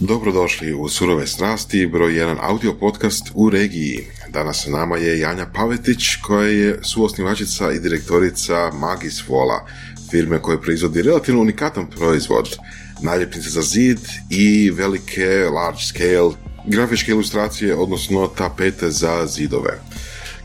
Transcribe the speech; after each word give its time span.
Dobrodošli 0.00 0.74
u 0.74 0.88
Surove 0.88 1.26
strasti, 1.26 1.86
broj 1.86 2.12
1 2.12 2.36
audio 2.40 2.74
podcast 2.74 3.30
u 3.34 3.50
regiji. 3.50 4.06
Danas 4.28 4.64
sa 4.64 4.70
nama 4.70 4.96
je 4.96 5.18
Janja 5.18 5.46
Pavetić, 5.54 6.16
koja 6.22 6.48
je 6.48 6.78
suosnivačica 6.82 7.72
i 7.72 7.80
direktorica 7.80 8.70
Magis 8.72 9.28
Vola, 9.28 9.66
firme 10.10 10.38
koja 10.42 10.58
proizvodi 10.58 11.02
relativno 11.02 11.40
unikatan 11.40 11.90
proizvod, 11.90 12.56
naljepnice 13.02 13.50
za 13.50 13.62
zid 13.62 13.98
i 14.30 14.70
velike 14.70 15.28
large 15.54 15.80
scale 15.80 16.32
grafičke 16.66 17.10
ilustracije, 17.10 17.76
odnosno 17.76 18.26
tapete 18.26 18.90
za 18.90 19.26
zidove 19.26 19.80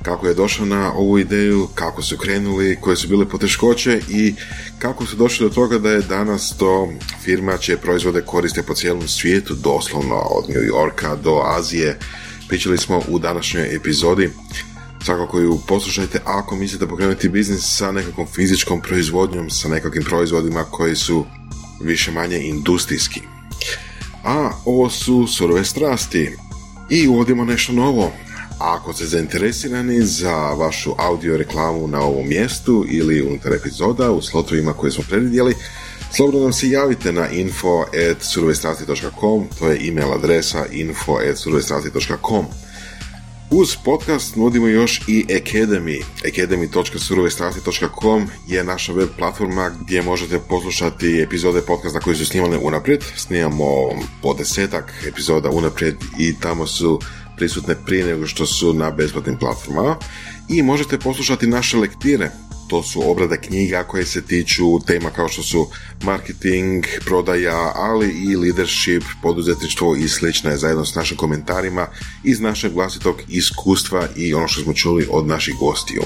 kako 0.02 0.28
je 0.28 0.34
došao 0.34 0.66
na 0.66 0.94
ovu 0.94 1.20
ideju, 1.20 1.68
kako 1.76 2.02
su 2.02 2.18
krenuli, 2.18 2.78
koje 2.82 2.96
su 2.96 3.08
bile 3.08 3.30
poteškoće 3.30 4.02
i 4.10 4.36
kako 4.80 5.06
su 5.06 5.16
došli 5.16 5.50
do 5.50 5.56
toga 5.56 5.78
da 5.78 5.92
je 5.92 6.02
danas 6.02 6.58
to 6.58 6.90
firma 7.24 7.58
čije 7.58 7.78
proizvode 7.78 8.22
koriste 8.22 8.64
po 8.64 8.74
cijelom 8.74 9.08
svijetu, 9.08 9.56
doslovno 9.56 10.16
od 10.16 10.50
New 10.50 10.64
Yorka 10.64 11.16
do 11.16 11.42
Azije. 11.46 12.00
Pričali 12.48 12.78
smo 12.78 13.02
u 13.08 13.20
današnjoj 13.20 13.76
epizodi. 13.76 14.30
Svakako 15.06 15.40
ju 15.40 15.60
poslušajte 15.68 16.20
ako 16.26 16.56
mislite 16.56 16.88
pokrenuti 16.88 17.30
biznis 17.30 17.78
sa 17.78 17.92
nekakvom 17.92 18.28
fizičkom 18.28 18.82
proizvodnjom, 18.82 19.50
sa 19.50 19.70
nekakvim 19.70 20.04
proizvodima 20.04 20.64
koji 20.64 20.96
su 20.96 21.26
više 21.82 22.12
manje 22.12 22.40
industrijski. 22.40 23.22
A 24.24 24.52
ovo 24.66 24.90
su 24.90 25.28
surove 25.28 25.66
strasti. 25.66 26.36
I 26.90 27.08
uvodimo 27.08 27.46
nešto 27.46 27.74
novo. 27.74 28.12
A 28.62 28.78
ako 28.78 28.94
ste 28.94 29.06
zainteresirani 29.06 30.02
za 30.02 30.36
vašu 30.36 30.94
audio 30.98 31.38
reklamu 31.38 31.88
na 31.88 32.02
ovom 32.02 32.28
mjestu 32.28 32.86
ili 32.90 33.22
unutar 33.22 33.54
epizoda 33.54 34.12
u 34.12 34.22
slotovima 34.22 34.74
koje 34.74 34.92
smo 34.92 35.04
predvidjeli, 35.10 35.56
slobodno 36.12 36.42
nam 36.42 36.54
se 36.54 36.70
javite 36.70 37.12
na 37.12 37.30
info.surovestrasti.com, 37.30 39.48
to 39.60 39.68
je 39.68 39.88
email 39.88 40.14
adresa 40.14 40.66
info.surovestrasti.com. 40.72 42.46
Uz 43.52 43.76
podcast 43.86 44.36
nudimo 44.36 44.68
još 44.68 45.02
i 45.08 45.26
Academy. 45.30 46.04
Academy.surovestrasti.com 46.32 48.28
je 48.48 48.64
naša 48.64 48.94
web 48.94 49.10
platforma 49.18 49.72
gdje 49.82 50.02
možete 50.02 50.40
poslušati 50.40 51.22
epizode 51.22 51.62
podcasta 51.62 52.00
koje 52.00 52.16
su 52.16 52.26
snimane 52.26 52.58
unaprijed. 52.58 53.04
Snimamo 53.16 53.66
po 54.22 54.34
desetak 54.34 54.94
epizoda 55.08 55.50
unaprijed 55.50 55.96
i 56.20 56.40
tamo 56.40 56.68
su 56.68 57.00
prisutne 57.42 57.76
prije 57.86 58.06
nego 58.06 58.28
što 58.28 58.46
su 58.46 58.74
na 58.74 58.92
besplatnim 58.92 59.38
platformama 59.38 59.96
i 60.50 60.64
možete 60.64 61.00
poslušati 61.00 61.48
naše 61.48 61.78
lektire. 61.78 62.32
To 62.68 62.84
su 62.84 63.12
obrade 63.12 63.38
knjiga 63.38 63.84
koje 63.84 64.06
se 64.06 64.22
tiču 64.22 64.80
tema 64.88 65.10
kao 65.10 65.28
što 65.28 65.44
su 65.44 65.68
marketing, 66.04 66.86
prodaja, 67.06 67.72
ali 67.76 68.10
i 68.10 68.36
leadership, 68.36 69.04
poduzetništvo 69.24 69.96
i 69.96 70.08
slične 70.08 70.58
zajedno 70.58 70.86
s 70.86 70.96
našim 70.96 71.18
komentarima 71.18 71.88
iz 72.24 72.40
našeg 72.40 72.74
vlastitog 72.74 73.16
iskustva 73.28 74.08
i 74.16 74.34
ono 74.34 74.48
što 74.48 74.62
smo 74.62 74.74
čuli 74.74 75.08
od 75.12 75.28
naših 75.28 75.56
gostiju. 75.56 76.04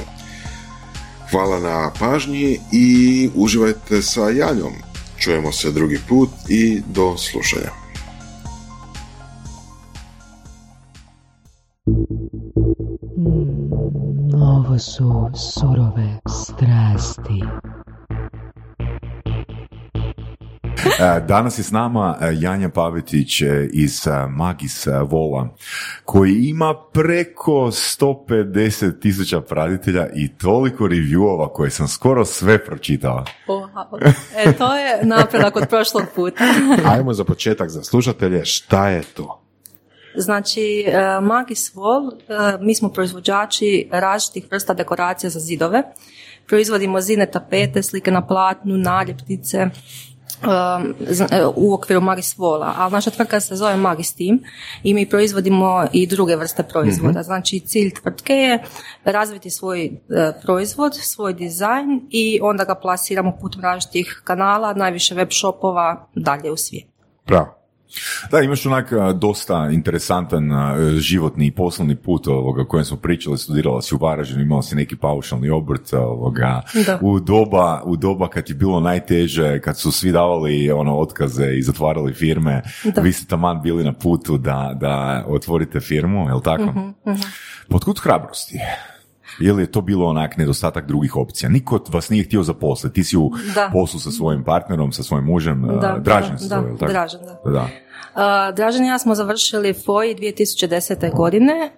Hvala 1.31 1.59
na 1.59 1.91
pažnji 1.99 2.59
i 2.71 3.29
uživajte 3.35 4.01
sa 4.01 4.29
Janjom. 4.29 4.73
Čujemo 5.19 5.51
se 5.51 5.71
drugi 5.71 5.99
put 6.09 6.29
i 6.49 6.81
do 6.87 7.17
slušanja. 7.17 7.84
Ovo 14.33 14.79
su 14.79 15.29
surove 15.35 16.19
strasti. 16.29 17.43
E, 20.99 21.21
danas 21.27 21.57
je 21.59 21.63
s 21.63 21.71
nama 21.71 22.17
e, 22.21 22.29
Janja 22.39 22.69
Pavetić 22.69 23.41
e, 23.41 23.69
iz 23.73 24.07
Magis 24.29 24.87
Vola, 25.09 25.55
koji 26.05 26.33
ima 26.33 26.75
preko 26.93 27.51
150 27.51 28.99
tisuća 28.99 29.41
pratitelja 29.41 30.07
i 30.15 30.27
toliko 30.37 30.83
reviewova 30.83 31.53
koje 31.53 31.69
sam 31.69 31.87
skoro 31.87 32.25
sve 32.25 32.65
pročitala. 32.65 33.25
E, 34.35 34.53
to 34.53 34.75
je 34.75 34.99
napredak 35.03 35.55
od 35.55 35.67
prošlog 35.69 36.03
puta. 36.15 36.43
Ajmo 36.93 37.13
za 37.13 37.23
početak 37.23 37.69
za 37.69 37.83
slušatelje, 37.83 38.45
šta 38.45 38.89
je 38.89 39.01
to? 39.01 39.44
Znači, 40.17 40.85
e, 40.87 41.19
Magis 41.21 41.73
Wall, 41.75 42.11
e, 42.11 42.57
mi 42.61 42.75
smo 42.75 42.89
proizvođači 42.89 43.89
različitih 43.91 44.51
vrsta 44.51 44.73
dekoracija 44.73 45.29
za 45.29 45.39
zidove. 45.39 45.83
Proizvodimo 46.47 47.01
zidne 47.01 47.31
tapete, 47.31 47.83
slike 47.83 48.11
na 48.11 48.27
platnu, 48.27 48.77
naljepnice, 48.77 49.57
e, 49.57 49.69
u 51.55 51.73
okviru 51.73 52.01
Magis 52.01 52.37
Vola, 52.37 52.73
ali 52.77 52.91
naša 52.91 53.11
tvrtka 53.11 53.39
se 53.39 53.55
zove 53.55 53.75
Magis 53.75 54.13
Team 54.13 54.39
i 54.83 54.93
mi 54.93 55.09
proizvodimo 55.09 55.85
i 55.93 56.07
druge 56.07 56.35
vrste 56.35 56.63
proizvoda. 56.63 57.19
Mhm. 57.19 57.23
Znači 57.23 57.59
cilj 57.59 57.93
tvrtke 57.93 58.33
je 58.33 58.63
razviti 59.03 59.49
svoj 59.49 59.91
proizvod, 60.43 60.95
svoj 60.95 61.33
dizajn 61.33 62.07
i 62.09 62.39
onda 62.41 62.63
ga 62.63 62.75
plasiramo 62.75 63.37
putem 63.41 63.61
različitih 63.61 64.21
kanala, 64.23 64.73
najviše 64.73 65.15
web 65.15 65.29
shopova 65.31 66.07
dalje 66.15 66.51
u 66.51 66.57
svijetu. 66.57 66.91
Pravo. 67.25 67.64
Da, 68.31 68.41
imaš 68.41 68.65
onak 68.65 68.91
dosta 69.15 69.69
interesantan 69.71 70.51
životni 70.99 71.45
i 71.47 71.51
poslovni 71.51 71.95
put 71.95 72.27
ovoga, 72.27 72.65
kojem 72.65 72.85
smo 72.85 72.97
pričali, 72.97 73.37
studirala 73.37 73.81
si 73.81 73.95
u 73.95 73.97
Varaždinu, 73.97 74.41
imala 74.41 74.61
si 74.61 74.75
neki 74.75 74.95
paušalni 74.95 75.49
obrt 75.49 75.93
ovoga, 75.93 76.61
u 77.01 77.19
doba, 77.19 77.81
u 77.85 77.95
doba 77.95 78.27
kad 78.27 78.49
je 78.49 78.55
bilo 78.55 78.79
najteže, 78.79 79.59
kad 79.59 79.77
su 79.77 79.91
svi 79.91 80.11
davali 80.11 80.71
ono 80.71 80.97
otkaze 80.97 81.53
i 81.57 81.61
zatvarali 81.61 82.13
firme, 82.13 82.61
da. 82.83 83.01
vi 83.01 83.11
ste 83.11 83.27
taman 83.27 83.61
bili 83.61 83.83
na 83.83 83.93
putu 83.93 84.37
da, 84.37 84.77
da 84.79 85.25
otvorite 85.27 85.79
firmu, 85.79 86.27
jel 86.29 86.41
tako? 86.41 86.63
Uh-huh, 86.63 86.93
uh 87.69 88.03
hrabrosti? 88.03 88.59
Je 89.39 89.61
je 89.61 89.71
to 89.71 89.81
bilo 89.81 90.05
onak 90.05 90.37
nedostatak 90.37 90.87
drugih 90.87 91.15
opcija? 91.15 91.49
Niko 91.49 91.79
vas 91.89 92.09
nije 92.09 92.23
htio 92.23 92.43
zaposliti. 92.43 92.93
Ti 92.93 93.03
si 93.03 93.17
u 93.17 93.31
poslu 93.73 93.99
sa 93.99 94.11
svojim 94.11 94.43
partnerom, 94.43 94.91
sa 94.91 95.03
svojim 95.03 95.25
mužem, 95.25 95.67
da, 95.81 95.99
Dražen 95.99 96.37
da, 96.49 96.61
da, 96.79 96.87
Dražen, 96.87 97.19
da. 97.45 97.51
da. 97.51 97.67
Dražen 98.53 98.85
i 98.85 98.87
ja 98.87 98.99
smo 98.99 99.15
završili 99.15 99.73
FOI 99.73 100.15
2010. 100.15 101.15
godine. 101.15 101.71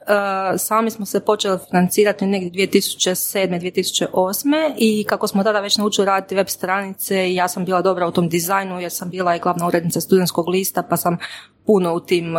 Sami 0.58 0.92
smo 0.92 1.06
se 1.06 1.20
počeli 1.20 1.60
financirati 1.70 2.26
negdje 2.26 2.68
2007. 2.68 4.08
2008. 4.08 4.74
i 4.78 5.06
kako 5.10 5.28
smo 5.28 5.44
tada 5.44 5.60
već 5.60 5.78
naučili 5.78 6.06
raditi 6.06 6.36
web 6.36 6.48
stranice 6.48 7.34
ja 7.34 7.48
sam 7.48 7.66
bila 7.66 7.82
dobra 7.82 8.08
u 8.08 8.12
tom 8.12 8.30
dizajnu 8.30 8.80
jer 8.80 8.92
sam 8.92 9.10
bila 9.10 9.36
i 9.36 9.40
glavna 9.40 9.68
urednica 9.68 10.02
studentskog 10.02 10.48
lista 10.50 10.84
pa 10.84 10.98
sam 10.98 11.18
puno 11.66 11.94
u 11.94 12.00
tim 12.00 12.36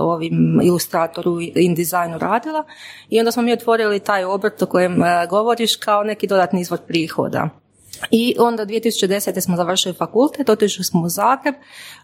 ovim 0.00 0.60
ilustratoru 0.62 1.40
i 1.40 1.74
dizajnu 1.74 2.18
radila 2.18 2.64
i 3.08 3.18
onda 3.18 3.32
smo 3.32 3.42
mi 3.42 3.52
otvorili 3.52 4.00
taj 4.00 4.24
obrt 4.24 4.62
o 4.62 4.66
kojem 4.66 5.02
govoriš 5.30 5.76
kao 5.76 6.02
neki 6.02 6.26
dodatni 6.26 6.60
izvor 6.60 6.78
prihoda. 6.86 7.65
I 8.10 8.34
onda 8.38 8.66
2010. 8.66 9.40
smo 9.40 9.56
završili 9.56 9.94
fakultet, 9.94 10.48
otišli 10.48 10.84
smo 10.84 11.02
u 11.02 11.08
Zagreb, 11.08 11.54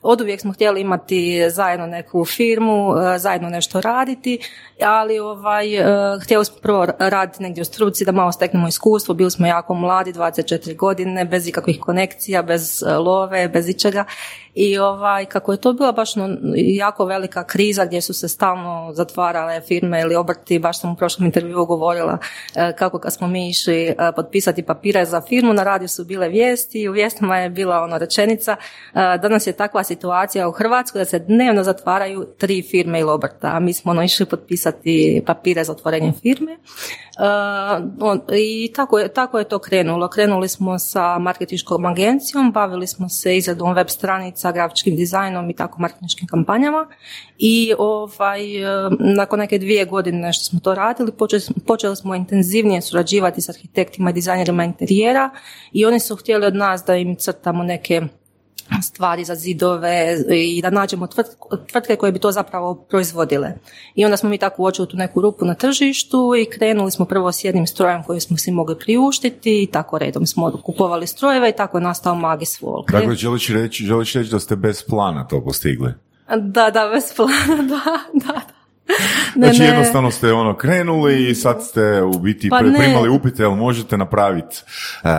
od 0.03 0.21
uvijek 0.21 0.41
smo 0.41 0.53
htjeli 0.53 0.81
imati 0.81 1.51
zajedno 1.51 1.87
neku 1.87 2.25
firmu, 2.25 2.95
e, 2.97 3.19
zajedno 3.19 3.49
nešto 3.49 3.81
raditi, 3.81 4.39
ali 4.81 5.19
ovaj, 5.19 5.75
e, 5.75 5.85
htjeli 6.23 6.45
smo 6.45 6.57
prvo 6.63 6.87
raditi 6.99 7.43
negdje 7.43 7.63
u 7.63 7.65
struci 7.65 8.05
da 8.05 8.13
malo 8.13 8.33
steknemo 8.33 8.69
iskustvo, 8.69 9.15
bili 9.15 9.31
smo 9.31 9.47
jako 9.47 9.75
mladi, 9.75 10.13
24 10.13 10.77
godine, 10.77 11.25
bez 11.25 11.49
ikakvih 11.49 11.81
konekcija, 11.81 12.43
bez 12.43 12.83
e, 12.83 12.95
love, 12.95 13.49
bez 13.49 13.69
ičega 13.69 14.05
i 14.55 14.79
ovaj, 14.79 15.25
kako 15.25 15.53
je 15.53 15.61
to 15.61 15.73
bila 15.73 15.93
baš 15.93 16.17
no, 16.17 16.29
jako 16.57 17.05
velika 17.05 17.45
kriza 17.47 17.85
gdje 17.85 18.01
su 18.01 18.15
se 18.15 18.29
stalno 18.29 18.93
zatvarale 18.95 19.61
firme 19.61 20.01
ili 20.01 20.15
obrti, 20.15 20.59
baš 20.59 20.81
sam 20.81 20.93
u 20.93 20.97
prošlom 20.97 21.27
intervjuu 21.27 21.67
govorila 21.67 22.19
kako 22.79 22.99
kad 22.99 23.13
smo 23.13 23.27
mi 23.27 23.49
išli 23.49 23.95
potpisati 24.17 24.63
papire 24.63 25.05
za 25.05 25.21
firmu, 25.21 25.53
na 25.53 25.63
radiju 25.63 25.89
su 25.89 26.05
bile 26.05 26.29
vijesti 26.29 26.81
i 26.81 26.89
u 26.89 26.93
vijestima 26.93 27.39
je 27.39 27.51
bila 27.51 27.81
ono 27.81 27.99
rečenica 27.99 28.57
danas 28.95 29.47
je 29.47 29.53
takva 29.53 29.85
situacija 29.85 30.49
u 30.49 30.53
Hrvatskoj 30.53 30.99
da 30.99 31.05
se 31.05 31.19
dnevno 31.19 31.63
zatvaraju 31.63 32.27
tri 32.39 32.63
firme 32.63 33.01
ili 33.01 33.11
obrta, 33.11 33.49
a 33.49 33.61
mi 33.61 33.73
smo 33.73 33.91
ono 33.91 34.03
išli 34.03 34.27
potpisati 34.27 35.23
papire 35.27 35.65
za 35.65 35.73
otvorenje 35.73 36.13
firme. 36.23 36.57
Uh, 37.19 38.19
I 38.37 38.73
tako 38.73 38.99
je, 38.99 39.09
tako 39.09 39.39
je 39.39 39.45
to 39.45 39.59
krenulo. 39.59 40.09
Krenuli 40.09 40.49
smo 40.49 40.79
sa 40.79 41.19
marketinškom 41.19 41.85
agencijom, 41.85 42.53
bavili 42.53 42.87
smo 42.87 43.09
se 43.09 43.37
izradom 43.37 43.75
web 43.75 43.89
stranica, 44.43 44.53
grafičkim 44.53 44.97
dizajnom 44.97 45.51
i 45.51 45.57
tako 45.57 45.81
marketinškim 45.81 46.29
kampanjama. 46.29 46.87
I 47.39 47.75
ovaj, 47.79 48.41
nakon 48.99 49.39
neke 49.39 49.59
dvije 49.59 49.85
godine 49.85 50.33
što 50.33 50.45
smo 50.45 50.61
to 50.61 50.75
radili, 50.75 51.13
počeli, 51.13 51.43
počeli 51.67 51.97
smo 51.97 52.15
intenzivnije 52.15 52.83
surađivati 52.83 53.41
s 53.41 53.49
arhitektima 53.49 54.11
i 54.11 54.13
dizajnerima 54.13 54.65
interijera 54.65 55.31
i 55.73 55.85
oni 55.85 56.01
su 56.01 56.17
htjeli 56.17 56.47
od 56.47 56.55
nas 56.55 56.85
da 56.87 56.97
im 56.97 57.17
crtamo 57.17 57.63
neke 57.63 58.03
stvari 58.83 59.25
za 59.25 59.35
zidove 59.35 60.17
i 60.31 60.63
da 60.63 60.71
nađemo 60.71 61.07
tvrtke 61.71 61.97
koje 61.97 62.13
bi 62.13 62.19
to 62.19 62.33
zapravo 62.33 62.75
proizvodile. 62.75 63.53
I 63.95 64.05
onda 64.05 64.17
smo 64.17 64.29
mi 64.29 64.39
tako 64.39 64.63
uočili 64.63 64.89
tu 64.89 64.97
neku 64.97 65.21
rupu 65.21 65.45
na 65.45 65.55
tržištu 65.55 66.33
i 66.37 66.51
krenuli 66.51 66.91
smo 66.91 67.05
prvo 67.05 67.33
s 67.33 67.45
jednim 67.45 67.67
strojem 67.67 68.03
koji 68.03 68.21
smo 68.21 68.37
si 68.37 68.51
mogli 68.51 68.79
priuštiti 68.79 69.63
i 69.63 69.67
tako 69.67 69.99
redom 69.99 70.27
smo 70.27 70.53
kupovali 70.65 71.07
strojeve 71.07 71.49
i 71.49 71.57
tako 71.57 71.79
je 71.79 71.83
nastao 71.83 72.15
Magis 72.15 72.61
Walk. 72.61 72.93
Dakle, 72.93 73.15
želiš 73.15 73.49
reći, 73.49 73.85
želiš 73.85 74.13
reći 74.13 74.31
da 74.31 74.41
ste 74.41 74.57
bez 74.57 74.83
plana 74.89 75.27
to 75.27 75.45
postigli? 75.45 75.93
Da, 76.29 76.71
da, 76.71 76.91
bez 76.95 77.05
plana, 77.17 77.63
da, 77.73 77.83
da. 78.27 78.41
Ne, 79.35 79.47
znači 79.47 79.63
jednostavno 79.63 80.11
ste 80.11 80.33
ono 80.33 80.57
krenuli 80.57 81.31
i 81.31 81.35
sad 81.35 81.65
ste 81.65 82.03
u 82.03 82.19
biti 82.19 82.51
pa 82.51 82.59
primali 82.59 83.09
upite, 83.09 83.43
jel 83.43 83.55
možete 83.55 83.97
napraviti 83.97 84.57
uh, 85.05 85.11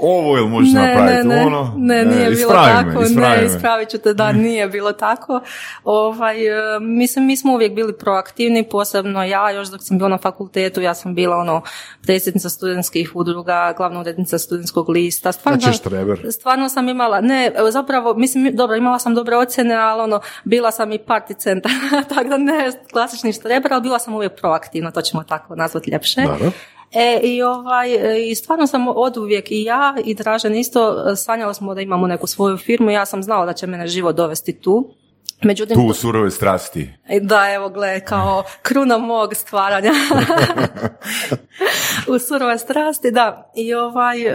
ovo, 0.00 0.36
jel 0.36 0.46
možete 0.46 0.78
ne, 0.78 0.86
napraviti 0.86 1.28
ne, 1.28 1.46
ono? 1.46 1.74
Ne, 1.76 2.04
nije 2.04 2.30
bilo 2.30 2.52
tako, 2.52 3.04
ne, 3.20 3.44
ispravit 3.46 3.88
ću 3.88 3.98
te 3.98 4.14
da 4.14 4.32
nije 4.32 4.68
bilo 4.68 4.92
tako. 4.92 5.40
Ovaj, 5.84 6.46
e, 6.46 6.80
mislim, 6.80 7.26
mi 7.26 7.36
smo 7.36 7.52
uvijek 7.52 7.74
bili 7.74 7.98
proaktivni, 7.98 8.68
posebno 8.68 9.24
ja, 9.24 9.50
još 9.50 9.68
dok 9.68 9.80
sam 9.82 9.98
bila 9.98 10.08
na 10.08 10.18
fakultetu, 10.18 10.80
ja 10.80 10.94
sam 10.94 11.14
bila 11.14 11.36
ono 11.36 11.62
predsjednica 12.02 12.48
studentskih 12.48 13.10
udruga, 13.14 13.74
glavna 13.76 14.00
urednica 14.00 14.38
studentskog 14.38 14.88
lista. 14.88 15.32
Stvarno, 15.32 15.60
znači 15.60 15.78
stvarno 16.30 16.68
sam 16.68 16.88
imala, 16.88 17.20
ne, 17.20 17.52
zapravo, 17.70 18.14
mislim, 18.14 18.56
dobro, 18.56 18.76
imala 18.76 18.98
sam 18.98 19.14
dobre 19.14 19.36
ocjene, 19.36 19.74
ali 19.74 20.02
ono, 20.02 20.20
bila 20.44 20.70
sam 20.70 20.92
i 20.92 20.98
party 20.98 21.36
centar, 21.38 21.72
tako 22.08 22.28
da 22.28 22.38
ne, 22.38 22.70
klasični 22.94 23.32
štreber, 23.32 23.72
ali 23.72 23.82
bila 23.82 23.98
sam 23.98 24.14
uvijek 24.14 24.40
proaktivna, 24.40 24.90
to 24.90 25.02
ćemo 25.02 25.22
tako 25.22 25.56
nazvati 25.56 25.90
ljepše. 25.90 26.20
E, 26.92 27.20
i, 27.22 27.42
ovaj, 27.42 27.94
e, 27.94 28.30
I 28.30 28.34
stvarno 28.34 28.66
sam 28.66 28.88
od 28.88 29.16
uvijek 29.16 29.50
i 29.50 29.62
ja 29.62 29.94
i 30.04 30.14
Dražen 30.14 30.56
isto 30.56 31.10
e, 31.12 31.16
sanjala 31.16 31.54
smo 31.54 31.74
da 31.74 31.80
imamo 31.80 32.06
neku 32.06 32.26
svoju 32.26 32.56
firmu. 32.56 32.90
Ja 32.90 33.06
sam 33.06 33.22
znala 33.22 33.46
da 33.46 33.52
će 33.52 33.66
mene 33.66 33.86
život 33.86 34.16
dovesti 34.16 34.60
tu. 34.60 34.90
Međutim, 35.42 35.76
tu 35.76 35.94
surove 35.94 36.30
strasti. 36.30 36.90
Da, 37.20 37.52
evo 37.54 37.68
gle, 37.68 38.00
kao 38.00 38.44
kruna 38.62 38.98
mog 38.98 39.34
stvaranja. 39.34 39.92
u 42.14 42.18
surove 42.18 42.58
strasti, 42.58 43.10
da. 43.10 43.52
I 43.56 43.74
ovaj, 43.74 44.22
e, 44.22 44.32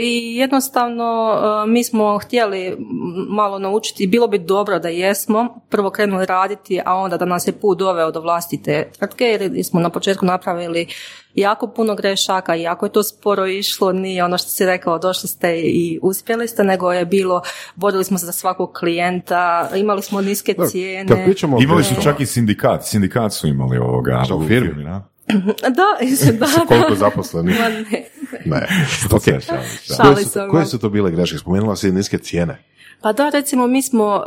i 0.00 0.36
jednostavno 0.36 1.34
e, 1.34 1.66
mi 1.70 1.84
smo 1.84 2.18
htjeli 2.18 2.76
malo 3.28 3.58
naučiti, 3.58 4.06
bilo 4.06 4.26
bi 4.26 4.38
dobro 4.38 4.78
da 4.78 4.88
jesmo, 4.88 5.60
prvo 5.68 5.90
krenuli 5.90 6.26
raditi, 6.26 6.80
a 6.84 6.94
onda 6.94 7.16
da 7.16 7.24
nas 7.24 7.46
je 7.46 7.52
put 7.52 7.78
doveo 7.78 8.10
do 8.10 8.20
vlastite 8.20 8.90
tvrtke, 8.98 9.24
jer 9.24 9.64
smo 9.64 9.80
na 9.80 9.90
početku 9.90 10.26
napravili 10.26 10.86
jako 11.36 11.66
puno 11.66 11.94
grešaka 11.94 12.56
i 12.56 12.66
ako 12.66 12.86
je 12.86 12.92
to 12.92 13.02
sporo 13.02 13.46
išlo, 13.46 13.92
nije 13.92 14.24
ono 14.24 14.38
što 14.38 14.48
si 14.48 14.66
rekao, 14.66 14.98
došli 14.98 15.28
ste 15.28 15.56
i 15.58 15.98
uspjeli 16.02 16.48
ste, 16.48 16.64
nego 16.64 16.92
je 16.92 17.04
bilo, 17.04 17.42
vodili 17.76 18.04
smo 18.04 18.18
se 18.18 18.26
za 18.26 18.32
svakog 18.32 18.72
klijenta, 18.72 19.70
imali 19.76 20.02
smo 20.02 20.20
niske 20.20 20.54
cijene. 20.70 21.34
imali 21.62 21.84
su 21.84 21.94
čak 22.02 22.20
i 22.20 22.26
sindikat, 22.26 22.84
sindikat 22.84 23.32
su 23.32 23.46
imali 23.46 23.78
ovoga 23.78 24.22
u 24.34 24.48
firmi, 24.48 24.84
da? 24.84 25.08
Da, 25.62 26.32
da. 26.32 26.46
Koliko 26.68 26.94
zaposlenih? 26.94 27.60
Ma 27.60 27.68
ne. 27.68 28.08
Ne. 28.44 28.66
Okay. 29.10 29.40
Koje, 30.02 30.24
su, 30.24 30.40
koje 30.50 30.66
su 30.66 30.78
to 30.78 30.88
bile 30.88 31.10
greške? 31.10 31.38
Spomenula 31.38 31.76
si 31.76 31.92
niske 31.92 32.18
cijene. 32.18 32.62
Pa 33.00 33.12
da, 33.12 33.28
recimo 33.28 33.66
mi 33.66 33.82
smo, 33.82 34.06
uh, 34.06 34.22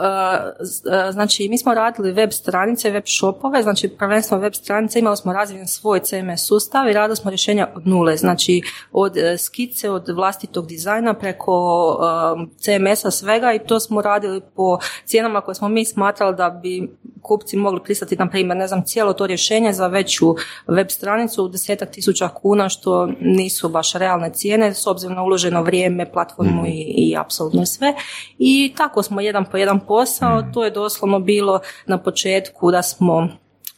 uh, 0.59 1.11
znači 1.11 1.49
mi 1.49 1.57
smo 1.57 1.73
radili 1.73 2.11
web 2.11 2.31
stranice, 2.31 2.91
web 2.91 3.03
shopove, 3.07 3.63
znači 3.63 3.89
prvenstveno 3.89 4.43
web 4.43 4.53
stranice, 4.53 4.99
imali 4.99 5.17
smo 5.17 5.33
razvijen 5.33 5.67
svoj 5.67 5.99
CMS 5.99 6.47
sustav 6.47 6.89
i 6.89 6.93
radili 6.93 7.15
smo 7.15 7.31
rješenja 7.31 7.67
od 7.75 7.87
nule, 7.87 8.17
znači 8.17 8.61
od 8.91 9.17
uh, 9.17 9.39
skice, 9.39 9.89
od 9.89 10.09
vlastitog 10.09 10.67
dizajna 10.67 11.13
preko 11.13 11.87
um, 12.35 12.49
CMS-a 12.57 13.11
svega 13.11 13.53
i 13.53 13.59
to 13.59 13.79
smo 13.79 14.01
radili 14.01 14.41
po 14.55 14.77
cijenama 15.05 15.41
koje 15.41 15.55
smo 15.55 15.69
mi 15.69 15.85
smatrali 15.85 16.35
da 16.35 16.49
bi 16.49 16.89
kupci 17.21 17.57
mogli 17.57 17.83
pristati, 17.83 18.15
na 18.15 18.29
primjer, 18.29 18.57
ne 18.57 18.67
znam, 18.67 18.85
cijelo 18.85 19.13
to 19.13 19.27
rješenje 19.27 19.73
za 19.73 19.87
veću 19.87 20.35
web 20.67 20.87
stranicu 20.89 21.43
u 21.43 21.47
desetak 21.47 21.91
tisuća 21.91 22.29
kuna, 22.29 22.69
što 22.69 23.09
nisu 23.19 23.69
baš 23.69 23.93
realne 23.93 24.33
cijene, 24.33 24.73
s 24.73 24.87
obzirom 24.87 25.15
na 25.15 25.23
uloženo 25.23 25.63
vrijeme, 25.63 26.11
platformu 26.11 26.61
mhm. 26.61 26.65
i, 26.65 26.93
i 26.97 27.17
apsolutno 27.17 27.65
sve. 27.65 27.93
I 28.39 28.68
i 28.69 28.75
tako 28.75 29.03
smo 29.03 29.21
jedan 29.21 29.45
po 29.51 29.57
jedan 29.57 29.79
posao, 29.79 30.41
mm. 30.41 30.53
to 30.53 30.63
je 30.63 30.71
doslovno 30.71 31.19
bilo 31.19 31.59
na 31.85 31.97
početku 31.97 32.71
da 32.71 32.81
smo 32.81 33.29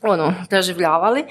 ono, 0.02 0.34
preživljavali. 0.50 1.26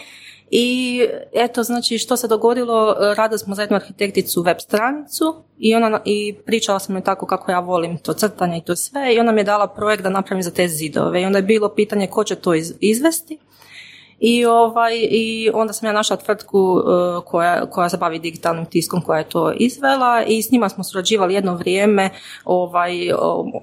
I 0.50 1.00
eto, 1.32 1.62
znači 1.62 1.98
što 1.98 2.16
se 2.16 2.28
dogodilo, 2.28 2.96
radili 3.16 3.38
smo 3.38 3.54
za 3.54 3.62
jednu 3.62 3.76
arhitekticu 3.76 4.42
web 4.42 4.56
stranicu 4.60 5.44
i, 5.58 5.74
ona, 5.74 6.00
i 6.04 6.34
pričala 6.46 6.78
sam 6.78 6.94
joj 6.94 7.04
tako 7.04 7.26
kako 7.26 7.52
ja 7.52 7.60
volim 7.60 7.98
to 7.98 8.12
crtanje 8.12 8.58
i 8.58 8.64
to 8.64 8.76
sve 8.76 9.14
i 9.14 9.18
ona 9.18 9.32
mi 9.32 9.40
je 9.40 9.44
dala 9.44 9.68
projekt 9.68 10.02
da 10.02 10.10
napravim 10.10 10.42
za 10.42 10.50
te 10.50 10.68
zidove 10.68 11.22
i 11.22 11.24
onda 11.24 11.38
je 11.38 11.42
bilo 11.42 11.74
pitanje 11.74 12.06
ko 12.06 12.24
će 12.24 12.34
to 12.34 12.54
izvesti 12.80 13.38
i, 14.20 14.44
ovaj, 14.44 15.06
I 15.10 15.50
onda 15.54 15.72
sam 15.72 15.86
ja 15.86 15.92
našla 15.92 16.16
tvrtku 16.16 16.58
uh, 16.58 17.24
koja, 17.24 17.70
koja 17.70 17.88
se 17.88 17.96
bavi 17.96 18.18
digitalnim 18.18 18.66
tiskom 18.66 19.02
koja 19.02 19.18
je 19.18 19.28
to 19.28 19.52
izvela 19.52 20.22
i 20.26 20.42
s 20.42 20.50
njima 20.50 20.68
smo 20.68 20.84
surađivali 20.84 21.34
jedno 21.34 21.54
vrijeme, 21.54 22.10
ovaj, 22.44 23.12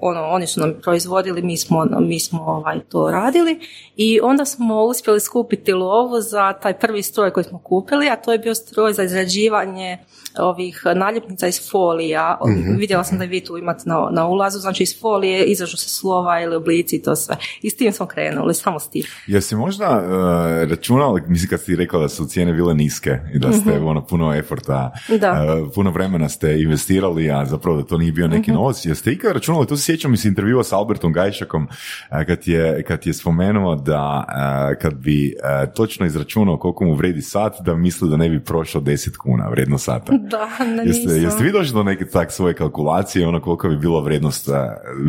ono, 0.00 0.28
oni 0.28 0.46
su 0.46 0.60
nam 0.60 0.74
proizvodili, 0.82 1.42
mi 1.42 1.56
smo, 1.56 1.86
mi 2.00 2.20
smo 2.20 2.42
ovaj, 2.42 2.80
to 2.80 3.10
radili. 3.10 3.60
I 3.96 4.20
onda 4.22 4.44
smo 4.44 4.84
uspjeli 4.84 5.20
skupiti 5.20 5.72
lovu 5.72 6.20
za 6.20 6.52
taj 6.52 6.78
prvi 6.78 7.02
stroj 7.02 7.32
koji 7.32 7.44
smo 7.44 7.58
kupili, 7.58 8.08
a 8.08 8.16
to 8.16 8.32
je 8.32 8.38
bio 8.38 8.54
stroj 8.54 8.92
za 8.92 9.02
izrađivanje 9.02 9.98
ovih 10.38 10.82
naljepnica 10.94 11.46
iz 11.46 11.70
folija. 11.70 12.38
mm 12.46 12.78
Vidjela 12.78 13.04
sam 13.04 13.18
da 13.18 13.24
vi 13.24 13.44
tu 13.44 13.58
imate 13.58 13.82
na, 13.86 14.08
na 14.12 14.26
ulazu, 14.28 14.58
znači 14.58 14.82
iz 14.82 15.00
folije 15.00 15.44
izražu 15.44 15.76
se 15.76 15.88
slova 15.88 16.40
ili 16.40 16.56
oblici 16.56 16.96
i 16.96 17.02
to 17.02 17.16
sve. 17.16 17.36
I 17.62 17.70
s 17.70 17.76
tim 17.76 17.92
smo 17.92 18.06
krenuli, 18.06 18.54
samo 18.54 18.78
s 18.78 18.88
tim. 18.90 19.02
Jesi 19.26 19.56
možda 19.56 19.86
uh, 19.88 20.70
računali, 20.70 21.22
mislim 21.26 21.50
kad 21.50 21.60
si 21.60 21.76
rekla 21.76 22.00
da 22.00 22.08
su 22.08 22.26
cijene 22.26 22.52
bile 22.52 22.74
niske 22.74 23.18
i 23.34 23.38
da 23.38 23.52
ste 23.52 23.70
mm 23.70 23.88
ono 23.88 24.06
puno 24.06 24.34
eforta, 24.34 24.90
uh, 25.08 25.72
puno 25.74 25.90
vremena 25.90 26.28
ste 26.28 26.60
investirali, 26.62 27.30
a 27.30 27.44
zapravo 27.44 27.76
da 27.76 27.82
to 27.82 27.98
nije 27.98 28.12
bio 28.12 28.28
neki 28.28 28.40
mm-hmm. 28.40 28.54
novac. 28.54 28.86
Jeste 28.86 29.12
ikad 29.12 29.32
računali, 29.32 29.66
to 29.66 29.76
se 29.76 29.84
sjećam 29.84 30.16
se 30.16 30.28
intervjua 30.28 30.64
sa 30.64 30.78
Albertom 30.78 31.12
Gajšakom 31.12 31.62
uh, 31.62 32.26
kad 32.26 32.48
je, 32.48 32.82
kad 32.82 33.06
je 33.06 33.14
spomenuo 33.14 33.74
da 33.74 34.24
uh, 34.28 34.80
kad 34.80 34.94
bi 34.94 35.34
točno 35.76 36.06
izračunao 36.06 36.58
koliko 36.58 36.84
mu 36.84 36.94
vredi 36.94 37.22
sat, 37.22 37.54
da 37.60 37.74
misli 37.74 38.10
da 38.10 38.16
ne 38.16 38.28
bi 38.28 38.44
prošao 38.44 38.82
10 38.82 39.16
kuna 39.16 39.48
vredno 39.48 39.78
sata. 39.78 40.12
Da, 40.32 40.64
ne 40.64 40.82
jeste, 40.86 41.12
jeste 41.12 41.44
vi 41.44 41.52
došli 41.52 41.74
do 41.74 41.82
neke 41.82 42.06
tak 42.06 42.32
svoje 42.32 42.54
kalkulacije, 42.54 43.28
ono 43.28 43.40
koliko 43.40 43.68
bi 43.68 43.76
bilo 43.76 44.00
vrijednost 44.00 44.48
uh, 44.48 44.54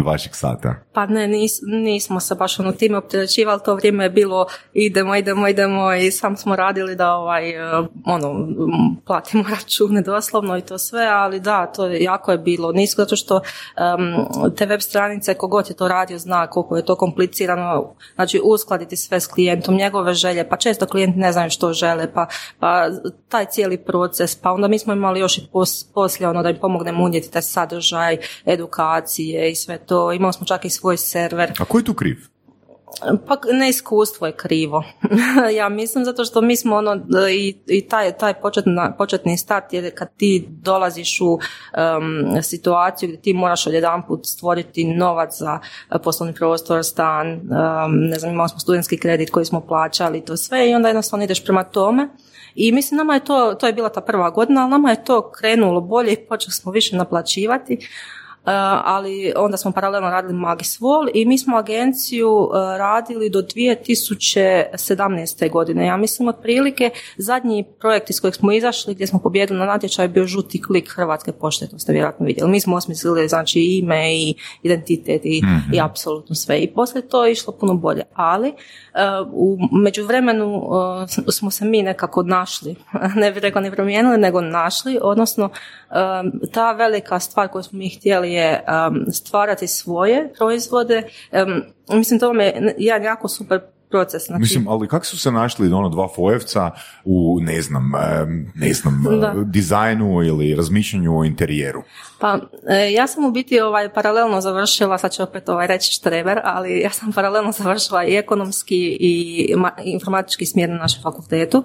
vašeg 0.05 0.35
sata? 0.35 0.75
Pa 0.93 1.05
ne, 1.05 1.27
nis, 1.27 1.51
nismo 1.63 2.19
se 2.19 2.35
baš 2.35 2.59
ono 2.59 2.71
time 2.71 2.97
opterećivali, 2.97 3.59
to 3.65 3.75
vrijeme 3.75 4.03
je 4.03 4.09
bilo 4.09 4.45
idemo, 4.73 5.15
idemo, 5.15 5.47
idemo 5.47 5.93
i 5.93 6.11
sam 6.11 6.37
smo 6.37 6.55
radili 6.55 6.95
da 6.95 7.13
ovaj, 7.13 7.79
uh, 7.79 7.87
ono, 8.05 8.47
platimo 9.05 9.43
račune 9.55 10.01
doslovno 10.01 10.57
i 10.57 10.61
to 10.61 10.77
sve, 10.77 11.05
ali 11.05 11.39
da, 11.39 11.65
to 11.65 11.85
je, 11.85 12.03
jako 12.03 12.31
je 12.31 12.37
bilo 12.37 12.71
nisko, 12.71 13.01
zato 13.01 13.15
što 13.15 13.35
um, 13.35 14.53
te 14.55 14.65
web 14.65 14.81
stranice, 14.81 15.33
kogod 15.33 15.69
je 15.69 15.75
to 15.75 15.87
radio, 15.87 16.19
zna 16.19 16.47
koliko 16.47 16.77
je 16.77 16.85
to 16.85 16.95
komplicirano, 16.95 17.95
znači 18.15 18.41
uskladiti 18.43 18.95
sve 18.95 19.19
s 19.19 19.27
klijentom, 19.27 19.75
njegove 19.75 20.13
želje, 20.13 20.49
pa 20.49 20.57
često 20.57 20.85
klijenti 20.85 21.19
ne 21.19 21.31
znaju 21.31 21.49
što 21.49 21.73
žele, 21.73 22.13
pa, 22.13 22.27
pa 22.59 22.89
taj 23.29 23.45
cijeli 23.45 23.77
proces, 23.77 24.35
pa 24.35 24.51
onda 24.51 24.67
mi 24.67 24.79
smo 24.79 24.93
imali 24.99 25.19
još 25.19 25.37
i 25.37 25.47
poslije 25.93 26.29
ono 26.29 26.43
da 26.43 26.49
im 26.49 26.57
pomognemo 26.61 27.03
unijeti 27.03 27.31
taj 27.31 27.41
sadržaj, 27.41 28.17
edukacije 28.45 29.51
i 29.51 29.55
sve 29.55 29.77
to. 29.77 30.11
Imali 30.13 30.33
smo 30.33 30.45
čak 30.45 30.65
i 30.65 30.69
svoj 30.69 30.97
server. 30.97 31.51
A 31.59 31.65
ko 31.65 31.77
je 31.77 31.85
tu 31.85 31.93
kriv? 31.93 32.17
Pa 33.27 33.37
neiskustvo 33.53 34.27
je 34.27 34.33
krivo. 34.33 34.83
ja 35.59 35.69
mislim 35.69 36.05
zato 36.05 36.25
što 36.25 36.41
mi 36.41 36.55
smo 36.55 36.75
ono 36.75 37.01
i, 37.31 37.57
i 37.67 37.87
taj, 37.87 38.17
taj 38.17 38.33
početna, 38.33 38.95
početni 38.97 39.37
start 39.37 39.73
je 39.73 39.91
kad 39.91 40.15
ti 40.17 40.45
dolaziš 40.49 41.21
u 41.21 41.39
situaciju 42.41 43.09
gdje 43.09 43.21
ti 43.21 43.33
moraš 43.33 43.67
odjedanput 43.67 44.25
stvoriti 44.25 44.83
novac 44.83 45.37
za 45.37 45.59
poslovni 46.03 46.33
prostor, 46.33 46.83
stan, 46.83 47.41
ne 47.89 48.19
znam, 48.19 48.33
imali 48.33 48.49
smo 48.49 48.59
studentski 48.59 48.97
kredit 48.97 49.29
koji 49.29 49.45
smo 49.45 49.61
plaćali, 49.61 50.25
to 50.25 50.37
sve 50.37 50.69
i 50.69 50.73
onda 50.73 50.87
jednostavno 50.87 51.25
ideš 51.25 51.43
prema 51.43 51.63
tome 51.63 52.09
i 52.55 52.71
mislim, 52.71 52.97
nama 52.97 53.13
je 53.13 53.25
to, 53.25 53.53
to 53.59 53.67
je 53.67 53.73
bila 53.73 53.89
ta 53.89 54.01
prva 54.01 54.29
godina, 54.29 54.61
ali 54.61 54.69
nama 54.71 54.89
je 54.89 55.03
to 55.03 55.31
krenulo 55.31 55.81
bolje 55.81 56.13
i 56.13 56.25
počeli 56.25 56.53
smo 56.53 56.71
više 56.71 56.95
naplaćivati. 56.95 57.77
E, 58.45 58.51
ali 58.85 59.33
onda 59.35 59.57
smo 59.57 59.71
paralelno 59.71 60.09
radili 60.09 60.33
Magis 60.33 60.79
Vol 60.79 61.07
i 61.13 61.25
mi 61.25 61.37
smo 61.37 61.57
agenciju 61.57 62.29
e, 62.29 62.77
radili 62.77 63.29
do 63.29 63.41
2017. 63.41 65.51
godine. 65.51 65.85
Ja 65.85 65.97
mislim 65.97 66.27
otprilike 66.27 66.89
zadnji 67.17 67.65
projekt 67.79 68.09
iz 68.09 68.21
kojeg 68.21 68.35
smo 68.35 68.51
izašli 68.51 68.93
gdje 68.93 69.07
smo 69.07 69.19
pobjedili 69.19 69.59
na 69.59 69.65
natječaju 69.65 70.09
bio 70.09 70.25
žuti 70.25 70.61
klik 70.61 70.89
Hrvatske 70.95 71.31
pošte, 71.31 71.67
to 71.67 71.79
ste 71.79 71.93
vjerojatno 71.93 72.25
vidjeli. 72.25 72.51
Mi 72.51 72.59
smo 72.59 72.75
osmislili 72.75 73.27
znači 73.27 73.59
ime 73.59 74.15
i 74.15 74.35
identitet 74.63 75.21
i, 75.23 75.41
mm 75.43 75.59
i 75.73 75.81
apsolutno 75.81 76.35
sve. 76.35 76.59
I 76.59 76.73
poslije 76.73 77.07
to 77.07 77.25
je 77.25 77.31
išlo 77.31 77.53
puno 77.53 77.73
bolje. 77.73 78.03
Ali 78.13 78.53
u 79.31 79.57
međuvremenu 79.71 80.61
smo 81.31 81.51
se 81.51 81.65
mi 81.65 81.81
nekako 81.81 82.23
našli, 82.23 82.75
ne 83.21 83.31
bih 83.31 83.41
rekla 83.41 83.61
ni 83.61 83.71
promijenili, 83.71 84.17
nego 84.17 84.41
našli, 84.41 84.99
odnosno 85.01 85.49
ta 86.53 86.71
velika 86.71 87.19
stvar 87.19 87.47
koju 87.47 87.63
smo 87.63 87.79
mi 87.79 87.89
htjeli 87.89 88.28
je 88.29 88.63
stvarati 89.11 89.67
svoje 89.67 90.33
proizvode. 90.37 91.03
Mislim, 91.93 92.19
to 92.19 92.27
vam 92.27 92.39
je 92.39 92.75
jedan 92.77 93.03
jako 93.03 93.27
super 93.27 93.59
proces. 93.89 94.25
Znači... 94.25 94.41
Mislim, 94.41 94.67
ali 94.67 94.87
kako 94.87 95.05
su 95.05 95.19
se 95.19 95.31
našli 95.31 95.73
ono 95.73 95.89
dva 95.89 96.07
fojevca 96.15 96.71
u, 97.05 97.39
ne 97.41 97.61
znam, 97.61 97.91
ne 98.55 98.73
znam, 98.73 99.03
dizajnu 99.45 100.23
ili 100.23 100.55
razmišljanju 100.55 101.19
o 101.19 101.23
interijeru? 101.23 101.83
Pa, 102.19 102.39
e, 102.67 102.91
ja 102.91 103.07
sam 103.07 103.25
u 103.25 103.31
biti 103.31 103.59
ovaj, 103.59 103.93
paralelno 103.93 104.41
završila, 104.41 104.97
sad 104.97 105.13
ću 105.13 105.23
opet 105.23 105.49
ovaj, 105.49 105.67
reći 105.67 105.91
štreber, 105.91 106.41
ali 106.43 106.79
ja 106.79 106.89
sam 106.89 107.13
paralelno 107.13 107.51
završila 107.61 108.05
i 108.05 108.15
ekonomski 108.15 108.97
i 108.99 109.45
informatički 109.83 110.45
smjer 110.45 110.69
na 110.69 110.77
našem 110.77 111.03
fakultetu 111.03 111.63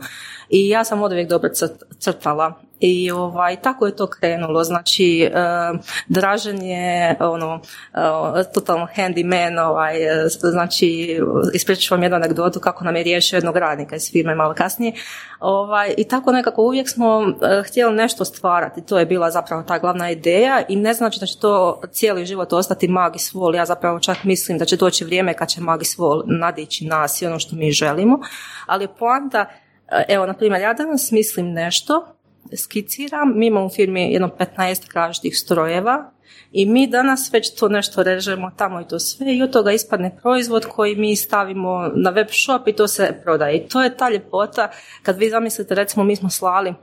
i 0.49 0.69
ja 0.69 0.85
sam 0.85 1.03
od 1.03 1.13
uvijek 1.13 1.29
dobro 1.29 1.51
crtala 1.99 2.55
i 2.81 3.11
ovaj, 3.11 3.57
tako 3.57 3.87
je 3.87 3.97
to 3.97 4.07
krenulo. 4.07 4.65
Znači, 4.65 5.31
uh, 5.31 5.81
Dražen 6.09 6.63
je 6.63 7.17
ono, 7.21 7.55
uh, 7.55 7.61
totalno 8.55 8.89
handyman, 8.97 9.69
ovaj, 9.69 9.95
znači, 10.29 11.19
ispričat 11.55 11.91
vam 11.91 12.03
jednu 12.03 12.17
anegdotu 12.17 12.61
kako 12.61 12.85
nam 12.85 12.97
je 12.97 13.03
riješio 13.03 13.37
jednog 13.37 13.57
radnika 13.57 13.97
iz 13.97 14.11
firme 14.13 14.35
malo 14.35 14.55
kasnije. 14.55 14.93
Ovaj, 15.41 15.95
I 15.97 16.05
tako 16.05 16.33
nekako 16.33 16.63
uvijek 16.63 16.89
smo 16.89 17.35
htjeli 17.69 17.95
nešto 17.95 18.25
stvarati. 18.25 18.87
To 18.87 18.99
je 18.99 19.07
bila 19.07 19.31
zapravo 19.31 19.63
ta 19.63 19.79
glavna 19.79 20.11
ideja 20.11 20.44
i 20.69 20.77
ne 20.77 20.95
znači 20.95 21.21
da 21.21 21.27
će 21.27 21.39
to 21.39 21.81
cijeli 21.93 22.27
život 22.27 22.53
ostati 22.53 22.89
magis 22.89 23.35
vol. 23.35 23.55
Ja 23.55 23.67
zapravo 23.67 24.01
čak 24.01 24.25
mislim 24.25 24.59
da 24.59 24.65
će 24.65 24.77
doći 24.77 25.05
vrijeme 25.05 25.35
kad 25.35 25.49
će 25.49 25.61
magis 25.61 25.99
vol 25.99 26.23
nadići 26.27 26.85
nas 26.85 27.23
i 27.23 27.27
ono 27.27 27.39
što 27.39 27.57
mi 27.57 27.73
želimo. 27.73 28.19
Ali 28.67 28.89
poanta 28.99 29.47
Evo, 30.09 30.27
na 30.27 30.35
primjer, 30.35 30.63
ja 30.63 30.75
danas 30.75 31.11
mislim 31.11 31.53
nešto, 31.53 32.07
skiciram, 32.57 33.39
mi 33.39 33.47
imamo 33.47 33.67
u 33.67 33.71
firmi 33.71 34.13
jedno 34.13 34.31
15 34.59 34.95
različitih 34.95 35.39
strojeva 35.39 36.11
i 36.53 36.67
mi 36.67 36.87
danas 36.87 37.33
već 37.33 37.55
to 37.55 37.69
nešto 37.69 38.03
režemo 38.03 38.51
tamo 38.57 38.81
i 38.81 38.89
to 38.89 38.99
sve 38.99 39.35
i 39.35 39.43
od 39.43 39.53
toga 39.53 39.73
ispadne 39.73 40.17
proizvod 40.23 40.67
koji 40.67 40.97
mi 40.97 41.17
stavimo 41.17 41.91
na 41.95 42.11
web 42.11 42.27
shop 42.31 42.69
i 42.69 42.73
to 42.73 42.89
se 42.89 43.21
prodaje. 43.23 43.57
I 43.57 43.69
to 43.69 43.83
je 43.83 43.97
ta 43.97 44.11
ljepota 44.11 44.71
kad 45.03 45.19
vi 45.19 45.31
zamislite, 45.31 45.75
recimo 45.75 46.05
mi 46.05 46.17
smo 46.17 46.31
slali 46.31 46.75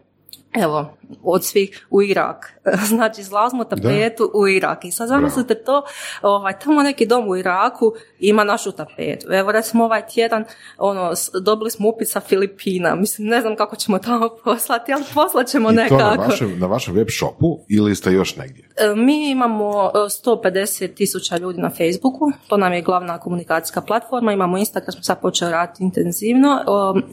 evo, 0.53 0.98
od 1.24 1.46
svih 1.46 1.88
u 1.89 2.01
Irak. 2.01 2.53
Znači, 2.88 3.24
zlazmo 3.24 3.63
tapetu 3.63 4.31
u 4.34 4.48
Irak. 4.48 4.86
I 4.86 4.91
sad 4.91 5.08
zamislite 5.08 5.55
to, 5.63 5.84
ovaj, 6.22 6.60
tamo 6.60 6.84
neki 6.84 7.05
dom 7.05 7.29
u 7.29 7.36
Iraku 7.36 7.93
ima 8.20 8.43
našu 8.43 8.72
tapetu. 8.72 9.34
Evo, 9.34 9.51
recimo 9.51 9.84
ovaj 9.84 10.08
tjedan, 10.08 10.46
ono, 10.77 11.13
dobili 11.41 11.72
smo 11.72 11.89
upit 11.89 12.10
sa 12.10 12.20
Filipina. 12.20 12.96
Mislim, 12.96 13.27
ne 13.27 13.41
znam 13.41 13.55
kako 13.55 13.75
ćemo 13.75 14.00
tamo 14.00 14.29
poslati, 14.43 14.93
ali 14.93 15.03
poslat 15.13 15.48
ćemo 15.48 15.72
I 15.72 15.74
nekako. 15.74 16.01
to 16.01 16.15
na 16.15 16.27
vašem, 16.27 16.60
na 16.60 16.67
vašem 16.67 16.96
web 16.96 17.08
shopu 17.10 17.60
ili 17.70 17.96
ste 17.96 18.12
još 18.12 18.36
negdje? 18.36 18.70
E, 18.77 18.96
mi 18.96 19.29
imamo 19.29 19.91
150 19.93 20.86
e, 20.86 20.88
tisuća 20.88 21.38
ljudi 21.38 21.62
na 21.62 21.70
Facebooku, 21.70 22.31
to 22.48 22.58
nam 22.58 22.74
je 22.74 22.81
glavna 22.81 23.20
komunikacijska 23.20 23.81
platforma, 23.81 24.34
imamo 24.34 24.58
Instagram, 24.58 24.91
smo 24.91 25.03
sad 25.03 25.22
počeli 25.22 25.51
raditi 25.51 25.84
intenzivno, 25.84 26.63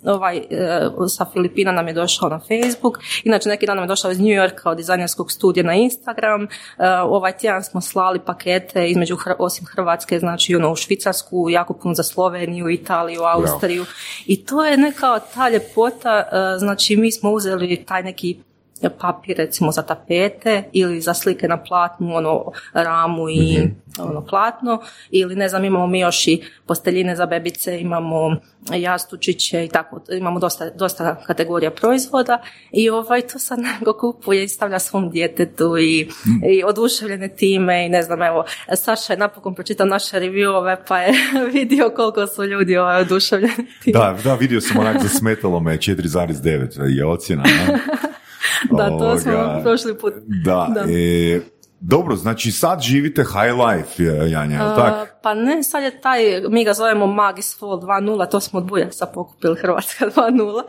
ovaj, 0.05 0.37
e, 0.37 0.43
sa 1.09 1.27
Filipina 1.33 1.73
nam 1.73 1.89
je 1.89 1.95
došao 1.95 2.29
na 2.29 2.39
Facebook, 2.39 2.99
inače 3.29 3.49
neki 3.49 3.67
dan 3.67 3.77
nam 3.77 3.85
je 3.85 3.89
došao 3.89 4.11
iz 4.11 4.21
New 4.21 4.27
Yorka 4.27 4.71
od 4.71 4.77
dizajnerskog 4.77 5.33
studija 5.33 5.65
na 5.65 5.75
Instagram, 5.75 6.49
ovaj 7.05 7.33
tjedan 7.33 7.63
smo 7.63 7.81
slali 7.81 8.19
pakete 8.19 8.89
između, 8.91 9.17
osim 9.39 9.67
Hrvatske, 9.67 10.19
znači 10.19 10.55
ono, 10.55 10.73
u 10.73 10.77
Švicarsku, 10.77 11.47
jako 11.51 11.75
puno 11.75 11.95
za 11.95 12.03
Sloveniju, 12.03 12.71
Italiju, 12.71 13.23
Austriju. 13.23 13.85
I 14.27 14.45
to 14.45 14.65
je 14.65 14.77
neka 14.77 15.21
ta 15.35 15.49
ljepota, 15.49 16.25
znači 16.59 16.97
mi 16.97 17.13
smo 17.13 17.31
uzeli 17.31 17.85
taj 17.85 18.03
neki 18.03 18.39
papir 18.99 19.37
recimo 19.37 19.73
za 19.73 19.83
tapete 19.83 20.63
ili 20.73 21.01
za 21.01 21.15
slike 21.15 21.49
na 21.49 21.63
platnu, 21.63 22.17
ono 22.17 22.45
ramu 22.75 23.29
i 23.29 23.59
mm 23.59 23.89
ono 23.99 24.25
platno 24.25 24.81
ili 25.11 25.37
ne 25.37 25.49
znam 25.49 25.65
imamo 25.65 25.87
mi 25.87 26.01
još 26.01 26.27
i 26.27 26.43
posteljine 26.67 27.17
za 27.17 27.27
bebice, 27.27 27.81
imamo 27.81 28.37
jastučiće 28.75 29.65
i 29.65 29.69
tako, 29.69 30.01
imamo 30.19 30.41
dosta, 30.41 30.71
dosta 30.71 31.23
kategorija 31.27 31.71
proizvoda 31.71 32.43
i 32.73 32.91
ovaj 32.91 33.21
to 33.21 33.39
sad 33.39 33.59
nego 33.59 33.93
kupuje 33.93 34.45
i 34.45 34.49
stavlja 34.49 34.79
svom 34.79 35.11
djetetu 35.11 35.79
i, 35.79 36.09
i 36.51 36.65
oduševljene 36.65 37.29
time 37.29 37.87
i 37.87 37.89
ne 37.89 38.03
znam, 38.03 38.23
evo, 38.23 38.45
Saša 38.77 39.13
je 39.13 39.19
napokon 39.19 39.55
pročitao 39.55 39.87
naše 39.87 40.21
reviewove 40.21 40.77
pa 40.89 40.99
je 40.99 41.13
vidio 41.55 41.91
koliko 41.97 42.27
su 42.27 42.45
ljudi 42.45 42.77
ovaj, 42.77 43.01
oduševljeni 43.01 43.67
time. 43.83 43.99
Da, 43.99 44.17
da, 44.25 44.35
vidio 44.35 44.61
sam 44.61 44.79
onak 44.79 45.03
zasmetalo 45.03 45.61
me 45.61 45.77
4,9 45.77 46.97
je 46.97 47.07
ocjena. 47.07 47.45
da, 48.79 48.89
to 48.89 49.19
smo 49.19 49.61
prošli 49.63 49.99
put. 49.99 50.15
Da, 50.45 50.71
da. 50.75 50.81
E, 50.81 51.41
dobro, 51.81 52.17
znači 52.17 52.53
sad 52.53 52.81
živite 52.81 53.23
high 53.25 53.55
life, 53.67 54.03
Janja, 54.31 54.75
tak? 54.75 55.18
Pa 55.23 55.35
ne, 55.35 55.63
sad 55.63 55.83
je 55.83 56.01
taj, 56.01 56.41
mi 56.49 56.65
ga 56.65 56.73
zovemo 56.73 57.07
Magis 57.07 57.59
Fall 57.59 57.71
2.0, 57.71 58.31
to 58.31 58.41
smo 58.41 58.59
od 58.59 58.65
Bujasa 58.65 59.07
pokupili 59.07 59.57
Hrvatska 59.57 60.07
2.0, 60.07 60.63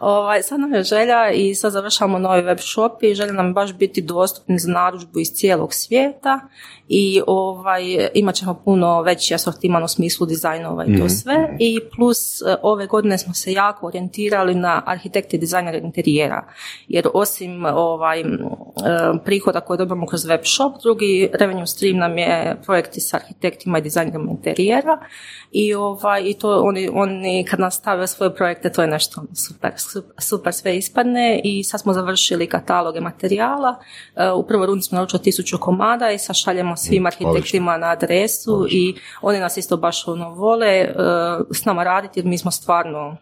Ovaj, 0.00 0.42
sad 0.42 0.60
nam 0.60 0.74
je 0.74 0.82
želja 0.82 1.30
i 1.30 1.54
sad 1.54 1.72
završavamo 1.72 2.18
novi 2.18 2.42
web 2.42 2.58
shop 2.60 3.02
i 3.02 3.14
želja 3.14 3.32
nam 3.32 3.54
baš 3.54 3.72
biti 3.72 4.02
dostupni 4.02 4.58
za 4.58 4.72
narudžbu 4.72 5.20
iz 5.20 5.32
cijelog 5.32 5.74
svijeta 5.74 6.40
i 6.88 7.22
ovaj, 7.26 8.08
imat 8.14 8.34
ćemo 8.34 8.54
puno 8.64 9.02
veći 9.02 9.34
asortiman 9.34 9.84
u 9.84 9.88
smislu 9.88 10.26
dizajnova 10.26 10.84
i 10.84 10.96
to 10.98 11.04
mhm. 11.04 11.08
sve. 11.08 11.56
I 11.58 11.80
plus 11.96 12.42
e, 12.42 12.56
ove 12.62 12.86
godine 12.86 13.18
smo 13.18 13.34
se 13.34 13.52
jako 13.52 13.86
orijentirali 13.86 14.54
na 14.54 14.82
arhitekte 14.86 15.36
i 15.36 15.40
dizajnere 15.40 15.78
interijera. 15.78 16.46
Jer 16.88 17.08
osim 17.14 17.64
ovaj, 17.64 18.20
e, 18.20 18.24
prihoda 19.24 19.60
koje 19.60 19.78
dobijemo 19.78 20.06
kroz 20.06 20.24
web 20.24 20.40
shop, 20.44 20.82
drugi 20.82 21.30
revenue 21.32 21.66
stream 21.66 21.96
nam 21.96 22.18
je 22.18 22.56
projekti 22.66 23.00
s 23.00 23.14
arhitektima 23.14 23.78
i 23.78 23.82
dizajnerima 23.90 24.30
interijera 24.30 24.98
i, 25.52 25.74
ovaj, 25.74 26.22
i 26.22 26.34
to 26.34 26.60
oni, 26.62 26.90
oni 26.92 27.44
kad 27.50 27.60
nastave 27.60 28.06
svoje 28.06 28.34
projekte 28.34 28.72
to 28.72 28.82
je 28.82 28.88
nešto 28.88 29.22
super, 29.34 29.72
super 30.18 30.52
sve 30.54 30.76
ispadne 30.76 31.40
i 31.44 31.64
sad 31.64 31.80
smo 31.80 31.92
završili 31.92 32.46
kataloge 32.46 33.00
materijala. 33.00 33.76
E, 34.16 34.30
u 34.30 34.46
prvoj 34.46 34.66
rundi 34.66 34.82
smo 34.82 34.98
naučili 34.98 35.22
tisuću 35.22 35.58
komada 35.58 36.10
i 36.10 36.18
sad 36.18 36.36
šaljemo 36.36 36.76
svim 36.76 37.06
arhitektima 37.06 37.76
na 37.76 37.90
adresu 37.90 38.66
i 38.70 38.94
oni 39.22 39.38
nas 39.38 39.56
isto 39.56 39.76
baš 39.76 40.08
ono 40.08 40.30
vole 40.30 40.68
e, 40.68 40.94
s 41.50 41.64
nama 41.64 41.84
raditi 41.84 42.20
jer 42.20 42.26
mi 42.26 42.38
smo 42.38 42.50
stvarno 42.50 43.16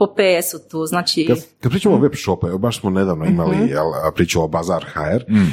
po 0.00 0.06
PS-u 0.06 0.58
tu, 0.70 0.86
znači... 0.86 1.26
Kad, 1.28 1.38
kad 1.60 1.72
pričamo 1.72 1.94
o 1.94 1.98
web 1.98 2.12
shopu, 2.14 2.48
evo 2.48 2.58
baš 2.58 2.80
smo 2.80 2.90
nedavno 2.90 3.24
imali 3.24 3.56
uh 3.56 3.70
jel, 3.70 3.84
priču 4.14 4.42
o 4.42 4.48
Bazar 4.48 4.84
HR, 4.84 5.32
mm. 5.32 5.52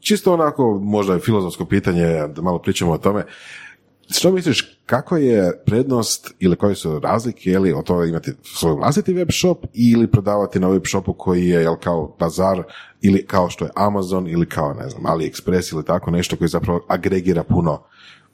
čisto 0.00 0.34
onako 0.34 0.78
možda 0.82 1.14
je 1.14 1.20
filozofsko 1.20 1.64
pitanje 1.64 2.28
da 2.28 2.42
malo 2.42 2.58
pričamo 2.58 2.92
o 2.92 2.98
tome, 2.98 3.24
što 4.10 4.32
misliš, 4.32 4.78
kako 4.86 5.16
je 5.16 5.62
prednost 5.66 6.34
ili 6.38 6.56
koje 6.56 6.74
su 6.74 6.98
razlike, 6.98 7.50
je 7.50 7.58
li 7.58 7.72
od 7.72 7.84
toga 7.84 8.04
imati 8.04 8.32
svoj 8.42 8.72
vlastiti 8.74 9.12
web 9.12 9.28
shop 9.40 9.58
ili 9.74 10.10
prodavati 10.10 10.60
na 10.60 10.68
web 10.68 10.82
shopu 10.86 11.12
koji 11.12 11.48
je 11.48 11.62
jel, 11.62 11.76
kao 11.76 12.16
bazar 12.18 12.62
ili 13.00 13.26
kao 13.26 13.50
što 13.50 13.64
je 13.64 13.70
Amazon 13.74 14.28
ili 14.28 14.48
kao, 14.48 14.74
ne 14.74 14.88
znam, 14.88 15.02
AliExpress 15.02 15.74
ili 15.74 15.84
tako 15.84 16.10
nešto 16.10 16.36
koji 16.36 16.48
zapravo 16.48 16.80
agregira 16.88 17.44
puno 17.44 17.82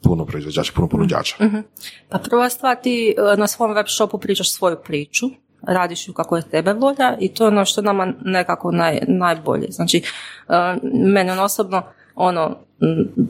puno 0.04 0.26
proizvođača, 0.26 0.72
puno 0.74 0.88
ponuđača. 0.88 1.36
mm 1.44 1.62
Pa 2.08 2.18
prva 2.18 2.48
stvar, 2.48 2.76
ti 2.82 3.14
e, 3.18 3.36
na 3.36 3.46
svom 3.46 3.74
web 3.74 3.86
shopu 3.88 4.18
pričaš 4.18 4.52
svoju 4.52 4.76
priču, 4.84 5.26
radiš 5.62 6.08
ju 6.08 6.12
kako 6.12 6.36
je 6.36 6.50
tebe 6.50 6.72
volja 6.72 7.16
i 7.20 7.28
to 7.28 7.44
je 7.44 7.48
ono 7.48 7.64
što 7.64 7.82
nama 7.82 8.12
nekako 8.24 8.70
naj, 8.70 9.00
najbolje. 9.08 9.66
Znači, 9.70 10.02
uh, 10.48 10.54
meni 10.92 11.30
osobno, 11.30 11.82
ono, 12.14 12.56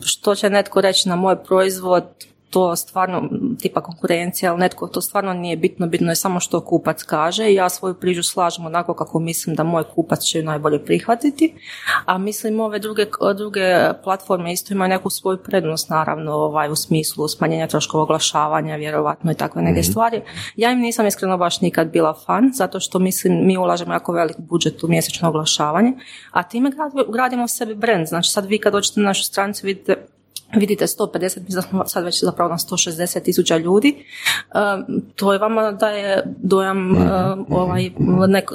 što 0.05 0.35
će 0.35 0.51
netko 0.51 0.81
reći 0.81 1.09
na 1.09 1.17
moj 1.17 1.45
proizvod, 1.45 2.05
to 2.55 2.77
stvarno 2.77 3.29
tipa 3.61 3.81
konkurencija, 3.81 4.51
ali 4.51 4.61
netko 4.61 4.87
to 4.87 5.01
stvarno 5.01 5.33
nije 5.33 5.57
bitno, 5.57 5.87
bitno 5.87 6.11
je 6.11 6.17
samo 6.17 6.41
što 6.41 6.61
kupac 6.61 7.03
kaže 7.03 7.51
i 7.51 7.55
ja 7.55 7.69
svoju 7.69 7.95
prižu 7.95 8.23
slažem 8.23 8.67
onako 8.67 8.95
kako 8.95 9.19
mislim 9.19 9.57
da 9.57 9.63
moj 9.63 9.85
kupac 9.95 10.23
će 10.23 10.39
ju 10.39 10.45
najbolje 10.45 10.85
prihvatiti, 10.85 11.55
a 12.05 12.19
mislim 12.19 12.61
ove 12.61 12.79
druge, 12.79 13.07
druge 13.37 13.63
platforme 14.05 14.53
isto 14.53 14.75
imaju 14.75 14.89
neku 14.89 15.11
svoju 15.11 15.39
prednost 15.39 15.91
naravno 15.91 16.33
ovaj, 16.33 16.71
u 16.71 16.77
smislu 16.77 17.29
smanjenja 17.29 17.67
troškova 17.67 18.03
oglašavanja, 18.03 18.77
vjerovatno 18.77 19.33
i 19.33 19.35
takve 19.35 19.63
neke 19.63 19.81
mhm. 19.81 19.91
stvari. 19.91 20.23
Ja 20.57 20.71
im 20.71 20.79
nisam 20.79 21.07
iskreno 21.07 21.37
baš 21.37 21.61
nikad 21.61 21.91
bila 21.91 22.15
fan, 22.27 22.51
zato 22.55 22.81
što 22.81 22.99
mislim 22.99 23.47
mi 23.47 23.57
ulažemo 23.57 23.93
jako 23.93 24.13
velik 24.13 24.37
budžet 24.39 24.85
u 24.85 24.89
mjesečno 24.89 25.29
oglašavanje, 25.29 25.93
a 26.31 26.43
time 26.43 26.71
gradimo 27.09 27.49
sebi 27.49 27.75
brand, 27.75 28.07
znači 28.07 28.31
sad 28.31 28.47
vi 28.47 28.59
kad 28.59 28.73
dođete 28.73 29.01
na 29.01 29.07
našu 29.07 29.25
stranicu 29.25 29.67
vidite 29.67 30.14
vidite 30.57 30.87
150, 30.87 31.39
mi 31.45 31.63
smo 31.63 31.87
sad 31.87 32.05
već 32.05 32.25
zapravo 32.25 32.51
na 32.51 32.59
160 32.59 33.23
tisuća 33.23 33.57
ljudi, 33.57 34.05
to 35.17 35.33
je 35.33 35.39
vama 35.39 35.73
da 35.73 35.89
je 35.89 36.23
dojam 36.43 36.91
mhm, 36.91 37.03
mhm. 37.03 37.55
ovaj, 37.55 37.91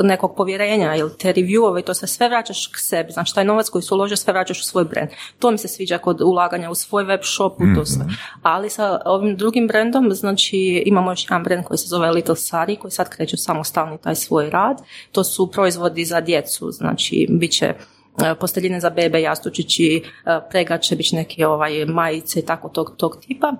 nekog 0.03 0.36
povjerenja 0.36 0.96
ili 0.96 1.18
te 1.18 1.34
reviewove 1.34 1.79
i 1.79 1.84
to 1.84 1.94
se 1.94 2.08
sve 2.08 2.29
vraćaš 2.29 2.68
k 2.68 2.77
sebi, 2.77 3.12
znači 3.12 3.36
taj 3.36 3.46
novac 3.46 3.70
koji 3.70 3.82
su 3.82 3.96
uložio 3.96 4.18
sve 4.18 4.34
vraćaš 4.34 4.60
u 4.60 4.63
svoj 4.63 4.84
brand. 4.84 5.10
To 5.39 5.51
mi 5.51 5.58
se 5.58 5.68
sviđa 5.68 5.98
kod 5.98 6.22
ulaganja 6.22 6.70
u 6.70 6.75
svoj 6.75 7.03
web 7.03 7.22
shop, 7.24 7.53
u 7.53 7.75
to 7.75 7.86
sve. 7.86 8.06
Mhm. 8.06 8.13
Ali 8.44 8.70
sa 8.70 9.01
ovim 9.06 9.38
drugim 9.38 9.68
brandom, 9.68 10.12
znači 10.12 10.84
imamo 10.86 11.12
još 11.12 11.25
jedan 11.25 11.44
brand 11.44 11.63
koji 11.63 11.77
se 11.77 11.88
zove 11.88 12.12
Little 12.12 12.36
Sari, 12.36 12.75
koji 12.75 12.91
sad 12.91 13.10
kreću 13.10 13.38
samostalni 13.38 13.98
taj 13.98 14.15
svoj 14.15 14.50
rad. 14.50 14.77
To 15.12 15.24
su 15.24 15.51
proizvodi 15.51 16.06
za 16.06 16.22
djecu, 16.22 16.72
znači 16.72 17.27
bit 17.29 17.51
će 17.51 17.70
E, 17.70 17.99
posteljine 18.39 18.80
za 18.80 18.89
bebe, 18.89 19.22
jastučići, 19.22 20.04
e, 20.25 20.39
pregače, 20.50 20.96
bić 20.96 21.12
neke 21.12 21.48
ovaj, 21.48 21.86
majice 21.86 22.39
i 22.39 22.46
tako 22.46 22.70
tog, 22.70 22.94
tog 22.98 23.18
tipa. 23.28 23.54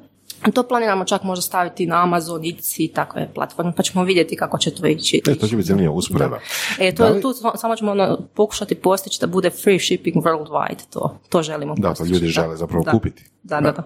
To 0.54 0.64
planiramo 0.64 1.06
čak 1.06 1.24
možda 1.24 1.42
staviti 1.42 1.86
na 1.86 2.04
Amazon, 2.04 2.42
Etsy 2.42 2.84
i 2.84 2.88
takve 2.88 3.30
platforme, 3.36 3.74
pa 3.78 3.84
ćemo 3.84 4.04
vidjeti 4.04 4.36
kako 4.36 4.58
će 4.58 4.72
to 4.72 4.88
ići. 4.88 5.22
E, 5.28 5.36
to 5.36 5.48
će 5.48 5.56
biti 5.56 5.68
zanimljivo 5.68 5.96
usporeda. 5.96 6.40
E, 6.80 6.96
to, 6.96 7.10
li... 7.10 7.22
tu 7.22 7.34
samo 7.56 7.76
ćemo 7.76 7.92
ono, 7.92 8.18
pokušati 8.34 8.76
postići 8.76 9.20
da 9.22 9.28
bude 9.28 9.50
free 9.50 9.80
shipping 9.80 10.16
worldwide, 10.16 10.90
to, 10.90 11.20
to 11.30 11.42
želimo 11.42 11.76
Da, 11.78 11.94
to 11.94 12.06
ljudi 12.06 12.28
žele 12.28 12.58
zapravo 12.58 12.84
da. 12.84 12.92
kupiti. 12.92 13.24
Da, 13.44 13.62
da, 13.62 13.72
da. 13.72 13.84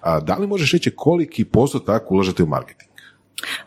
A, 0.00 0.20
da 0.20 0.34
li 0.34 0.46
možeš 0.46 0.72
reći 0.72 0.90
koliki 0.96 1.44
postotak 1.44 2.10
ulažete 2.10 2.42
u 2.42 2.46
marketing? 2.46 2.90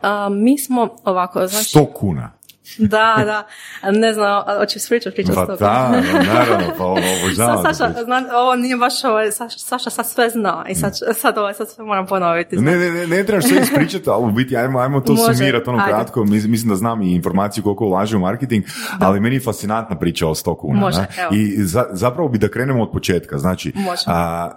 A, 0.01 0.29
mi 0.29 0.57
smo 0.59 0.95
ovako, 1.03 1.47
znači... 1.47 1.79
100 1.79 1.93
kuna. 1.93 2.31
Da, 2.77 3.23
da, 3.25 3.47
ne 3.91 4.13
znam, 4.13 4.43
hoću 4.59 4.79
pričat 4.89 5.13
pričat 5.13 5.35
Pa 5.35 5.45
da, 5.45 6.01
naravno, 6.33 6.73
pa 6.77 6.83
ovo, 6.83 6.97
ovo 6.97 7.63
Saša, 7.63 8.03
zna, 8.03 8.23
ovo 8.35 8.55
nije 8.55 8.77
baš 8.77 9.03
ovaj, 9.03 9.31
Saša, 9.31 9.57
Saša 9.57 9.89
sad 9.89 10.09
sve 10.09 10.29
zna 10.29 10.65
i 10.69 10.75
sad, 10.75 10.93
sad, 11.21 11.37
ovaj, 11.37 11.53
sad 11.53 11.69
sve 11.69 11.85
moram 11.85 12.07
ponoviti. 12.07 12.57
Ne, 12.57 12.77
ne, 12.77 12.91
ne, 12.91 13.07
ne 13.07 13.23
trebaš 13.23 13.45
sve 13.45 13.61
ispričati, 13.61 14.09
ali 14.09 14.25
u 14.25 14.31
biti, 14.31 14.57
ajmo, 14.57 14.79
ajmo 14.79 15.01
to 15.01 15.13
Može, 15.13 15.35
sumirati 15.35 15.69
ono 15.69 15.79
ajde. 15.79 15.91
kratko, 15.91 16.23
mislim 16.23 16.69
da 16.69 16.75
znam 16.75 17.01
i 17.01 17.15
informaciju 17.15 17.63
koliko 17.63 17.85
ulaže 17.85 18.17
u 18.17 18.19
marketing, 18.19 18.65
da. 18.99 19.07
ali 19.07 19.19
meni 19.19 19.35
je 19.35 19.39
fascinantna 19.39 19.99
priča 19.99 20.27
o 20.27 20.35
100 20.35 20.57
kuna. 20.57 20.79
Može, 20.79 20.99
ne? 20.99 21.37
I 21.37 21.63
za, 21.63 21.85
zapravo 21.91 22.29
bi 22.29 22.37
da 22.37 22.47
krenemo 22.47 22.83
od 22.83 22.91
početka, 22.91 23.37
znači, 23.37 23.73
a, 24.05 24.51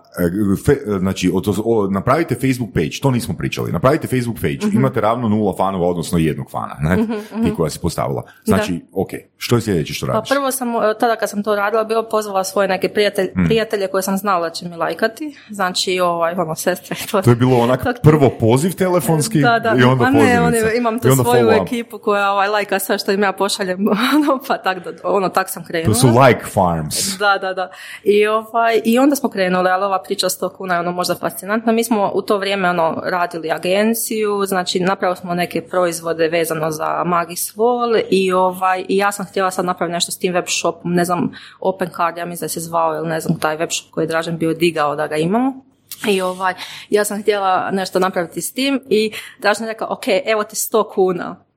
fe, 0.67 0.77
znači 0.99 1.31
od, 1.35 1.45
o, 1.65 1.89
napravite 1.91 2.35
Facebook 2.35 2.73
page, 2.75 2.91
to 3.03 3.11
nismo 3.11 3.35
pričali, 3.35 3.73
napravite 3.73 4.07
Facebook 4.07 4.37
page, 4.37 4.59
mm-hmm. 4.67 4.79
imate 4.79 5.01
ravno 5.01 5.29
nula 5.29 5.55
fanova, 5.57 5.87
odnosno 5.87 6.19
jednog 6.19 6.51
fana, 6.51 6.77
ne, 6.81 6.97
mm-hmm. 6.97 7.45
ti 7.45 7.55
koja 7.57 7.71
se 7.71 7.81
postavila. 7.99 8.23
Znači, 8.45 8.73
da. 8.73 8.85
ok, 8.93 9.09
što 9.37 9.57
je 9.57 9.61
sljedeće 9.61 9.95
što 9.95 10.07
pa 10.07 10.13
radiš? 10.13 10.29
Pa 10.29 10.35
prvo 10.35 10.51
sam, 10.51 10.69
e, 10.69 10.95
tada 11.01 11.17
kad 11.17 11.31
sam 11.31 11.43
to 11.43 11.57
radila, 11.57 11.85
bilo 11.85 12.03
pozvala 12.03 12.45
svoje 12.45 12.69
neke 12.69 12.89
prijatelje, 12.89 13.33
mm. 13.37 13.45
prijatelje 13.45 13.89
koje 13.89 14.03
sam 14.03 14.17
znala 14.17 14.49
da 14.49 14.51
će 14.51 14.69
mi 14.69 14.77
lajkati, 14.77 15.37
znači 15.51 16.01
ovaj, 16.01 16.35
ono, 16.39 16.55
sestre. 16.55 16.97
To, 17.11 17.23
to 17.23 17.31
je 17.31 17.37
bilo 17.37 17.59
onak 17.59 17.81
prvo 18.03 18.31
poziv 18.41 18.77
telefonski 18.77 19.41
da, 19.41 19.59
da. 19.59 19.75
i 19.81 19.83
onda 19.83 20.05
A 20.05 20.11
ne, 20.11 20.41
oni, 20.41 20.59
imam 20.77 20.99
tu 20.99 21.09
svoju 21.23 21.51
ekipu 21.51 21.99
koja 21.99 22.33
ovaj, 22.33 22.49
lajka 22.49 22.79
sve 22.79 22.99
što 22.99 23.13
im 23.13 23.23
ja 23.23 23.33
pošaljem, 23.33 23.89
ono, 24.17 24.41
pa 24.49 24.59
tak, 24.59 24.85
da, 24.85 24.91
ono, 25.05 25.29
tak 25.29 25.49
sam 25.49 25.65
krenula. 25.65 25.95
To 25.95 26.01
su 26.01 26.07
like 26.07 26.45
farms. 26.45 27.19
Da, 27.19 27.39
da, 27.39 27.55
da. 27.55 27.71
I, 28.03 28.27
ovaj, 28.27 28.81
i 28.85 28.99
onda 28.99 29.17
smo 29.17 29.29
krenuli, 29.29 29.71
ali 29.71 29.85
ova 29.85 30.03
priča 30.03 30.29
sto 30.29 30.49
kuna 30.49 30.75
je 30.75 30.81
ono 30.81 30.93
možda 30.93 31.15
fascinantna. 31.15 31.73
Mi 31.73 31.85
smo 31.85 32.11
u 32.15 32.23
to 32.23 32.39
vrijeme 32.39 32.71
ono, 32.71 33.03
radili 33.05 33.51
agenciju, 33.51 34.47
znači 34.47 34.81
napravili 34.81 35.17
smo 35.17 35.35
neke 35.35 35.63
proizvode 35.63 36.29
vezano 36.29 36.71
za 36.71 37.05
Magis 37.05 37.57
Wall 37.57 37.88
i 38.11 38.33
ovaj, 38.33 38.85
i 38.89 38.97
ja 38.97 39.13
sam 39.13 39.27
htjela 39.27 39.51
sad 39.51 39.65
napraviti 39.65 39.93
nešto 39.93 40.13
s 40.13 40.19
tim 40.19 40.33
web 40.33 40.45
shopom, 40.49 40.93
ne 40.95 41.05
znam, 41.05 41.33
Open 41.61 41.89
Card, 41.97 42.17
ja 42.17 42.27
mislim 42.27 42.45
da 42.45 42.49
se 42.49 42.61
zvao 42.61 42.95
ili 42.95 43.09
ne 43.09 43.21
znam, 43.21 43.39
taj 43.39 43.57
web 43.57 43.71
shop 43.71 43.91
koji 43.91 44.03
je 44.05 44.09
Dražen 44.09 44.39
bio 44.39 44.55
digao 44.55 44.97
da 44.97 45.07
ga 45.07 45.17
imamo. 45.17 45.65
I 46.09 46.21
ovaj, 46.21 46.55
ja 46.91 47.05
sam 47.05 47.23
htjela 47.23 47.71
nešto 47.71 47.99
napraviti 47.99 48.41
s 48.41 48.53
tim 48.53 48.81
i 48.89 49.13
Dražen 49.39 49.67
je 49.67 49.73
rekao, 49.73 49.93
ok, 49.93 50.05
evo 50.25 50.45
ti 50.45 50.57
100 50.57 50.95
kuna. 50.95 51.48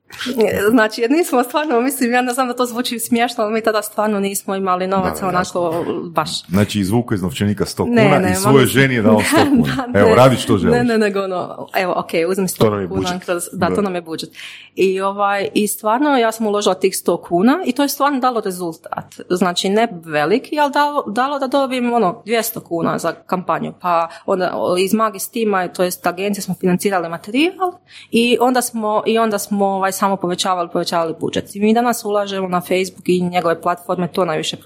Znači, 0.70 1.02
jer 1.02 1.12
nismo 1.12 1.44
stvarno, 1.44 1.82
mislim, 1.82 2.12
ja 2.12 2.22
ne 2.22 2.34
znam 2.34 2.48
da 2.48 2.54
to 2.54 2.66
zvuči 2.66 3.00
smiješno, 3.00 3.44
ali 3.44 3.54
mi 3.54 3.62
tada 3.62 3.82
stvarno 3.82 4.20
nismo 4.20 4.56
imali 4.56 4.88
novaca 4.88 5.28
onako 5.28 5.86
baš. 6.06 6.46
Znači, 6.48 6.80
izvuku 6.80 7.14
iz 7.14 7.22
novčanika 7.22 7.66
100 7.66 7.78
kuna 7.78 8.02
ne, 8.02 8.20
ne, 8.26 8.32
i 8.32 8.36
svoje 8.36 8.66
ženi 8.66 8.96
je 8.96 9.02
dao 9.02 9.20
100 9.20 9.50
kuna. 9.50 9.88
da, 9.88 10.00
evo, 10.00 10.16
radi 10.16 10.36
što 10.36 10.58
želiš. 10.58 10.78
Ne, 10.78 10.84
ne, 10.84 10.98
nego 10.98 11.24
ono, 11.24 11.68
evo, 11.76 11.94
ok, 11.98 12.10
uzmi 12.30 12.48
100 12.48 12.90
kuna, 12.90 13.20
kroz, 13.20 13.44
da, 13.54 13.70
da, 13.70 13.76
to 13.76 13.82
nam 13.82 13.96
je 13.96 14.02
budžet. 14.02 14.30
I, 14.76 15.02
ovaj, 15.02 15.50
I 15.54 15.68
stvarno, 15.68 16.18
ja 16.18 16.32
sam 16.32 16.48
uložila 16.48 16.76
tih 16.76 16.94
100 16.94 17.22
kuna 17.28 17.60
i 17.66 17.72
to 17.72 17.82
je 17.82 17.90
stvarno 17.90 18.20
dalo 18.20 18.42
rezultat. 18.42 19.16
Znači, 19.30 19.70
ne 19.70 19.88
veliki, 20.06 20.60
ali 20.60 20.72
dalo, 20.72 21.04
dalo 21.08 21.40
da 21.40 21.48
dobijem 21.48 21.94
ono, 21.94 22.24
200 22.26 22.60
kuna 22.60 22.98
za 23.00 23.12
kampanju. 23.12 23.74
Pa 23.82 24.08
onda 24.26 24.54
iz 24.80 24.94
Magis 24.94 25.30
tima, 25.30 25.68
to 25.68 25.84
jest 25.84 26.08
agencije 26.08 26.44
smo 26.44 26.56
financirali 26.60 27.10
materijal 27.10 27.72
i 28.12 28.38
onda 28.42 28.62
smo, 28.62 29.04
i 29.06 29.18
onda 29.18 29.40
smo 29.40 29.66
ovaj, 29.66 29.92
samo 30.02 30.16
povećavali, 30.16 30.70
povećavali 30.74 31.16
budžet. 31.20 31.56
I 31.56 31.60
mi 31.60 31.74
danas 31.74 32.06
ulažemo 32.06 32.48
na 32.48 32.62
Facebook 32.62 33.10
i 33.10 33.22
njegove 33.22 33.62
platforme, 33.62 34.08
to 34.08 34.26
najviše 34.26 34.58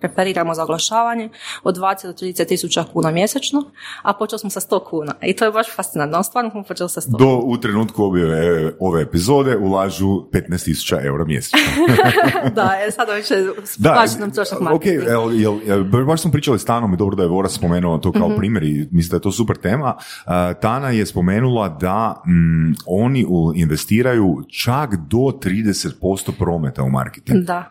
preferiramo 0.00 0.54
za 0.54 0.62
oglašavanje 0.62 1.28
od 1.64 1.76
20 1.76 2.06
do 2.06 2.12
30 2.12 2.48
tisuća 2.48 2.84
kuna 2.92 3.10
mjesečno, 3.10 3.62
a 4.02 4.12
počeli 4.12 4.38
smo 4.38 4.50
sa 4.50 4.60
100 4.60 4.84
kuna. 4.90 5.14
I 5.22 5.36
to 5.36 5.44
je 5.44 5.50
baš 5.50 5.66
fascinantno. 5.76 6.22
Stvarno 6.22 6.50
smo 6.50 6.62
počeli 6.62 6.90
sa 6.90 7.00
100 7.00 7.18
Do 7.18 7.40
u 7.44 7.56
trenutku 7.56 8.04
ove, 8.04 8.72
ove 8.80 9.02
epizode 9.02 9.56
ulažu 9.56 10.06
15 10.06 10.64
tisuća 10.64 11.00
eura 11.02 11.24
mjesečno. 11.24 11.58
da, 12.58 12.72
je, 12.72 12.90
sada 12.90 13.12
više 13.12 13.34
da, 13.78 14.04
nam 14.20 14.30
trošak 14.30 14.58
Ok, 14.72 14.86
jel, 14.86 15.32
jel, 15.32 15.58
jel, 15.66 15.84
baš 15.84 16.20
smo 16.22 16.30
pričali 16.30 16.58
s 16.58 16.64
Tanom 16.64 16.94
i 16.94 16.96
dobro 16.96 17.16
da 17.16 17.22
je 17.22 17.28
Vora 17.28 17.48
spomenuo 17.48 17.98
to 17.98 18.12
kao 18.12 18.28
mm-hmm. 18.28 18.38
primjer 18.38 18.62
i 18.62 18.88
mislim 18.90 19.10
da 19.10 19.16
je 19.16 19.20
to 19.20 19.32
super 19.32 19.56
tema. 19.56 19.96
Uh, 19.96 20.32
Tana 20.60 20.90
je 20.90 21.06
spomenula 21.06 21.68
da 21.68 22.22
mm, 22.26 22.74
oni 22.86 23.26
investiraju 23.54 24.37
čak 24.42 24.96
do 24.96 25.18
30% 25.18 26.32
prometa 26.38 26.82
u 26.82 26.90
marketing. 26.90 27.44
Da. 27.44 27.64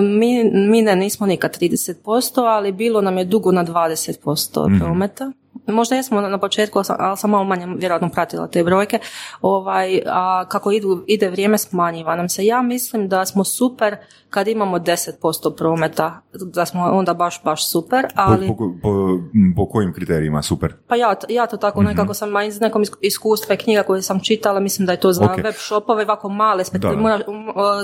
Mi, 0.00 0.44
mi 0.44 0.82
ne 0.82 0.96
nismo 0.96 1.26
nikad 1.26 1.58
30%, 1.60 2.40
ali 2.40 2.72
bilo 2.72 3.00
nam 3.00 3.18
je 3.18 3.24
dugo 3.24 3.52
na 3.52 3.64
20% 3.64 4.68
mm 4.68 4.78
prometa. 4.80 5.32
Možda 5.66 5.96
jesmo 5.96 6.20
na 6.20 6.38
početku, 6.38 6.82
ali 6.98 7.16
sam 7.16 7.30
malo 7.30 7.44
manje 7.44 7.66
vjerojatno 7.78 8.08
pratila 8.08 8.46
te 8.46 8.64
brojke. 8.64 8.98
Ovaj, 9.42 10.02
a 10.06 10.44
kako 10.48 10.72
idu, 10.72 11.04
ide 11.06 11.28
vrijeme 11.28 11.58
smanjiva 11.58 12.16
nam 12.16 12.28
se. 12.28 12.46
Ja 12.46 12.62
mislim 12.62 13.08
da 13.08 13.26
smo 13.26 13.44
super 13.44 13.96
kad 14.30 14.48
imamo 14.48 14.78
10% 14.78 15.56
prometa, 15.56 16.20
da 16.32 16.66
smo 16.66 16.82
onda 16.82 17.14
baš, 17.14 17.42
baš 17.44 17.70
super. 17.70 18.06
Ali... 18.14 18.46
Po, 18.46 18.56
po, 18.56 18.74
po, 18.82 19.18
po 19.56 19.68
kojim 19.68 19.92
kriterijima 19.92 20.42
super? 20.42 20.74
Pa 20.88 20.96
ja, 20.96 21.14
ja 21.28 21.46
to 21.46 21.56
tako 21.56 21.80
mm-hmm. 21.80 21.90
nekako 21.90 22.14
sam 22.14 22.28
iz 22.46 22.60
nekom 22.60 22.84
iskustva 23.00 23.54
i 23.54 23.58
knjiga 23.58 23.82
koje 23.82 24.02
sam 24.02 24.20
čitala, 24.20 24.60
mislim 24.60 24.86
da 24.86 24.92
je 24.92 25.00
to 25.00 25.12
za 25.12 25.24
okay. 25.24 25.44
web 25.44 25.54
shopove 25.56 26.04
ovako 26.04 26.28
male. 26.28 26.64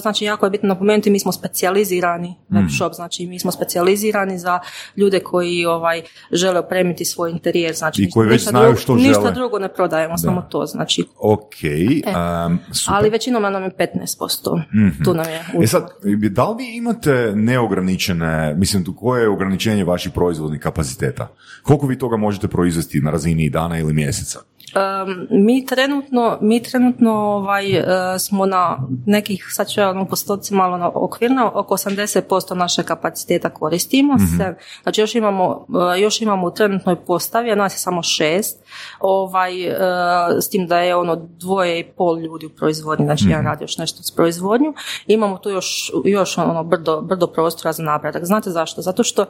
Znači 0.01 0.25
jako 0.25 0.47
je 0.47 0.51
bitno 0.51 0.69
napomenuti, 0.69 1.11
mi 1.11 1.21
smo 1.21 1.33
specijalizirani 1.33 2.37
web 2.49 2.65
mm. 2.65 2.69
shop, 2.69 2.93
znači 2.93 3.27
mi 3.27 3.39
smo 3.39 3.53
specijalizirani 3.53 4.39
za 4.39 4.59
ljude 4.97 5.21
koji 5.21 5.67
ovaj 5.67 6.03
žele 6.33 6.59
opremiti 6.59 7.05
svoj 7.05 7.31
interijer, 7.31 7.75
znači 7.75 8.03
I 8.03 8.11
koji 8.11 8.29
već 8.29 8.49
znaju 8.49 8.65
drugo, 8.65 8.81
što 8.81 8.95
ništa 8.95 9.21
žele. 9.21 9.33
drugo 9.33 9.59
ne 9.59 9.69
prodajemo, 9.69 10.15
da. 10.15 10.19
samo 10.19 10.43
to, 10.51 10.67
znači. 10.67 11.05
Ok, 11.19 11.65
e. 11.65 12.03
um, 12.47 12.59
super. 12.73 12.95
Ali 12.95 13.11
većinom 13.11 13.43
nam 13.43 13.63
je 13.63 13.71
15%, 13.71 14.57
mm-hmm. 14.57 15.05
tu 15.05 15.15
nam 15.15 15.27
je. 15.29 15.45
E 15.63 15.67
sad, 15.67 15.89
da 16.37 16.49
li 16.49 16.64
vi 16.64 16.77
imate 16.77 17.33
neograničene, 17.35 18.55
mislim, 18.55 18.85
koje 18.96 19.22
je 19.22 19.29
ograničenje 19.29 19.85
vaših 19.85 20.12
proizvodnih 20.12 20.61
kapaciteta? 20.61 21.29
Koliko 21.62 21.87
vi 21.87 21.99
toga 21.99 22.16
možete 22.16 22.49
proizvesti 22.49 23.01
na 23.01 23.11
razini 23.11 23.51
dana 23.51 23.79
ili 23.79 23.92
mjeseca? 23.92 24.38
Um, 24.75 25.27
mi 25.31 25.67
trenutno, 25.67 26.39
mi 26.41 26.63
trenutno 26.63 27.13
ovaj, 27.13 27.79
uh, 27.79 27.87
smo 28.19 28.47
na 28.47 28.79
nekih, 29.07 29.47
sad 29.51 29.69
ću 29.69 29.81
ja 29.81 29.91
ono 29.91 30.05
postoci 30.05 30.55
malo 30.55 30.77
na 30.77 30.91
okvirno, 30.95 31.53
oko 31.55 31.75
80% 31.77 32.55
naše 32.55 32.83
kapaciteta 32.83 33.51
koristimo. 33.51 34.15
Mm-hmm. 34.15 34.39
Se, 34.39 34.55
znači 34.83 35.01
još 35.01 35.15
imamo, 35.15 35.67
uh, 35.69 36.01
još 36.01 36.23
imamo 36.23 36.47
u 36.47 36.51
trenutnoj 36.51 37.05
postavi, 37.05 37.53
a 37.53 37.55
nas 37.55 37.75
je 37.75 37.79
samo 37.79 38.03
šest, 38.03 38.65
ovaj, 39.01 39.69
uh, 39.69 39.77
s 40.41 40.49
tim 40.49 40.67
da 40.67 40.79
je 40.79 40.97
ono 40.97 41.17
dvoje 41.17 41.81
i 41.81 41.85
pol 41.85 42.19
ljudi 42.19 42.47
u 42.47 42.57
proizvodnji, 42.57 43.07
znači 43.07 43.25
mm-hmm. 43.25 43.33
ja 43.33 43.51
radim 43.51 43.65
još 43.65 43.79
nešto 43.79 44.03
s 44.03 44.15
proizvodnju. 44.15 44.75
Imamo 45.07 45.39
tu 45.39 45.51
još, 45.51 45.93
još 46.05 46.39
ono 46.39 46.65
brdo, 46.65 47.01
brdo 47.01 47.27
prostora 47.27 47.73
za 47.73 47.83
napredak. 47.83 48.25
Znate 48.25 48.51
zašto? 48.51 48.83
Zato 48.83 49.03
što 49.03 49.27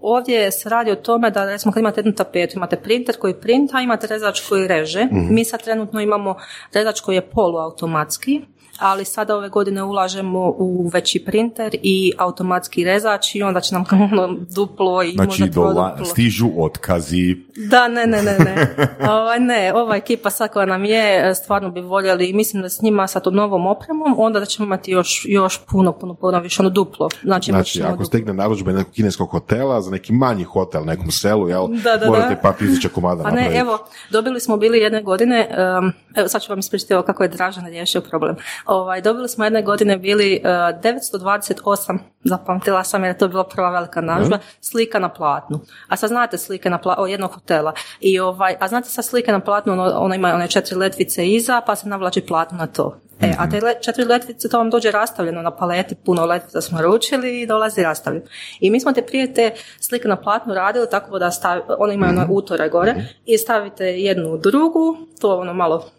Ovdje 0.00 0.50
se 0.50 0.68
radi 0.68 0.90
o 0.90 0.96
tome 0.96 1.30
da 1.30 1.44
recimo 1.44 1.72
kad 1.72 1.80
imate 1.80 2.00
jednu 2.00 2.12
tapetu, 2.12 2.56
imate 2.56 2.76
printer 2.76 3.18
koji 3.18 3.40
printa, 3.40 3.80
imate 3.80 4.06
rezač 4.06 4.48
koji 4.48 4.68
reže. 4.68 5.04
mm 5.04 5.34
Mi 5.34 5.44
sad 5.44 5.62
trenutno 5.62 6.00
imamo 6.00 6.36
rezač 6.72 7.00
koji 7.00 7.14
je 7.14 7.30
poluautomatski, 7.30 8.40
ali 8.78 9.04
sada 9.04 9.36
ove 9.36 9.48
godine 9.48 9.82
ulažemo 9.82 10.54
u 10.58 10.90
veći 10.92 11.24
printer 11.24 11.76
i 11.82 12.12
automatski 12.18 12.84
rezač 12.84 13.34
i 13.34 13.42
onda 13.42 13.60
će 13.60 13.74
nam 13.74 13.84
ono 13.90 14.36
duplo 14.54 15.02
i 15.02 15.12
znači, 15.12 15.42
možda 15.42 15.46
dola, 15.46 15.98
stižu 16.04 16.50
otkazi. 16.56 17.36
Da, 17.70 17.88
ne, 17.88 18.06
ne, 18.06 18.22
ne, 18.22 18.38
ne. 18.38 18.74
ovaj, 19.14 19.40
ne, 19.40 19.72
ova 19.74 19.96
ekipa 19.96 20.30
sad 20.30 20.52
koja 20.52 20.66
nam 20.66 20.84
je, 20.84 21.34
stvarno 21.34 21.70
bi 21.70 21.80
voljeli, 21.80 22.32
mislim 22.32 22.62
da 22.62 22.68
s 22.68 22.82
njima 22.82 23.06
sa 23.06 23.20
tom 23.20 23.34
novom 23.34 23.66
opremom, 23.66 24.14
onda 24.18 24.40
da 24.40 24.46
ćemo 24.46 24.66
imati 24.66 24.90
još, 24.90 25.26
još 25.28 25.60
puno, 25.70 25.92
puno, 25.92 26.14
puno 26.14 26.40
više, 26.40 26.62
ono 26.62 26.70
duplo. 26.70 27.08
Znači, 27.22 27.50
znači 27.50 27.82
ako 27.82 27.90
duplo. 27.90 28.04
stigne 28.04 28.32
narudžbe 28.34 28.72
nekog 28.72 28.92
kineskog 28.92 29.30
hotela 29.30 29.80
za 29.80 29.90
neki 29.90 30.12
manji 30.12 30.44
hotel, 30.44 30.84
nekom 30.84 31.10
selu, 31.10 31.48
jel, 31.48 31.68
da, 31.68 31.96
da, 31.96 32.06
morate 32.06 32.38
pa 32.42 32.52
tisuća 32.52 32.88
komada 32.88 33.22
Pa 33.22 33.30
ne, 33.30 33.50
evo, 33.54 33.78
dobili 34.10 34.40
smo 34.40 34.56
bili 34.56 34.78
jedne 34.78 35.02
godine, 35.02 35.48
um, 35.78 35.92
evo 36.14 36.28
sad 36.28 36.42
ću 36.42 36.52
vam 36.52 36.58
ispričati 36.58 36.94
kako 37.06 37.22
je 37.22 37.28
Dražan 37.28 37.66
riješio 37.66 38.00
problem. 38.00 38.36
Ovaj, 38.66 39.00
dobili 39.00 39.28
smo 39.28 39.44
jedne 39.44 39.62
godine 39.62 39.96
bili 39.96 40.40
uh, 40.44 40.50
928, 40.50 41.98
zapamtila 42.24 42.84
sam 42.84 43.04
jer 43.04 43.14
je 43.14 43.18
to 43.18 43.28
bila 43.28 43.44
prva 43.44 43.70
velika 43.70 44.00
nažba, 44.00 44.38
slika 44.60 44.98
na 44.98 45.08
platnu. 45.08 45.60
A 45.88 45.96
sad 45.96 46.08
znate 46.08 46.38
slike 46.38 46.70
na 46.70 46.78
platnu, 46.78 47.06
jednog 47.06 47.32
hotela. 47.32 47.72
I 48.00 48.20
ovaj, 48.20 48.56
a 48.60 48.68
znate 48.68 48.88
sad 48.88 49.04
slike 49.04 49.32
na 49.32 49.40
platnu, 49.40 49.72
ono, 49.72 49.92
ono 49.96 50.14
ima 50.14 50.34
one 50.34 50.48
četiri 50.48 50.76
letvice 50.76 51.28
iza, 51.28 51.60
pa 51.66 51.76
se 51.76 51.88
navlači 51.88 52.20
platno 52.20 52.58
na 52.58 52.66
to. 52.66 53.00
E, 53.20 53.34
a 53.38 53.50
te 53.50 53.60
le, 53.60 53.74
četiri 53.80 54.04
letvice, 54.04 54.48
to 54.48 54.58
vam 54.58 54.70
dođe 54.70 54.90
rastavljeno 54.90 55.42
na 55.42 55.56
paleti, 55.56 55.94
puno 55.94 56.26
letvica 56.26 56.60
smo 56.60 56.82
ručili 56.82 57.40
i 57.40 57.46
dolazi 57.46 57.82
rastavljeno. 57.82 58.26
I 58.60 58.70
mi 58.70 58.80
smo 58.80 58.92
te 58.92 59.02
prije 59.02 59.34
te 59.34 59.54
slike 59.80 60.08
na 60.08 60.16
platnu 60.16 60.54
radili 60.54 60.86
tako 60.90 61.18
da 61.18 61.30
stavi, 61.30 61.62
one 61.78 61.94
imaju 61.94 62.12
ono 62.12 62.26
utore 62.30 62.68
gore 62.68 62.94
i 63.26 63.38
stavite 63.38 63.84
jednu 63.84 64.30
u 64.30 64.38
drugu, 64.38 64.96
to 65.20 65.36
ono 65.38 65.54
malo 65.54 65.90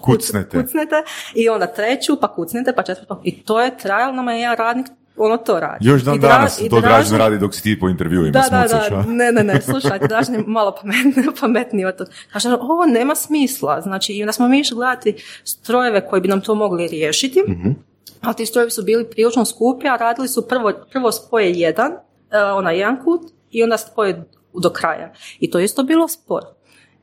Kucnete. 0.00 0.62
kucnete 0.62 1.02
i 1.34 1.48
onda 1.48 1.66
treću, 1.66 2.20
pa 2.20 2.34
kucnete, 2.34 2.72
pa 2.72 2.82
četvrtu. 2.82 3.20
I 3.22 3.42
to 3.42 3.60
je 3.60 3.78
trajalo 3.78 4.12
nama 4.12 4.32
je 4.32 4.40
jedan 4.40 4.56
radnik 4.56 4.86
ono 5.16 5.36
to 5.36 5.60
radi. 5.60 5.88
Još 5.88 6.02
dan 6.02 6.14
I 6.14 6.18
dra- 6.18 6.28
danas 6.28 6.60
i 6.60 6.68
to 6.68 6.80
Dražen- 6.80 7.18
radi 7.18 7.38
dok 7.38 7.54
si 7.54 7.62
ti 7.62 7.80
po 7.80 7.88
intervjuima 7.88 8.30
da, 8.30 8.38
da, 8.40 8.44
smucaš, 8.68 8.90
da, 8.90 8.96
a? 8.96 9.02
ne, 9.02 9.32
ne, 9.32 9.44
ne, 9.44 9.60
slušaj, 9.62 9.98
Dražen 9.98 10.34
je 10.34 10.44
malo 10.46 10.76
pametniji, 10.80 11.26
pametniji 11.40 11.84
od 11.84 11.96
toga. 11.96 12.10
Kaže, 12.32 12.48
ovo 12.50 12.86
nema 12.86 13.14
smisla, 13.14 13.80
znači, 13.80 14.12
i 14.12 14.22
onda 14.22 14.32
smo 14.32 14.48
mi 14.48 14.60
išli 14.60 14.74
gledati 14.74 15.14
strojeve 15.44 16.06
koji 16.08 16.22
bi 16.22 16.28
nam 16.28 16.40
to 16.40 16.54
mogli 16.54 16.88
riješiti, 16.88 17.42
a 18.20 18.32
ti 18.32 18.46
strojevi 18.46 18.70
su 18.70 18.82
bili 18.82 19.10
prilično 19.10 19.44
skupi, 19.44 19.88
a 19.88 19.96
radili 19.96 20.28
su 20.28 20.48
prvo, 20.48 20.72
prvo 20.92 21.12
spoje 21.12 21.52
jedan, 21.52 21.92
e, 22.30 22.38
onaj 22.38 22.78
jedan 22.78 23.04
kut, 23.04 23.20
i 23.50 23.62
onda 23.62 23.76
spoje 23.76 24.24
do 24.54 24.70
kraja. 24.70 25.12
I 25.40 25.50
to 25.50 25.58
je 25.58 25.64
isto 25.64 25.82
bilo 25.82 26.08
spor. 26.08 26.42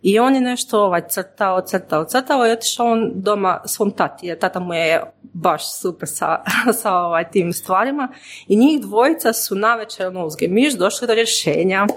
I 0.02 0.20
on 0.20 0.36
je 0.36 0.42
nešto 0.42 0.84
ovaj, 0.84 1.02
crtao, 1.08 1.62
crtao, 1.62 2.06
crtao 2.06 2.48
i 2.48 2.52
otišao 2.52 2.86
on 2.86 3.12
doma 3.16 3.62
svom 3.66 3.92
tati, 3.92 4.28
jer 4.28 4.40
tata 4.40 4.60
mu 4.60 4.74
je 4.74 5.04
baš 5.22 5.80
super 5.80 6.10
sa, 6.10 6.44
sa 6.82 6.94
ovaj, 6.96 7.32
tim 7.32 7.54
stvarima. 7.54 8.08
I 8.48 8.56
njih 8.56 8.82
dvojica 8.82 9.34
su 9.34 9.56
na 9.56 9.76
večer 9.76 10.08
ono, 10.08 10.30
došli 10.78 11.08
do 11.08 11.14
rješenja. 11.14 11.88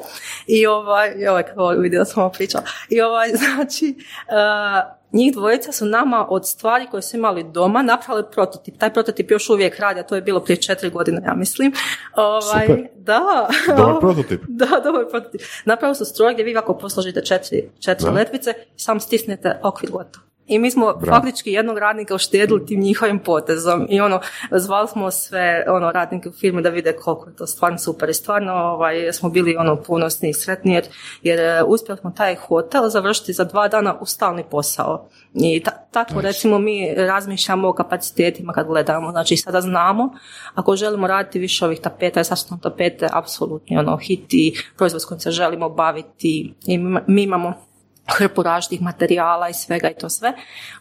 I 0.47 0.67
ovaj, 0.67 1.15
i 1.19 1.27
ovaj 1.27 1.45
vidio 1.79 2.05
sam 2.05 2.23
ovo 2.23 2.33
pričala. 2.33 2.65
I 2.88 3.01
ovaj, 3.01 3.29
znači, 3.43 3.95
uh, 4.29 5.02
njih 5.12 5.33
dvojica 5.33 5.72
su 5.72 5.87
nama 5.87 6.27
od 6.29 6.48
stvari 6.48 6.87
koje 6.90 7.03
su 7.03 7.16
imali 7.16 7.44
doma 7.44 7.83
napravili 7.83 8.25
prototip. 8.33 8.79
Taj 8.79 8.92
prototip 8.92 9.31
još 9.31 9.51
uvijek 9.51 9.79
radi, 9.79 10.01
a 10.01 10.03
to 10.03 10.14
je 10.14 10.22
bilo 10.22 10.40
prije 10.40 10.57
četiri 10.57 10.90
godine, 10.90 11.22
ja 11.27 11.35
mislim. 11.35 11.72
Ovaj, 12.16 12.66
Super. 12.66 12.88
Da. 12.96 13.48
Dobar 13.77 14.01
prototip. 14.01 14.40
Da, 14.62 14.81
dobar 14.85 15.05
prototip. 15.11 15.40
Napravili 15.64 15.96
su 15.96 16.05
stroj 16.05 16.33
gdje 16.33 16.44
vi 16.44 16.57
ako 16.57 16.79
posložite 16.79 17.25
četiri, 17.25 17.70
četiri 17.81 18.11
letvice 18.11 18.55
i 18.77 18.81
sam 18.81 19.01
stisnete 19.01 19.61
okvir 19.62 19.90
gotovo. 19.90 20.32
I 20.47 20.59
mi 20.59 20.71
smo 20.71 20.95
faktički 21.09 21.53
jednog 21.53 21.79
radnika 21.79 22.15
uštedili 22.15 22.67
tim 22.67 22.81
njihovim 22.81 23.19
potezom. 23.19 23.87
I 23.91 24.01
ono, 24.01 24.21
zvali 24.51 24.89
smo 24.89 25.11
sve 25.11 25.65
ono, 25.69 25.93
radnike 25.93 26.29
u 26.29 26.33
firmi 26.33 26.63
da 26.63 26.69
vide 26.69 26.93
koliko 26.93 27.29
je 27.29 27.37
to 27.37 27.47
stvarno 27.47 27.79
super. 27.79 28.09
I 28.09 28.15
stvarno 28.15 28.53
ovaj, 28.53 29.13
smo 29.13 29.31
bili 29.31 29.57
ono 29.57 29.77
ponosni 29.77 30.29
i 30.29 30.35
sretni 30.35 30.75
jer, 30.75 30.85
jer 31.23 31.41
e, 31.41 31.63
uspjeli 31.67 31.99
smo 31.99 32.11
taj 32.11 32.35
hotel 32.35 32.89
završiti 32.89 33.33
za 33.33 33.45
dva 33.45 33.69
dana 33.69 33.99
u 34.01 34.07
stalni 34.07 34.45
posao. 34.51 35.09
I 35.35 35.63
ta- 35.63 35.87
tako 35.91 36.21
recimo 36.21 36.59
mi 36.59 36.95
razmišljamo 36.95 37.69
o 37.69 37.73
kapacitetima 37.73 38.53
kad 38.53 38.67
gledamo, 38.67 39.11
znači 39.11 39.37
sada 39.37 39.61
znamo 39.61 40.15
ako 40.55 40.77
želimo 40.77 41.07
raditi 41.07 41.39
više 41.39 41.65
ovih 41.65 41.81
tapeta, 41.81 42.21
jer 42.21 42.27
sad 42.27 42.39
su 42.39 42.59
tapete 42.63 43.09
apsolutni 43.13 43.79
ono 43.79 43.97
hit 43.97 44.27
i 44.35 44.55
proizvod 44.77 45.03
s 45.03 45.05
kojim 45.05 45.21
se 45.21 45.31
želimo 45.31 45.69
baviti 45.69 46.55
i 46.67 46.79
mi, 46.79 47.01
mi 47.07 47.23
imamo 47.23 47.72
hrpu 48.07 48.43
različitih 48.43 48.83
materijala 48.83 49.49
i 49.49 49.55
svega 49.55 49.91
i 49.91 49.95
to 49.95 50.09
sve, 50.09 50.33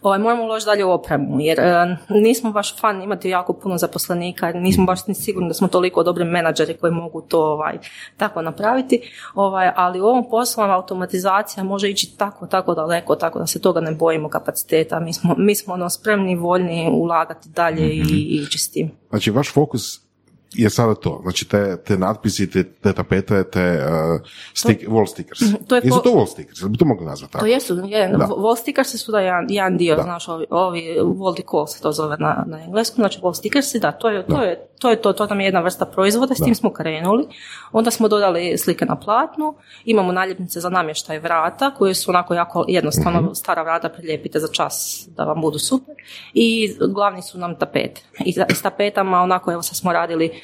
ovaj, 0.01 0.19
moramo 0.19 0.43
uložiti 0.43 0.67
dalje 0.67 0.85
u 0.85 0.91
opremu, 0.91 1.39
jer 1.39 1.59
e, 1.59 1.97
nismo 2.09 2.51
baš 2.51 2.79
fan 2.79 3.01
imati 3.01 3.29
jako 3.29 3.53
puno 3.53 3.77
zaposlenika, 3.77 4.51
nismo 4.51 4.85
baš 4.85 5.07
ni 5.07 5.15
sigurni 5.15 5.47
da 5.47 5.53
smo 5.53 5.67
toliko 5.67 6.03
dobri 6.03 6.25
menadžeri 6.25 6.77
koji 6.77 6.93
mogu 6.93 7.21
to 7.21 7.39
ovaj, 7.41 7.77
tako 8.17 8.41
napraviti, 8.41 9.01
ovaj, 9.35 9.71
ali 9.75 10.01
u 10.01 10.05
ovom 10.05 10.29
poslu 10.29 10.63
automatizacija 10.63 11.63
može 11.63 11.89
ići 11.89 12.17
tako, 12.17 12.47
tako 12.47 12.73
daleko, 12.75 13.15
tako 13.15 13.39
da 13.39 13.47
se 13.47 13.61
toga 13.61 13.81
ne 13.81 13.91
bojimo 13.91 14.29
kapaciteta, 14.29 14.99
mi 14.99 15.13
smo, 15.13 15.35
mi 15.37 15.55
smo 15.55 15.73
ono, 15.73 15.89
spremni 15.89 16.31
i 16.31 16.35
voljni 16.35 16.89
ulagati 16.91 17.49
dalje 17.49 17.89
i, 17.89 18.01
i 18.11 18.43
ići 18.43 18.57
s 18.57 18.71
tim. 18.71 18.91
Znači, 19.09 19.31
vaš 19.31 19.53
fokus 19.53 20.10
je 20.53 20.69
sada 20.69 20.95
to. 20.95 21.19
Znači, 21.23 21.47
te, 21.47 21.77
te 21.77 21.97
natpisi, 21.97 22.49
te, 22.49 22.63
te 22.63 22.93
tapete, 22.93 23.43
te 23.43 23.79
uh, 23.79 24.21
stick, 24.53 24.83
wall 24.83 25.07
stickers. 25.07 25.39
To 25.67 25.75
je 25.75 25.81
Jesu 25.83 25.95
po- 25.95 26.01
to 26.01 26.09
wall 26.11 26.27
stickers? 26.27 26.63
Bi 26.63 26.77
to 26.77 26.85
mogli 26.85 27.05
nazvati 27.05 27.33
tako? 27.33 27.41
To 27.41 27.47
jesu, 27.47 27.75
je, 27.85 28.07
Da. 28.09 28.17
wall 28.17 28.55
stickersi 28.57 28.97
su 28.97 29.11
da 29.11 29.19
jedan, 29.19 29.45
jedan 29.49 29.77
dio, 29.77 29.95
Da. 29.95 30.03
znaš, 30.03 30.27
ovi, 30.27 30.45
ovi 30.49 30.81
wall 30.99 31.35
decor 31.35 31.67
se 31.67 31.81
to 31.81 31.91
zove 31.91 32.17
na, 32.19 32.43
na 32.47 32.59
engleskom, 32.59 32.95
znači 32.95 33.19
wall 33.19 33.33
stickersi, 33.33 33.79
da, 33.79 33.91
to 33.91 34.09
je, 34.09 34.25
to 34.25 34.43
je, 34.43 34.67
to 34.79 34.89
je 34.89 35.01
to, 35.01 35.13
to 35.13 35.25
nam 35.25 35.39
je 35.39 35.45
jedna 35.45 35.61
vrsta 35.61 35.85
proizvoda, 35.85 36.35
s 36.35 36.39
tim 36.39 36.55
smo 36.55 36.69
krenuli, 36.71 37.27
onda 37.71 37.91
smo 37.91 38.07
dodali 38.07 38.57
slike 38.57 38.85
na 38.85 38.95
platnu, 38.95 39.53
imamo 39.85 40.11
naljepnice 40.11 40.59
za 40.59 40.69
namještaj 40.69 41.19
vrata, 41.19 41.71
koje 41.71 41.93
su 41.93 42.11
onako 42.11 42.33
jako 42.33 42.65
jednostavno, 42.67 43.21
Mhm. 43.21 43.31
stara 43.33 43.63
vrata 43.63 43.89
prilijepite 43.89 44.39
za 44.39 44.47
čas 44.47 44.73
da 45.07 45.23
vam 45.23 45.41
budu 45.41 45.59
super, 45.59 45.95
i 46.33 46.51
glavni 46.89 47.21
su 47.21 47.37
nam 47.37 47.55
tapete. 47.55 48.01
I 48.19 48.33
s 48.49 48.61
tapetama, 48.61 49.21
onako, 49.21 49.51
evo 49.51 49.61
sad 49.61 49.77
smo 49.77 49.93
radili 49.93 50.40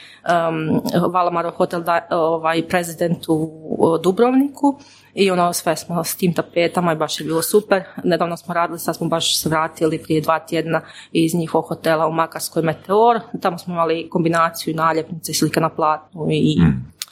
um, 0.50 0.82
Valamaro 1.14 1.52
Hotel 1.52 1.84
da, 1.84 2.08
ovaj, 2.10 2.68
prezident 2.68 3.26
u 3.28 3.98
Dubrovniku, 4.04 4.80
i 5.18 5.32
ono 5.32 5.54
sve 5.54 5.76
smo 5.76 6.04
s 6.04 6.16
tim 6.16 6.34
tapetama 6.34 6.94
i 6.94 6.96
baš 6.96 7.20
je 7.20 7.26
bilo 7.26 7.42
super. 7.42 7.84
Nedavno 8.04 8.38
smo 8.38 8.54
radili, 8.54 8.80
sad 8.80 8.96
smo 8.96 9.08
baš 9.08 9.42
se 9.42 9.50
vratili 9.50 10.04
prije 10.04 10.22
dva 10.22 10.40
tjedna 10.40 10.82
iz 11.12 11.36
njihovog 11.36 11.68
hotela 11.68 12.08
u 12.08 12.12
Makarskoj 12.12 12.64
Meteor. 12.64 13.20
Tamo 13.42 13.58
smo 13.58 13.74
imali 13.74 14.10
kombinaciju 14.10 14.76
naljepnice 14.76 15.32
i 15.32 15.36
slike 15.36 15.60
na 15.60 15.70
platnu 15.70 16.28
i 16.32 16.58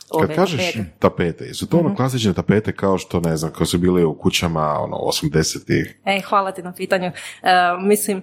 ove 0.10 0.28
Kad 0.28 0.36
kažeš 0.36 0.74
tapete. 0.74 0.92
tapete, 1.00 1.46
jesu 1.46 1.68
to 1.68 1.78
ono 1.78 1.96
klasične 1.96 2.34
tapete 2.34 2.72
kao 2.72 2.98
što, 2.98 3.20
ne 3.20 3.38
znam, 3.38 3.52
kao 3.52 3.66
su 3.66 3.78
bili 3.78 4.04
u 4.04 4.14
kućama, 4.14 4.80
ono, 4.80 4.98
80-ih? 4.98 6.00
E, 6.06 6.22
hvala 6.22 6.52
ti 6.52 6.64
na 6.64 6.74
pitanju. 6.74 7.06
E, 7.08 7.52
mislim, 7.82 8.22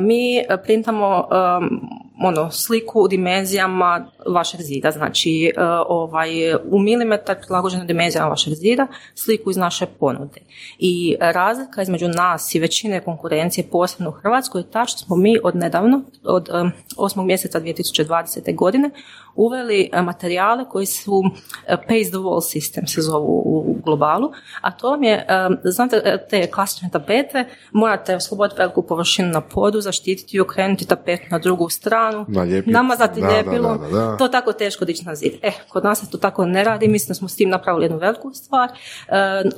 mi 0.00 0.44
printamo 0.64 1.28
um, 1.60 1.80
ono, 2.20 2.50
sliku 2.50 3.00
u 3.00 3.08
dimenzijama 3.08 4.06
vašeg 4.26 4.60
zida, 4.60 4.90
znači 4.90 5.52
e, 5.56 5.62
ovaj, 5.88 6.54
u 6.54 6.78
milimetar 6.78 7.36
prilagođeno 7.46 7.84
dimenzijama 7.84 8.28
vašeg 8.28 8.54
zida, 8.54 8.86
sliku 9.14 9.50
iz 9.50 9.56
naše 9.56 9.86
ponude. 9.86 10.40
I 10.78 11.16
razlika 11.20 11.82
između 11.82 12.08
nas 12.08 12.54
i 12.54 12.58
većine 12.58 13.00
konkurencije, 13.00 13.66
posebno 13.72 14.10
u 14.10 14.12
Hrvatskoj, 14.12 14.60
je 14.60 14.70
ta 14.70 14.84
što 14.84 14.98
smo 14.98 15.16
mi 15.16 15.38
od 15.44 15.56
nedavno, 15.56 16.02
od 16.24 16.48
um, 16.62 16.72
8. 16.96 17.24
mjeseca 17.24 17.60
2020. 17.60 18.54
godine, 18.54 18.90
uveli 19.36 19.90
e, 19.92 20.02
materijale 20.02 20.64
koji 20.68 20.86
su 20.86 21.22
e, 21.66 21.76
paste 21.76 22.10
the 22.10 22.18
wall 22.18 22.40
system 22.40 22.86
se 22.86 23.00
zovu 23.00 23.42
u 23.44 23.76
globalu, 23.84 24.32
a 24.60 24.70
to 24.70 24.90
vam 24.90 25.02
je, 25.02 25.26
e, 25.28 25.48
znate, 25.64 26.26
te 26.30 26.50
klasične 26.50 26.88
tapete, 26.92 27.44
morate 27.72 28.16
osloboditi 28.16 28.58
veliku 28.58 28.82
površinu 28.82 29.28
na 29.28 29.40
podu, 29.40 29.80
zaštititi 29.80 30.36
i 30.36 30.40
okrenuti 30.40 30.86
tapet 30.86 31.20
na 31.30 31.38
drugu 31.38 31.68
stranu, 31.68 32.24
Nalijepiti. 32.28 32.72
namazati 32.72 33.20
Da, 33.20 33.36
ljepilo, 33.36 33.78
da, 33.78 33.88
da, 33.88 34.06
da. 34.06 34.16
to 34.16 34.28
tako 34.28 34.52
teško 34.52 34.84
dići 34.84 35.04
na 35.04 35.14
zid. 35.14 35.32
E, 35.42 35.52
kod 35.68 35.84
nas 35.84 36.00
se 36.00 36.10
to 36.10 36.18
tako 36.18 36.46
ne 36.46 36.64
radi, 36.64 36.88
mislim 36.88 37.08
da 37.08 37.14
smo 37.14 37.28
s 37.28 37.36
tim 37.36 37.48
napravili 37.48 37.84
jednu 37.84 37.98
veliku 37.98 38.32
stvar. 38.34 38.68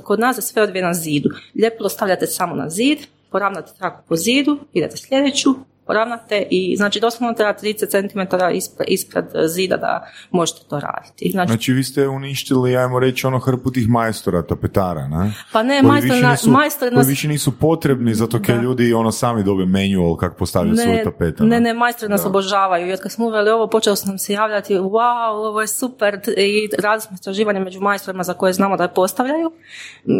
Kod 0.03 0.19
nas 0.19 0.37
je 0.37 0.41
sve 0.41 0.61
odvije 0.61 0.83
na 0.83 0.93
zidu. 0.93 1.29
Ljepilo 1.55 1.89
stavljate 1.89 2.27
samo 2.27 2.55
na 2.55 2.69
zid, 2.69 2.99
poravnate 3.31 3.71
traku 3.77 4.03
po 4.07 4.15
zidu, 4.15 4.57
idete 4.73 4.97
sljedeću, 4.97 5.55
poravnate 5.87 6.47
i 6.49 6.75
znači 6.77 6.99
doslovno 6.99 7.33
treba 7.33 7.53
30 7.53 7.89
cm 7.91 8.19
ispred, 8.53 8.87
ispred 8.89 9.25
zida 9.45 9.77
da 9.77 10.07
možete 10.31 10.59
to 10.69 10.79
raditi. 10.79 11.29
Znači, 11.31 11.47
Znači 11.47 11.73
vi 11.73 11.83
ste 11.83 12.07
uništili, 12.07 12.77
ajmo 12.77 12.99
reći, 12.99 13.27
ono 13.27 13.39
hrpu 13.39 13.71
tih 13.71 13.89
majstora, 13.89 14.41
tapetara, 14.41 15.07
ne? 15.07 15.33
pa 15.51 15.63
ne, 15.63 15.79
Koji 15.79 15.87
majstor, 15.87 16.11
više 16.11 16.23
na, 16.23 16.31
nisu- 16.31 16.49
majstor 16.49 16.89
koji 16.89 16.97
nas... 16.97 17.07
više 17.07 17.27
nisu 17.27 17.51
potrebni 17.51 18.13
zato 18.13 18.39
Da. 18.39 18.53
ljudi 18.55 18.93
ono 18.93 19.11
sami 19.11 19.43
dobe 19.43 19.65
manual 19.65 20.15
kako 20.15 20.37
postavljati 20.37 20.81
svoje 20.81 21.03
tapete. 21.03 21.43
ne, 21.43 21.59
ne, 21.59 21.73
majstori 21.73 22.09
nas 22.11 22.25
obožavaju. 22.25 22.87
I 22.87 22.93
od 22.93 22.99
kad 22.99 23.11
smo 23.11 23.25
uveli 23.25 23.49
ovo, 23.49 23.67
počeli 23.67 23.97
su 23.97 24.07
nam 24.07 24.17
se 24.17 24.33
javljati, 24.33 24.75
wow, 24.75 25.29
ovo 25.29 25.61
je 25.61 25.67
super. 25.67 26.19
I 26.37 26.69
radili 26.79 27.01
smo 27.01 27.13
istraživanje 27.13 27.59
među 27.59 27.81
majstorima 27.81 28.23
za 28.23 28.33
koje 28.33 28.53
znamo 28.53 28.77
da 28.77 28.83
je 28.83 28.93
postavljaju. 28.93 29.51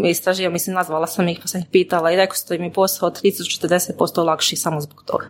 Istraživanje, 0.05 0.53
mislim, 0.53 0.73
nazvala 0.75 1.07
sam 1.07 1.27
ih 1.27 1.39
pa 1.41 1.47
sam 1.47 1.61
ih 1.61 1.67
pitala 1.71 2.11
i 2.11 2.15
rekao 2.15 2.35
im 2.51 2.63
je 2.63 2.73
posao 2.73 3.09
30-40% 3.11 4.23
lakši 4.23 4.55
samo 4.55 4.81
zbog 4.81 5.03
toga. 5.05 5.25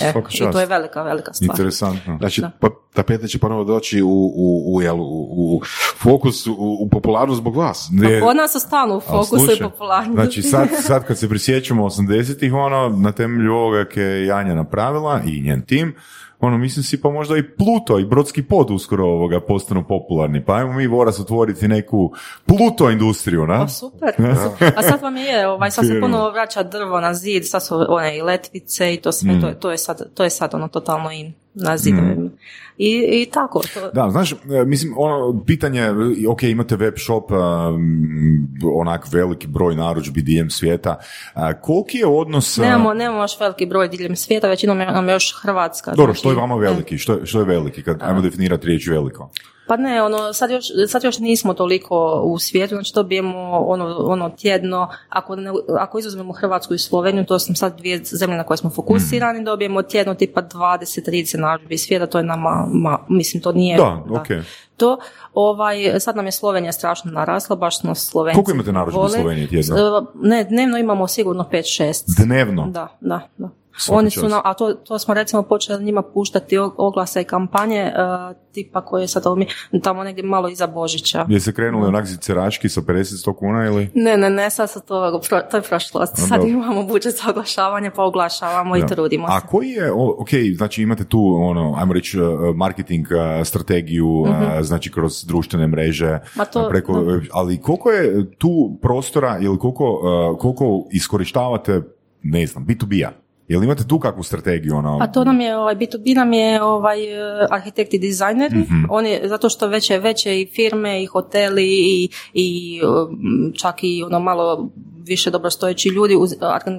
E, 0.00 0.12
I 0.30 0.52
to 0.52 0.60
je 0.60 0.66
velika, 0.66 1.02
velika 1.02 1.32
stvar. 1.32 1.50
Interesantno. 1.50 2.16
Znači, 2.18 2.40
Da. 2.40 2.50
pa, 2.60 2.68
tapete 2.94 3.28
će 3.28 3.38
ponovo 3.38 3.64
doći 3.64 4.02
u, 4.02 4.08
u, 4.08 4.32
u, 4.66 4.80
u, 4.94 5.56
u 5.56 5.60
fokus, 5.96 6.46
u, 6.46 6.52
u 6.80 6.88
popularnost 6.88 7.38
zbog 7.38 7.56
vas. 7.56 7.88
Je- 7.92 8.20
Pa 8.20 8.26
Kod 8.26 8.36
nas 8.36 8.52
su 8.52 8.58
stalno 8.60 8.96
u 8.96 9.00
fokusu 9.00 9.36
i 9.36 9.38
slušaj, 9.38 9.56
popularnosti. 9.60 10.14
Znači 10.14 10.42
sad, 10.42 10.68
sad 10.80 11.04
kad 11.06 11.18
se 11.18 11.28
prisjećamo 11.28 11.84
80-ih, 11.84 12.52
ono, 12.54 12.88
na 12.88 13.12
temelju 13.12 13.52
ovoga 13.52 13.86
je 13.96 14.26
Janja 14.26 14.54
napravila 14.54 15.20
i 15.26 15.40
njen 15.40 15.62
tim, 15.62 15.94
ono, 16.40 16.58
mislim 16.58 16.82
si 16.82 17.00
pa 17.00 17.10
možda 17.10 17.36
i 17.36 17.42
Pluto 17.56 17.98
i 17.98 18.04
Brodski 18.04 18.42
pod 18.42 18.70
uskoro 18.70 19.04
ovoga 19.04 19.40
postanu 19.40 19.84
popularni, 19.88 20.44
pa 20.44 20.54
ajmo 20.54 20.72
mi 20.72 20.86
voras 20.86 21.20
otvoriti 21.20 21.68
neku 21.68 22.12
Pluto 22.46 22.90
industriju, 22.90 23.46
na? 23.46 23.58
Pa 23.58 23.68
super. 23.68 24.14
A 24.76 24.82
sad 24.82 25.02
vam 25.02 25.16
je, 25.16 25.48
ovaj, 25.48 25.70
sad 25.70 25.86
se 25.86 26.00
ponovo 26.00 26.30
vraća 26.30 26.62
drvo 26.62 27.00
na 27.00 27.14
zid, 27.14 27.48
sad 27.48 27.66
su 27.66 27.74
one 27.88 28.16
i 28.18 28.22
letvice 28.22 28.94
i 28.94 28.96
to 28.96 29.12
sve, 29.12 29.32
Mm. 29.32 29.40
to, 29.40 29.46
je, 29.48 29.60
to, 29.60 29.70
je 29.70 29.78
sad, 29.78 30.14
to 30.14 30.24
je 30.24 30.30
sad 30.30 30.54
ono 30.54 30.68
totalno 30.68 31.10
in 31.12 31.32
na 31.64 31.76
zidovima. 31.76 32.30
i, 32.78 33.22
i 33.22 33.28
tako. 33.32 33.62
To... 33.74 33.90
Da, 33.90 34.10
znaš, 34.10 34.32
e, 34.32 34.36
mislim, 34.66 34.94
ono, 34.96 35.44
pitanje, 35.46 35.90
ok, 36.28 36.42
imate 36.42 36.76
web 36.76 36.94
shop, 36.96 37.30
um, 37.30 38.48
onak 38.74 39.06
veliki 39.12 39.46
broj 39.46 39.76
narudžbi 39.76 40.22
diljem 40.22 40.50
svijeta, 40.50 40.98
uh, 41.34 41.42
koliki 41.62 41.98
je 41.98 42.06
odnos... 42.06 42.56
Nemamo, 42.56 42.94
nemamo 42.94 43.22
još 43.22 43.40
veliki 43.40 43.66
broj 43.66 43.88
diljem 43.88 44.16
svijeta, 44.16 44.48
većinom 44.48 44.78
nam 44.78 45.08
je 45.08 45.12
još 45.12 45.34
Hrvatska. 45.42 45.94
Dobro, 45.94 46.14
što 46.14 46.28
je 46.28 46.34
znači, 46.34 46.40
vama 46.40 46.56
veliki? 46.56 46.98
Što 46.98 47.12
je, 47.12 47.26
što 47.26 47.38
je 47.38 47.44
veliki? 47.44 47.82
Kad, 47.82 48.02
ajmo 48.02 48.20
definirati 48.20 48.66
riječ 48.66 48.86
veliko. 48.88 49.30
Pa 49.68 49.76
ne, 49.76 50.02
ono, 50.02 50.32
sad 50.32 50.50
još, 50.50 50.64
sad 50.88 51.04
još 51.04 51.18
nismo 51.18 51.54
toliko 51.54 52.20
u 52.24 52.38
svijetu, 52.38 52.74
znači 52.74 52.92
dobijemo 52.94 53.38
ono, 53.50 53.96
ono 53.98 54.30
tjedno, 54.30 54.88
ako, 55.08 55.36
ne, 55.36 55.50
ako 55.78 55.98
izuzmemo 55.98 56.32
Hrvatsku 56.32 56.74
i 56.74 56.78
Sloveniju, 56.78 57.24
to 57.24 57.38
sam 57.38 57.54
sad 57.54 57.78
dvije 57.78 58.00
zemlje 58.04 58.36
na 58.36 58.44
koje 58.44 58.56
smo 58.56 58.70
fokusirani, 58.70 59.40
mm. 59.40 59.44
dobijemo 59.44 59.82
tjedno 59.82 60.14
tipa 60.14 60.42
20-30 60.42 61.38
narudžbi 61.38 61.78
svijeta, 61.78 62.06
to 62.06 62.18
je 62.18 62.24
nama, 62.24 62.68
ma, 62.72 62.98
mislim, 63.08 63.42
to 63.42 63.52
nije... 63.52 63.76
Da, 63.76 64.02
da. 64.08 64.14
Okay. 64.14 64.42
To, 64.76 64.98
ovaj, 65.34 66.00
sad 66.00 66.16
nam 66.16 66.26
je 66.26 66.32
Slovenija 66.32 66.72
strašno 66.72 67.10
narasla, 67.10 67.56
baš 67.56 67.80
smo 67.80 67.94
Slovenci. 67.94 68.34
Koliko 68.34 68.50
imate 68.50 68.72
narudžbi 68.72 69.00
u 69.00 69.08
Sloveniji 69.08 69.48
tjedno? 69.48 70.06
Ne, 70.14 70.44
dnevno 70.44 70.78
imamo 70.78 71.08
sigurno 71.08 71.48
5-6. 71.52 72.24
Dnevno? 72.24 72.66
Da, 72.66 72.88
da, 73.00 73.28
da. 73.38 73.48
Oni 73.90 74.10
su, 74.10 74.28
na, 74.28 74.40
a 74.44 74.54
to, 74.54 74.74
to 74.74 74.98
smo 74.98 75.14
recimo 75.14 75.42
počeli 75.42 75.84
njima 75.84 76.02
puštati 76.02 76.58
oglase 76.76 77.20
i 77.20 77.24
kampanje 77.24 77.92
uh, 77.92 78.36
tipa 78.52 78.84
koje 78.84 79.08
sad 79.08 79.24
mi 79.36 79.46
tamo 79.82 80.04
negdje 80.04 80.24
malo 80.24 80.48
iza 80.48 80.66
Božića. 80.66 81.26
Je 81.28 81.40
se 81.40 81.52
krenuli 81.52 81.86
onak 81.86 82.06
ceraški 82.20 82.68
sa 82.68 82.80
50-100 82.80 83.36
kuna 83.36 83.66
ili? 83.66 83.90
Ne, 83.94 84.16
ne, 84.16 84.30
ne, 84.30 84.50
sad 84.50 84.70
su 84.70 84.80
to, 84.80 85.20
to 85.50 85.56
je 85.56 85.62
prošlost. 85.62 86.12
Sad 86.28 86.44
imamo 86.44 86.82
budžet 86.82 87.14
za 87.14 87.30
oglašavanje 87.30 87.90
pa 87.90 88.04
oglašavamo 88.04 88.76
i 88.76 88.86
trudimo 88.86 89.28
se. 89.28 89.34
A 89.36 89.40
koji 89.40 89.68
je, 89.68 89.92
ok, 89.92 90.28
znači 90.56 90.82
imate 90.82 91.04
tu 91.04 91.20
ono, 91.40 91.74
ajmo 91.78 91.92
reći, 91.92 92.20
uh, 92.20 92.56
marketing 92.56 93.06
uh, 93.06 93.46
strategiju, 93.46 94.26
mm 94.26 94.48
znači 94.62 94.92
kroz 94.92 95.24
društvene 95.24 95.66
mreže, 95.66 96.18
Ma 96.34 96.44
to, 96.44 96.68
preko, 96.68 97.04
ali 97.32 97.60
koliko 97.60 97.90
je 97.90 98.30
tu 98.30 98.78
prostora 98.82 99.38
ili 99.40 99.58
koliko, 99.58 100.00
koliko 100.38 100.88
iskorištavate, 100.92 101.82
ne 102.22 102.46
znam, 102.46 102.66
B2B-a? 102.66 103.27
Jel 103.48 103.64
imate 103.64 103.86
tu 103.86 103.98
kakvu 103.98 104.22
strategiju? 104.22 104.76
Ono? 104.76 104.98
A 105.00 105.06
to 105.06 105.24
nam 105.24 105.40
je, 105.40 105.56
ovaj, 105.56 105.76
B2B 105.76 106.14
nam 106.14 106.32
je 106.32 106.62
ovaj, 106.62 107.04
eh, 107.04 107.46
arhitekti 107.50 107.96
i 107.96 107.98
dizajneri, 107.98 108.58
mm 108.58 108.86
oni, 108.90 109.20
zato 109.24 109.48
što 109.48 109.66
veće, 109.66 109.98
veće 109.98 110.40
i 110.40 110.46
firme 110.46 111.02
i 111.02 111.06
hoteli 111.06 111.66
i, 111.66 112.08
i 112.34 112.80
mm, 113.10 113.52
čak 113.52 113.76
i 113.82 114.02
ono 114.02 114.20
malo 114.20 114.70
više 115.06 115.30
dobrostojeći 115.30 115.88
ljudi 115.88 116.16
uz, 116.16 116.34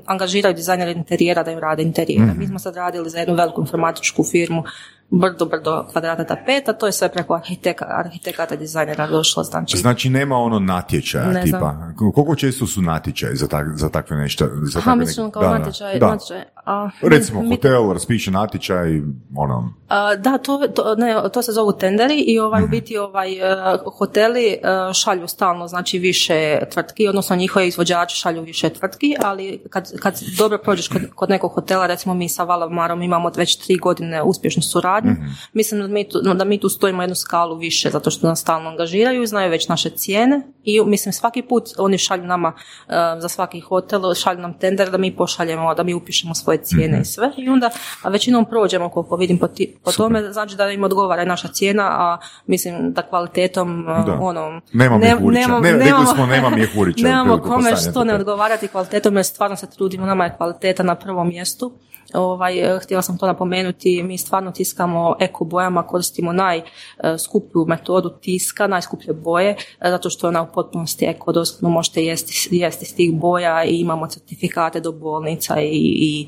angažiraju 0.05 0.55
dizajnere 0.55 0.91
interijera 0.91 1.43
da 1.43 1.51
im 1.51 1.59
rade 1.59 1.83
interijera. 1.83 2.33
mm 2.33 2.39
Mi 2.39 2.47
smo 2.47 2.59
sad 2.59 2.75
radili 2.75 3.09
za 3.09 3.19
jednu 3.19 3.35
veliku 3.35 3.61
informatičku 3.61 4.23
firmu 4.23 4.63
brdo, 5.11 5.45
brdo 5.45 5.85
kvadrata 5.91 6.23
tapeta, 6.23 6.73
to 6.73 6.85
je 6.85 6.91
sve 6.91 7.09
preko 7.09 7.33
arhiteka, 7.33 7.85
arhitekata 7.89 8.55
dizajnera 8.55 9.07
došlo. 9.07 9.43
Znači, 9.43 9.77
znači 9.77 10.09
nema 10.09 10.35
ono 10.35 10.59
natječaja 10.59 11.31
ne 11.31 11.43
tipa. 11.43 11.57
Znam. 11.57 11.95
Koliko 12.13 12.35
često 12.35 12.67
su 12.67 12.81
natječaji 12.81 13.35
za, 13.35 13.47
tak, 13.47 13.67
za 13.75 13.89
takve 13.89 14.17
nešto? 14.17 14.47
Za 14.61 14.79
ha, 14.79 14.95
mislim 14.95 15.31
kao 15.31 15.43
da, 15.43 15.57
natječaj. 15.57 15.99
Da. 15.99 16.07
natječaj 16.07 16.43
a, 16.69 16.89
Recimo, 17.01 17.41
mi, 17.41 17.49
hotel 17.49 17.93
raspiše 17.93 18.31
natječaj, 18.31 19.01
ono... 19.35 19.73
A, 19.87 20.15
da, 20.15 20.37
to, 20.37 20.67
to, 20.75 20.95
ne, 20.95 21.15
to 21.33 21.41
se 21.41 21.51
zovu 21.51 21.73
tenderi 21.73 22.19
i 22.19 22.39
ovaj, 22.39 22.61
u 22.61 22.65
mhm. 22.65 22.71
biti 22.71 22.97
ovaj, 22.97 23.31
uh, 23.31 23.97
hoteli 23.97 24.57
uh, 24.57 24.93
šalju 24.93 25.27
stalno, 25.27 25.67
znači 25.67 25.99
više 25.99 26.59
tvrtki, 26.73 27.07
odnosno 27.07 27.35
njihovi 27.35 27.67
izvođači 27.67 28.15
šalju 28.15 28.41
više 28.41 28.69
tvrtki, 28.69 29.15
ali 29.23 29.61
kad, 29.69 29.99
kad 29.99 30.19
dobro 30.37 30.57
prođeš 30.57 30.87
kod, 30.87 31.01
kod 31.15 31.29
nekog 31.29 31.51
hotela, 31.51 31.87
recimo 31.87 32.13
mi 32.13 32.29
sa 32.29 32.43
Valamarom 32.43 33.01
imamo 33.01 33.31
već 33.35 33.55
tri 33.55 33.77
godine 33.77 34.23
uspješnu 34.23 34.61
suradnju, 34.61 34.98
mm 35.05 35.49
mislim 35.53 35.81
da 35.81 35.87
mi, 35.87 36.09
tu, 36.09 36.21
da 36.21 36.43
mi 36.43 36.59
tu 36.59 36.69
stojimo 36.69 37.03
jednu 37.03 37.15
skalu 37.15 37.57
više, 37.57 37.89
zato 37.89 38.11
što 38.11 38.27
nas 38.27 38.39
stalno 38.39 38.69
angažiraju, 38.69 39.27
znaju 39.27 39.51
već 39.51 39.67
naše 39.67 39.89
cijene 39.89 40.41
i 40.63 40.81
mislim 40.81 41.13
svaki 41.13 41.41
put 41.41 41.63
oni 41.77 41.97
šalju 41.97 42.23
nama 42.23 42.47
uh, 42.47 42.93
za 43.19 43.29
svaki 43.29 43.59
hotel, 43.59 44.13
šalju 44.13 44.39
nam 44.39 44.59
tender 44.59 44.91
da 44.91 44.97
mi 44.97 45.15
pošaljemo, 45.15 45.73
da 45.73 45.83
mi 45.83 45.93
upišemo 45.93 46.35
svoje 46.35 46.63
cijene 46.63 46.97
i 46.97 46.99
mhm. 46.99 47.03
sve. 47.03 47.31
I 47.37 47.49
onda 47.49 47.69
a 48.01 48.09
većinom 48.09 48.45
prođemo 48.45 48.89
koliko 48.89 49.15
vidim 49.15 49.37
po, 49.37 49.47
ti, 49.47 49.77
po 49.83 49.91
tome, 49.91 50.31
znači 50.31 50.55
da 50.55 50.69
im 50.69 50.83
odgovara 50.83 51.25
naša 51.25 51.47
cijena, 51.47 51.83
a 51.83 52.17
mislim 52.47 52.93
da 52.93 53.01
kvalitetom 53.01 53.85
da. 53.85 54.17
ono... 54.21 54.61
Nema 54.73 54.97
ne, 54.97 55.15
nemamo, 55.21 55.59
ne, 55.59 55.73
nemamo, 55.73 56.05
smo 56.05 56.25
nema 56.25 56.49
Nemamo 56.97 57.37
kome 57.37 57.75
što 57.75 58.03
ne 58.03 58.15
odgovarati 58.15 58.67
kvalitetom 58.67 59.15
jer 59.15 59.25
stvarno 59.25 59.55
se 59.55 59.69
trudimo, 59.69 60.05
nama 60.05 60.25
je 60.25 60.35
kvaliteta 60.37 60.83
na 60.83 60.95
prvom 60.95 61.27
mjestu 61.27 61.71
Ovaj, 62.13 62.75
e, 62.75 62.79
htjela 62.83 63.01
sam 63.01 63.17
to 63.17 63.27
napomenuti, 63.27 64.03
mi 64.03 64.17
stvarno 64.17 64.51
tiskamo 64.51 65.15
eko 65.19 65.45
bojama, 65.45 65.87
koristimo 65.87 66.33
najskuplju 66.33 67.65
metodu 67.67 68.09
tiska, 68.21 68.67
najskuplje 68.67 69.13
boje, 69.13 69.49
e, 69.49 69.89
zato 69.89 70.09
što 70.09 70.27
je 70.27 70.29
ona 70.29 70.41
u 70.41 70.47
potpunosti 70.53 71.05
eko, 71.05 71.31
doslovno 71.31 71.69
možete 71.69 72.03
jesti, 72.03 72.49
jesti 72.51 72.85
s 72.85 72.93
tih 72.93 73.13
boja 73.13 73.63
i 73.63 73.79
imamo 73.79 74.07
certifikate 74.07 74.79
do 74.79 74.91
bolnica 74.91 75.61
i, 75.61 75.67
i 75.71 76.27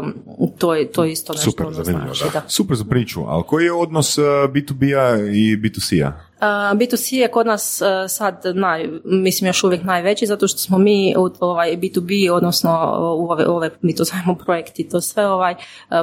um, 0.00 0.14
to, 0.58 0.74
je, 0.74 0.92
to 0.92 1.04
je 1.04 1.12
isto 1.12 1.32
nešto 1.32 1.50
Super, 1.50 1.66
ono 1.66 1.84
znači. 1.84 2.24
Da. 2.32 2.42
Super 2.48 2.76
za 2.76 2.84
priču, 2.84 3.20
ali 3.26 3.42
koji 3.46 3.64
je 3.64 3.72
odnos 3.72 4.18
B2B-a 4.18 5.16
i 5.16 5.56
B2C-a? 5.56 6.27
B2C 6.40 7.14
je 7.14 7.28
kod 7.28 7.46
nas 7.46 7.82
sad 8.08 8.42
naj, 8.54 8.88
mislim 9.04 9.46
još 9.46 9.64
uvijek 9.64 9.84
najveći 9.84 10.26
zato 10.26 10.48
što 10.48 10.58
smo 10.58 10.78
mi 10.78 11.14
u 11.16 11.30
ovaj 11.40 11.76
B2B 11.76 12.32
odnosno 12.32 12.70
u 13.18 13.30
ove, 13.30 13.46
ove 13.46 13.70
mi 13.82 13.94
to 13.94 14.04
zovemo 14.04 14.34
projekti 14.34 14.88
to 14.88 15.00
sve 15.00 15.26
ovaj 15.26 15.54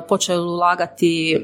počeli 0.10 0.48
ulagati 0.48 1.42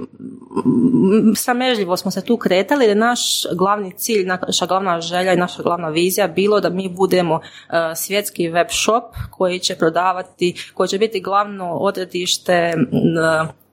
sramežljivo 1.35 1.97
smo 1.97 2.11
se 2.11 2.25
tu 2.25 2.37
kretali 2.37 2.85
jer 2.85 2.97
naš 2.97 3.43
glavni 3.53 3.91
cilj, 3.97 4.25
naša 4.25 4.65
glavna 4.65 5.01
želja 5.01 5.33
i 5.33 5.37
naša 5.37 5.63
glavna 5.63 5.89
vizija 5.89 6.27
bilo 6.27 6.59
da 6.59 6.69
mi 6.69 6.89
budemo 6.89 7.39
svjetski 7.95 8.49
web 8.49 8.67
shop 8.69 9.15
koji 9.31 9.59
će 9.59 9.75
prodavati, 9.75 10.71
koji 10.73 10.89
će 10.89 10.97
biti 10.97 11.21
glavno 11.21 11.71
odredište 11.71 12.73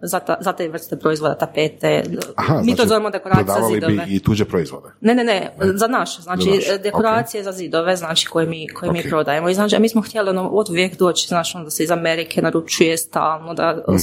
za, 0.01 0.21
ta, 0.21 0.37
za 0.41 0.53
te 0.53 0.69
vrste 0.69 0.97
proizvoda, 0.97 1.35
tapete. 1.35 2.03
Aha, 2.37 2.59
Mi 2.59 2.65
znači, 2.65 2.77
to 2.77 2.89
zovemo 2.89 3.11
dekoracija 3.11 3.61
za 3.61 3.69
zidove. 3.75 3.93
Bi 3.93 4.15
i 4.15 4.21
tuđe 4.21 4.45
proizvode? 4.45 4.89
Ne, 5.01 5.15
ne, 5.15 5.25
ne, 5.25 5.51
za 5.75 5.87
naše. 5.87 6.23
Znači, 6.23 6.61
dekoracije 6.83 7.45
za 7.45 7.53
zidove, 7.53 7.97
znači, 7.97 8.27
koje 8.27 8.47
mi, 8.47 8.69
koje 8.69 8.93
mi 8.93 9.03
prodajemo. 9.03 9.49
I 9.49 9.55
znači, 9.55 9.79
mi 9.79 9.89
smo 9.89 10.03
htjeli 10.03 10.31
ono, 10.31 10.49
od 10.49 10.71
uvijek 10.71 10.99
doći, 10.99 11.29
znači, 11.29 11.59
da 11.65 11.71
se 11.71 11.85
iz 11.85 11.91
Amerike 11.91 12.43
naručuje 12.43 12.97
stalno. 12.97 13.55
Da, 13.55 13.85
mm 13.89 13.99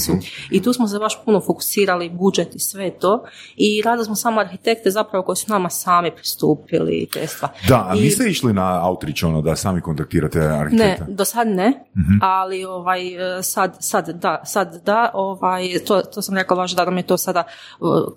I 0.50 0.62
tu 0.62 0.72
smo 0.72 0.88
se 0.88 0.98
baš 0.98 1.24
puno 1.24 1.40
fokusirali, 1.40 2.10
budžet 2.10 2.54
i 2.54 2.58
sve 2.58 2.90
to. 2.90 3.24
I 3.56 3.82
radili 3.84 4.04
smo 4.04 4.14
samo 4.14 4.40
arhitekte 4.40 4.90
zapravo 4.90 5.24
koji 5.24 5.36
su 5.36 5.46
nama 5.48 5.70
sami 5.70 6.10
pristupili 6.10 6.92
i 6.92 7.06
te 7.06 7.26
Da, 7.68 7.86
a 7.90 7.94
I, 7.96 8.00
niste 8.00 8.24
išli 8.24 8.52
na 8.52 8.88
outreach 8.88 9.24
ono 9.24 9.42
da 9.42 9.56
sami 9.56 9.80
kontaktirate 9.80 10.40
arhitekte? 10.40 11.04
Ne, 11.04 11.14
do 11.14 11.24
sad 11.24 11.48
ne, 11.48 11.68
mm 11.68 12.16
ali 12.22 12.64
ovaj, 12.64 13.00
sad, 13.42 13.76
sad 13.80 14.08
da, 14.08 14.42
sad 14.44 14.82
da, 14.84 15.10
ovaj, 15.14 15.78
to, 15.86 16.00
to 16.00 16.22
sam 16.22 16.34
rekla 16.34 16.56
baš 16.56 16.72
da 16.72 16.84
nam 16.84 16.96
je 16.96 17.02
to 17.02 17.16
sada, 17.16 17.44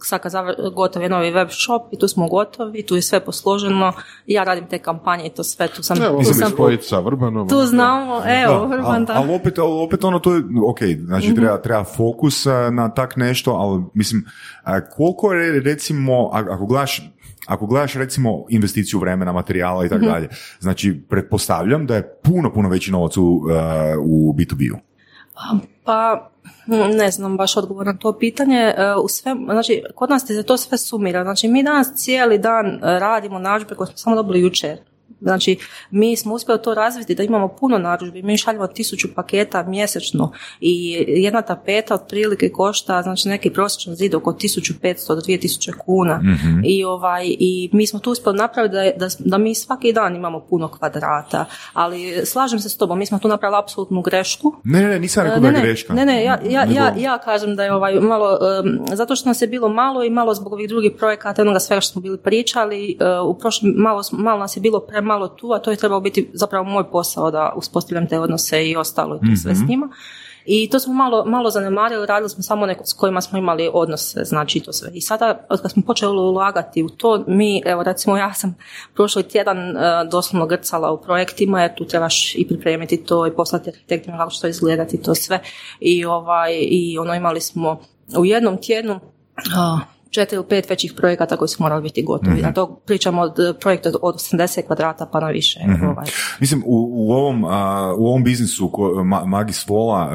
sad 0.03 0.21
kad 0.21 0.31
gotov 0.73 1.03
je 1.03 1.09
novi 1.09 1.31
web 1.31 1.47
shop 1.51 1.93
i 1.93 1.99
tu 1.99 2.07
smo 2.07 2.27
gotovi, 2.27 2.85
tu 2.85 2.95
je 2.95 3.01
sve 3.01 3.19
posloženo, 3.19 3.93
ja 4.25 4.43
radim 4.43 4.67
te 4.67 4.79
kampanje 4.79 5.25
i 5.25 5.29
to 5.29 5.43
sve, 5.43 5.67
tu 5.67 5.83
sam... 5.83 6.01
Evo, 6.01 6.23
tu 6.23 6.33
sam 6.33 6.51
sa 6.81 6.99
Vrbanom. 6.99 7.49
Tu 7.49 7.65
znamo, 7.65 8.21
evo, 8.27 8.65
Vrban, 8.65 9.05
da. 9.05 9.13
Ali 9.13 9.35
opet, 9.35 9.59
opet 9.59 10.03
ono, 10.03 10.19
to 10.19 10.33
je, 10.33 10.43
ok, 10.69 10.79
znači 11.05 11.27
mhm. 11.27 11.35
treba, 11.35 11.61
treba 11.61 11.83
fokus 11.83 12.45
na 12.71 12.93
tak 12.93 13.15
nešto, 13.15 13.51
ali 13.51 13.83
mislim, 13.93 14.25
koliko 14.95 15.33
je 15.33 15.59
recimo, 15.59 16.29
ako 16.33 16.65
gledaš 16.65 17.01
ako 17.49 17.65
gledaš 17.65 17.93
recimo 17.93 18.45
investiciju 18.49 18.99
vremena, 18.99 19.31
materijala 19.31 19.85
i 19.85 19.89
tako 19.89 20.01
mhm. 20.01 20.13
dalje, 20.13 20.29
znači 20.59 21.01
pretpostavljam 21.09 21.85
da 21.85 21.95
je 21.95 22.19
puno, 22.23 22.53
puno 22.53 22.69
veći 22.69 22.91
novac 22.91 23.17
u, 23.17 23.23
uh, 23.23 23.41
u 23.99 24.33
B2B-u. 24.33 24.77
Pa, 25.83 26.29
ne 26.97 27.11
znam 27.11 27.37
baš 27.37 27.57
odgovor 27.57 27.85
na 27.85 27.97
to 27.97 28.17
pitanje. 28.19 28.73
E, 28.77 28.95
u 29.03 29.07
sve, 29.07 29.35
znači, 29.45 29.83
kod 29.95 30.09
nas 30.09 30.27
se 30.27 30.43
to 30.43 30.57
sve 30.57 30.77
sumira. 30.77 31.23
Znači, 31.23 31.47
mi 31.47 31.63
danas 31.63 31.95
cijeli 31.95 32.37
dan 32.37 32.79
radimo 32.81 33.39
nađbe 33.39 33.75
koje 33.75 33.87
smo 33.87 33.97
samo 33.97 34.15
dobili 34.15 34.41
jučer. 34.41 34.77
Znači, 35.21 35.57
mi 35.91 36.17
smo 36.17 36.33
uspjeli 36.33 36.61
to 36.61 36.73
razviti 36.73 37.15
da 37.15 37.23
imamo 37.23 37.47
puno 37.47 37.77
narudžbi. 37.77 38.23
Mi 38.23 38.37
šaljemo 38.37 38.67
tisuću 38.67 39.07
paketa 39.15 39.63
mjesečno 39.63 40.31
i 40.59 41.05
jedna 41.07 41.41
tapeta 41.41 41.95
otprilike 41.95 42.49
košta, 42.49 43.01
znači 43.01 43.29
neki 43.29 43.49
prosječan 43.49 43.95
zid 43.95 44.15
oko 44.15 44.31
1500 44.31 45.15
do 45.15 45.21
2000 45.21 45.73
kuna. 45.77 46.17
mm 46.17 46.65
I, 46.65 46.83
ovaj, 46.83 47.25
I 47.39 47.69
mi 47.73 47.87
smo 47.87 47.99
tu 47.99 48.11
uspjeli 48.11 48.37
napraviti 48.37 48.75
da, 48.75 48.91
da, 49.05 49.07
da, 49.19 49.37
mi 49.37 49.55
svaki 49.55 49.93
dan 49.93 50.15
imamo 50.15 50.45
puno 50.49 50.67
kvadrata. 50.67 51.45
Ali 51.73 52.25
slažem 52.25 52.59
se 52.59 52.69
s 52.69 52.77
tobom, 52.77 52.99
mi 52.99 53.05
smo 53.05 53.19
tu 53.19 53.27
napravili 53.27 53.59
apsolutnu 53.59 54.01
grešku. 54.01 54.55
Ne, 54.63 54.81
ne, 54.81 54.99
nisam 54.99 55.23
rekao 55.23 55.39
da 55.39 55.47
je 55.47 55.61
greška. 55.61 55.93
Ne, 55.93 56.05
ne, 56.05 56.23
ja, 56.23 56.39
ja, 56.49 56.65
ja, 56.69 56.93
ja 56.97 57.17
kažem 57.17 57.55
da 57.55 57.63
je 57.63 57.73
ovaj 57.73 57.99
malo, 57.99 58.37
zato 58.93 59.15
što 59.15 59.29
nas 59.29 59.41
je 59.41 59.47
bilo 59.47 59.69
malo 59.69 60.03
i 60.03 60.09
malo 60.09 60.33
zbog 60.33 60.53
ovih 60.53 60.69
drugih 60.69 60.91
projekata, 60.97 61.41
onoga 61.41 61.59
svega 61.59 61.81
što 61.81 61.91
smo 61.91 62.01
bili 62.01 62.17
pričali, 62.17 62.97
uh, 63.21 63.35
u 63.35 63.39
prošlom, 63.39 63.73
malo, 63.77 64.01
malo 64.11 64.39
nas 64.39 64.57
je 64.57 64.61
bilo 64.61 64.79
prema 64.79 65.08
malo 65.09 65.27
tu, 65.27 65.53
a 65.53 65.59
to 65.59 65.71
je 65.71 65.77
trebalo 65.77 66.01
biti 66.01 66.29
zapravo 66.33 66.63
moj 66.63 66.91
posao 66.91 67.31
da 67.31 67.53
uspostavljam 67.55 68.07
te 68.07 68.19
odnose 68.19 68.69
i 68.69 68.75
ostalo 68.75 69.15
i 69.15 69.19
to 69.19 69.35
sve 69.43 69.55
s 69.55 69.67
njima. 69.67 69.89
I 70.45 70.69
to 70.69 70.79
smo 70.79 70.93
malo, 70.93 71.25
malo 71.25 71.49
zanemarili, 71.49 72.05
radili 72.05 72.29
smo 72.29 72.43
samo 72.43 72.65
neko 72.65 72.85
s 72.85 72.93
kojima 72.93 73.21
smo 73.21 73.39
imali 73.39 73.69
odnose, 73.73 74.23
znači 74.23 74.59
to 74.59 74.73
sve. 74.73 74.91
I 74.93 75.01
sada, 75.01 75.45
od 75.49 75.61
kad 75.61 75.71
smo 75.71 75.83
počeli 75.83 76.17
ulagati 76.17 76.83
u 76.83 76.89
to, 76.89 77.23
mi, 77.27 77.61
evo 77.65 77.83
recimo 77.83 78.17
ja 78.17 78.33
sam 78.33 78.55
prošli 78.93 79.23
tjedan 79.23 79.57
uh, 79.69 79.83
doslovno 80.11 80.47
grcala 80.47 80.91
u 80.91 81.01
projektima, 81.01 81.61
jer 81.61 81.75
tu 81.75 81.85
trebaš 81.85 82.35
i 82.35 82.47
pripremiti 82.47 83.03
to 83.03 83.27
i 83.27 83.35
poslati 83.35 83.69
arhitektima 83.69 84.17
kako 84.17 84.29
što 84.29 84.47
izgledati 84.47 85.01
to 85.01 85.15
sve. 85.15 85.39
I, 85.79 86.05
ovaj, 86.05 86.57
i 86.61 86.97
ono 86.97 87.15
imali 87.15 87.41
smo 87.41 87.79
u 88.17 88.25
jednom 88.25 88.57
tjednu 88.57 88.93
uh, 88.93 89.98
četiri 90.09 90.35
ili 90.35 90.45
pet 90.49 90.69
većih 90.69 90.93
projekata 90.97 91.37
koji 91.37 91.49
su 91.49 91.63
morali 91.63 91.81
biti 91.81 92.03
gotovi. 92.03 92.41
mm 92.41 92.45
A 92.45 92.53
to 92.53 92.81
pričamo 92.85 93.21
od 93.21 93.57
projekta 93.61 93.91
od 94.01 94.15
80 94.15 94.65
kvadrata 94.67 95.09
pa 95.11 95.19
na 95.19 95.27
više. 95.27 95.59
mm 95.67 95.87
Ovaj. 95.89 96.05
Mislim, 96.39 96.63
u, 96.65 96.89
u, 96.93 97.11
ovom, 97.11 97.43
u 97.97 98.07
ovom 98.07 98.23
biznisu 98.23 98.69
ko, 98.69 99.03
ma, 99.03 99.25
Magis 99.25 99.67
Vola, 99.67 100.11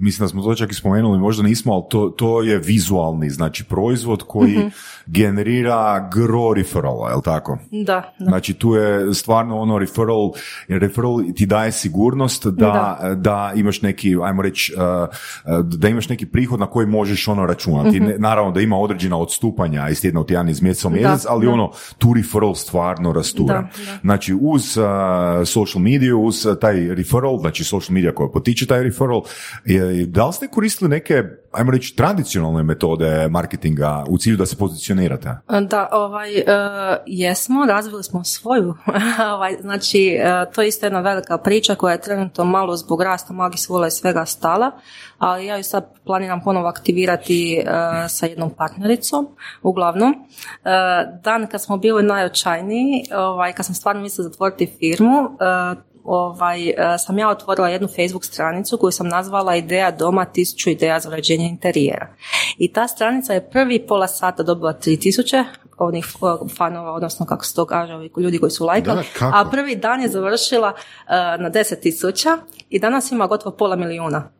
mislim 0.00 0.24
da 0.24 0.28
smo 0.28 0.42
to 0.42 0.54
čak 0.54 0.70
i 0.70 0.74
spomenuli, 0.74 1.18
možda 1.18 1.42
nismo, 1.42 1.72
ali 1.72 1.84
to, 1.90 2.08
to 2.08 2.42
je 2.42 2.58
vizualni, 2.58 3.30
znači 3.30 3.64
proizvod 3.64 4.22
koji 4.22 4.58
mm 4.58 4.70
generira 5.06 6.10
gro 6.14 6.52
referrala, 6.56 7.10
je 7.10 7.16
li 7.16 7.22
tako? 7.22 7.58
Da, 7.70 8.14
da. 8.18 8.24
Znači 8.24 8.54
tu 8.54 8.74
je 8.74 9.14
stvarno 9.14 9.58
ono 9.58 9.78
referral, 9.78 10.30
referral 10.68 11.18
ti 11.36 11.46
daje 11.46 11.72
sigurnost 11.72 12.46
da, 12.46 12.98
da. 13.16 13.52
imaš 13.56 13.82
neki, 13.82 14.16
ajmo 14.22 14.42
reći, 14.42 14.74
da 15.62 15.88
imaš 15.88 16.08
neki 16.08 16.26
prihod 16.26 16.60
na 16.60 16.66
koji 16.66 16.86
možeš 16.86 17.28
ono 17.28 17.46
računati. 17.46 18.00
mm 18.00 18.06
Naravno 18.18 18.50
da 18.52 18.60
ima 18.60 18.76
određen 18.76 19.05
određena 19.06 19.16
odstupanja 19.16 19.88
iz 19.88 20.00
tjedna 20.00 20.20
u 20.20 20.24
tjedan 20.24 20.48
iz 20.48 20.62
mjeseca 20.62 20.88
u 20.88 20.90
mjesec, 20.90 21.26
ali 21.28 21.46
ono, 21.46 21.72
tu 21.98 22.14
referral 22.14 22.54
stvarno 22.54 23.12
rastura. 23.12 23.68
Znači, 24.02 24.34
uz 24.40 24.76
uh, 24.76 24.84
social 25.46 25.82
media, 25.82 26.16
uz 26.16 26.46
taj 26.60 26.94
referral, 26.94 27.38
znači 27.38 27.64
social 27.64 27.94
media 27.94 28.14
koja 28.14 28.28
potiče 28.28 28.66
taj 28.66 28.82
referral, 28.82 29.22
je, 29.64 30.06
da 30.06 30.26
li 30.26 30.32
ste 30.32 30.48
koristili 30.48 30.90
neke, 30.90 31.22
ajmo 31.52 31.70
reći, 31.70 31.96
tradicionalne 31.96 32.62
metode 32.62 33.28
marketinga 33.28 34.04
u 34.08 34.18
cilju 34.18 34.36
da 34.36 34.46
se 34.46 34.56
pozicionirate? 34.56 35.30
Da, 35.70 35.88
ovaj, 35.92 36.30
uh, 36.36 36.44
jesmo, 37.06 37.66
razvili 37.66 38.02
smo 38.02 38.24
svoju. 38.24 38.74
ovaj, 39.34 39.56
znači, 39.60 40.18
uh, 40.18 40.54
to 40.54 40.62
je 40.62 40.68
isto 40.68 40.86
jedna 40.86 41.00
velika 41.00 41.38
priča 41.38 41.74
koja 41.74 41.92
je 41.92 42.00
trenutno 42.00 42.44
malo 42.44 42.76
zbog 42.76 43.02
rasta 43.02 43.32
magis 43.32 43.68
vola 43.68 43.86
i 43.86 43.90
svega 43.90 44.24
stala, 44.24 44.70
ali 45.18 45.46
ja 45.46 45.56
ju 45.56 45.64
sad 45.64 45.84
planiram 46.04 46.40
ponovo 46.44 46.68
aktivirati 46.68 47.62
uh, 47.62 47.70
sa 48.08 48.26
jednom 48.26 48.50
partnericom, 48.96 49.28
uglavnom. 49.62 50.10
Uh, 50.10 50.70
dan 51.22 51.46
kad 51.46 51.62
smo 51.62 51.76
bili 51.76 52.02
najočajniji, 52.02 53.04
ovaj, 53.14 53.52
kad 53.52 53.66
sam 53.66 53.74
stvarno 53.74 54.02
mislila 54.02 54.28
zatvoriti 54.28 54.72
firmu, 54.78 55.20
uh, 55.20 55.78
ovaj, 56.04 56.58
sam 56.98 57.18
ja 57.18 57.28
otvorila 57.28 57.68
jednu 57.68 57.88
Facebook 57.88 58.24
stranicu 58.24 58.78
koju 58.78 58.90
sam 58.90 59.08
nazvala 59.08 59.56
Ideja 59.56 59.90
doma, 59.90 60.24
tisuću 60.24 60.70
ideja 60.70 61.00
za 61.00 61.08
uređenje 61.08 61.46
interijera. 61.46 62.08
I 62.58 62.72
ta 62.72 62.88
stranica 62.88 63.32
je 63.32 63.50
prvi 63.50 63.86
pola 63.86 64.06
sata 64.06 64.42
dobila 64.42 64.74
3000 64.74 65.44
onih 65.78 66.06
fanova, 66.56 66.92
odnosno 66.92 67.26
kako 67.26 67.44
se 67.44 67.54
to 67.54 67.64
kaže, 67.64 67.92
ljudi 68.16 68.38
koji 68.38 68.50
su 68.50 68.64
lajkali, 68.64 69.04
a 69.20 69.44
prvi 69.50 69.76
dan 69.76 70.00
je 70.00 70.08
završila 70.08 70.72
na 71.38 71.50
10.000 71.50 72.38
i 72.68 72.78
danas 72.78 73.12
ima 73.12 73.26
gotovo 73.26 73.56
pola 73.56 73.76
milijuna 73.76 74.30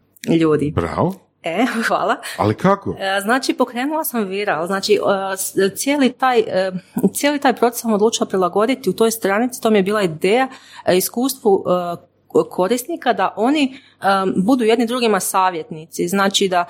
ljudi. 0.40 0.72
Bravo. 0.76 1.25
E, 1.46 1.66
hvala. 1.88 2.16
Ali 2.36 2.54
kako? 2.54 2.96
E, 2.98 3.20
znači, 3.20 3.54
pokrenula 3.54 4.04
sam 4.04 4.24
viral. 4.24 4.66
Znači, 4.66 4.98
e, 5.64 5.68
cijeli 5.76 6.12
taj, 6.12 6.38
e, 6.38 6.72
cijeli 7.14 7.40
taj 7.40 7.56
proces 7.56 7.80
sam 7.80 7.92
odlučila 7.92 8.26
prilagoditi 8.26 8.90
u 8.90 8.92
toj 8.92 9.10
stranici. 9.10 9.62
To 9.62 9.70
mi 9.70 9.78
je 9.78 9.82
bila 9.82 10.02
ideja, 10.02 10.48
iskustvu 10.96 11.64
korisnika 12.50 13.12
da 13.12 13.34
oni 13.36 13.78
budu 14.36 14.64
jedni 14.64 14.86
drugima 14.86 15.20
savjetnici. 15.20 16.08
Znači 16.08 16.48
da 16.48 16.64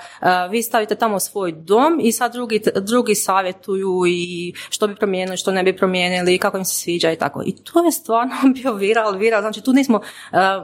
vi 0.49 0.63
stavite 0.63 0.95
tamo 0.95 1.19
svoj 1.19 1.51
dom 1.51 1.99
i 2.01 2.11
sad 2.11 2.33
drugi, 2.33 2.61
drugi 2.75 3.15
savjetuju 3.15 4.03
i 4.07 4.53
što 4.69 4.87
bi 4.87 4.95
promijenili, 4.95 5.37
što 5.37 5.51
ne 5.51 5.63
bi 5.63 5.77
promijenili, 5.77 6.37
kako 6.37 6.57
im 6.57 6.65
se 6.65 6.75
sviđa 6.75 7.11
i 7.11 7.15
tako. 7.15 7.43
I 7.45 7.55
to 7.55 7.85
je 7.85 7.91
stvarno 7.91 8.35
bio 8.61 8.73
viral, 8.73 9.17
viral. 9.17 9.41
Znači 9.41 9.61
tu 9.61 9.73
nismo 9.73 10.01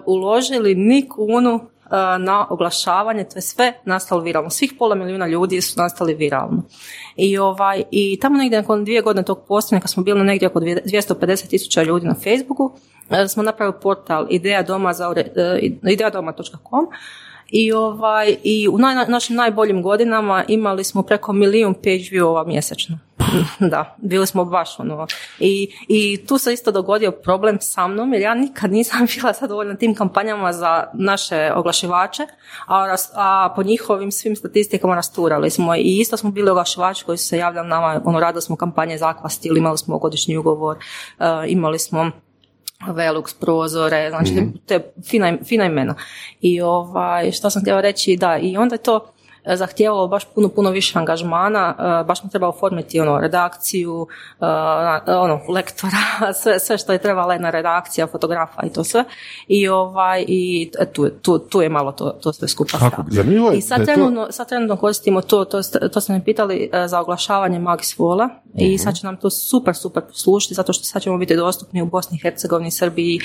uložili 0.06 0.76
ni 0.76 1.10
kunu 1.10 1.73
na 2.20 2.48
oglašavanje, 2.50 3.24
to 3.24 3.38
je 3.38 3.42
sve 3.42 3.74
nastalo 3.86 4.22
viralno. 4.22 4.50
Svih 4.50 4.74
pola 4.80 4.96
milijuna 4.96 5.28
ljudi 5.28 5.62
su 5.62 5.82
nastali 5.82 6.14
viralno. 6.14 6.64
I, 7.16 7.38
ovaj, 7.38 7.84
i 7.92 8.20
tamo 8.22 8.38
negdje 8.38 8.62
nakon 8.62 8.84
dvije 8.84 9.02
godine 9.02 9.24
tog 9.24 9.46
postojanja, 9.48 9.82
kad 9.82 9.92
smo 9.92 10.04
bili 10.04 10.20
na 10.20 10.26
negdje 10.26 10.48
oko 10.48 10.60
250 10.60 11.50
tisuća 11.50 11.84
ljudi 11.84 12.06
na 12.06 12.14
Facebooku, 12.14 12.72
smo 13.28 13.44
napravili 13.44 13.80
portal 13.82 14.28
ideja 14.30 14.64
doma 14.64 14.94
za, 14.94 15.14
ideadoma.com 15.84 16.88
i, 17.50 17.72
ovaj, 17.72 18.36
i 18.44 18.68
u 18.68 18.78
naj, 18.78 19.08
našim 19.08 19.36
najboljim 19.36 19.82
godinama 19.82 20.44
imali 20.48 20.84
smo 20.84 21.04
preko 21.04 21.34
milijun 21.34 21.74
page 21.74 22.10
viewova 22.12 22.48
mjesečno. 22.48 23.00
da, 23.72 23.96
bili 23.98 24.28
smo 24.28 24.46
baš 24.46 24.80
ono. 24.80 25.08
I, 25.40 25.72
I 25.88 26.26
tu 26.26 26.38
se 26.38 26.54
isto 26.54 26.72
dogodio 26.72 27.12
problem 27.12 27.58
sa 27.62 27.88
mnom, 27.88 28.14
jer 28.14 28.22
ja 28.22 28.34
nikad 28.34 28.72
nisam 28.72 29.08
bila 29.16 29.34
zadovoljna 29.34 29.76
tim 29.76 29.96
kampanjama 29.96 30.54
za 30.54 30.88
naše 30.94 31.52
oglašivače, 31.56 32.24
a, 32.68 32.96
a 33.16 33.54
po 33.56 33.64
njihovim 33.64 34.12
svim 34.12 34.36
statistikama 34.36 34.96
rasturali 34.96 35.50
smo. 35.50 35.76
I 35.76 36.00
isto 36.00 36.18
smo 36.18 36.32
bili 36.32 36.50
oglašivači 36.50 37.06
koji 37.06 37.18
su 37.18 37.28
se 37.28 37.38
javljali 37.38 37.68
nama, 37.68 38.02
ono, 38.06 38.20
radili 38.20 38.42
smo 38.42 38.56
kampanje 38.56 38.98
za 38.98 39.14
ili 39.44 39.60
imali 39.60 39.78
smo 39.78 39.98
godišnji 39.98 40.38
ugovor, 40.38 40.78
uh, 40.78 41.26
imali 41.48 41.80
smo 41.80 42.12
Velux 42.88 43.34
prozore, 43.40 44.10
znači 44.10 44.34
mm 44.34 44.54
te 44.66 44.92
fina, 45.10 45.38
fina 45.46 45.66
imena. 45.66 45.96
I 46.42 46.62
ovaj, 46.62 47.32
što 47.32 47.50
sam 47.50 47.62
htjela 47.62 47.82
reći, 47.82 48.18
da, 48.18 48.38
i 48.38 48.58
onda 48.58 48.76
je 48.76 48.84
to 48.84 49.13
zahtijevalo 49.46 50.08
baš 50.08 50.26
puno, 50.26 50.50
puno 50.50 50.70
više 50.70 51.00
angažmana, 51.00 51.76
e, 51.80 52.04
baš 52.04 52.22
smo 52.22 52.30
trebalo 52.30 52.50
oformiti 52.50 53.00
ono, 53.00 53.20
redakciju, 53.20 54.08
e, 54.42 54.46
ono, 55.12 55.40
lektora, 55.50 55.98
sve, 56.42 56.60
sve 56.60 56.78
što 56.78 56.94
je 56.94 56.98
trebala 56.98 57.34
jedna 57.34 57.50
redakcija, 57.50 58.08
fotografa 58.08 58.66
i 58.66 58.70
to 58.70 58.84
sve. 58.84 59.04
I, 59.48 59.68
ovaj, 59.68 60.26
i 60.28 60.72
tu, 60.94 61.10
tu, 61.22 61.40
tu 61.40 61.62
je 61.62 61.70
malo 61.70 61.92
to, 61.92 62.10
to 62.10 62.34
sve 62.34 62.48
skupa 62.48 62.78
I 63.58 63.62
sad 63.62 63.86
trenutno, 63.86 64.28
sad 64.32 64.50
trenutno 64.50 64.78
koristimo 64.78 65.22
to, 65.22 65.46
to, 65.46 65.62
to 65.94 66.02
ste 66.02 66.14
me 66.14 66.24
pitali 66.24 66.70
za 66.86 67.00
oglašavanje 67.00 67.60
Magis 67.60 68.00
Vola 68.00 68.30
i 68.56 68.68
mhm. 68.68 68.78
sad 68.78 68.96
će 68.96 69.06
nam 69.06 69.18
to 69.18 69.30
super, 69.30 69.76
super 69.76 70.04
slušiti 70.12 70.54
zato 70.54 70.74
što 70.74 70.84
sad 70.84 71.02
ćemo 71.02 71.18
biti 71.18 71.36
dostupni 71.36 71.82
u 71.82 71.86
Bosni 71.86 72.18
i 72.18 72.22
Hercegovini, 72.22 72.72
Srbiji, 72.72 73.20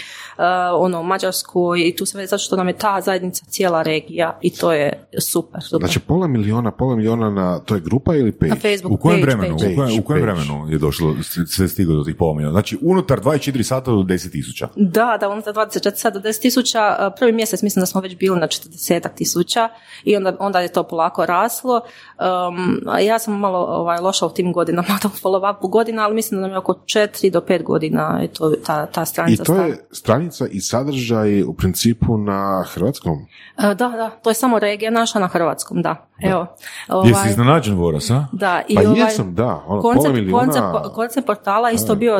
ono, 0.74 1.02
Mađarskoj 1.02 1.88
i 1.88 1.96
tu 1.96 2.06
sve, 2.06 2.26
zato 2.26 2.42
što 2.42 2.56
nam 2.56 2.68
je 2.68 2.78
ta 2.78 3.00
zajednica 3.00 3.44
cijela 3.44 3.82
regija 3.82 4.38
i 4.42 4.50
to 4.50 4.72
je 4.72 5.08
super. 5.18 5.62
super. 5.62 5.78
Znači 5.78 6.00
pola 6.08 6.26
miliona, 6.26 6.70
pola 6.70 6.96
miliona 6.96 7.30
na, 7.30 7.58
to 7.58 7.74
je 7.74 7.80
grupa 7.80 8.14
ili 8.14 8.32
page? 8.32 8.50
Na 8.50 8.56
Facebook, 8.56 8.92
u 8.92 8.96
kojem 8.96 9.22
vremenu, 9.22 9.54
U, 9.54 9.58
kojem, 9.58 9.98
u 9.98 10.02
kojem 10.02 10.22
vremenu 10.22 10.66
je 10.70 10.78
došlo, 10.78 11.14
sve 11.46 11.68
stiglo 11.68 11.96
do 11.96 12.04
tih 12.04 12.14
pola 12.16 12.34
miliona? 12.34 12.52
Znači, 12.52 12.78
unutar 12.82 13.20
24 13.20 13.62
sata 13.62 13.90
do 13.90 13.96
10 13.96 14.32
tisuća? 14.32 14.68
Da, 14.76 15.16
da, 15.20 15.28
unutar 15.28 15.54
24 15.54 15.94
sata 15.94 16.18
do 16.18 16.28
10 16.28 16.40
tisuća. 16.40 17.12
Prvi 17.18 17.32
mjesec 17.32 17.62
mislim 17.62 17.82
da 17.82 17.86
smo 17.86 18.00
već 18.00 18.16
bili 18.16 18.40
na 18.40 18.46
40 18.46 19.14
tisuća 19.14 19.68
i 20.04 20.16
onda, 20.16 20.36
onda 20.38 20.60
je 20.60 20.72
to 20.72 20.82
polako 20.82 21.26
raslo. 21.26 21.80
Um, 22.18 22.80
ja 23.00 23.18
sam 23.18 23.38
malo 23.38 23.58
ovaj, 23.58 24.00
loša 24.00 24.26
u 24.26 24.30
tim 24.30 24.52
godinama, 24.52 24.98
to 25.02 25.08
follow 25.08 25.68
godina, 25.68 26.04
ali 26.04 26.14
mislim 26.14 26.40
da 26.40 26.46
nam 26.46 26.54
je 26.54 26.58
oko 26.58 26.72
4 26.72 27.30
do 27.30 27.40
5 27.40 27.62
godina 27.62 28.18
je 28.22 28.28
to, 28.28 28.52
ta, 28.66 28.86
ta 28.86 29.04
stranica. 29.04 29.42
I 29.42 29.46
to 29.46 29.62
je 29.62 29.86
stranica 29.92 30.46
i 30.46 30.60
sadržaj 30.60 31.42
u 31.42 31.54
principu 31.54 32.18
na 32.18 32.64
hrvatskom? 32.68 33.12
Uh, 33.12 33.64
da, 33.64 33.74
da, 33.74 34.10
to 34.22 34.30
je 34.30 34.34
samo 34.34 34.58
regija 34.58 34.90
naša 34.90 35.18
na 35.18 35.26
hrvatskom, 35.26 35.82
da. 35.82 35.97
Evo, 36.22 36.46
ovaj, 36.88 37.08
Jesi 37.08 37.28
iznenađen 37.28 37.74
Voras, 37.74 38.10
a? 38.10 38.26
Da, 38.32 38.62
i 38.68 38.74
pa 38.74 38.80
ovaj, 38.80 39.00
jesam, 39.00 39.34
da. 39.34 39.64
Ono, 39.66 39.82
koncept, 39.82 40.14
milijuna, 40.14 40.38
koncept, 40.38 40.94
koncept, 40.94 41.26
portala 41.26 41.70
isto 41.70 41.94
bio, 41.94 42.18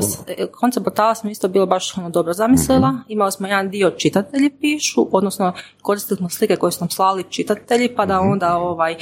koncept 0.53 0.85
portala 0.85 1.15
smo 1.15 1.31
isto 1.31 1.49
bilo 1.49 1.67
baš 1.67 1.99
ono 1.99 2.11
dobro 2.11 2.33
zamislila. 2.33 2.93
mm 2.93 2.99
Imali 3.09 3.33
smo 3.33 3.47
jedan 3.47 3.71
dio 3.71 3.91
čitatelji 3.91 4.51
pišu, 4.51 5.09
odnosno 5.13 5.53
koristili 5.83 6.17
smo 6.17 6.29
slike 6.29 6.57
koje 6.57 6.73
su 6.73 6.81
nam 6.81 6.91
slali 6.91 7.25
čitatelji, 7.31 7.95
pa 7.97 8.07
da 8.07 8.21
mhm. 8.21 8.31
onda 8.31 8.57
ovaj, 8.57 8.97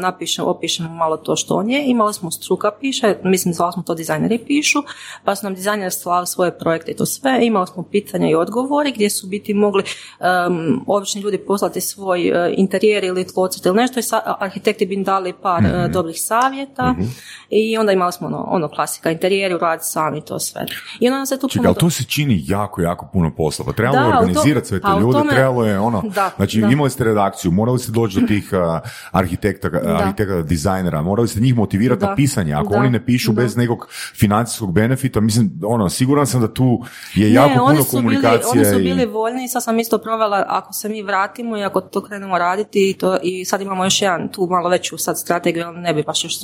napišemo, 0.00 0.48
opišemo 0.48 0.88
malo 0.88 1.16
to 1.16 1.36
što 1.36 1.54
on 1.54 1.70
je. 1.70 1.84
Imali 1.86 2.14
smo 2.14 2.30
struka 2.30 2.70
piše, 2.80 3.16
mislim 3.24 3.54
zvali 3.54 3.72
smo 3.72 3.82
to 3.82 3.94
dizajneri 3.94 4.38
pišu, 4.38 4.78
pa 5.24 5.34
su 5.34 5.46
nam 5.46 5.54
dizajneri 5.54 5.90
slali 5.90 6.26
svoje 6.26 6.58
projekte 6.58 6.92
i 6.92 6.96
to 6.96 7.06
sve. 7.06 7.38
Imali 7.42 7.66
smo 7.66 7.82
pitanja 7.82 8.28
i 8.28 8.34
odgovori 8.34 8.92
gdje 8.92 9.10
su 9.10 9.26
biti 9.26 9.54
mogli 9.54 9.82
um, 10.20 10.84
obični 10.86 11.20
ljudi 11.20 11.38
poslati 11.38 11.80
svoj 11.80 12.30
uh, 12.30 12.36
interijer 12.56 13.04
ili 13.04 13.26
tlocrt 13.26 13.66
ili 13.66 13.76
nešto 13.76 14.00
i 14.00 14.02
sa, 14.02 14.15
arhitekti 14.38 14.86
bi 14.86 14.94
im 14.94 15.04
dali 15.04 15.34
par 15.42 15.62
mm 15.62 15.66
dobrih 15.92 16.16
savjeta 16.18 16.92
mhm. 16.92 17.02
i 17.50 17.78
onda 17.78 17.92
imali 17.92 18.12
smo 18.12 18.26
ono, 18.26 18.44
ono 18.48 18.68
klasika, 18.68 19.10
interijeri, 19.10 19.58
rad 19.60 19.78
sami, 19.82 20.24
to 20.24 20.38
sve. 20.38 20.66
I 21.00 21.08
onda 21.08 21.26
se 21.26 21.38
tu 21.38 21.48
Čekaj, 21.48 21.66
ali 21.66 21.76
to 21.76 21.90
se 21.90 22.04
čini 22.04 22.44
jako, 22.46 22.80
jako 22.82 23.08
puno 23.12 23.34
posla. 23.36 23.64
Pa 23.64 23.72
trebalo 23.72 24.08
je 24.08 24.18
organizirati 24.18 24.68
sve 24.68 24.80
te 24.80 24.88
ljude, 25.00 25.18
tome, 25.18 25.32
trebalo 25.32 25.64
je 25.66 25.78
ono, 25.78 26.02
da, 26.14 26.30
znači 26.36 26.60
da. 26.60 26.68
imali 26.68 26.90
ste 26.90 27.04
redakciju, 27.04 27.50
morali 27.50 27.78
ste 27.78 27.92
doći 27.92 28.20
do 28.20 28.26
tih 28.26 28.50
uh, 28.52 28.90
arhitekta, 29.10 29.68
arhitekta, 29.84 30.42
dizajnera, 30.42 31.02
morali 31.02 31.28
ste 31.28 31.40
njih 31.40 31.56
motivirati 31.56 32.04
na 32.04 32.14
pisanje. 32.14 32.54
Ako 32.54 32.74
oni 32.74 32.90
ne 32.90 33.04
pišu 33.04 33.32
bez 33.32 33.56
nekog 33.56 33.86
financijskog 34.14 34.72
benefita, 34.72 35.20
mislim, 35.20 35.60
ono, 35.64 35.88
siguran 35.88 36.26
sam 36.26 36.40
da 36.40 36.54
tu 36.54 36.82
je 37.14 37.32
jako 37.32 37.54
puno 37.54 37.64
oni 37.64 37.82
su 37.82 37.96
komunikacije. 37.96 38.52
Bili, 38.52 38.66
oni 38.66 38.74
su 38.74 38.80
i- 38.80 38.82
bili 38.82 39.06
voljni 39.06 39.44
i 39.44 39.48
sad 39.48 39.64
sam 39.64 39.78
isto 39.78 39.98
provela, 39.98 40.44
ako 40.48 40.72
se 40.72 40.88
mi 40.88 41.02
vratimo 41.02 41.56
i 41.56 41.64
ako 41.64 41.80
to 41.80 42.02
krenemo 42.02 42.38
raditi 42.38 42.96
to, 43.00 43.18
i 43.22 43.44
sad 43.44 43.60
imamo 43.60 43.84
još 43.84 44.02
jedan 44.06 44.32
tu 44.32 44.46
malo 44.50 44.68
veću 44.68 44.98
sad 44.98 45.18
strategiju, 45.20 45.64
ali 45.66 45.78
ne 45.78 45.94
bi 45.94 46.02
baš 46.02 46.24
još 46.24 46.34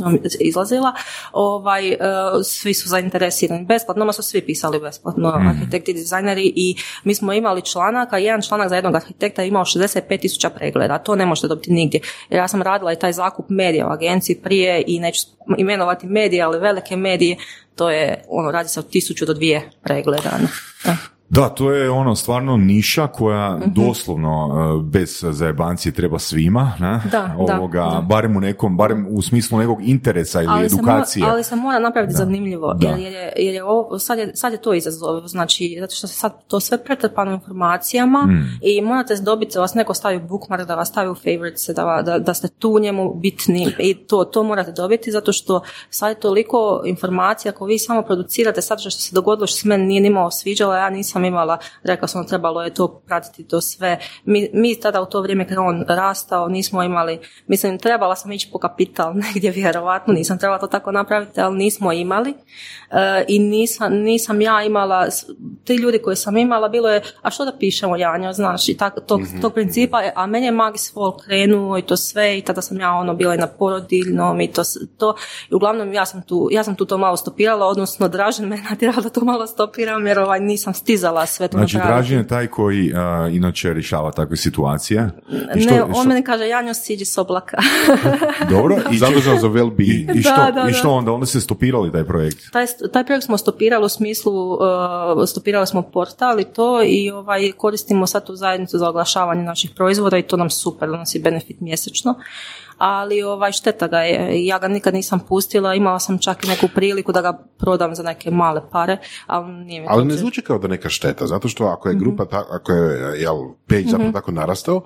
izlazila, 0.40 0.92
ovaj, 1.32 1.88
e, 1.92 1.98
svi 2.44 2.74
su 2.74 2.88
zainteresirani 2.88 3.64
besplatno, 3.64 3.98
nama 4.00 4.12
su 4.12 4.22
svi 4.22 4.46
pisali 4.46 4.80
besplatno, 4.80 5.28
Mhm. 5.38 5.48
arhitekti, 5.48 5.92
dizajneri 5.92 6.52
i 6.56 6.76
mi 7.04 7.14
smo 7.14 7.32
imali 7.32 7.62
članaka, 7.62 8.18
jedan 8.18 8.42
članak 8.42 8.68
za 8.68 8.74
jednog 8.74 8.94
arhitekta 8.94 9.42
je 9.42 9.48
imao 9.48 9.64
65 9.64 10.20
tisuća 10.20 10.50
pregleda, 10.50 10.98
to 10.98 11.14
ne 11.14 11.26
možete 11.26 11.48
dobiti 11.48 11.72
nigdje. 11.72 12.00
Jer 12.30 12.38
ja 12.38 12.48
sam 12.48 12.62
radila 12.62 12.92
i 12.92 12.98
taj 12.98 13.12
zakup 13.12 13.46
medija 13.48 13.86
u 13.86 13.90
agenciji 13.90 14.36
prije 14.42 14.84
i 14.86 15.00
neću 15.00 15.20
imenovati 15.58 16.06
medije, 16.06 16.42
ali 16.42 16.58
velike 16.58 16.96
medije, 16.96 17.36
to 17.76 17.90
je, 17.90 18.24
ono, 18.28 18.50
radi 18.50 18.68
se 18.68 18.80
od 18.80 18.90
tisuću 18.90 19.26
do 19.26 19.34
dvije 19.34 19.70
pregleda. 19.82 20.30
Da, 21.32 21.48
to 21.48 21.72
je 21.72 21.90
ono 21.90 22.14
stvarno 22.16 22.56
niša 22.56 23.06
koja 23.06 23.58
doslovno 23.66 24.50
e, 24.80 24.82
bez 24.82 25.24
zajebancije 25.30 25.92
treba 25.92 26.18
svima, 26.18 26.72
ne? 26.80 27.00
Da, 27.10 27.34
Ovoga, 27.38 27.80
da, 27.82 27.90
da. 27.90 28.00
barem 28.00 28.36
u 28.36 28.40
nekom, 28.40 28.76
barem 28.76 29.06
u 29.10 29.22
smislu 29.22 29.58
nekog 29.58 29.78
interesa 29.82 30.42
ili 30.42 30.68
se 30.68 30.74
edukacije. 30.74 31.20
mora, 31.20 31.32
ali 31.34 31.44
se 31.44 31.56
mora 31.56 31.78
napraviti 31.78 32.14
zanimljivo, 32.14 32.74
Da. 32.74 32.88
jer, 32.88 32.98
jer, 32.98 33.12
je, 33.12 33.32
jer 33.36 33.54
je 33.54 33.64
ovo, 33.64 33.98
sad, 33.98 34.18
je, 34.18 34.36
sad 34.36 34.52
je 34.52 34.62
to 34.62 34.74
izazov, 34.74 35.26
znači, 35.26 35.76
zato 35.80 35.94
što 35.94 36.06
se 36.06 36.14
sad 36.14 36.32
to 36.46 36.60
sve 36.60 36.84
pretrpano 36.84 37.32
informacijama 37.32 38.26
Mm. 38.26 38.58
i 38.62 38.80
morate 38.80 39.14
dobiti 39.16 39.54
da 39.54 39.60
vas 39.60 39.74
neko 39.74 39.94
stavi 39.94 40.16
u 40.16 40.28
bookmark, 40.28 40.66
da 40.66 40.74
vas 40.74 40.88
stavi 40.88 41.10
u 41.10 41.14
favorites, 41.14 41.68
da, 41.76 42.02
da, 42.04 42.18
da 42.18 42.34
ste 42.34 42.48
tu 42.48 42.78
njemu 42.78 43.14
bitni 43.14 43.74
i 43.78 43.94
to, 43.94 44.24
to 44.24 44.42
morate 44.42 44.72
dobiti 44.72 45.10
zato 45.12 45.32
što 45.32 45.60
sad 45.90 46.08
je 46.08 46.20
toliko 46.20 46.82
informacija 46.86 47.52
ako 47.52 47.64
vi 47.64 47.78
samo 47.78 48.02
producirate 48.02 48.62
sad 48.62 48.80
što 48.80 48.90
se 48.90 49.14
dogodilo 49.14 49.46
što 49.46 49.56
se 49.56 49.68
meni 49.68 49.84
nije 49.86 50.00
nimalo 50.00 50.30
sviđalo, 50.30 50.74
ja 50.74 50.90
nisam 50.90 51.21
imala, 51.24 51.58
rekla 51.82 52.08
sam 52.08 52.26
trebalo 52.26 52.62
je 52.62 52.74
to 52.74 53.02
pratiti 53.06 53.48
to 53.48 53.60
sve. 53.60 53.98
Mi, 54.24 54.50
mi 54.52 54.80
tada 54.80 55.02
u 55.02 55.06
to 55.06 55.20
vrijeme 55.20 55.48
kad 55.48 55.58
on 55.58 55.84
rastao 55.88 56.48
nismo 56.48 56.82
imali, 56.82 57.20
mislim 57.46 57.78
trebala 57.78 58.16
sam 58.16 58.32
ići 58.32 58.48
po 58.52 58.58
kapital 58.58 59.14
negdje 59.24 59.50
vjerovatno, 59.50 60.14
nisam 60.14 60.38
trebala 60.38 60.60
to 60.60 60.66
tako 60.66 60.92
napraviti, 60.92 61.40
ali 61.40 61.56
nismo 61.56 61.92
imali 61.92 62.34
E, 62.92 63.24
i 63.28 63.38
nisam, 63.38 63.94
nisam 63.94 64.40
ja 64.40 64.62
imala, 64.62 65.06
ti 65.64 65.74
ljudi 65.74 65.98
koje 65.98 66.16
sam 66.16 66.36
imala 66.36 66.68
bilo 66.68 66.88
je, 66.88 67.02
a 67.22 67.30
što 67.30 67.44
da 67.44 67.52
pišemo 67.58 67.96
Janja, 67.96 68.32
znaš, 68.32 68.68
i 68.68 68.76
tak, 68.76 68.94
tog, 69.06 69.20
tog 69.40 69.54
principa, 69.54 70.00
je, 70.00 70.12
a 70.16 70.26
meni 70.26 70.46
je 70.46 70.52
Magis 70.52 70.94
Vol 70.94 71.16
krenuo 71.16 71.78
i 71.78 71.82
to 71.82 71.96
sve 71.96 72.38
i 72.38 72.42
tada 72.42 72.62
sam 72.62 72.80
ja 72.80 72.92
ono 72.92 73.14
bila 73.14 73.34
i 73.34 73.38
na 73.38 73.46
porodiljnom 73.46 74.40
i 74.40 74.52
to, 74.52 74.62
to 74.98 75.14
i 75.50 75.54
uglavnom 75.54 75.92
ja 75.92 76.06
sam 76.06 76.22
tu, 76.22 76.48
ja 76.50 76.64
sam 76.64 76.76
tu 76.76 76.84
to 76.84 76.98
malo 76.98 77.16
stopirala, 77.16 77.66
odnosno 77.66 78.08
Dražen 78.08 78.48
me 78.48 78.58
natjerala 78.70 79.02
da 79.02 79.08
to 79.08 79.24
malo 79.24 79.46
stopiram 79.46 80.06
jer 80.06 80.18
ovaj, 80.18 80.40
nisam 80.40 80.74
stizala 80.74 81.11
sve 81.26 81.48
to 81.48 81.58
Znači. 81.58 81.76
Dražen 81.76 82.18
je 82.18 82.28
taj 82.28 82.46
koji 82.46 82.92
a, 82.94 83.28
inače 83.28 83.72
rješava 83.72 84.12
takve 84.12 84.36
situacije. 84.36 85.10
I 85.56 85.60
što- 85.60 85.70
Ne, 85.70 85.76
i 85.76 85.80
on 85.80 85.94
što- 85.94 86.04
meni 86.04 86.22
kaže 86.22 86.48
Janjo 86.48 86.74
siđi 86.74 87.04
s 87.04 87.18
oblaka. 87.18 87.56
Dobro, 88.50 88.76
i, 88.92 88.98
za 88.98 89.06
i, 89.06 89.10
well-being. 89.42 90.18
i 90.18 90.22
što, 90.22 90.36
Da, 90.36 90.50
da, 90.52 90.68
i 90.68 90.72
što 90.72 90.82
da. 90.84 90.94
onda? 90.94 91.12
Onda 91.12 91.26
ste 91.26 91.40
stopirali 91.40 91.92
taj 91.92 92.04
projekt. 92.04 92.38
taj, 92.52 92.66
taj 92.92 93.04
projekt 93.04 93.24
smo 93.24 93.38
stopirali 93.38 93.84
u 93.84 93.88
smislu, 93.88 94.52
uh, 94.52 94.58
stopirali 95.26 95.66
smo 95.66 95.82
portal 95.82 96.40
i 96.40 96.44
to 96.44 96.82
i 96.82 97.10
ovaj, 97.10 97.52
koristimo 97.52 98.06
sad 98.06 98.26
tu 98.26 98.36
zajednicu 98.36 98.78
za 98.78 98.88
oglašavanje 98.88 99.42
naših 99.42 99.70
proizvoda 99.70 100.18
i 100.18 100.22
to 100.22 100.36
nam 100.36 100.50
super 100.50 100.88
donosi 100.88 101.18
benefit 101.18 101.60
mjesečno. 101.60 102.14
Ali 102.84 103.22
ovaj, 103.22 103.52
šteta 103.52 103.86
ga 103.86 103.98
je, 103.98 104.16
ja 104.40 104.58
ga 104.58 104.68
nikad 104.68 104.94
nisam 104.94 105.20
pustila, 105.20 105.74
imala 105.74 105.98
sam 105.98 106.18
čak 106.18 106.44
i 106.44 106.48
neku 106.48 106.68
priliku 106.68 107.12
da 107.12 107.20
ga 107.22 107.32
prodam 107.58 107.94
za 107.94 108.02
neke 108.02 108.30
male 108.30 108.60
pare, 108.72 108.96
ali 109.26 109.52
nije 109.54 109.80
mi 109.80 109.86
Ali 109.90 110.04
ne 110.04 110.14
zvuči 110.14 110.42
kao 110.42 110.58
da 110.58 110.68
neka 110.68 110.88
šteta, 110.88 111.26
zato 111.26 111.48
što 111.48 111.64
ako 111.66 111.88
Mhm. 111.88 111.96
je 111.96 112.00
grupa, 112.00 112.24
ta, 112.26 112.44
ako 112.50 112.72
je 112.72 113.20
jel, 113.20 113.36
page 113.66 113.84
zapravo 113.84 114.12
tako 114.12 114.30
narastao, 114.32 114.82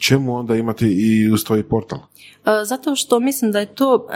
čemu 0.00 0.34
onda 0.34 0.54
imati 0.56 0.86
i 0.88 1.32
uz 1.32 1.44
tvoj 1.44 1.62
portal? 1.64 1.98
E, 1.98 2.64
Zato 2.64 2.96
što 2.96 3.20
mislim 3.20 3.52
da 3.52 3.58
je 3.58 3.66
to 3.66 3.94
uh, 3.96 4.10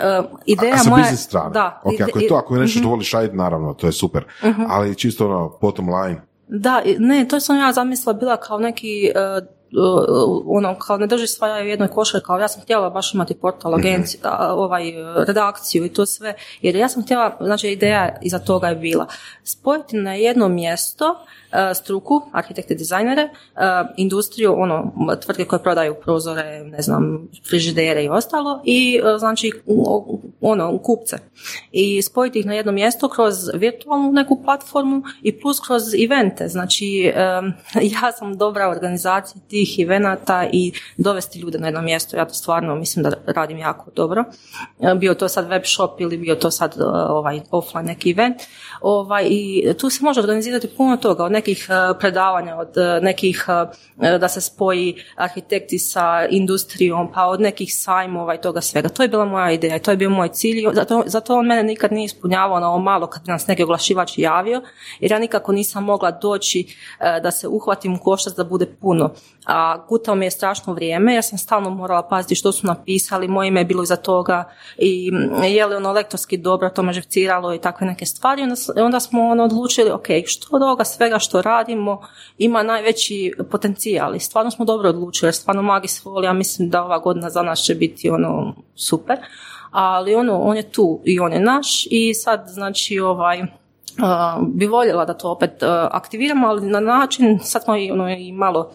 ideja 0.46 0.74
A 0.74 0.78
sa 0.78 0.90
moja... 0.90 1.02
biznis 1.02 1.20
strane. 1.20 1.50
Da, 1.50 1.80
ok, 1.84 1.92
ide- 1.92 2.04
ako 2.04 2.18
je 2.18 2.28
to, 2.28 2.34
ako 2.36 2.54
je 2.54 2.60
nešto 2.60 2.76
Mhm. 2.76 2.82
što 2.82 2.90
voliš 2.90 3.12
raditi, 3.12 3.36
naravno, 3.36 3.74
to 3.74 3.86
je 3.86 3.92
super. 3.92 4.24
Ali 4.68 4.94
čisto 4.94 5.26
ono, 5.26 5.58
bottom 5.60 5.88
line. 5.90 6.20
Da, 6.48 6.82
ne, 6.98 7.28
to 7.28 7.40
sam 7.40 7.56
ja 7.58 7.72
zamislila 7.72 8.12
bila 8.14 8.36
kao 8.36 8.58
neki, 8.58 9.10
uh, 9.38 9.46
ono, 10.46 10.78
kao 10.78 10.96
ne 10.96 11.06
drži 11.06 11.26
sva 11.26 11.60
u 11.62 11.66
jednoj 11.66 11.88
košari, 11.88 12.24
kao 12.24 12.38
ja 12.38 12.48
sam 12.48 12.62
htjela 12.62 12.90
baš 12.90 13.14
imati 13.14 13.34
portal, 13.34 13.74
agenciju, 13.74 14.20
a, 14.24 14.54
ovaj, 14.54 15.02
uh, 15.02 15.24
redakciju 15.26 15.84
i 15.84 15.88
to 15.88 16.06
sve, 16.06 16.34
jer 16.62 16.76
ja 16.76 16.88
sam 16.88 17.02
htjela, 17.02 17.36
znači 17.40 17.68
ideja 17.68 18.18
iza 18.22 18.38
toga 18.38 18.68
je 18.68 18.76
bila. 18.76 19.06
Spojiti 19.44 19.96
na 19.96 20.14
jedno 20.14 20.48
mjesto 20.48 21.04
uh, 21.10 21.41
struku, 21.74 22.22
arhitekte, 22.32 22.74
dizajnere, 22.74 23.22
uh, 23.24 23.60
industriju, 23.96 24.54
ono, 24.58 24.92
tvrtke 25.22 25.44
koje 25.44 25.62
prodaju 25.62 25.94
prozore, 25.94 26.64
ne 26.64 26.82
znam, 26.82 27.28
frižidere 27.48 28.04
i 28.04 28.08
ostalo, 28.08 28.62
i 28.64 29.00
uh, 29.00 29.18
znači, 29.18 29.52
ono, 30.40 30.78
kupce. 30.78 31.18
I 31.72 32.02
spojiti 32.02 32.38
ih 32.38 32.46
na 32.46 32.54
jedno 32.54 32.72
mjesto 32.72 33.08
kroz 33.08 33.34
virtualnu 33.54 34.12
neku 34.12 34.42
platformu 34.44 35.02
i 35.22 35.40
plus 35.40 35.60
kroz 35.60 35.82
evente. 36.04 36.48
Znači, 36.48 37.12
ja 37.94 38.12
sam 38.12 38.38
dobra 38.38 38.68
u 38.68 38.70
organizaciji 38.70 39.42
tih 39.48 39.78
evenata 39.78 40.46
i 40.52 40.72
dovesti 40.96 41.38
ljude 41.38 41.58
na 41.58 41.66
jedno 41.66 41.82
mjesto. 41.82 42.16
Ja 42.16 42.24
to 42.24 42.34
stvarno 42.34 42.74
mislim 42.74 43.02
da 43.02 43.12
radim 43.26 43.58
jako 43.58 43.90
dobro. 43.96 44.24
E, 44.80 44.94
Bio 44.94 45.14
to 45.14 45.28
sad 45.28 45.48
web 45.48 45.62
shop 45.64 46.00
ili 46.00 46.16
bio 46.16 46.34
to 46.34 46.50
sad 46.50 46.74
e, 46.78 46.84
ovaj 47.08 47.40
offline 47.50 47.84
neki 47.84 48.10
event. 48.10 48.36
Ovaj, 48.82 49.26
I 49.30 49.74
tu 49.78 49.90
se 49.90 50.04
može 50.04 50.20
organizirati 50.20 50.68
puno 50.76 50.96
toga, 50.96 51.24
od 51.24 51.32
nekih 51.32 51.66
e, 51.70 51.98
predavanja, 51.98 52.56
od 52.56 52.76
e, 52.76 53.00
nekih 53.02 53.46
e, 53.98 54.18
da 54.18 54.28
se 54.28 54.40
spoji 54.40 54.94
arhitekti 55.16 55.78
sa 55.78 56.26
industrijom, 56.30 57.12
pa 57.12 57.26
od 57.26 57.40
nekih 57.40 57.74
sajmova 57.74 58.34
i 58.34 58.40
toga 58.40 58.60
svega. 58.60 58.88
To 58.88 59.02
je 59.02 59.08
bila 59.08 59.24
moja 59.24 59.52
ideja 59.52 59.76
i 59.76 59.80
to 59.80 59.90
je 59.90 59.96
bio 59.96 60.10
moj 60.10 60.28
cilj. 60.28 60.64
Zato, 60.72 61.02
zato 61.06 61.38
on 61.38 61.46
mene 61.46 61.62
nikad 61.62 61.92
nije 61.92 62.04
ispunjavao 62.04 62.60
na 62.60 62.68
ovo 62.68 62.78
malo 62.78 63.06
kad 63.06 63.22
bi 63.24 63.32
nas 63.32 63.46
neki 63.46 63.62
oglašivač 63.62 64.18
javio, 64.18 64.62
jer 65.00 65.12
ja 65.12 65.18
nikako 65.18 65.52
nisam 65.52 65.84
mogla 65.84 66.10
doći 66.10 66.76
da 67.22 67.30
se 67.30 67.48
uhvatim 67.48 67.94
u 67.94 67.98
koštac 67.98 68.34
da 68.34 68.44
bude 68.44 68.66
puno. 68.80 69.10
A 69.46 69.86
gutao 69.88 70.14
mi 70.14 70.26
je 70.26 70.30
strašno 70.30 70.72
vrijeme, 70.72 71.14
ja 71.14 71.22
sam 71.22 71.38
stalno 71.38 71.70
morala 71.70 72.02
paziti 72.02 72.34
što 72.34 72.52
su 72.52 72.66
napisali, 72.66 73.28
moje 73.28 73.48
ime 73.48 73.60
je 73.60 73.64
bilo 73.64 73.82
iza 73.82 73.96
toga 73.96 74.44
i 74.78 75.10
je 75.44 75.66
li 75.66 75.74
ono 75.74 75.92
lektorski 75.92 76.36
dobro, 76.36 76.68
to 76.68 76.82
me 76.82 76.92
i 77.56 77.58
takve 77.58 77.86
neke 77.86 78.06
stvari. 78.06 78.42
Onda, 78.42 78.54
onda 78.76 79.00
smo 79.00 79.22
ono 79.28 79.44
odlučili, 79.44 79.90
ok, 79.90 80.06
što 80.26 80.56
od 80.56 80.62
ovoga 80.62 80.84
svega 80.84 81.18
što 81.18 81.42
radimo 81.42 82.00
ima 82.38 82.62
najveći 82.62 83.32
potencijal 83.50 84.14
i 84.14 84.20
stvarno 84.20 84.50
smo 84.50 84.64
dobro 84.64 84.88
odlučili, 84.88 85.26
jer 85.26 85.34
stvarno 85.34 85.62
Magis 85.62 86.04
Vol, 86.04 86.24
ja 86.24 86.32
mislim 86.32 86.70
da 86.70 86.84
ova 86.84 86.98
godina 86.98 87.30
za 87.30 87.42
nas 87.42 87.60
će 87.60 87.74
biti 87.74 88.10
ono 88.10 88.54
super, 88.74 89.16
ali 89.70 90.14
ono, 90.14 90.40
on 90.40 90.56
je 90.56 90.70
tu 90.70 91.00
i 91.04 91.20
on 91.20 91.32
je 91.32 91.40
naš 91.40 91.86
i 91.90 92.14
sad 92.14 92.44
znači 92.48 92.98
ovaj, 92.98 93.42
Uh, 93.98 94.48
bi 94.48 94.66
voljela 94.66 95.04
da 95.04 95.14
to 95.14 95.30
opet 95.30 95.62
uh, 95.62 95.68
aktiviramo, 95.90 96.48
ali 96.48 96.70
na 96.70 96.80
način, 96.80 97.38
sad 97.42 97.64
smo 97.64 97.76
i, 97.76 97.90
ono, 97.90 98.10
i 98.10 98.32
malo 98.32 98.60
uh, 98.60 98.72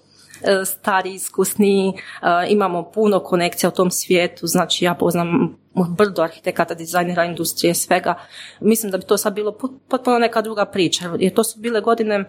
stari, 0.66 1.14
iskusni, 1.14 1.93
imamo 2.48 2.91
puno 2.91 3.20
konekcija 3.20 3.70
u 3.70 3.74
tom 3.74 3.91
svijetu, 3.91 4.48
znači 4.48 4.86
ja 4.86 4.93
poznam 4.93 5.58
brdo 5.84 6.21
arhitekata, 6.21 6.73
dizajnera, 6.73 7.25
industrije, 7.25 7.73
svega. 7.75 8.15
Mislim 8.59 8.91
da 8.91 8.97
bi 8.97 9.05
to 9.05 9.17
sad 9.17 9.34
bilo 9.34 9.51
pot- 9.51 9.80
potpuno 9.89 10.19
neka 10.19 10.41
druga 10.41 10.65
priča, 10.65 11.05
jer 11.19 11.34
to 11.34 11.43
su 11.43 11.59
bile 11.59 11.82
godine 11.82 12.25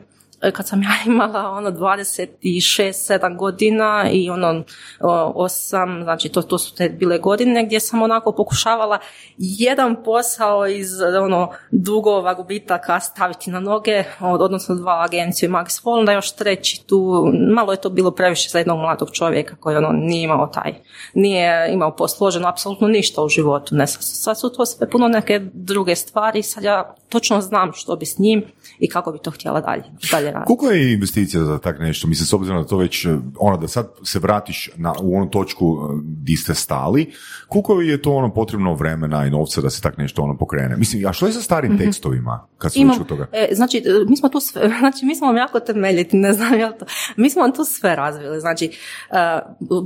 kad 0.52 0.68
sam 0.68 0.82
ja 0.82 0.90
imala 1.12 1.50
ono 1.50 1.70
26-7 1.70 3.36
godina 3.36 4.08
i 4.12 4.30
ono 4.30 4.64
8, 5.00 6.02
znači 6.02 6.28
to, 6.28 6.42
to 6.42 6.58
su 6.58 6.74
te 6.74 6.88
bile 6.88 7.18
godine 7.18 7.64
gdje 7.64 7.80
sam 7.80 8.02
onako 8.02 8.32
pokušavala 8.32 8.98
jedan 9.38 10.02
posao 10.04 10.66
iz 10.66 11.00
ono 11.00 11.50
dugova 11.70 12.34
gubitaka 12.34 13.00
staviti 13.00 13.50
na 13.50 13.60
noge, 13.60 14.04
od- 14.20 14.42
odnosno 14.42 14.74
dva 14.74 15.04
agencije 15.04 15.46
i 15.46 15.52
Max 15.52 15.82
Fall, 15.82 15.98
onda 15.98 16.12
još 16.12 16.32
treći 16.32 16.86
tu, 16.86 17.32
malo 17.54 17.72
je 17.72 17.80
to 17.80 17.90
bilo 17.90 18.10
previše 18.10 18.48
za 18.48 18.58
jednog 18.58 18.78
mladog 18.78 19.08
čovjeka 19.12 19.56
koji 19.60 19.76
ono 19.76 19.92
nije 19.92 20.22
imao 20.22 20.46
taj, 20.46 20.74
nije 21.14 21.72
imao 21.72 21.96
posloženo 21.96 22.48
apsolutno 22.48 22.88
ništa 22.88 23.22
u 23.22 23.28
životu, 23.28 23.74
ne, 23.74 23.86
sad 23.86 24.40
su 24.40 24.52
to 24.52 24.66
sve 24.66 24.90
puno 24.90 25.08
neke 25.08 25.40
druge 25.52 25.96
stvari, 25.96 26.42
sad 26.42 26.64
ja 26.64 26.94
točno 27.08 27.40
znam 27.40 27.72
što 27.74 27.96
bi 27.96 28.06
s 28.06 28.18
njim 28.18 28.44
i 28.78 28.88
kako 28.88 29.12
bi 29.12 29.18
to 29.18 29.30
htjela 29.30 29.60
dalje, 29.60 29.84
dalje 30.12 30.27
dalje 30.28 30.34
raditi. 30.34 30.46
Koliko 30.46 30.66
je 30.66 30.92
investicija 30.92 31.44
za 31.44 31.58
tak 31.58 31.78
nešto? 31.78 32.08
Mislim, 32.08 32.26
s 32.26 32.32
obzirom 32.32 32.58
na 32.58 32.64
to 32.64 32.76
već, 32.76 33.06
ono, 33.38 33.56
da 33.56 33.68
sad 33.68 33.90
se 34.02 34.18
vratiš 34.18 34.70
na, 34.76 34.94
u 35.02 35.16
onu 35.16 35.30
točku 35.30 35.66
uh, 35.66 35.80
di 36.02 36.36
ste 36.36 36.54
stali, 36.54 37.12
koliko 37.48 37.80
je 37.80 38.02
to 38.02 38.12
ono 38.12 38.34
potrebno 38.34 38.74
vremena 38.74 39.26
i 39.26 39.30
novca 39.30 39.60
da 39.60 39.70
se 39.70 39.82
tak 39.82 39.96
nešto 39.98 40.22
ono 40.22 40.36
pokrene? 40.36 40.76
Mislim, 40.76 41.06
a 41.06 41.12
što 41.12 41.26
je 41.26 41.32
sa 41.32 41.40
starim 41.40 41.72
Mhm. 41.72 41.78
tekstovima, 41.78 42.46
kad 42.58 42.72
se 42.72 42.78
Imam- 42.80 43.04
toga? 43.04 43.26
E, 43.32 43.48
znači, 43.52 43.78
e, 43.78 43.82
mi 44.08 44.16
smo 44.16 44.28
tu 44.28 44.40
sve, 44.40 44.68
znači, 44.80 45.06
mi 45.06 45.16
smo 45.16 45.26
vam 45.26 45.36
jako 45.36 45.60
temeljiti, 45.60 46.16
ne 46.16 46.32
znam 46.32 46.54
jel 46.54 46.72
to, 46.78 46.84
mi 47.16 47.30
smo 47.30 47.42
vam 47.42 47.52
tu 47.52 47.64
sve 47.64 47.96
razvili, 47.96 48.40
znači, 48.40 48.70
e, 49.10 49.38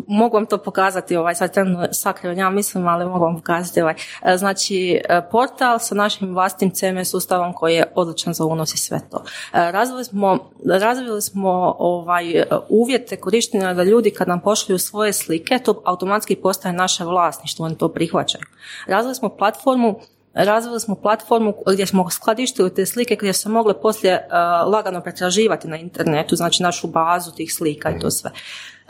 mogu 0.08 0.36
vam 0.36 0.46
to 0.46 0.58
pokazati, 0.58 1.16
ovaj, 1.16 1.34
sad 1.34 1.54
trenutno 1.54 1.86
sakrivam, 1.92 2.38
ja 2.38 2.50
mislim, 2.50 2.86
ali 2.86 3.06
mogu 3.06 3.24
vam 3.24 3.36
pokazati, 3.36 3.80
ovaj, 3.80 3.94
e, 4.24 4.36
znači, 4.36 4.76
e, 5.08 5.20
portal 5.30 5.78
sa 5.78 5.94
našim 5.94 6.34
vlastnim 6.34 6.70
CMS 6.70 7.10
sustavom 7.10 7.52
koji 7.52 7.74
je 7.74 7.84
odličan 7.94 8.34
za 8.34 8.44
unos 8.44 8.74
i 8.74 8.78
sve 8.78 9.00
to. 9.10 9.24
E, 9.52 9.72
razvili 9.72 10.04
smo, 10.04 10.31
razvili 10.66 11.22
smo 11.22 11.76
ovaj, 11.78 12.44
uvjete 12.68 13.16
korištenja 13.16 13.74
da 13.74 13.82
ljudi 13.82 14.10
kad 14.10 14.28
nam 14.28 14.40
pošalju 14.40 14.78
svoje 14.78 15.12
slike, 15.12 15.58
to 15.58 15.82
automatski 15.84 16.36
postaje 16.36 16.72
naše 16.72 17.04
vlasništvo, 17.04 17.64
oni 17.64 17.78
to 17.78 17.88
prihvaćaju. 17.88 18.44
Razvili 18.86 19.14
smo 19.14 19.28
platformu 19.28 20.00
Razvili 20.34 20.80
smo 20.80 20.94
platformu 20.94 21.54
gdje 21.72 21.86
smo 21.86 22.10
skladištili 22.10 22.74
te 22.74 22.86
slike 22.86 23.16
gdje 23.16 23.32
se 23.32 23.48
mogle 23.48 23.80
poslije 23.80 24.14
uh, 24.14 24.72
lagano 24.72 25.00
pretraživati 25.00 25.68
na 25.68 25.76
internetu, 25.76 26.36
znači 26.36 26.62
našu 26.62 26.86
bazu 26.86 27.30
tih 27.32 27.54
slika 27.54 27.90
i 27.90 27.98
to 27.98 28.10
sve. 28.10 28.30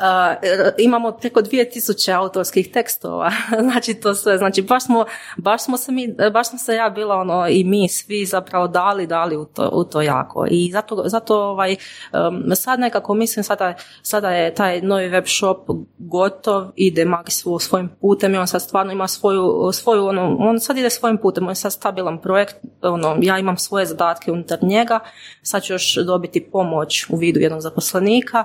Uh, 0.03 0.73
imamo 0.79 1.13
preko 1.13 1.41
2000 1.41 2.13
autorskih 2.17 2.73
tekstova, 2.73 3.31
znači 3.71 3.95
to 3.95 4.15
sve, 4.15 4.39
znači 4.39 4.63
baš 4.63 4.85
smo, 4.85 5.05
baš 5.37 5.65
smo 5.65 5.77
se 5.77 5.93
mi, 5.93 6.15
baš 6.33 6.49
smo 6.49 6.59
se 6.59 6.75
ja 6.75 6.91
bila 6.91 7.15
ono 7.15 7.49
i 7.49 7.65
mi 7.65 7.89
svi 7.89 8.27
zapravo 8.27 8.69
dali, 8.69 9.07
dali 9.07 9.37
u 9.37 9.45
to, 9.45 9.71
u 9.73 9.85
to 9.85 10.03
jako. 10.03 10.47
I 10.51 10.71
zato, 10.73 11.03
zato 11.07 11.41
ovaj, 11.41 11.77
um, 12.13 12.57
sad 12.57 12.81
nekako 12.81 13.15
mislim 13.15 13.45
sada, 13.45 13.75
sada 14.03 14.31
je 14.31 14.55
taj 14.55 14.81
novi 14.81 15.09
web 15.09 15.25
shop 15.27 15.59
gotov, 15.99 16.71
ide 16.77 17.05
Magis 17.05 17.45
svo- 17.45 17.61
svojim 17.61 17.91
putem 18.01 18.35
i 18.35 18.39
on 18.39 18.47
sad 18.47 18.63
stvarno 18.63 18.93
ima 18.93 19.09
svoju, 19.09 19.71
svoju 19.73 20.07
ono, 20.07 20.37
on 20.41 20.61
sad 20.61 20.79
ide 20.79 20.91
svojim 20.91 21.19
putem, 21.19 21.45
on 21.45 21.51
je 21.51 21.55
sad 21.55 21.73
stabilan 21.73 22.21
projekt, 22.21 22.57
ono, 22.83 23.17
ja 23.21 23.39
imam 23.39 23.57
svoje 23.57 23.87
zadatke 23.87 24.33
unutar 24.33 24.59
njega, 24.63 25.01
sad 25.43 25.63
ću 25.63 25.73
još 25.73 25.95
dobiti 26.07 26.49
pomoć 26.53 27.07
u 27.11 27.17
vidu 27.17 27.41
jednog 27.41 27.61
zaposlenika, 27.61 28.45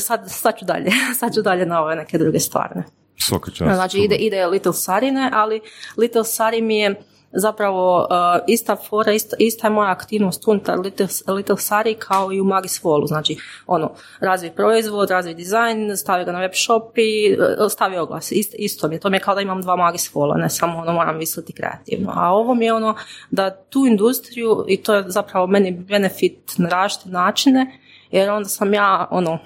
sad, 0.00 0.24
sad 0.26 0.58
ću 0.58 0.64
dalje, 0.64 0.90
sad 1.20 1.34
ću 1.34 1.42
dalje 1.42 1.66
na 1.66 1.82
ove 1.82 1.96
neke 1.96 2.18
druge 2.18 2.40
stvari. 2.40 2.82
Svaka 3.18 3.50
čast. 3.50 3.74
Znači 3.74 3.98
ide, 3.98 4.14
ide 4.14 4.46
Little 4.46 4.72
Sarine, 4.72 5.30
ali 5.32 5.60
Little 5.96 6.24
Sari 6.24 6.62
mi 6.62 6.78
je 6.78 6.94
zapravo 7.36 7.98
uh, 7.98 8.06
ista 8.46 8.76
fora, 8.76 9.12
ista, 9.12 9.36
ista 9.38 9.66
je 9.66 9.70
moja 9.70 9.90
aktivnost 9.90 10.48
unutar 10.48 10.78
Little, 10.78 11.06
Little 11.34 11.56
Sari 11.56 11.94
kao 11.94 12.32
i 12.32 12.40
u 12.40 12.44
Magis 12.44 12.82
Wallu. 12.82 13.06
Znači, 13.06 13.36
ono, 13.66 13.92
razvij 14.20 14.50
proizvod, 14.50 15.10
razvij 15.10 15.34
dizajn, 15.34 15.96
stavi 15.96 16.24
ga 16.24 16.32
na 16.32 16.40
web 16.40 16.52
shop 16.54 16.98
i 16.98 17.36
uh, 17.38 17.70
stavi 17.70 17.98
oglas. 17.98 18.32
Ist, 18.32 18.54
isto 18.58 18.88
mi 18.88 18.94
je. 18.94 19.00
To 19.00 19.10
mi 19.10 19.16
je 19.16 19.20
kao 19.20 19.34
da 19.34 19.40
imam 19.40 19.62
dva 19.62 19.76
Magis 19.76 20.14
Walla, 20.14 20.36
ne 20.36 20.50
samo 20.50 20.78
ono 20.78 20.92
moram 20.92 21.18
misliti 21.18 21.52
kreativno. 21.52 22.12
A 22.16 22.30
ovo 22.30 22.54
mi 22.54 22.64
je 22.64 22.72
ono 22.72 22.94
da 23.30 23.50
tu 23.50 23.86
industriju, 23.86 24.64
i 24.68 24.82
to 24.82 24.94
je 24.94 25.04
zapravo 25.06 25.46
meni 25.46 25.70
benefit 25.70 26.54
na 26.58 26.68
različite 26.68 27.10
načine, 27.10 27.78
jer 28.10 28.30
onda 28.30 28.48
sam 28.48 28.74
ja, 28.74 29.08
ono, 29.10 29.38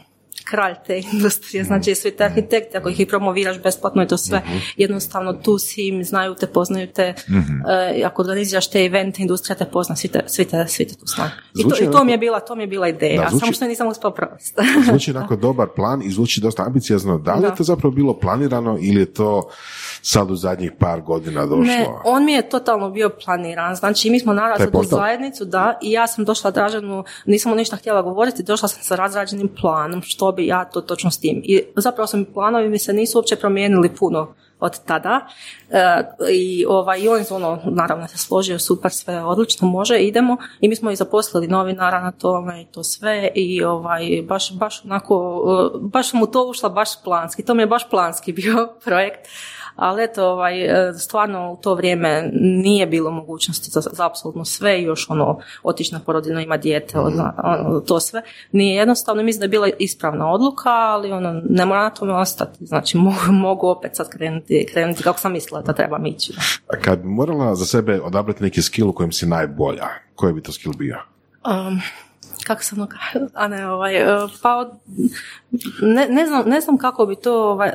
kralj 0.45 0.75
te 0.87 1.03
industrije, 1.13 1.65
znači 1.65 1.95
svi 1.95 2.11
te 2.11 2.25
arhitekti, 2.25 2.77
ako 2.77 2.89
ih 2.89 3.01
i 3.01 3.07
promoviraš 3.07 3.63
besplatno 3.63 4.03
i 4.03 4.07
to 4.07 4.17
sve, 4.17 4.43
jednostavno 4.77 5.33
tu 5.33 5.59
si 5.59 5.83
im, 5.83 6.05
znaju 6.05 6.35
te, 6.35 6.47
poznaju 6.47 6.87
te, 6.87 7.15
e, 7.93 8.03
ako 8.05 8.23
organiziraš 8.23 8.71
te 8.71 8.85
evente, 8.85 9.23
industrija 9.23 9.57
te 9.57 9.65
pozna, 9.65 9.97
svi 9.97 10.09
te, 10.09 10.23
svi 10.27 10.45
te, 10.45 10.65
svi 10.69 10.89
te 10.89 10.95
tu 10.95 11.07
znaju. 11.07 11.31
I 11.55 11.63
to, 11.63 11.77
i 11.81 11.91
to 11.93 12.05
mi 12.05 12.13
je 12.13 12.19
bila, 12.19 12.41
to 12.41 12.55
mi 12.55 12.63
je 12.63 12.67
bila 12.67 12.89
ideja, 12.89 13.23
Da, 13.23 13.29
zvuči- 13.29 13.41
samo 13.41 13.53
što 13.53 13.65
je 13.65 13.69
nisam 13.69 13.89
uspela 13.89 14.15
provesti. 14.15 14.63
Zvuči 14.89 15.11
onako 15.11 15.37
dobar 15.37 15.69
plan 15.69 16.03
i 16.03 16.11
zvuči 16.11 16.41
dosta 16.41 16.63
ambiciozno. 16.63 17.19
Da 17.19 17.35
li 17.35 17.39
je 17.39 17.49
Da. 17.49 17.55
to 17.55 17.65
zapravo 17.65 17.95
bilo 17.95 18.15
planirano 18.15 18.79
ili 18.81 19.01
je 19.01 19.07
to 19.07 19.49
sad 20.03 20.31
u 20.31 20.37
zadnjih 20.37 20.73
par 20.79 21.01
godina 21.01 21.41
došlo? 21.43 21.63
Ne, 21.65 21.87
on 22.05 22.25
mi 22.25 22.33
je 22.33 22.49
totalno 22.49 22.91
bio 22.91 23.11
planiran. 23.25 23.75
Znači, 23.75 24.11
mi 24.11 24.21
smo 24.21 24.33
narasli 24.33 24.71
Taj 24.73 24.81
u 24.81 24.85
zajednicu, 24.85 25.45
da, 25.45 25.79
i 25.83 25.93
ja 25.93 26.07
sam 26.07 26.25
došla 26.25 26.51
Dražanu, 26.51 27.05
nisam 27.27 27.51
mu 27.51 27.57
ništa 27.57 27.77
htjela 27.77 28.03
govoriti, 28.03 28.43
došla 28.43 28.69
sam 28.69 28.83
sa 28.83 28.97
razrađenim 28.97 29.49
planom, 29.61 30.03
što 30.03 30.30
bi 30.33 30.47
ja 30.47 30.65
to 30.65 30.81
točno 30.81 31.11
s 31.11 31.21
tim. 31.21 31.43
I 31.45 31.63
zapravo 31.77 32.07
sam 32.07 32.25
planovi 32.25 32.69
mi 32.69 32.79
se 32.79 32.93
nisu 32.93 33.19
uopće 33.19 33.37
promijenili 33.37 33.95
puno 33.95 34.35
od 34.61 34.85
tada. 34.85 35.27
E, 35.71 36.03
I 36.33 36.65
ovaj, 36.69 37.01
i 37.01 37.09
on 37.09 37.25
ono, 37.31 37.59
naravno 37.65 38.09
se 38.09 38.19
složio, 38.19 38.59
super, 38.59 38.91
sve 38.91 39.25
odlično, 39.25 39.69
može, 39.69 39.99
idemo. 39.99 40.37
I 40.61 40.69
mi 40.69 40.77
smo 40.77 40.91
i 40.91 40.97
zaposlili 40.97 41.49
novinara 41.49 42.01
na 42.01 42.13
tome 42.13 42.63
i 42.63 42.67
to 42.67 42.85
sve 42.85 43.31
i 43.35 43.65
ovaj, 43.65 44.23
baš, 44.29 44.53
baš 44.53 44.85
onako, 44.85 45.45
e, 45.75 45.79
baš 45.81 46.11
sam 46.11 46.23
u 46.23 46.27
to 46.27 46.49
ušla 46.49 46.69
baš 46.69 47.03
planski. 47.05 47.45
To 47.45 47.55
mi 47.55 47.63
je 47.63 47.67
baš 47.67 47.91
planski 47.91 48.33
bio 48.43 48.69
projekt. 48.85 49.29
Ali 49.81 50.05
eto, 50.05 50.27
ovaj, 50.27 50.89
e, 50.89 50.93
stvarno 50.93 51.53
u 51.53 51.57
to 51.57 51.75
vrijeme 51.75 52.31
nije 52.33 52.87
bilo 52.87 53.11
mogućnosti 53.11 53.71
za, 53.71 53.81
za 53.81 54.07
apsolutno 54.07 54.45
sve 54.45 54.81
i 54.81 54.85
još 54.85 55.11
ono, 55.11 55.39
otići 55.63 55.95
na 55.95 56.01
porodiljno 56.01 56.41
ima 56.41 56.57
dijete, 56.57 56.99
ono, 56.99 57.33
ono, 57.45 57.81
to 57.81 58.01
sve. 58.01 58.23
Nije 58.53 58.77
jednostavno, 58.77 59.23
mislim 59.23 59.41
da 59.41 59.45
je 59.45 59.49
bila 59.49 59.69
ispravna 59.79 60.33
odluka, 60.33 60.71
ali 60.71 61.13
ono, 61.13 61.43
ne 61.49 61.67
mora 61.67 61.83
na 61.83 61.91
tome 61.91 62.15
ostati. 62.15 62.67
Znači, 62.67 62.97
mogu, 63.07 63.33
mogu 63.33 63.69
opet 63.69 63.97
sad 63.97 64.11
krenuti, 64.11 64.67
krenuti 64.73 65.03
kako 65.03 65.19
sam 65.19 65.33
mislila 65.33 65.63
da 65.63 65.73
trebam 65.73 66.07
ići. 66.07 66.33
A 66.69 66.81
kad 66.85 66.99
bi 66.99 67.09
morala 67.09 67.55
za 67.55 67.67
sebe 67.67 68.01
odabrati 68.01 68.43
neki 68.43 68.63
skill 68.63 68.89
u 68.89 68.93
kojem 68.93 69.13
si 69.13 69.27
najbolja, 69.27 69.87
koji 70.15 70.33
bi 70.33 70.43
to 70.43 70.53
skill 70.53 70.75
bio? 70.79 70.99
Um, 71.45 71.81
kako 72.45 72.63
sam 72.63 72.87
a 73.35 73.49
ne, 73.49 73.69
ovaj, 73.69 73.97
e, 73.97 74.07
pa 74.43 74.57
od- 74.57 74.71
ne, 75.83 76.07
ne, 76.09 76.27
znam, 76.27 76.49
ne 76.49 76.61
znam 76.61 76.79
kako 76.79 77.07
bi 77.07 77.17
to 77.17 77.51
ovaj, 77.51 77.69
e, 77.69 77.75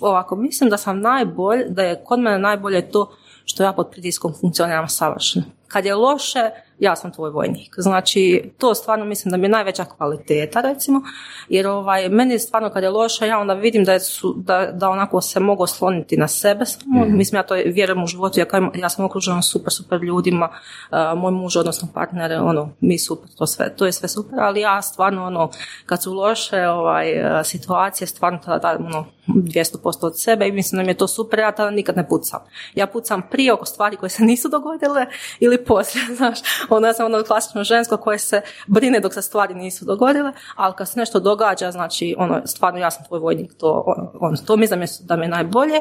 ovako, 0.00 0.36
mislim 0.36 0.70
da 0.70 0.76
sam 0.76 1.00
najbolj, 1.00 1.64
da 1.68 1.82
je 1.82 2.00
kod 2.04 2.20
mene 2.20 2.38
najbolje 2.38 2.90
to 2.90 3.12
što 3.44 3.62
ja 3.62 3.72
pod 3.72 3.90
pritiskom 3.90 4.34
funkcioniram 4.40 4.88
savršeno. 4.88 5.44
Kad 5.68 5.84
je 5.84 5.94
loše, 5.94 6.50
ja 6.80 6.96
sam 6.96 7.12
tvoj 7.12 7.30
vojnik. 7.30 7.74
Znači, 7.76 8.50
to 8.58 8.74
stvarno 8.74 9.04
mislim 9.04 9.30
da 9.30 9.36
mi 9.36 9.44
je 9.44 9.48
najveća 9.48 9.84
kvaliteta, 9.84 10.60
recimo, 10.60 11.02
jer 11.48 11.66
ovaj, 11.66 12.08
meni 12.08 12.34
je 12.34 12.38
stvarno 12.38 12.70
kad 12.70 12.82
je 12.82 12.90
loše, 12.90 13.26
ja 13.26 13.38
onda 13.38 13.54
vidim 13.54 13.84
da, 13.84 13.92
je 13.92 14.00
su, 14.00 14.34
da, 14.36 14.70
da 14.72 14.90
onako 14.90 15.20
se 15.20 15.40
mogu 15.40 15.62
osloniti 15.62 16.16
na 16.16 16.28
sebe 16.28 16.64
samo. 16.66 17.04
Mislim, 17.04 17.38
ja 17.38 17.42
to 17.42 17.54
vjerujem 17.54 18.04
u 18.04 18.06
životu, 18.06 18.40
ja, 18.40 18.44
kao, 18.44 18.70
ja 18.74 18.88
sam 18.88 19.04
okružena 19.04 19.42
super, 19.42 19.72
super 19.72 20.00
ljudima, 20.02 20.48
a, 20.90 21.14
moj 21.14 21.32
muž, 21.32 21.56
odnosno 21.56 21.88
partner, 21.94 22.32
ono, 22.42 22.70
mi 22.80 22.98
super, 22.98 23.28
to 23.38 23.46
sve, 23.46 23.76
to 23.76 23.86
je 23.86 23.92
sve 23.92 24.08
super, 24.08 24.40
ali 24.40 24.60
ja 24.60 24.82
stvarno, 24.82 25.26
ono, 25.26 25.50
kad 25.86 26.02
su 26.02 26.14
loše 26.14 26.68
ovaj, 26.68 27.22
a, 27.22 27.44
situacije, 27.44 28.06
stvarno 28.06 28.38
tada 28.44 28.58
dajem, 28.58 28.86
ono, 28.86 29.06
200% 29.28 30.06
od 30.06 30.20
sebe 30.20 30.48
i 30.48 30.52
mislim 30.52 30.78
da 30.78 30.82
mi 30.82 30.90
je 30.90 30.96
to 30.96 31.08
super, 31.08 31.38
ja 31.38 31.52
tada 31.52 31.70
nikad 31.70 31.96
ne 31.96 32.08
pucam. 32.08 32.40
Ja 32.74 32.86
pucam 32.86 33.22
prije 33.30 33.52
oko 33.52 33.64
stvari 33.64 33.96
koje 33.96 34.10
se 34.10 34.22
nisu 34.22 34.48
dogodile 34.48 35.06
ili 35.40 35.64
poslije, 35.64 36.04
znaš, 36.16 36.38
onda 36.76 36.92
sam 36.92 37.06
ono 37.06 37.22
klasično 37.22 37.64
žensko 37.64 37.96
koje 37.96 38.18
se 38.18 38.40
brine 38.66 39.00
dok 39.00 39.14
se 39.14 39.22
stvari 39.22 39.54
nisu 39.54 39.84
dogodile, 39.84 40.32
ali 40.56 40.74
kad 40.74 40.88
se 40.88 40.98
nešto 40.98 41.20
događa, 41.20 41.70
znači, 41.70 42.14
ono, 42.18 42.40
stvarno 42.46 42.78
ja 42.78 42.90
sam 42.90 43.04
tvoj 43.04 43.20
vojnik, 43.20 43.52
to, 43.54 43.84
ono, 44.20 44.36
to 44.36 44.56
mislim 44.56 44.70
da 44.70 44.76
mi 44.76 44.84
je- 44.84 45.06
da 45.06 45.16
mi 45.16 45.24
je 45.24 45.28
najbolje. 45.28 45.80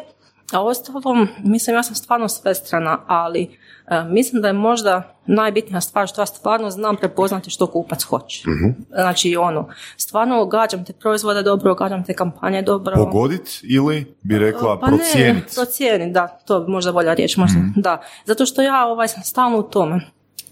A 0.53 0.63
ostalom, 0.63 1.27
mislim, 1.39 1.75
ja 1.75 1.83
sam 1.83 1.95
stvarno 1.95 2.27
svestrana, 2.29 2.99
ali 3.07 3.57
e, 3.87 4.03
mislim 4.03 4.41
da 4.41 4.47
je 4.47 4.53
možda 4.53 5.15
najbitnija 5.25 5.81
stvar 5.81 6.07
što 6.07 6.21
ja 6.21 6.25
stvarno 6.25 6.69
znam 6.69 6.95
prepoznati 6.95 7.49
što 7.49 7.67
kupac 7.67 8.03
hoće. 8.03 8.43
Znači, 8.91 9.35
ono, 9.35 9.67
stvarno 9.97 10.45
gađam 10.45 10.85
te 10.85 10.93
proizvode 10.93 11.43
dobro, 11.43 11.75
gađam 11.75 12.03
te 12.03 12.13
kampanje 12.13 12.61
dobro. 12.61 12.95
Pogodit 12.95 13.49
ili 13.63 14.15
bi 14.21 14.39
rekla 14.39 14.79
Pa 14.79 14.85
ne, 14.85 14.97
procijenit? 14.97 15.55
procijenit, 15.55 16.13
da, 16.13 16.27
to 16.27 16.59
bi 16.59 16.71
možda 16.71 16.91
bolja 16.91 17.13
riječ, 17.13 17.37
možda, 17.37 17.59
da. 17.75 18.01
Zato 18.25 18.45
što 18.45 18.61
ja 18.61 18.85
ovaj, 18.85 19.07
sam 19.07 19.23
stalno 19.23 19.57
u 19.57 19.63
tome. 19.63 20.01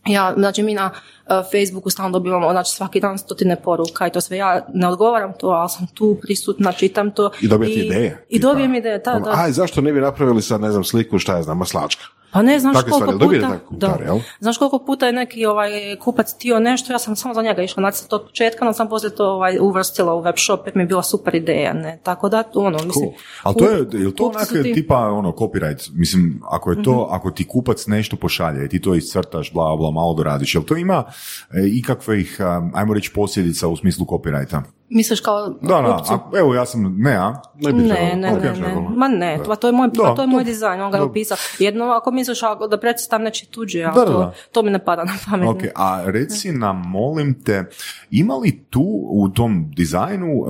Ja, 0.06 0.34
znači 0.38 0.64
mi 0.64 0.74
na 0.74 0.92
uh, 0.92 1.32
Facebooku 1.52 1.90
stalno 1.90 2.12
dobivamo, 2.12 2.52
znači 2.52 2.72
svaki 2.72 3.00
dan 3.00 3.18
stotine 3.18 3.62
poruka 3.62 4.08
i 4.08 4.12
to 4.12 4.22
sve. 4.22 4.38
Ja 4.38 4.66
ne 4.74 4.88
odgovaram 4.88 5.34
to, 5.40 5.48
ali 5.48 5.70
sam 5.70 5.88
tu 5.94 6.18
prisutna, 6.22 6.72
čitam 6.72 7.12
to. 7.12 7.32
I 7.42 7.48
dobijete 7.48 7.86
ideje? 7.86 8.26
I 8.30 8.40
dobijem 8.40 8.76
ideje, 8.76 8.98
da, 9.00 9.12
ono, 9.12 9.26
da. 9.26 9.34
Aj, 9.36 9.52
zašto 9.52 9.82
ne 9.82 9.94
bi 9.94 10.02
napravili 10.02 10.42
sad, 10.42 10.62
ne 10.62 10.72
znam, 10.72 10.84
sliku, 10.84 11.20
šta 11.20 11.38
je 11.38 11.44
znam, 11.44 11.58
maslačka? 11.58 12.04
Pa 12.32 12.42
ne, 12.42 12.60
znaš 12.60 12.76
Takve 12.76 12.92
koliko 12.92 13.12
stvari, 13.12 13.60
puta, 13.70 13.98
jel? 14.06 14.20
znaš 14.40 14.58
koliko 14.58 14.80
puta 14.80 15.06
je 15.06 15.14
neki 15.14 15.46
ovaj 15.46 15.70
kupac 16.04 16.36
htio 16.36 16.60
nešto, 16.60 16.94
ja 16.94 17.00
sam 17.00 17.16
samo 17.16 17.34
za 17.34 17.42
njega 17.42 17.62
išla 17.62 17.82
nacrt 17.84 18.14
od 18.14 18.24
početka, 18.24 18.66
no 18.66 18.74
sam 18.74 18.90
poslije 18.90 19.16
to 19.16 19.26
ovaj, 19.26 19.58
uvrstila 19.62 20.14
u 20.14 20.22
web 20.22 20.36
shop, 20.38 20.60
jer 20.66 20.76
mi 20.76 20.82
je 20.82 20.88
bila 20.88 21.04
super 21.04 21.36
ideja, 21.36 21.74
ne, 21.74 22.00
tako 22.04 22.30
da, 22.30 22.44
ono, 22.56 22.78
mislim. 22.86 23.10
Ali 23.44 23.56
to 23.56 23.70
je, 23.70 24.04
je 24.04 24.16
to 24.16 24.24
onak 24.26 24.48
ti- 24.48 24.74
tipa 24.74 24.98
ono 24.98 25.32
copyright? 25.32 25.90
Mislim, 25.94 26.42
ako 26.52 26.72
je 26.72 26.84
to, 26.84 27.08
ako 27.12 27.32
ti 27.32 27.48
kupac 27.48 27.88
nešto 27.88 28.16
pošalje 28.16 28.70
ti 28.70 28.82
to 28.82 28.96
iscrtaš, 28.96 29.54
bla, 29.54 29.76
bla, 29.76 29.92
malo 29.92 30.14
doradiš, 30.14 30.56
jel 30.56 30.64
to 30.64 30.78
ima 30.78 31.04
e, 31.52 31.68
ikakvih, 31.68 32.38
ajmo 32.74 32.94
reći, 32.94 33.12
posljedica 33.14 33.68
u 33.68 33.78
smislu 33.78 34.06
copyrighta? 34.06 34.62
Misliš 34.90 35.20
kao 35.20 35.50
Da, 35.50 35.68
da, 35.72 36.04
a, 36.10 36.20
evo 36.36 36.54
ja 36.54 36.66
sam, 36.66 36.96
ne, 36.98 37.14
a? 37.14 37.34
Ne, 37.56 37.74
bi 37.74 37.80
Ne, 37.80 37.88
trebalo. 37.88 38.40
ne, 38.40 38.52
ne, 38.52 38.76
ne, 38.76 38.88
ma 38.90 39.08
ne, 39.08 39.40
pa 39.48 39.56
to 39.56 39.68
je 39.68 39.74
moj, 39.74 39.88
Da, 39.88 40.04
pa 40.04 40.16
to 40.16 40.22
je 40.22 40.28
moj 40.28 40.40
to- 40.40 40.46
dizajn, 40.46 40.82
on 40.82 40.92
ga 40.92 40.98
je 40.98 41.02
da. 41.02 41.06
opisao. 41.06 41.38
Jedno, 41.60 41.86
ako 41.86 42.12
misliš 42.12 42.44
ako 42.44 42.68
da 42.68 42.80
predstavim 42.80 43.28
tuđi, 43.52 43.80
Da, 43.80 43.86
da, 43.86 44.06
to, 44.06 44.14
da. 44.14 44.34
to 44.52 44.62
mi 44.62 44.72
ne 44.72 44.80
pada 44.80 45.04
na 45.04 45.14
pamet. 45.26 45.50
Ok, 45.50 45.62
a 45.76 46.04
reci 46.06 46.52
nam, 46.52 46.78
molim 46.82 47.34
te, 47.36 47.66
ima 48.12 48.36
li 48.36 48.66
tu 48.70 48.84
u 49.04 49.30
tom 49.30 49.72
dizajnu 49.72 50.34
uh, 50.34 50.48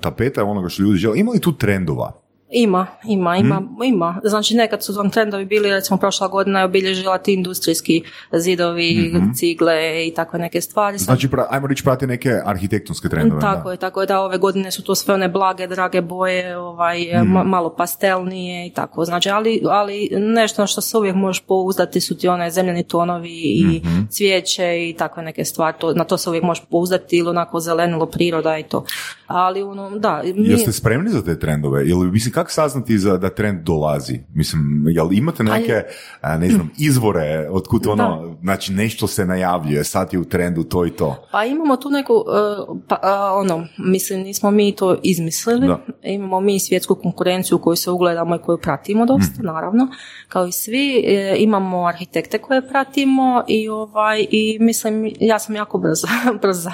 tapeta 0.00 0.44
onoga 0.44 0.68
što 0.68 0.82
ljudi 0.82 0.98
žele, 0.98 1.18
ima 1.18 1.32
li 1.32 1.40
tu 1.40 1.52
trendova? 1.52 2.12
Ima, 2.52 2.86
ima, 3.04 3.36
ima, 3.36 3.60
Mhm. 3.60 3.82
ima. 3.84 4.20
Znači 4.24 4.54
nekad 4.54 4.84
su 4.84 4.92
vam 4.92 5.10
trendovi 5.10 5.44
bili, 5.44 5.70
recimo 5.70 5.96
prošla 5.98 6.28
godina 6.28 6.58
je 6.58 6.64
obilježila 6.64 7.18
ti 7.18 7.34
industrijski 7.34 8.02
zidovi, 8.34 9.12
cigle 9.34 9.74
i 10.06 10.14
takve 10.14 10.38
neke 10.38 10.60
stvari. 10.60 10.98
Znači, 10.98 11.28
pra, 11.28 11.46
ajmo 11.50 11.66
reći, 11.66 11.84
prati 11.84 12.06
neke 12.06 12.30
arhitektonske 12.44 13.08
trendove. 13.08 13.40
Tako 13.40 13.64
da. 13.64 13.70
je, 13.70 13.76
tako 13.76 14.00
je 14.00 14.06
da 14.06 14.20
ove 14.20 14.38
godine 14.38 14.70
su 14.70 14.84
to 14.84 14.94
sve 14.94 15.14
one 15.14 15.28
blage, 15.28 15.66
drage 15.66 16.00
boje, 16.00 16.56
ovaj, 16.58 17.00
Mhm. 17.14 17.28
ma- 17.28 17.44
malo 17.44 17.70
pastelnije 17.70 18.20
i 18.66 18.70
tako. 18.70 19.04
Znači, 19.04 19.30
ali, 19.30 19.62
ali 19.64 20.08
nešto 20.12 20.62
na 20.62 20.66
što 20.66 20.80
se 20.80 20.96
uvijek 20.96 21.14
možeš 21.16 21.40
pouzdati 21.40 22.00
su 22.00 22.16
ti 22.16 22.28
one 22.28 22.50
zemljeni 22.50 22.82
tonovi 22.82 23.30
i 23.32 23.80
Mhm. 23.84 24.00
cvijeće 24.08 24.64
i 24.80 24.94
takve 24.94 25.22
neke 25.22 25.44
stvari. 25.44 25.76
To, 25.78 25.92
na 25.92 26.04
to 26.04 26.18
se 26.18 26.28
uvijek 26.30 26.44
možeš 26.44 26.64
pouzdati 26.64 27.16
ili 27.16 27.28
onako 27.28 27.60
zelenilo 27.60 28.06
priroda 28.06 28.58
i 28.58 28.62
to. 28.62 28.84
Ali 29.26 29.62
ono, 29.62 29.90
da. 29.90 30.22
mi- 30.26 30.48
Jeste 30.48 30.72
spremni 30.72 31.10
za 31.10 31.22
te 31.22 31.38
trendove? 31.38 31.86
Ili, 31.86 32.06
mislim, 32.06 32.32
kako 32.40 32.50
saznati 32.50 32.98
za, 32.98 33.16
da 33.16 33.30
trend 33.30 33.62
dolazi? 33.62 34.20
Mislim, 34.34 34.84
jel 34.88 35.12
imate 35.12 35.42
neke, 35.42 35.82
a, 36.20 36.38
ne 36.38 36.48
znam, 36.48 36.70
izvore 36.88 37.48
od 37.50 37.66
kud 37.68 37.86
ono, 37.86 38.36
znači 38.42 38.72
nešto 38.72 39.06
se 39.06 39.26
najavljuje, 39.26 39.84
sad 39.84 40.12
je 40.12 40.18
u 40.18 40.24
trendu 40.24 40.64
to 40.64 40.86
i 40.86 40.90
to. 40.90 41.28
Pa 41.32 41.44
imamo 41.44 41.76
tu 41.76 41.90
neku, 41.90 42.14
uh, 42.14 42.78
pa, 42.88 42.94
uh, 42.94 43.40
ono, 43.40 43.66
mislim, 43.78 44.20
nismo 44.20 44.50
mi 44.50 44.72
to 44.76 44.96
izmislili, 45.02 45.66
Da. 45.66 45.80
imamo 46.02 46.40
mi 46.40 46.60
svjetsku 46.60 46.94
konkurenciju 46.94 47.58
koju 47.58 47.76
se 47.76 47.90
ugledamo 47.90 48.36
i 48.36 48.38
koju 48.38 48.58
pratimo 48.58 49.06
dosta, 49.06 49.42
naravno, 49.42 49.88
kao 50.28 50.46
i 50.46 50.52
svi, 50.52 51.04
E, 51.10 51.36
imamo 51.38 51.86
arhitekte 51.86 52.38
koje 52.38 52.68
pratimo 52.68 53.44
i 53.48 53.68
ovaj, 53.68 54.26
i 54.30 54.58
mislim, 54.60 55.12
ja 55.20 55.38
sam 55.38 55.56
jako 55.56 55.78
brza, 55.78 56.08
brza, 56.42 56.72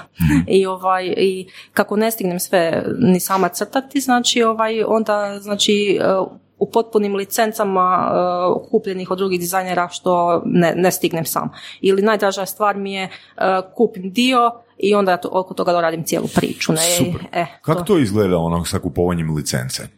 i 0.48 0.66
ovaj, 0.66 1.14
i 1.16 1.48
kako 1.72 1.96
ne 1.96 2.10
stignem 2.10 2.40
sve 2.40 2.84
ni 2.98 3.20
sama 3.20 3.48
crtati, 3.48 4.00
znači, 4.00 4.42
ovaj, 4.42 4.82
onda, 4.86 5.38
znači, 5.40 5.55
uh, 6.20 6.28
u 6.59 6.70
potpunim 6.70 7.14
licencama 7.14 8.12
uh, 8.12 8.70
kupljenih 8.70 9.11
od 9.11 9.18
drugih 9.18 9.40
dizajnera 9.40 9.88
što 9.88 10.42
ne, 10.44 10.72
ne 10.76 10.90
stignem 10.90 11.24
sam. 11.24 11.50
Ili 11.80 12.02
najdraža 12.02 12.46
stvar 12.46 12.76
mi 12.76 12.92
je 12.92 13.04
uh, 13.04 13.42
kupim 13.74 14.11
dio 14.11 14.50
i 14.78 14.94
onda 14.94 15.11
ja 15.11 15.16
to, 15.16 15.28
oko 15.32 15.54
toga 15.54 15.72
doradim 15.72 16.04
cijelu 16.04 16.28
priču. 16.34 16.72
Ne? 16.72 16.78
Super. 16.98 17.26
E, 17.32 17.46
Kako 17.62 17.82
to 17.82 17.98
izgleda 17.98 18.38
ono 18.38 18.64
sa 18.64 18.78
kupovanjem 18.78 19.36
licence? 19.36 19.88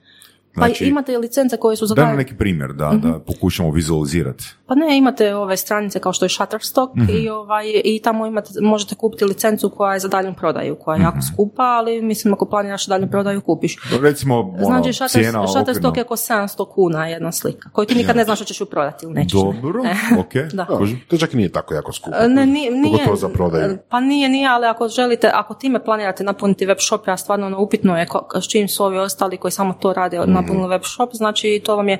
Pa 0.54 0.68
imate 0.80 1.12
i 1.12 1.16
licence 1.16 1.56
koje 1.56 1.76
su 1.76 1.86
za 1.86 1.94
Daj 1.94 2.16
neki 2.16 2.34
primjer 2.36 2.72
da, 2.72 2.92
da 3.02 3.18
pokušamo 3.18 3.70
vizualizirati. 3.70 4.44
Pa 4.68 4.74
ne, 4.74 4.98
imate 4.98 5.34
ove 5.34 5.56
stranice 5.56 5.98
kao 5.98 6.12
što 6.12 6.24
je 6.24 6.28
Shutterstock 6.30 6.94
Mhm. 6.94 7.06
i, 7.12 7.28
ovaj, 7.30 7.64
i 7.84 8.00
tamo 8.02 8.26
imate, 8.26 8.50
možete 8.62 8.94
kupiti 8.94 9.24
licencu 9.24 9.70
koja 9.70 9.94
je 9.94 10.00
za 10.00 10.08
daljnju 10.08 10.34
prodaju, 10.34 10.76
koja 10.76 10.94
je 10.94 10.98
Mhm. 10.98 11.06
jako 11.06 11.18
skupa, 11.24 11.62
ali 11.62 12.02
mislim 12.02 12.34
ako 12.34 12.46
planiraš 12.46 12.86
daljnju 12.86 13.08
prodaju 13.08 13.40
kupiš. 13.40 13.76
Recimo, 14.02 14.38
ono, 14.40 14.64
Znači, 14.64 14.92
Shutter, 14.92 15.08
cijena 15.12 15.46
Shutterstock 15.48 15.96
je 15.96 16.02
oko 16.02 16.16
700 16.16 16.46
kuna 16.66 17.06
jedna 17.06 17.32
slika, 17.32 17.70
koju 17.70 17.86
ti 17.86 17.94
nikad 17.94 18.16
ne 18.16 18.24
znaš 18.24 18.38
što 18.38 18.44
ćeš 18.44 18.60
ju 18.60 18.66
prodati 18.66 19.06
ili 19.06 19.14
nećeš. 19.14 19.32
Dobro, 19.32 19.82
ok. 20.18 20.32
Da. 20.52 20.66
Može. 20.70 20.96
To 21.08 21.18
čak 21.18 21.32
nije 21.32 21.48
tako 21.50 21.74
jako 21.74 21.92
skupo. 21.92 22.16
E, 22.16 22.28
Ne, 22.28 22.46
nije, 22.46 22.70
nije, 22.72 22.92
Pogotovo 22.92 23.16
za 23.16 23.28
prodaju. 23.28 23.78
Pa 23.88 24.00
nije, 24.00 24.28
nije, 24.28 24.48
ali 24.48 24.66
ako 24.66 24.88
želite, 24.88 25.30
ako 25.34 25.54
time 25.54 25.84
planirate 25.84 26.24
napuniti 26.24 26.66
web 26.66 26.78
shop, 26.80 27.06
ja 27.06 27.16
stvarno 27.16 27.46
ono, 27.46 27.60
upitno 27.60 27.98
je 27.98 28.06
ko- 28.06 28.28
s 28.34 28.48
čim 28.48 28.68
su 28.68 28.84
ovi 28.84 28.98
ostali 28.98 29.36
koji 29.36 29.52
samo 29.52 29.72
to 29.72 29.92
rade 29.92 30.20
Mhm. 30.20 30.32
napunili 30.32 30.68
web 30.68 30.82
shop, 30.84 31.10
znači 31.12 31.62
to 31.64 31.76
vam 31.76 31.88
je, 31.88 31.98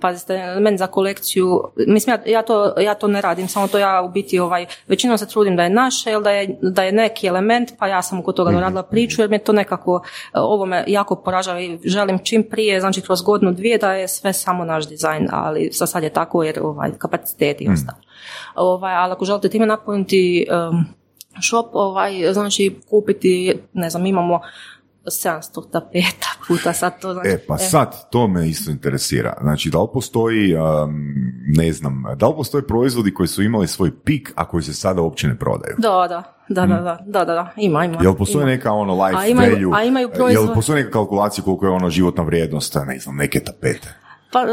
pazite, 0.00 0.56
meni 0.56 0.78
za 0.78 0.86
kolekciju, 0.86 1.60
mislim 1.78 2.03
ja, 2.08 2.18
ja, 2.26 2.42
to, 2.42 2.74
ja 2.80 2.94
to 2.94 3.08
ne 3.08 3.20
radim, 3.20 3.48
samo 3.48 3.68
to 3.68 3.78
ja 3.78 4.02
u 4.02 4.08
biti 4.08 4.38
ovaj, 4.38 4.66
većinom 4.88 5.18
se 5.18 5.28
trudim 5.28 5.56
da 5.56 5.62
je 5.62 5.70
naše 5.70 6.12
ili 6.12 6.24
da 6.24 6.30
je, 6.30 6.58
da 6.62 6.82
je 6.82 6.92
neki 6.92 7.26
element, 7.26 7.72
pa 7.78 7.86
ja 7.86 8.02
sam 8.02 8.18
oko 8.18 8.32
toga 8.32 8.50
Mhm. 8.50 8.58
doradila 8.58 8.82
priču 8.82 9.22
jer 9.22 9.30
me 9.30 9.38
to 9.38 9.52
nekako, 9.52 10.02
e, 10.34 10.38
ovo 10.40 10.66
me 10.66 10.84
jako 10.86 11.16
poražava 11.16 11.60
i 11.60 11.78
želim 11.84 12.18
čim 12.18 12.42
prije, 12.50 12.80
znači 12.80 13.00
kroz 13.00 13.22
godinu 13.22 13.52
dvije 13.52 13.78
da 13.78 13.92
je 13.92 14.08
sve 14.08 14.32
samo 14.32 14.64
naš 14.64 14.88
dizajn, 14.88 15.28
ali 15.32 15.70
za 15.72 15.86
sad 15.86 16.02
je 16.02 16.10
tako 16.10 16.42
jer 16.42 16.58
ovaj, 16.62 16.90
kapaciteti 16.98 17.64
i 17.64 17.68
ostalo. 17.72 17.98
Ovaj, 18.54 18.94
ali 18.94 19.12
ako 19.12 19.24
želite 19.24 19.48
time 19.48 19.66
napuniti 19.66 20.46
um, 20.70 20.84
shop, 21.42 21.66
ovaj, 21.72 22.32
znači 22.32 22.76
kupiti, 22.90 23.54
ne 23.72 23.90
znam, 23.90 24.06
imamo 24.06 24.40
700 25.06 25.40
tapeta 25.72 26.28
puta 26.48 26.72
sad 26.72 27.00
to 27.00 27.12
znači, 27.12 27.28
E, 27.28 27.38
pa 27.38 27.58
sad, 27.58 28.10
to 28.10 28.28
me 28.28 28.48
isto 28.48 28.70
interesira. 28.70 29.36
Znači, 29.40 29.70
da 29.70 29.80
li 29.80 29.88
postoji, 29.92 30.54
um, 30.54 30.62
ne 31.48 31.72
znam, 31.72 32.04
da 32.16 32.28
li 32.28 32.34
postoje 32.36 32.66
proizvodi 32.66 33.14
koji 33.14 33.26
su 33.26 33.42
imali 33.42 33.68
svoj 33.68 33.90
pik, 33.96 34.32
a 34.34 34.48
koji 34.48 34.62
se 34.62 34.74
sada 34.74 35.02
uopće 35.02 35.28
ne 35.28 35.38
prodaju? 35.38 35.74
Da, 35.78 35.90
da, 36.08 36.22
da, 36.48 36.66
da, 36.66 36.76
da, 36.76 36.98
da, 37.06 37.24
da, 37.24 37.34
da, 37.34 37.52
ima, 37.56 37.84
ima. 37.84 37.98
Jel 38.02 38.14
postoji 38.14 38.42
ima. 38.42 38.50
neka 38.50 38.72
ono 38.72 39.04
life 39.04 39.18
A 39.18 39.26
imaju- 39.26 39.52
value? 39.52 39.70
a 39.74 39.84
imaju 39.84 40.08
Jel 40.08 40.16
proizvod- 40.16 40.54
postoji 40.54 40.76
neka 40.76 40.90
kalkulacija 40.90 41.44
koliko 41.44 41.66
je 41.66 41.72
ono 41.72 41.90
životna 41.90 42.22
vrijednost, 42.24 42.76
ne 42.86 42.98
znam, 42.98 43.16
neke 43.16 43.40
tapete? 43.40 43.94
Pa 44.32 44.44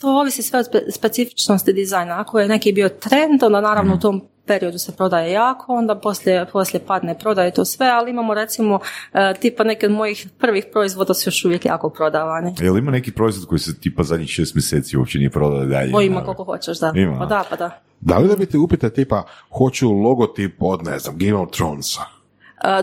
to 0.00 0.08
ovisi 0.10 0.42
sve 0.42 0.58
od 0.58 0.66
spe- 0.66 0.90
specifičnosti 0.90 1.72
dizajna. 1.72 2.20
Ako 2.20 2.40
je 2.40 2.48
neki 2.48 2.72
bio 2.72 2.88
trend, 2.88 3.42
onda 3.42 3.60
naravno 3.60 3.94
u 3.94 3.98
tom 3.98 4.22
periodu 4.46 4.78
se 4.78 4.92
prodaje 4.96 5.32
jako, 5.32 5.72
onda 5.72 5.94
poslije, 5.94 6.46
poslije 6.52 6.86
padne 6.86 7.18
prodaje 7.18 7.50
to 7.50 7.64
sve, 7.64 7.86
ali 7.86 8.10
imamo 8.10 8.34
recimo 8.34 8.78
e, 9.12 9.34
tipa 9.40 9.64
neke 9.64 9.86
od 9.86 9.92
mojih 9.92 10.28
prvih 10.38 10.64
proizvoda 10.72 11.14
su 11.14 11.28
još 11.28 11.44
uvijek 11.44 11.64
jako 11.64 11.90
prodavani. 11.90 12.54
Jel 12.60 12.78
ima 12.78 12.90
neki 12.90 13.12
proizvod 13.12 13.48
koji 13.48 13.58
se 13.58 13.80
tipa 13.80 14.02
zadnjih 14.02 14.28
šest 14.28 14.54
mjeseci 14.54 14.96
uopće 14.96 15.18
nije 15.18 15.30
prodao 15.30 15.64
dalje? 15.64 15.96
O, 15.96 16.00
ima 16.00 16.24
koliko 16.24 16.44
hoćeš, 16.44 16.78
da. 16.78 16.92
Ima. 16.94 17.18
Pa 17.18 17.26
da, 17.26 17.44
pa 17.50 17.56
da. 17.56 17.80
Da 18.00 18.18
li 18.18 18.28
da 18.28 18.36
bi 18.36 18.46
te 18.46 18.58
upite 18.58 18.90
tipa 18.90 19.22
hoću 19.58 19.92
logotip 19.92 20.54
od, 20.60 20.84
ne 20.84 20.98
znam, 20.98 21.18
Game 21.18 21.34
of 21.34 21.50
Thronesa? 21.50 22.13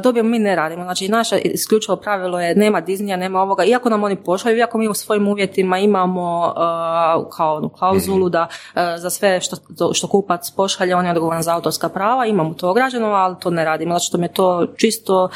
Dobijemo 0.04 0.30
mi 0.30 0.40
ne 0.40 0.56
radimo. 0.56 0.84
Znači, 0.84 1.08
naše 1.08 1.38
isključivo 1.38 1.96
pravilo 1.96 2.40
je 2.40 2.56
nema 2.56 2.82
Disneya, 2.82 3.16
nema 3.16 3.42
ovoga. 3.42 3.64
Iako 3.64 3.90
nam 3.90 4.04
oni 4.04 4.16
pošalju, 4.16 4.58
iako 4.58 4.78
mi 4.78 4.88
u 4.88 4.94
svojim 4.94 5.28
uvjetima 5.28 5.80
imamo 5.80 6.46
e, 6.48 6.60
kao 7.38 7.56
onu 7.56 7.70
klauzulu 7.70 8.30
da 8.30 8.48
e, 8.76 8.98
za 8.98 9.10
sve 9.10 9.42
što, 9.42 9.58
što 9.94 10.08
kupac 10.08 10.52
pošalje, 10.52 10.96
on 10.96 11.06
je 11.06 11.12
odgovoran 11.12 11.44
za 11.44 11.56
autorska 11.56 11.90
prava, 11.90 12.26
imamo 12.26 12.54
to 12.54 12.70
ograđeno, 12.70 13.08
ali 13.08 13.36
to 13.40 13.50
ne 13.50 13.66
radimo. 13.66 13.92
Znači, 13.92 14.06
što 14.06 14.18
mi 14.18 14.26
je 14.26 14.34
to 14.34 14.68
čisto 14.78 15.30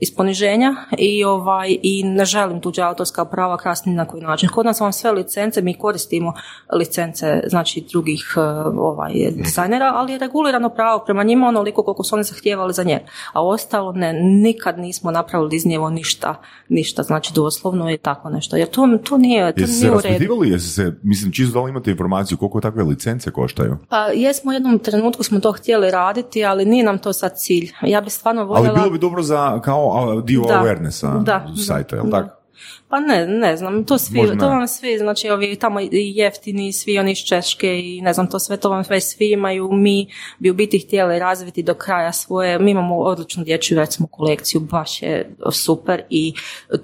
iz 0.00 0.14
poniženja 0.16 0.74
i 0.98 1.24
ovaj 1.24 1.76
i 1.82 2.02
ne 2.02 2.24
želim 2.24 2.60
tuđa 2.60 2.86
autorska 2.86 3.24
prava 3.24 3.56
krasni 3.56 3.94
na 3.94 4.04
koji 4.04 4.22
način. 4.22 4.48
Kod 4.48 4.66
nas 4.66 4.80
vam 4.80 4.92
sve 4.92 5.12
licence, 5.12 5.62
mi 5.62 5.74
koristimo 5.74 6.32
licence 6.78 7.42
znači 7.46 7.86
drugih 7.92 8.34
e, 8.36 8.40
ovaj 8.78 9.12
dizajnera, 9.30 9.92
ali 9.94 10.12
je 10.12 10.18
regulirano 10.18 10.68
pravo 10.68 11.04
prema 11.04 11.22
njima 11.22 11.48
onoliko 11.48 11.82
koliko 11.82 12.04
su 12.04 12.14
oni 12.14 12.24
zahtijevali 12.24 12.72
za 12.72 12.84
nje. 12.84 13.00
A 13.32 13.46
ostalo 13.46 13.92
ne, 13.92 14.12
nikad 14.22 14.78
nismo 14.78 15.10
napravili 15.10 15.50
Disneyevo 15.50 15.90
ništa, 15.90 16.34
ništa, 16.68 17.02
znači 17.02 17.32
doslovno 17.34 17.90
je 17.90 17.98
tako 17.98 18.30
nešto. 18.30 18.56
Jer 18.56 18.68
to, 18.68 18.98
to 19.04 19.18
nije, 19.18 19.54
to 19.54 19.64
nije 19.66 19.90
u 19.90 20.00
redu. 20.00 20.44
jeste 20.44 20.68
se, 20.68 20.92
mislim, 21.02 21.32
čisto 21.32 21.58
da 21.58 21.64
li 21.64 21.70
imate 21.70 21.90
informaciju 21.90 22.38
koliko 22.38 22.60
takve 22.60 22.82
licence 22.82 23.30
koštaju? 23.30 23.76
Pa 23.88 24.06
jesmo 24.06 24.50
u 24.50 24.54
jednom 24.54 24.78
trenutku 24.78 25.22
smo 25.22 25.40
to 25.40 25.52
htjeli 25.52 25.90
raditi, 25.90 26.44
ali 26.44 26.64
nije 26.64 26.84
nam 26.84 26.98
to 26.98 27.12
sad 27.12 27.32
cilj. 27.36 27.72
Ja 27.82 28.00
bi 28.00 28.10
stvarno 28.10 28.40
Ali 28.40 28.48
voljela... 28.48 28.74
bilo 28.74 28.90
bi 28.90 28.98
dobro 28.98 29.22
za, 29.22 29.60
kao 29.60 29.89
dio 30.24 30.42
Da. 30.48 30.58
awarenessa 30.58 31.08
Da, 31.24 31.46
sajta, 31.66 31.96
jel 31.96 32.04
da. 32.04 32.10
tako? 32.22 32.39
Pa 32.88 33.00
ne, 33.00 33.26
ne 33.26 33.56
znam, 33.56 33.84
to 33.84 33.98
svi, 33.98 34.18
Možda 34.18 34.36
to 34.36 34.48
vam 34.48 34.68
svi, 34.68 34.98
znači 34.98 35.30
ovi 35.30 35.56
tamo 35.56 35.80
jeftini, 35.92 36.72
svi 36.72 36.98
oni 36.98 37.12
iz 37.12 37.18
Češke 37.18 37.80
i 37.80 38.00
ne 38.00 38.12
znam, 38.12 38.30
to 38.30 38.38
sve, 38.38 38.56
to 38.56 38.70
vam 38.70 38.84
sve 38.84 39.00
svi 39.00 39.32
imaju, 39.32 39.68
mi 39.72 40.06
bi 40.38 40.50
u 40.50 40.54
biti 40.54 40.78
htjeli 40.78 41.18
razviti 41.18 41.62
do 41.62 41.74
kraja 41.74 42.12
svoje, 42.12 42.58
mi 42.58 42.70
imamo 42.70 42.96
odličnu 42.98 43.44
dječju 43.44 43.78
recimo 43.78 44.08
kolekciju, 44.08 44.60
baš 44.60 45.02
je 45.02 45.36
super 45.52 46.02
i 46.10 46.34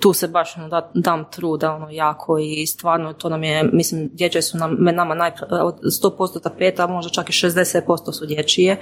tu 0.00 0.12
se 0.12 0.28
baš 0.28 0.56
ono, 0.56 0.68
da, 0.68 0.90
dam 0.94 1.24
truda 1.30 1.72
ono 1.72 1.90
jako 1.90 2.38
i 2.38 2.66
stvarno 2.66 3.12
to 3.12 3.28
nam 3.28 3.44
je, 3.44 3.62
mislim, 3.72 4.10
dječje 4.12 4.42
su 4.42 4.58
nam, 4.58 4.76
nama 4.80 5.14
najpre, 5.14 5.46
od 5.50 5.80
100% 6.02 6.42
tapeta, 6.42 6.86
možda 6.86 7.10
čak 7.10 7.28
i 7.28 7.32
60% 7.32 8.12
su 8.12 8.26
dječije, 8.26 8.76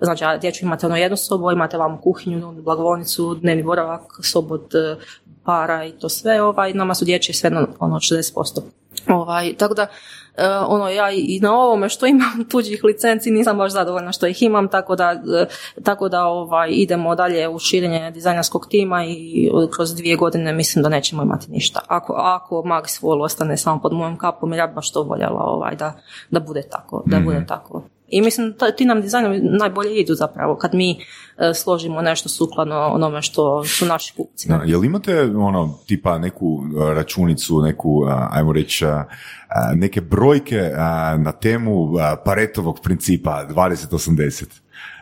znači 0.00 0.24
a 0.24 0.38
dječju 0.38 0.66
imate 0.66 0.86
ono 0.86 0.96
jednu 0.96 1.16
sobu, 1.16 1.50
imate 1.50 1.76
vam 1.76 2.00
kuhinju, 2.00 2.52
blagovonicu, 2.52 3.34
dnevni 3.34 3.62
boravak, 3.62 4.02
sobu 4.22 4.54
od 4.54 4.74
e, 4.74 4.96
para 5.50 5.84
i 5.84 5.92
to 5.92 6.08
sve, 6.08 6.42
ovaj, 6.42 6.72
nama 6.72 6.94
su 6.94 7.04
dječje 7.04 7.34
sve 7.34 7.50
na 7.50 7.66
ono 7.78 7.96
60%. 7.96 8.60
Ovaj, 9.08 9.54
tako 9.58 9.74
da, 9.74 9.86
e, 10.36 10.48
ono, 10.48 10.88
ja 10.88 11.10
i 11.10 11.40
na 11.42 11.54
ovome 11.54 11.88
što 11.88 12.06
imam 12.06 12.44
tuđih 12.50 12.84
licenci 12.84 13.30
nisam 13.30 13.58
baš 13.58 13.72
zadovoljna 13.72 14.12
što 14.12 14.26
ih 14.26 14.42
imam, 14.42 14.68
tako 14.68 14.96
da, 14.96 15.10
e, 15.12 15.46
tako 15.82 16.08
da 16.08 16.24
ovaj, 16.24 16.70
idemo 16.72 17.14
dalje 17.14 17.48
u 17.48 17.58
širenje 17.58 18.10
dizajnerskog 18.10 18.66
tima 18.70 19.04
i 19.04 19.50
kroz 19.74 19.94
dvije 19.94 20.16
godine 20.16 20.52
mislim 20.52 20.82
da 20.82 20.88
nećemo 20.88 21.22
imati 21.22 21.50
ništa. 21.50 21.80
Ako, 21.88 22.12
ako 22.12 22.54
Max 22.54 23.02
Wall 23.02 23.22
ostane 23.22 23.56
samo 23.56 23.80
pod 23.80 23.92
mojom 23.92 24.18
kapom, 24.18 24.54
ja 24.54 24.66
bi 24.66 24.74
baš 24.74 24.92
to 24.92 25.02
voljela 25.02 25.42
ovaj, 25.44 25.76
da, 25.76 25.92
da 26.30 26.40
bude 26.40 26.62
tako, 26.62 27.02
da 27.06 27.20
bude 27.20 27.44
tako. 27.48 27.82
I 28.10 28.20
mislim, 28.20 28.54
da 28.58 28.70
ti 28.70 28.84
nam 28.84 29.00
dizajnovi 29.00 29.40
najbolje 29.42 30.00
idu 30.00 30.14
zapravo 30.14 30.56
kad 30.56 30.74
mi 30.74 30.90
e, 30.90 31.54
složimo 31.54 32.02
nešto 32.02 32.28
sukladno 32.28 32.74
onome 32.74 33.22
što 33.22 33.64
su 33.64 33.86
naši 33.86 34.14
kupci. 34.16 34.48
Da, 34.48 34.62
jel 34.66 34.84
imate 34.84 35.22
ono, 35.22 35.78
tipa 35.86 36.18
neku 36.18 36.62
e, 36.90 36.94
računicu, 36.94 37.62
neku, 37.62 38.04
a, 38.08 38.28
ajmo 38.32 38.52
reći, 38.52 38.86
a, 38.86 39.04
neke 39.74 40.00
brojke 40.00 40.70
na 41.18 41.32
temu 41.32 41.92
Paretovog 42.24 42.80
principa 42.82 43.46
20-80? 43.48 44.44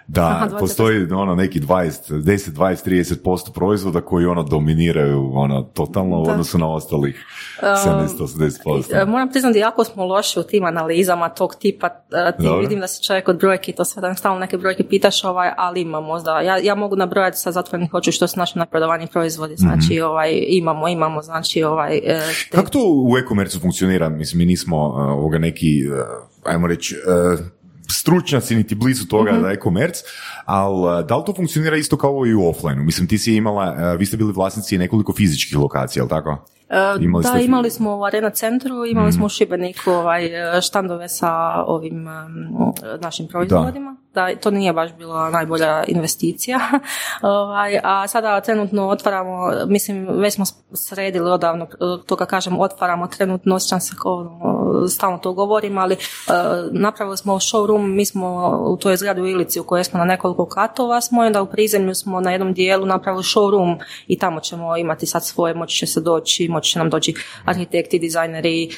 Da 0.09 0.27
Aha, 0.27 0.49
20%. 0.49 0.59
postoji 0.61 1.13
ono 1.13 1.35
neki 1.35 1.61
20, 1.61 2.13
10, 2.13 2.51
20, 2.51 2.89
30% 3.17 3.53
proizvoda 3.53 4.01
koji 4.01 4.27
ono 4.27 4.43
dominiraju 4.43 5.31
ono 5.35 5.63
totalno 5.65 6.21
u 6.21 6.25
Da. 6.25 6.31
odnosu 6.33 6.59
na 6.59 6.69
ostalih 6.69 7.25
70, 7.63 8.07
80%. 8.19 8.85
E, 8.93 9.05
Moram 9.05 9.29
priznati, 9.31 9.59
jako 9.59 9.85
smo 9.85 10.05
loši 10.05 10.41
u 10.41 10.43
tim 10.43 10.65
analizama 10.65 11.29
tog 11.29 11.55
tipa. 11.55 11.87
e, 11.87 12.37
Ti 12.37 12.49
vidim 12.61 12.81
da 12.81 12.87
si 12.89 13.05
čovjek 13.05 13.29
od 13.29 13.39
brojki, 13.39 13.73
to 13.73 13.85
sve 13.85 14.03
da 14.03 14.15
stalno 14.15 14.39
neke 14.39 14.59
brojke 14.59 14.85
pitaš, 14.85 15.25
ovaj, 15.25 15.51
ali 15.57 15.81
ima 15.81 16.01
možda. 16.01 16.41
Ja, 16.41 16.57
ja 16.59 16.75
mogu 16.75 16.97
nabrojati 16.97 17.37
sa 17.37 17.53
zatvorenih 17.53 17.95
očiju 17.95 18.13
što 18.13 18.27
su 18.27 18.39
naši 18.39 18.59
napredovani 18.59 19.07
proizvodi. 19.07 19.55
Znači, 19.57 20.01
ovaj, 20.01 20.45
imamo, 20.49 20.89
imamo, 20.89 21.23
znači, 21.23 21.63
ovaj... 21.63 21.97
e, 21.97 22.01
te- 22.51 22.57
Kako 22.57 22.71
to 22.71 22.79
u 23.05 23.19
e-komercu 23.19 23.61
funkcionira? 23.61 24.09
Mislim, 24.09 24.39
mi 24.39 24.47
nismo 24.47 24.77
uh, 24.79 24.95
ovoga 24.97 25.39
neki, 25.39 25.67
uh, 25.91 25.99
ajmo 26.45 26.67
reći, 26.67 26.97
uh, 27.35 27.41
stručnjaci 27.91 28.57
niti 28.57 28.75
blizu 28.75 29.07
toga 29.07 29.33
da 29.33 29.51
je 29.51 29.59
komerc, 29.59 29.97
ali 30.45 31.01
uh, 31.01 31.07
da 31.07 31.17
li 31.17 31.23
to 31.27 31.35
funkcionira 31.35 31.77
isto 31.77 31.97
kao 31.97 32.27
i 32.27 32.35
u 32.35 32.49
offline 32.49 32.77
Mislim, 32.85 33.09
ti 33.09 33.19
si 33.19 33.35
imala, 33.35 33.73
uh, 33.93 33.99
vi 33.99 34.07
ste 34.07 34.17
bili 34.17 34.33
vlasnici 34.33 34.79
nekoliko 34.79 35.13
fizičkih 35.13 35.59
lokacija, 35.59 36.01
jel 36.01 36.09
tako? 36.09 36.45
E, 36.71 36.77
Imali 37.01 37.23
da, 37.23 37.29
ste- 37.29 37.45
imali 37.45 37.71
smo 37.71 37.97
u 37.97 38.05
Arena 38.05 38.31
centru, 38.31 38.87
imali 38.87 39.13
smo 39.13 39.27
u 39.27 39.29
Šibeniku 39.29 39.91
ovaj, 39.91 40.57
e, 40.57 40.61
štandove 40.61 41.09
sa 41.09 41.31
ovim 41.67 42.07
našim 43.01 43.29
proizvodima. 43.29 43.97
Da. 44.03 44.08
To 44.41 44.51
nije 44.51 44.73
baš 44.73 44.93
bila 44.93 45.31
najbolja 45.31 45.85
investicija. 45.85 46.59
ovaj, 47.23 47.81
a 47.83 48.09
sada 48.09 48.41
trenutno 48.41 48.89
otvaramo, 48.89 49.51
mislim, 49.67 50.09
već 50.11 50.35
smo 50.35 50.45
sredili 50.73 51.31
odavno, 51.31 51.65
e, 51.65 51.69
to 52.07 52.17
kad 52.17 52.29
kažem 52.29 52.61
otvaramo, 52.61 53.07
trenutno 53.07 53.55
osjećam 53.55 53.81
se 53.81 53.95
kao 54.03 54.15
ono, 54.15 54.89
stalno 54.89 55.19
to 55.19 55.33
govorim, 55.33 55.79
ali 55.79 55.95
e, 55.95 55.99
napravili 56.71 57.17
smo 57.17 57.35
showroom, 57.35 57.95
mi 57.95 58.07
smo 58.07 58.59
u 58.67 58.77
toj 58.77 58.97
zgradi 58.97 59.21
u 59.21 59.27
Ilici 59.27 59.61
u 59.61 59.65
kojoj 59.65 59.85
smo 59.85 59.99
na 59.99 60.05
nekoliko 60.05 60.47
katova 60.47 61.01
smo 61.01 61.21
onda 61.21 61.43
u 61.43 61.47
prizemlju 61.47 61.95
smo 61.95 62.21
na 62.21 62.31
jednom 62.31 62.53
dijelu 62.53 62.87
napravili 62.87 63.23
showroom 63.23 63.79
i 64.07 64.19
tamo 64.19 64.41
ćemo 64.41 64.77
imati 64.77 65.07
sad 65.07 65.27
svoje, 65.27 65.55
moći 65.55 65.77
će 65.77 65.87
se 65.87 66.01
doći, 66.01 66.49
moći 66.49 66.73
će 66.73 66.79
nam 66.79 66.91
doći 66.91 67.15
arhitekti, 67.45 67.99
dizajneri, 67.99 68.69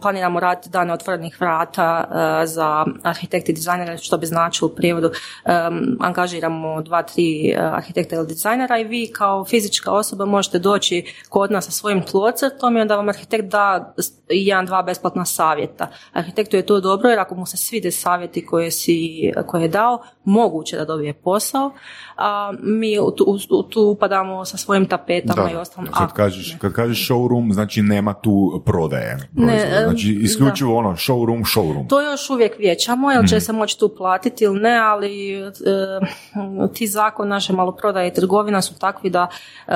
planiramo 0.00 0.40
raditi 0.40 0.70
dane 0.70 0.92
otvorenih 0.92 1.40
vrata 1.40 2.04
e, 2.42 2.46
za 2.46 2.84
arhitekti 3.02 3.52
dizajnere, 3.52 3.98
što 3.98 4.18
bi 4.18 4.26
značilo 4.42 4.70
u 4.70 4.74
prijevodu, 4.74 5.10
em, 5.44 5.96
angažiramo 6.00 6.82
dva, 6.82 7.02
tri 7.02 7.50
e, 7.50 7.56
arhitekta 7.58 8.16
ili 8.16 8.26
dizajnera 8.26 8.78
i 8.78 8.84
vi 8.84 9.10
kao 9.12 9.44
fizička 9.44 9.92
osoba 9.92 10.24
možete 10.24 10.58
doći 10.58 11.04
kod 11.28 11.50
nas 11.50 11.64
sa 11.64 11.70
svojim 11.70 12.02
tlocrtom 12.02 12.76
i 12.76 12.80
onda 12.80 12.96
vam 12.96 13.08
arhitekt 13.08 13.44
da 13.44 13.94
jedan, 14.30 14.66
dva 14.66 14.82
besplatna 14.82 15.24
savjeta. 15.24 15.88
Arhitektu 16.12 16.56
je 16.56 16.66
to 16.66 16.80
dobro 16.80 17.08
jer 17.08 17.18
ako 17.18 17.34
mu 17.34 17.46
se 17.46 17.56
svide 17.56 17.90
savjeti 17.90 18.46
koje, 18.46 18.70
si, 18.70 19.32
koje 19.46 19.62
je 19.62 19.68
dao, 19.68 20.02
moguće 20.24 20.76
da 20.76 20.84
dobije 20.84 21.12
posao, 21.12 21.72
a 22.16 22.52
mi 22.62 22.96
tu, 23.16 23.38
tu 23.70 23.82
upadamo 23.82 24.44
sa 24.44 24.56
svojim 24.56 24.86
tapetama 24.86 25.42
Da. 25.42 25.50
i 25.50 25.56
ostalim. 25.56 25.92
Kad 25.92 26.12
kažeš, 26.12 26.56
kad 26.60 26.72
kažeš 26.72 27.08
showroom, 27.08 27.52
znači 27.52 27.82
nema 27.82 28.14
tu 28.14 28.62
prodaje. 28.66 29.28
Ne, 29.32 29.84
znači, 29.84 30.18
isključivo 30.22 30.76
ono, 30.76 30.90
showroom, 30.90 31.44
showroom. 31.54 31.88
To 31.88 32.00
još 32.00 32.30
uvijek 32.30 32.58
vijećamo, 32.58 33.12
jer 33.12 33.28
će 33.28 33.40
se 33.40 33.52
moći 33.52 33.78
tu 33.78 33.94
platiti 33.96 34.31
ili 34.38 34.60
ne, 34.60 34.78
ali 34.78 35.32
e, 35.34 35.50
ti 36.68 36.86
zakon 36.86 37.28
naše 37.28 37.52
maloprodaje 37.52 38.08
i 38.08 38.12
trgovina 38.12 38.62
su 38.62 38.74
takvi 38.74 39.10
da, 39.10 39.26
e, 39.68 39.72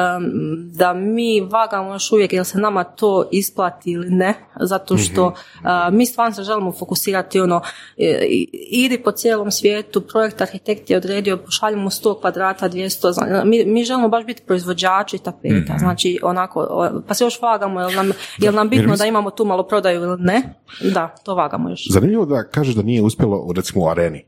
da 0.68 0.92
mi 0.94 1.40
vagamo 1.42 1.92
još 1.92 2.12
uvijek 2.12 2.32
jel 2.32 2.44
se 2.44 2.58
nama 2.58 2.84
to 2.84 3.28
isplati 3.30 3.90
ili 3.90 4.10
ne, 4.10 4.34
zato 4.56 4.96
što 4.96 5.34
e, 5.56 5.90
mi 5.90 6.06
stvarno 6.06 6.34
se 6.34 6.42
želimo 6.42 6.72
fokusirati 6.72 7.40
ono, 7.40 7.60
e, 7.98 8.26
idi 8.62 8.98
po 8.98 9.10
cijelom 9.12 9.50
svijetu, 9.50 10.00
projekt 10.02 10.40
arhitekt 10.40 10.90
je 10.90 10.96
odredio, 10.96 11.36
pošaljemo 11.36 11.90
100 11.90 12.20
kvadrata, 12.20 12.68
200, 12.68 12.86
zna- 13.10 13.44
mi, 13.44 13.64
mi 13.64 13.84
želimo 13.84 14.08
baš 14.08 14.24
biti 14.24 14.42
proizvođači 14.42 15.18
tapeta, 15.18 15.78
znači 15.78 16.18
onako, 16.22 16.66
pa 17.08 17.14
se 17.14 17.24
još 17.24 17.42
vagamo, 17.42 17.80
jel 17.80 17.92
nam, 17.92 18.10
jel 18.38 18.54
nam 18.54 18.68
bitno 18.68 18.82
mislim- 18.82 18.98
da 18.98 19.06
imamo 19.06 19.30
tu 19.30 19.44
maloprodaju 19.44 20.02
ili 20.02 20.16
ne, 20.20 20.42
da, 20.84 21.14
to 21.16 21.34
vagamo 21.34 21.70
još. 21.70 21.86
Zanimljivo 21.90 22.26
da 22.26 22.44
kažeš 22.44 22.74
da 22.74 22.82
nije 22.82 23.02
uspjelo 23.02 23.52
recimo 23.56 23.84
u 23.84 23.88
areni. 23.88 24.24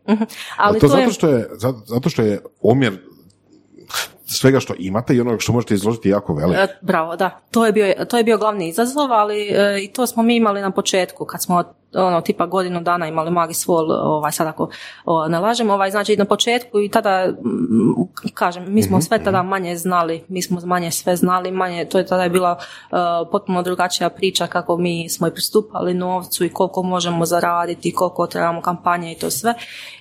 Ali 0.56 0.80
to, 0.80 0.88
to, 0.88 0.96
je, 0.96 1.00
zato, 1.00 1.12
što 1.12 1.28
je, 1.28 1.48
zato, 1.86 2.08
što 2.08 2.22
je 2.22 2.40
omjer 2.62 2.98
svega 4.26 4.60
što 4.60 4.74
imate 4.78 5.14
i 5.14 5.20
onoga 5.20 5.38
što 5.40 5.52
možete 5.52 5.74
izložiti 5.74 6.08
jako 6.08 6.34
velik. 6.34 6.58
e, 6.58 6.66
bravo, 6.82 7.16
da, 7.16 7.40
to 7.50 7.66
je 7.66 7.72
bio, 7.72 8.04
to 8.08 8.18
je 8.18 8.24
bio 8.24 8.38
glavni 8.38 8.68
izazov, 8.68 9.12
ali 9.12 9.48
e, 9.48 9.78
i 9.82 9.92
to 9.92 10.06
smo 10.06 10.22
mi 10.22 10.36
imali 10.36 10.60
na 10.60 10.70
početku, 10.70 11.24
kad 11.24 11.42
smo 11.42 11.64
ono, 11.94 12.20
tipa 12.20 12.46
godinu 12.46 12.80
dana 12.80 13.06
imali 13.06 13.30
Magis 13.30 13.66
Wall, 13.66 14.00
ovaj, 14.02 14.32
sad 14.32 14.46
ako 14.46 14.70
o, 15.04 15.28
ne 15.28 15.38
lažem, 15.38 15.70
ovaj, 15.70 15.90
znači 15.90 16.16
na 16.16 16.24
početku 16.24 16.80
i 16.80 16.88
tada, 16.88 17.26
mm, 17.28 18.30
kažem, 18.34 18.64
mi 18.68 18.82
smo 18.82 19.00
sve 19.00 19.24
tada 19.24 19.42
manje 19.42 19.76
znali, 19.76 20.24
mi 20.28 20.42
smo 20.42 20.60
manje 20.64 20.90
sve 20.90 21.16
znali, 21.16 21.50
manje, 21.50 21.84
to 21.84 21.98
je 21.98 22.06
tada 22.06 22.22
je 22.22 22.30
bila 22.30 22.58
e, 22.58 22.94
potpuno 23.30 23.62
drugačija 23.62 24.10
priča 24.10 24.46
kako 24.46 24.76
mi 24.76 25.08
smo 25.08 25.26
i 25.26 25.30
pristupali 25.30 25.94
novcu 25.94 26.44
i 26.44 26.48
koliko 26.48 26.82
možemo 26.82 27.26
zaraditi, 27.26 27.94
koliko 27.94 28.26
trebamo 28.26 28.60
kampanje 28.60 29.12
i 29.12 29.18
to 29.18 29.30
sve. 29.30 29.54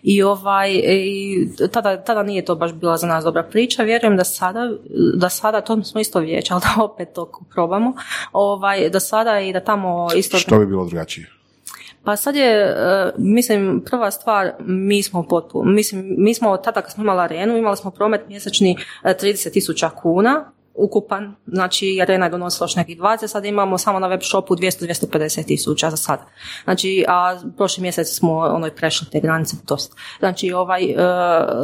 I 0.03 0.23
ovaj, 0.23 0.71
i 0.83 1.49
tada, 1.71 2.03
tada 2.03 2.23
nije 2.23 2.45
to 2.45 2.55
baš 2.55 2.73
bila 2.73 2.97
za 2.97 3.07
nas 3.07 3.23
dobra 3.23 3.43
priča, 3.43 3.83
vjerujem 3.83 4.17
da 4.17 4.23
sada, 4.23 4.69
da 5.15 5.29
sada, 5.29 5.61
to 5.61 5.83
smo 5.83 6.01
isto 6.01 6.19
vijeća, 6.19 6.53
ali 6.53 6.63
da 6.63 6.83
opet 6.83 7.13
to 7.13 7.31
probamo, 7.53 7.93
ovaj, 8.31 8.89
da 8.89 8.99
sada 8.99 9.39
i 9.39 9.53
da 9.53 9.59
tamo 9.59 10.07
isto... 10.15 10.37
Što 10.37 10.59
bi 10.59 10.65
bilo 10.65 10.85
drugačije? 10.85 11.36
Pa 12.07 12.15
sad 12.15 12.35
je, 12.35 12.51
e, 12.61 13.11
mislim, 13.17 13.83
prva 13.85 14.11
stvar, 14.11 14.51
mi 14.59 15.03
smo 15.03 15.23
potpuno, 15.23 15.71
mislim, 15.71 16.15
mi 16.17 16.33
smo 16.33 16.57
tada 16.57 16.81
kad 16.81 16.91
smo 16.91 17.03
imali 17.03 17.21
arenu, 17.21 17.57
imali 17.57 17.77
smo 17.77 17.91
promet 17.91 18.21
mjesečni 18.27 18.77
e, 19.03 19.13
30 19.21 19.53
tisuća 19.53 19.89
kuna, 19.89 20.51
ukupan, 20.77 21.35
znači 21.47 21.99
arena 22.01 22.25
je 22.25 22.29
donosila 22.29 22.65
još 22.65 22.75
nekih 22.75 22.97
20, 22.97 23.27
sad 23.27 23.45
imamo 23.45 23.77
samo 23.77 23.99
na 23.99 24.07
web 24.07 24.19
shopu 24.23 24.55
200-250 24.55 25.45
tisuća 25.45 25.89
za 25.89 25.97
sad. 25.97 26.19
Znači, 26.63 27.05
a 27.07 27.39
prošli 27.57 27.81
mjesec 27.81 28.07
smo 28.07 28.37
onoj 28.37 28.75
prešli 28.75 29.07
te 29.11 29.19
granice 29.19 29.55
dosta. 29.67 29.95
Znači, 30.19 30.51
ovaj, 30.51 30.83
e, 30.83 30.95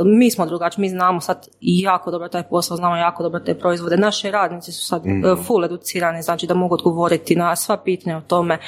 mi 0.06 0.32
smo 0.32 0.46
drugačiji, 0.46 0.82
mi 0.82 0.90
znamo 0.90 1.22
sad 1.22 1.48
jako 1.62 2.12
dobro 2.12 2.28
taj 2.30 2.44
posao, 2.44 2.78
znamo 2.78 2.96
jako 2.96 3.24
dobro 3.24 3.40
te 3.40 3.60
proizvode. 3.60 3.98
Naši 3.98 4.32
radnici 4.32 4.72
su 4.72 4.86
sad 4.86 5.06
e, 5.06 5.12
full 5.48 5.66
educirani, 5.66 6.22
znači 6.22 6.48
da 6.48 6.54
mogu 6.54 6.74
odgovoriti 6.74 7.36
na 7.36 7.56
sva 7.56 7.78
pitanja 7.78 8.18
o 8.18 8.22
tome. 8.22 8.54
E, 8.54 8.60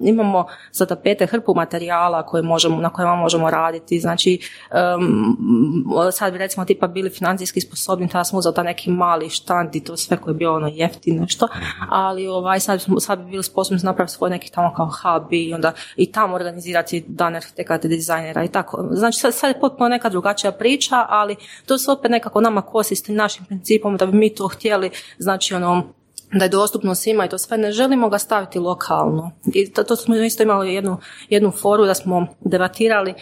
imamo 0.00 0.46
za 0.72 0.86
tapete 0.86 1.26
hrpu 1.26 1.54
materijala 1.54 2.26
koje 2.26 2.42
možemo, 2.42 2.80
na 2.80 2.90
kojima 2.90 3.16
možemo 3.16 3.50
raditi, 3.50 4.00
znači 4.00 4.38
em, 4.70 5.36
sad 6.12 6.32
bi 6.32 6.38
recimo 6.38 6.64
tipa 6.64 6.86
bili 6.86 7.10
financijski 7.10 7.60
sposobni, 7.60 8.08
tada 8.08 8.24
smo 8.24 8.38
uzeli 8.38 8.54
taj 8.54 8.64
neki 8.64 8.90
mali 8.90 9.30
štand 9.30 9.63
i 9.72 9.84
to 9.84 9.96
sve 9.96 10.16
koje 10.16 10.32
je 10.32 10.36
bilo 10.36 10.54
ono 10.54 10.68
jeftino 10.72 11.22
nešto, 11.22 11.48
ali 11.88 12.26
ovaj, 12.26 12.60
sad, 12.60 12.82
smo, 12.82 13.00
sad 13.00 13.18
bi 13.18 13.30
bili 13.30 13.42
sposobni 13.42 13.80
napraviti 13.82 14.14
svoj 14.14 14.30
neki 14.30 14.52
tamo 14.52 14.74
kao 14.76 14.86
hub 14.86 15.32
i 15.32 15.54
onda 15.54 15.72
i 15.96 16.12
tamo 16.12 16.34
organizirati 16.34 17.04
dan 17.08 17.36
arhitekata, 17.36 17.88
dizajnera 17.88 18.44
i 18.44 18.48
tako. 18.48 18.88
Znači 18.90 19.18
sad, 19.18 19.34
sad 19.34 19.54
je 19.54 19.60
potpuno 19.60 19.88
neka 19.88 20.08
drugačija 20.08 20.52
priča, 20.52 21.06
ali 21.08 21.36
to 21.66 21.78
se 21.78 21.90
opet 21.90 22.10
nekako 22.10 22.40
nama 22.40 22.62
kosi 22.62 22.96
s 22.96 23.02
tim 23.02 23.14
našim 23.14 23.44
principom 23.44 23.96
da 23.96 24.06
bi 24.06 24.18
mi 24.18 24.34
to 24.34 24.48
htjeli, 24.48 24.90
znači 25.18 25.54
ono, 25.54 25.82
da 26.32 26.44
je 26.44 26.48
dostupno 26.48 26.94
svima 26.94 27.24
i 27.24 27.28
to 27.28 27.38
sve, 27.38 27.58
ne 27.58 27.72
želimo 27.72 28.08
ga 28.08 28.18
staviti 28.18 28.58
lokalno. 28.58 29.30
I 29.54 29.72
to, 29.72 29.84
to 29.84 29.96
smo 29.96 30.16
isto 30.16 30.42
imali 30.42 30.74
jednu, 30.74 30.98
jednu 31.28 31.50
foru 31.50 31.84
da 31.84 31.94
smo 31.94 32.26
debatirali 32.40 33.10
uh, 33.10 33.16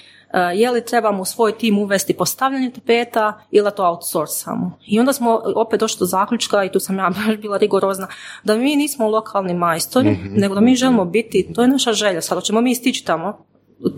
je 0.55 0.71
li 0.71 0.85
trebamo 0.85 1.23
u 1.23 1.25
svoj 1.25 1.59
tim 1.59 1.79
uvesti 1.79 2.15
postavljanje 2.15 2.71
tapeta 2.71 3.41
ili 3.51 3.65
da 3.65 3.71
to 3.71 3.85
outsourcamo. 3.87 4.79
I 4.87 5.01
onda 5.01 5.13
smo 5.13 5.41
opet 5.57 5.81
došli 5.81 5.99
do 5.99 6.07
zaključka 6.07 6.65
i 6.65 6.73
tu 6.73 6.81
sam 6.81 6.99
ja 6.99 7.11
baš 7.27 7.37
bila 7.37 7.59
rigorozna, 7.59 8.07
da 8.45 8.57
mi 8.57 8.77
nismo 8.77 9.09
lokalni 9.09 9.55
majstori, 9.55 10.19
nego 10.31 10.55
da 10.55 10.61
mi 10.61 10.77
želimo 10.77 11.05
biti, 11.05 11.53
to 11.55 11.63
je 11.63 11.69
naša 11.69 11.93
želja, 11.93 12.21
sad 12.21 12.39
hoćemo 12.39 12.61
mi 12.61 12.75
stići 12.75 13.05
tamo, 13.05 13.47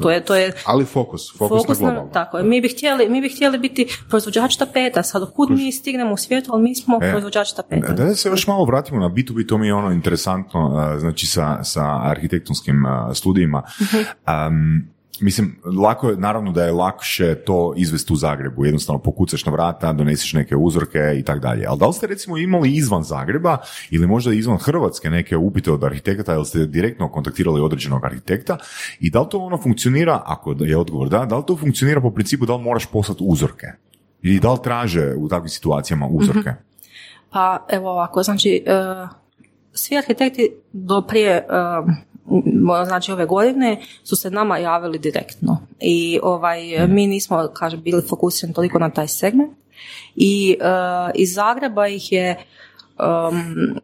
to 0.02 0.10
je, 0.10 0.24
to 0.24 0.34
je 0.34 0.52
Ali 0.64 0.84
fokus, 0.84 1.38
fokus, 1.38 1.62
fokus 1.62 1.80
na 1.80 1.86
globalno. 1.86 2.10
tako 2.12 2.38
je. 2.38 2.44
Mi 2.44 2.60
bi 2.60 2.68
htjeli, 2.68 3.08
mi 3.08 3.20
bi 3.20 3.28
htjeli 3.28 3.58
biti 3.58 3.86
proizvođači 4.08 4.58
tapeta, 4.58 5.02
sad 5.02 5.32
kud 5.32 5.50
mi 5.50 5.72
stignemo 5.72 6.12
u 6.12 6.16
svijetu, 6.16 6.50
ali 6.52 6.62
mi 6.62 6.74
smo 6.74 6.98
E, 7.02 7.10
proizvođači 7.10 7.56
tapeta. 7.56 7.92
Da, 7.92 8.14
se 8.14 8.28
još 8.28 8.46
malo 8.46 8.64
vratimo 8.64 9.00
na 9.00 9.08
B2B, 9.08 9.48
to 9.48 9.58
mi 9.58 9.66
je 9.66 9.74
ono 9.74 9.92
interesantno, 9.92 10.76
a, 10.76 10.98
znači 10.98 11.26
sa, 11.26 11.64
sa 11.64 12.00
arhitektonskim 12.02 12.86
a, 12.86 13.14
studijima. 13.14 13.62
Mhm. 13.82 14.93
Mislim, 15.20 15.56
lako 15.82 16.08
je, 16.08 16.16
naravno 16.16 16.52
da 16.52 16.64
je 16.64 16.72
lakše 16.72 17.34
to 17.34 17.74
izvesti 17.76 18.12
u 18.12 18.16
Zagrebu, 18.16 18.64
jednostavno 18.64 19.02
pokucaš 19.02 19.46
na 19.46 19.52
vrata, 19.52 19.92
donesiš 19.92 20.32
neke 20.32 20.56
uzorke 20.56 20.98
i 21.18 21.22
tako 21.22 21.40
dalje. 21.40 21.66
Ali 21.68 21.78
da 21.78 21.86
li 21.86 21.92
ste 21.92 22.06
recimo 22.06 22.38
imali 22.38 22.76
izvan 22.76 23.02
Zagreba 23.02 23.58
ili 23.90 24.06
možda 24.06 24.32
izvan 24.32 24.58
Hrvatske 24.58 25.10
neke 25.10 25.36
upite 25.36 25.72
od 25.72 25.84
arhitekata 25.84 26.34
ili 26.34 26.44
ste 26.44 26.66
direktno 26.66 27.08
kontaktirali 27.08 27.60
određenog 27.60 28.04
arhitekta 28.04 28.58
i 29.00 29.10
da 29.10 29.20
li 29.20 29.26
to 29.30 29.38
ono 29.38 29.56
funkcionira, 29.56 30.22
ako 30.26 30.54
je 30.60 30.76
odgovor 30.76 31.08
da, 31.08 31.24
da 31.24 31.36
li 31.36 31.44
to 31.46 31.56
funkcionira 31.56 32.00
po 32.00 32.10
principu 32.10 32.46
da 32.46 32.56
li 32.56 32.62
moraš 32.62 32.86
poslati 32.86 33.24
uzorke? 33.26 33.66
I 34.22 34.40
da 34.40 34.52
li 34.52 34.58
traže 34.64 35.14
u 35.16 35.28
takvim 35.28 35.48
situacijama 35.48 36.06
uzorke? 36.06 36.50
Mhm. 36.50 36.58
Pa 37.30 37.66
evo 37.70 37.90
ovako, 37.90 38.22
znači 38.22 38.64
uh, 38.66 39.08
svi 39.72 39.98
arhitekti 39.98 40.50
do 40.72 41.02
prije 41.02 41.46
uh, 41.48 41.94
znači 42.86 43.12
ove 43.12 43.26
godine 43.26 43.80
su 44.04 44.16
se 44.16 44.30
nama 44.30 44.58
javili 44.58 44.98
direktno. 44.98 45.66
I 45.80 46.20
ovaj 46.22 46.86
mi 46.88 47.06
nismo 47.06 47.48
kažem 47.54 47.82
bili 47.82 48.02
fokusirani 48.08 48.54
toliko 48.54 48.78
na 48.78 48.90
taj 48.90 49.08
segment. 49.08 49.52
I 50.16 50.56
uh, 50.60 51.10
iz 51.14 51.34
Zagreba 51.34 51.88
ih 51.88 52.12
je 52.12 52.36
um, 52.98 53.80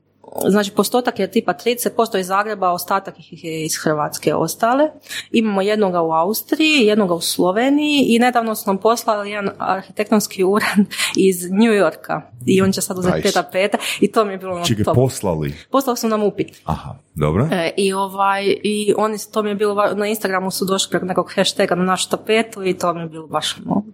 znači 0.49 0.71
postotak 0.71 1.19
je 1.19 1.31
tipa 1.31 1.55
30% 1.55 2.19
iz 2.19 2.27
Zagreba, 2.27 2.73
ostatak 2.73 3.15
ih 3.19 3.45
je 3.45 3.65
iz 3.65 3.73
Hrvatske 3.83 4.35
ostale. 4.35 4.91
Imamo 5.33 5.63
jednoga 5.63 6.03
u 6.03 6.13
Austriji, 6.13 6.87
jednoga 6.87 7.15
u 7.15 7.21
Sloveniji 7.21 8.05
i 8.09 8.19
nedavno 8.19 8.55
su 8.55 8.65
nam 8.67 8.79
poslali 8.79 9.31
jedan 9.31 9.51
arhitektonski 9.59 10.45
uran 10.55 10.87
iz 11.17 11.51
New 11.51 11.73
Yorka 11.73 12.21
i 12.47 12.63
on 12.63 12.73
će 12.73 12.81
sad 12.81 12.99
uzeti 12.99 13.23
peta 13.23 13.43
peta 13.43 13.79
i 14.01 14.13
to 14.13 14.25
mi 14.25 14.33
je 14.33 14.39
bilo 14.39 14.55
ono 14.55 14.65
top. 14.85 14.95
poslali? 14.95 15.55
Poslali 15.71 15.97
su 15.97 16.09
nam 16.09 16.23
upit. 16.23 16.61
Aha, 16.65 16.99
dobro. 17.15 17.49
E, 17.53 17.71
I 17.77 17.93
ovaj, 17.93 18.45
i 18.63 18.95
oni, 18.97 19.17
to 19.33 19.43
mi 19.43 19.49
je 19.49 19.55
bilo, 19.55 19.95
na 19.95 20.07
Instagramu 20.07 20.51
su 20.51 20.65
došli 20.65 20.91
preko 20.91 21.07
nekog 21.07 21.33
hashtaga 21.35 21.75
na 21.75 21.85
našu 21.85 22.11
tapetu 22.11 22.65
i 22.65 22.75
to 22.75 22.95
mi 22.95 23.01
je 23.01 23.07
bilo 23.07 23.27
baš 23.27 23.57
ono, 23.67 23.85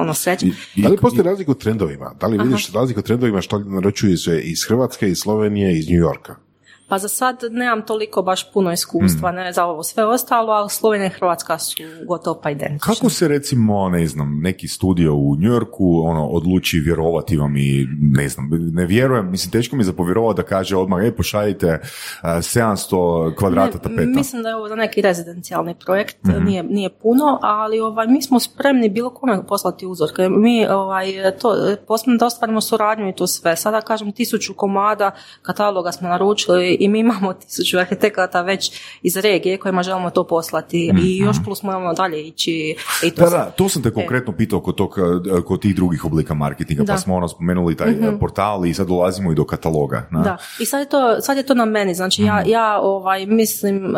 ono 0.00 0.14
sreće. 0.14 0.46
Da 0.76 0.88
li 0.88 0.96
postoji 0.96 1.24
razlika 1.24 1.50
u 1.50 1.54
trendovima? 1.54 2.14
Da 2.20 2.26
li 2.26 2.38
vidiš 2.38 2.72
razliku 2.72 3.00
u 3.00 3.02
trendovima 3.02 3.40
što 3.40 3.58
naručuju 3.58 4.18
se 4.18 4.40
iz 4.40 4.64
Hrvatske, 4.68 5.08
iz 5.08 5.18
Slovenije, 5.18 5.78
iz 5.78 5.85
New 5.86 6.00
Yorka? 6.00 6.45
Pa 6.88 6.98
za 6.98 7.08
sad 7.08 7.38
nemam 7.50 7.82
toliko 7.82 8.22
baš 8.22 8.52
puno 8.52 8.72
iskustva 8.72 9.32
ne, 9.32 9.52
za 9.52 9.64
ovo 9.64 9.82
sve 9.82 10.04
ostalo, 10.04 10.52
ali 10.52 10.70
Slovenija 10.70 11.06
i 11.06 11.10
Hrvatska 11.10 11.58
su 11.58 11.76
gotovo 12.06 12.40
pa 12.42 12.50
identične. 12.50 12.94
Kako 12.94 13.10
se 13.10 13.28
recimo, 13.28 13.88
ne 13.88 14.06
znam, 14.06 14.40
neki 14.42 14.68
studio 14.68 15.14
u 15.14 15.36
New 15.36 15.52
Yorku 15.52 16.02
ono, 16.04 16.26
odluči 16.26 16.78
vjerovati 16.78 17.36
vam 17.36 17.56
i 17.56 17.86
ne 18.00 18.28
znam, 18.28 18.50
ne 18.72 18.86
vjerujem, 18.86 19.30
mislim 19.30 19.52
teško 19.52 19.76
mi 19.76 19.80
je 19.80 19.84
zapovjerovati 19.84 20.36
da 20.36 20.42
kaže 20.42 20.76
odmah, 20.76 21.04
e 21.04 21.12
pošaljite 21.12 21.80
700 22.22 23.34
kvadrata 23.34 23.78
tapeta. 23.78 24.02
Mislim 24.04 24.42
da 24.42 24.48
je 24.48 24.56
ovo 24.56 24.68
za 24.68 24.74
neki 24.74 25.00
rezidencijalni 25.00 25.74
projekt, 25.84 26.16
mhm. 26.24 26.44
nije, 26.44 26.62
nije 26.62 26.90
puno, 26.90 27.38
ali 27.42 27.80
ovaj, 27.80 28.06
mi 28.06 28.22
smo 28.22 28.40
spremni 28.40 28.88
bilo 28.88 29.10
kome 29.10 29.46
poslati 29.46 29.86
uzorke. 29.86 30.28
Mi 30.28 30.66
ovaj, 30.66 31.06
to, 31.40 31.54
posebno 31.88 32.16
da 32.16 32.26
ostvarimo 32.26 32.60
suradnju 32.60 33.08
i 33.08 33.14
to 33.14 33.26
sve. 33.26 33.56
Sada 33.56 33.80
kažem 33.80 34.12
tisuću 34.12 34.54
komada 34.54 35.10
kataloga 35.42 35.92
smo 35.92 36.08
naručili 36.08 36.75
i 36.80 36.88
mi 36.88 36.98
imamo 36.98 37.32
tisuću 37.32 37.78
arhitekata 37.78 38.42
već 38.42 38.72
iz 39.02 39.16
regije 39.16 39.58
kojima 39.58 39.82
želimo 39.82 40.10
to 40.10 40.24
poslati 40.26 40.86
i 40.86 40.92
mhm. 40.92 41.24
još 41.24 41.36
plus 41.44 41.62
moramo 41.62 41.94
dalje 41.94 42.26
ići. 42.26 42.76
I 43.02 43.10
to 43.10 43.24
da, 43.24 43.30
da, 43.30 43.44
to 43.44 43.68
sam 43.68 43.82
te 43.82 43.88
e. 43.88 43.92
konkretno 43.92 44.32
pitao 44.32 44.60
kod, 44.60 44.74
tog, 44.74 44.98
e, 45.38 45.42
kod 45.42 45.62
tih 45.62 45.76
drugih 45.76 46.04
oblika 46.04 46.34
marketinga, 46.34 46.84
pa 46.86 46.98
smo 46.98 47.14
ono 47.14 47.28
spomenuli 47.28 47.76
taj 47.76 47.90
mm 47.90 48.16
portal 48.20 48.66
i 48.66 48.74
sad 48.74 48.86
dolazimo 48.86 49.32
i 49.32 49.34
do 49.34 49.44
kataloga. 49.44 50.08
Da, 50.10 50.36
i 50.60 50.66
sad 50.66 50.80
je, 50.80 50.88
to, 50.88 51.20
sad 51.20 51.36
je 51.36 51.42
to 51.42 51.54
na 51.54 51.64
meni, 51.64 51.94
znači 51.94 52.22
ja, 52.22 52.40
mhm. 52.40 52.50
ja 52.50 52.80
ovaj, 52.80 53.26
mislim, 53.26 53.94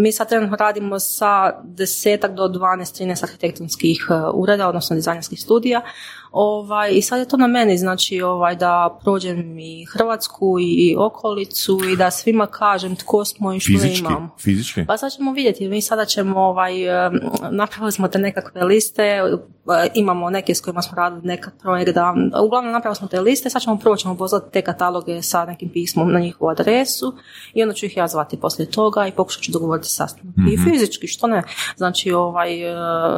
mi 0.00 0.12
sad 0.12 0.28
trenutno 0.28 0.56
radimo 0.56 0.98
sa 0.98 1.52
desetak 1.64 2.34
do 2.34 2.42
12-13 2.42 3.24
arhitektonskih 3.24 4.06
e, 4.10 4.14
ureda, 4.34 4.68
odnosno 4.68 4.96
dizajnerskih 4.96 5.40
studija, 5.40 5.80
Ovaj, 6.32 6.90
I 6.94 7.02
sad 7.02 7.18
je 7.18 7.28
to 7.28 7.36
na 7.36 7.46
meni, 7.46 7.78
znači 7.78 8.22
ovaj, 8.22 8.56
da 8.56 8.98
prođem 9.02 9.58
i 9.58 9.84
Hrvatsku 9.84 10.56
i 10.60 10.96
okolicu 10.98 11.78
i 11.92 11.96
da 11.96 12.10
svima 12.10 12.46
kažem 12.46 12.96
tko 12.96 13.24
smo 13.24 13.54
i 13.54 13.60
što 13.60 13.72
fizički, 13.72 14.00
imamo. 14.00 14.28
Fizički? 14.38 14.84
Pa 14.86 14.96
sad 14.96 15.12
ćemo 15.12 15.32
vidjeti, 15.32 15.68
mi 15.68 15.82
sada 15.82 16.04
ćemo, 16.04 16.40
ovaj, 16.40 16.72
napravili 17.50 17.92
smo 17.92 18.08
te 18.08 18.18
nekakve 18.18 18.64
liste, 18.64 19.20
E, 19.70 19.90
imamo 19.94 20.30
neke 20.30 20.54
s 20.54 20.60
kojima 20.60 20.82
smo 20.82 20.96
radili 20.96 21.22
neka 21.24 21.50
projekt, 21.62 21.94
da, 21.94 22.14
uglavnom 22.44 22.72
napravili 22.72 22.96
smo 22.96 23.08
te 23.08 23.20
liste, 23.20 23.50
sad 23.50 23.62
ćemo 23.62 23.78
prvo 23.78 23.96
ćemo 23.96 24.16
poslati 24.16 24.52
te 24.52 24.62
kataloge 24.62 25.22
sa 25.22 25.44
nekim 25.44 25.68
pismom 25.68 26.12
na 26.12 26.20
njihovu 26.20 26.50
adresu 26.50 27.14
i 27.54 27.62
onda 27.62 27.74
ću 27.74 27.86
ih 27.86 27.96
ja 27.96 28.08
zvati 28.08 28.36
poslije 28.36 28.70
toga 28.70 29.06
i 29.06 29.12
pokušat 29.12 29.42
ću 29.42 29.52
dogovoriti 29.52 29.88
sastanak. 29.88 30.36
I 30.36 30.56
mhm. 30.56 30.70
fizički, 30.70 31.06
što 31.06 31.26
ne? 31.26 31.42
Znači, 31.76 32.12
ovaj, 32.12 32.70
e, 32.70 32.74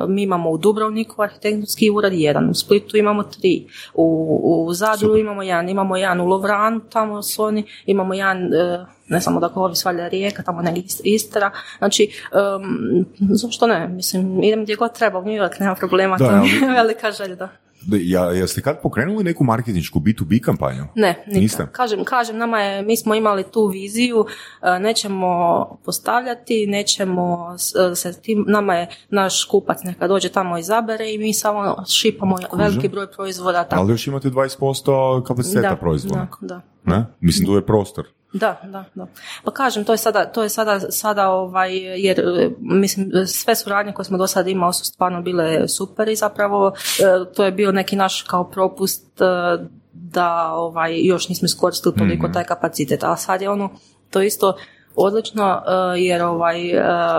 mi 0.08 0.22
imamo 0.22 0.50
u 0.50 0.58
Dubrovniku 0.58 1.22
arhitektonski 1.22 1.90
ured 1.90 2.12
jedan, 2.12 2.50
u 2.50 2.54
Splitu 2.54 2.96
imamo 3.04 3.22
tri, 3.22 3.66
u, 3.94 4.66
u 4.66 4.74
Zadru 4.74 5.16
imamo 5.16 5.42
jedan, 5.42 5.68
imamo 5.68 5.96
jedan 5.96 6.20
u 6.20 6.26
Lovranu, 6.26 6.80
tamo 6.80 7.22
su 7.22 7.42
oni, 7.42 7.64
imamo 7.86 8.14
jedan 8.14 8.54
e, 8.54 8.86
ne 9.08 9.20
samo 9.20 9.40
da 9.40 9.50
ovi 9.54 9.76
svalja 9.76 10.08
rijeka, 10.08 10.42
tamo 10.42 10.62
negdje 10.62 10.84
Istra, 11.04 11.50
znači, 11.78 12.08
um, 12.56 13.04
zašto 13.30 13.66
ne, 13.66 13.88
mislim, 13.88 14.42
idem 14.42 14.62
gdje 14.62 14.76
god 14.76 14.92
treba, 14.92 15.18
u 15.18 15.24
New 15.24 15.34
York, 15.34 15.60
nema 15.60 15.74
problema, 15.74 16.16
da, 16.16 16.26
to 16.26 16.34
je 16.34 16.72
velika 16.82 17.12
želja, 17.12 17.34
da. 17.34 17.63
Ja, 17.92 18.24
jeste 18.24 18.62
kad 18.62 18.82
pokrenuli 18.82 19.24
neku 19.24 19.44
marketinšku 19.44 20.00
B2B 20.00 20.40
kampanju? 20.40 20.84
Ne, 20.94 21.24
nikad. 21.26 21.72
Kažem, 21.72 22.04
kažem, 22.04 22.38
nama 22.38 22.60
je, 22.60 22.82
mi 22.82 22.96
smo 22.96 23.14
imali 23.14 23.44
tu 23.52 23.66
viziju, 23.66 24.26
e, 24.62 24.78
nećemo 24.78 25.64
postavljati, 25.84 26.66
nećemo 26.66 27.56
e, 27.92 27.94
se 27.94 28.20
tim, 28.20 28.44
nama 28.48 28.74
je 28.74 28.88
naš 29.10 29.44
kupac 29.44 29.78
neka 29.84 30.08
dođe 30.08 30.28
tamo 30.28 30.58
izabere 30.58 31.12
i 31.12 31.18
mi 31.18 31.34
samo 31.34 31.84
šipamo 31.88 32.36
veliki 32.52 32.88
broj 32.88 33.06
proizvoda. 33.10 33.64
Tako. 33.64 33.82
Ali 33.82 33.92
još 33.92 34.06
imate 34.06 34.28
20% 34.28 35.22
kapaciteta 35.22 35.70
da, 35.70 35.76
proizvoda. 35.76 36.26
Da, 36.40 36.46
da. 36.46 36.60
Ne? 36.96 37.06
Mislim, 37.20 37.46
tu 37.46 37.54
je 37.54 37.66
prostor. 37.66 38.06
Da, 38.34 38.60
da, 38.64 38.84
da. 38.94 39.06
Pa 39.44 39.50
kažem, 39.50 39.84
to 39.84 39.92
je 39.92 39.98
sada, 39.98 40.24
to 40.24 40.42
je 40.42 40.48
sada, 40.48 40.80
sada 40.80 41.28
ovaj, 41.28 41.76
jer 41.76 42.22
mislim, 42.60 43.10
sve 43.26 43.54
suradnje 43.54 43.92
koje 43.92 44.04
smo 44.04 44.18
do 44.18 44.26
sada 44.26 44.50
imali 44.50 44.74
su 44.74 44.84
stvarno 44.84 45.22
bile 45.22 45.68
super 45.68 46.08
i 46.08 46.16
zapravo 46.16 46.72
e, 46.98 47.34
to 47.34 47.44
je 47.44 47.52
bio 47.52 47.72
neki 47.72 47.96
naš 47.96 48.22
kao 48.22 48.50
propust 48.50 49.20
e, 49.20 49.24
da 49.92 50.52
ovaj, 50.52 51.00
još 51.06 51.28
nismo 51.28 51.46
iskoristili 51.46 51.94
toliko 51.94 52.28
mm 52.28 52.32
taj 52.32 52.44
kapacitet, 52.44 53.04
a 53.04 53.16
sad 53.16 53.42
je 53.42 53.50
ono, 53.50 53.70
to 54.10 54.22
isto 54.22 54.56
odlično 54.94 55.62
e, 55.66 56.00
jer 56.00 56.22
ovaj, 56.22 56.56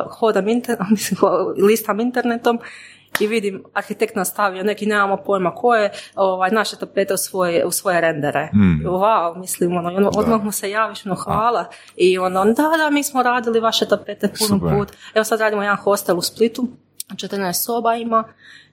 hodam 0.10 0.48
inter, 0.48 0.78
mislim, 0.92 1.20
listam 1.58 2.00
internetom 2.00 2.60
i 3.20 3.28
vidim 3.28 3.64
arhitekt 3.74 4.16
nastavio 4.16 4.64
neki 4.64 4.86
nemamo 4.86 5.18
pojma 5.18 5.56
ko 5.56 5.76
je 5.76 5.92
ovaj, 6.16 6.52
naše 6.52 6.76
tapete 6.76 7.14
u 7.14 7.18
svoje, 7.18 7.66
u 7.66 7.72
svoje 7.72 8.02
rendere. 8.02 8.50
Mm. 8.54 8.86
Wow, 8.86 9.38
mislim, 9.38 9.78
ono, 9.78 9.90
ono 9.90 10.12
odmah 10.16 10.44
mu 10.44 10.52
se 10.52 10.70
javiš, 10.70 11.06
ono, 11.06 11.16
hvala. 11.16 11.66
I 11.96 12.18
ono, 12.18 12.46
da, 12.46 12.64
da, 12.78 12.90
mi 12.92 13.04
smo 13.04 13.24
radili 13.24 13.60
vaše 13.60 13.88
tapete 13.88 14.30
puno 14.40 14.60
put. 14.60 14.92
Evo 15.14 15.24
sad 15.24 15.40
radimo 15.40 15.64
jedan 15.64 15.78
hostel 15.78 16.18
u 16.18 16.22
Splitu, 16.22 16.68
14 17.14 17.54
soba 17.54 17.96
ima 17.96 18.24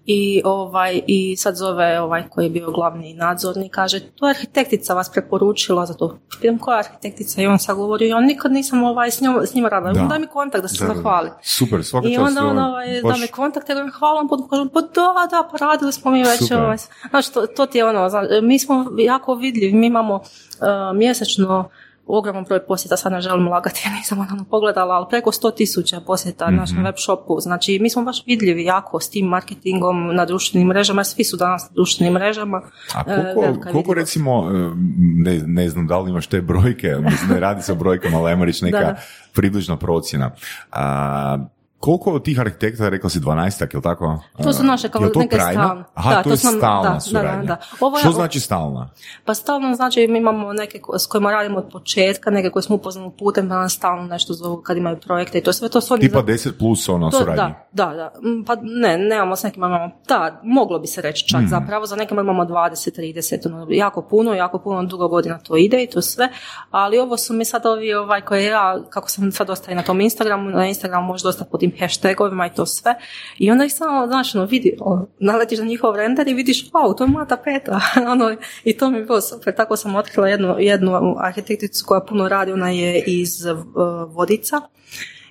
i 0.06 0.42
ovaj 0.44 1.00
i 1.06 1.36
sad 1.36 1.56
zove 1.56 2.00
ovaj 2.00 2.28
koji 2.28 2.44
je 2.44 2.50
bio 2.50 2.70
glavni 2.70 3.14
nadzornik 3.14 3.72
kaže 3.72 4.00
to 4.00 4.28
je 4.28 4.30
arhitektica 4.30 4.94
vas 4.94 5.10
preporučila 5.12 5.86
za 5.86 5.94
to. 5.94 6.18
Pitam 6.40 6.58
koja 6.58 6.78
arhitektica? 6.78 7.42
I 7.42 7.46
on 7.46 7.58
sad 7.58 7.76
govori 7.76 8.08
ja 8.08 8.20
nikad 8.20 8.52
nisam 8.52 8.82
ovaj 8.82 9.10
s 9.10 9.20
njom 9.20 9.40
s 9.46 9.54
njima 9.54 9.68
radila. 9.68 9.92
Da. 9.92 10.08
daj 10.08 10.18
mi 10.18 10.26
kontakt 10.26 10.62
da 10.62 10.68
se 10.68 10.86
zahvali 10.86 11.30
super 11.42 11.84
svaka 11.84 12.08
i 12.08 12.16
onda 12.16 12.44
on 12.44 12.58
ovaj, 12.58 13.02
da 13.02 13.16
mi 13.16 13.26
kontakt 13.26 13.68
ja 13.68 13.88
hvala 13.98 14.20
vam 14.20 14.48
kažem 14.50 14.68
pa 14.68 14.80
da 14.80 15.26
da 15.30 15.48
pa 15.50 15.66
radili 15.66 15.92
smo 15.92 16.10
mi 16.10 16.24
već 16.24 16.50
ovaj 16.50 16.76
znači 17.10 17.32
to, 17.32 17.46
to 17.46 17.66
ti 17.66 17.78
je 17.78 17.84
ono 17.84 18.08
mi 18.42 18.58
smo 18.58 18.86
jako 18.98 19.34
vidljivi 19.34 19.72
mi 19.72 19.86
imamo 19.86 20.14
uh, 20.14 20.96
mjesečno 20.96 21.70
ogroman 22.06 22.44
broj 22.44 22.66
posjeta, 22.66 22.96
sad 22.96 23.12
ne 23.12 23.20
želim 23.20 23.48
lagati, 23.48 23.82
ja 23.84 23.92
nisam 23.96 24.18
ono 24.18 24.44
pogledala, 24.44 24.94
ali 24.94 25.06
preko 25.10 25.32
100 25.32 25.56
tisuća 25.56 26.00
posjeta 26.00 26.46
mm-hmm. 26.46 26.56
našem 26.56 26.84
web 26.84 26.94
shopu. 26.98 27.40
Znači, 27.40 27.78
mi 27.78 27.90
smo 27.90 28.02
baš 28.02 28.26
vidljivi 28.26 28.64
jako 28.64 29.00
s 29.00 29.10
tim 29.10 29.26
marketingom 29.26 30.14
na 30.14 30.24
društvenim 30.24 30.68
mrežama, 30.68 31.04
svi 31.04 31.24
su 31.24 31.36
danas 31.36 31.62
na 31.62 31.74
društvenim 31.74 32.14
mrežama. 32.14 32.62
A 32.94 33.04
e, 33.06 33.34
koliko, 33.34 33.60
koliko 33.72 33.94
recimo, 33.94 34.50
e, 34.50 34.70
ne, 34.98 35.42
ne 35.46 35.68
znam 35.68 35.86
da 35.86 35.98
li 35.98 36.10
imaš 36.10 36.26
te 36.26 36.40
brojke, 36.40 36.88
ne 37.28 37.40
radi 37.40 37.62
se 37.62 37.72
o 37.72 37.74
brojkama, 37.74 38.18
ali 38.18 38.30
ajmo 38.30 38.44
reći 38.44 38.64
neka 38.70 38.78
da. 38.78 38.96
približna 39.32 39.76
procjena. 39.76 40.30
A, 40.72 41.38
koliko 41.82 42.12
od 42.12 42.24
tih 42.24 42.40
arhitekta, 42.40 42.88
rekla 42.88 43.10
si 43.10 43.20
12 43.20 43.62
je 43.62 43.68
li 43.74 43.82
tako? 43.82 44.18
To 44.42 44.52
su 44.52 44.62
naše 44.62 44.88
kao 44.88 45.00
neke 45.16 45.36
stalne. 45.36 45.84
Aha, 45.94 46.14
da, 46.14 46.22
to, 46.22 46.30
je 46.30 46.36
stalna 46.36 46.94
da, 46.94 47.00
suradnja. 47.00 47.42
Da, 47.42 47.46
da, 47.46 47.86
Ovo 47.86 47.98
Što 47.98 48.10
znači 48.10 48.40
stalna? 48.40 48.90
Pa 49.24 49.34
stalno 49.34 49.74
znači 49.74 50.06
mi 50.08 50.18
imamo 50.18 50.52
neke 50.52 50.80
s 50.98 51.06
kojima 51.06 51.30
radimo 51.30 51.58
od 51.58 51.68
početka, 51.72 52.30
neke 52.30 52.50
koje 52.50 52.62
smo 52.62 52.76
upoznali 52.76 53.10
putem, 53.18 53.48
pa 53.48 53.54
nas 53.54 53.72
stalno 53.72 54.02
nešto 54.02 54.32
zovu 54.32 54.62
kad 54.62 54.76
imaju 54.76 54.96
projekte 55.00 55.38
i 55.38 55.42
to 55.42 55.52
sve 55.52 55.68
to 55.68 55.80
su 55.80 55.96
Tipa 55.96 56.18
za... 56.18 56.24
10 56.24 56.58
plus 56.58 56.88
ono 56.88 57.10
to, 57.10 57.18
suradnje? 57.18 57.54
Da, 57.72 57.86
da, 57.86 57.94
da. 57.94 58.28
Mm, 58.28 58.44
pa 58.44 58.56
ne, 58.62 58.98
nemamo 58.98 59.36
s 59.36 59.42
nekima 59.42 59.66
imamo, 59.66 59.90
da, 60.08 60.40
moglo 60.44 60.78
bi 60.78 60.86
se 60.86 61.02
reći 61.02 61.28
čak 61.28 61.40
mm. 61.40 61.48
zapravo, 61.48 61.86
za 61.86 61.96
nekima 61.96 62.20
imamo 62.20 62.44
20, 62.44 63.00
30, 63.00 63.46
ono, 63.46 63.66
jako 63.70 64.02
puno, 64.02 64.34
jako 64.34 64.58
puno, 64.58 64.82
dugo 64.82 65.08
godina 65.08 65.38
to 65.38 65.56
ide 65.56 65.82
i 65.82 65.86
to 65.86 66.02
sve, 66.02 66.28
ali 66.70 66.98
ovo 66.98 67.16
su 67.16 67.34
mi 67.34 67.44
sad 67.44 67.66
ovi 67.66 67.94
ovaj 67.94 68.20
koje 68.20 68.44
ja, 68.44 68.82
kako 68.90 69.08
sam 69.08 69.32
sad 69.32 69.46
dosta 69.46 69.72
i 69.72 69.74
na 69.74 69.82
tom 69.82 70.00
Instagramu, 70.00 70.50
na 70.50 70.66
Instagramu 70.66 71.06
možda 71.06 71.28
dosta 71.28 71.44
putim 71.44 71.71
tim 71.72 71.80
hashtagovima 71.80 72.46
i 72.46 72.54
to 72.54 72.66
sve. 72.66 72.94
I 73.38 73.50
onda 73.50 73.64
ih 73.64 73.72
samo, 73.72 74.06
znaš, 74.06 74.34
ono, 74.34 74.44
vidi, 74.44 74.76
naletiš 75.18 75.58
na 75.58 75.64
njihov 75.64 75.96
render 75.96 76.28
i 76.28 76.34
vidiš, 76.34 76.70
wow, 76.70 76.96
to 76.98 77.04
je 77.04 77.08
moja 77.08 77.26
tapeta. 77.26 77.80
ono, 78.12 78.36
I 78.64 78.76
to 78.76 78.90
mi 78.90 78.98
je 78.98 79.04
bilo 79.04 79.20
super. 79.20 79.54
Tako 79.54 79.76
sam 79.76 79.96
otkrila 79.96 80.28
jednu, 80.28 80.56
jednu 80.58 81.16
arhitekticu 81.18 81.84
koja 81.86 82.00
puno 82.00 82.28
radi, 82.28 82.52
ona 82.52 82.70
je 82.70 83.02
iz 83.06 83.46
uh, 83.46 83.58
Vodica 84.14 84.60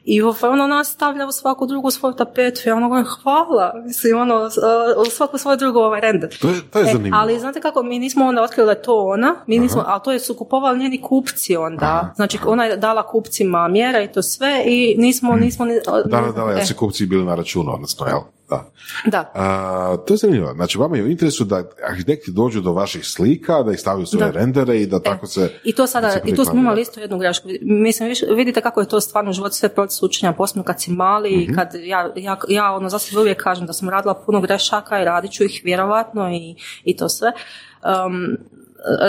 i 0.03 0.21
ono 0.21 0.67
nas 0.67 0.87
stavlja 0.87 1.27
u 1.27 1.31
svaku 1.31 1.65
drugu 1.65 1.91
svoju 1.91 2.13
tapetu. 2.13 2.69
Ja 2.69 2.75
ono 2.75 2.87
govorim, 2.87 3.07
hvala. 3.23 3.73
Mislim, 3.85 4.19
ono, 4.19 4.49
u 5.07 5.09
svaku 5.09 5.37
svoju 5.37 5.57
drugu 5.57 5.79
ovaj 5.79 6.01
render. 6.01 6.37
To 6.41 6.49
je, 6.49 6.61
to 6.71 6.79
je 6.79 6.83
e, 6.83 6.85
zanimljivo. 6.85 7.17
ali 7.17 7.39
znate 7.39 7.61
kako, 7.61 7.83
mi 7.83 7.99
nismo 7.99 8.25
onda 8.25 8.41
otkrili 8.41 8.65
da 8.65 8.71
je 8.71 8.81
to 8.81 9.05
ona, 9.05 9.35
mi 9.47 9.59
nismo, 9.59 9.83
ali 9.87 10.01
to 10.03 10.11
je 10.11 10.19
su 10.19 10.33
kupovali 10.33 10.79
njeni 10.79 11.01
kupci 11.01 11.55
onda. 11.55 12.13
Znači, 12.15 12.37
ona 12.45 12.65
je 12.65 12.77
dala 12.77 13.07
kupcima 13.07 13.67
mjera 13.67 14.01
i 14.01 14.11
to 14.11 14.21
sve 14.21 14.63
i 14.65 14.95
nismo, 14.97 15.35
nismo... 15.35 15.65
Ni, 15.65 15.73
da, 16.05 16.21
da, 16.21 16.31
da, 16.31 16.51
ja 16.51 16.65
se 16.65 16.73
kupci 16.73 17.05
bili 17.05 17.25
na 17.25 17.35
računu, 17.35 17.73
odnosno, 17.73 18.05
jel? 18.05 18.19
Da. 18.51 18.71
da. 19.05 19.31
A, 19.35 19.97
to 20.07 20.13
je 20.13 20.17
zanimljivo. 20.17 20.53
Znači, 20.53 20.77
vama 20.77 20.97
je 20.97 21.03
u 21.03 21.07
interesu 21.07 21.43
da 21.43 21.63
arhitekti 21.89 22.31
dođu 22.31 22.61
do 22.61 22.73
vaših 22.73 23.05
slika, 23.05 23.63
da 23.63 23.71
ih 23.71 23.79
stavljaju 23.79 24.05
svoje 24.05 24.31
rendere 24.31 24.81
i 24.81 24.87
da 24.87 24.97
e, 24.97 25.03
tako 25.03 25.27
se... 25.27 25.49
I 25.63 25.75
to 25.75 25.87
sada, 25.87 26.19
i 26.25 26.35
tu 26.35 26.45
smo 26.45 26.59
imali 26.59 26.81
isto 26.81 26.99
jednu 26.99 27.17
grešku. 27.17 27.47
Mislim, 27.61 28.13
vidite 28.35 28.61
kako 28.61 28.81
je 28.81 28.87
to 28.87 29.01
stvarno 29.01 29.29
u 29.29 29.33
životu 29.33 29.55
sve 29.55 29.69
proces 29.69 30.03
učenja, 30.03 30.33
posebno 30.33 30.63
kad 30.63 30.81
si 30.81 30.91
mali 30.91 31.29
i 31.29 31.43
mhm. 31.43 31.55
kad 31.55 31.67
ja, 31.73 32.11
ja, 32.15 32.37
ja 32.49 32.71
ono, 32.71 32.89
za 32.89 32.99
sebe 32.99 33.21
uvijek 33.21 33.43
kažem 33.43 33.65
da 33.65 33.73
sam 33.73 33.89
radila 33.89 34.23
puno 34.25 34.41
grešaka 34.41 35.01
i 35.01 35.05
radit 35.05 35.31
ću 35.31 35.43
ih 35.43 35.61
vjerovatno 35.63 36.31
i, 36.31 36.55
i 36.83 36.95
to 36.95 37.09
sve. 37.09 37.31
Um, 38.05 38.37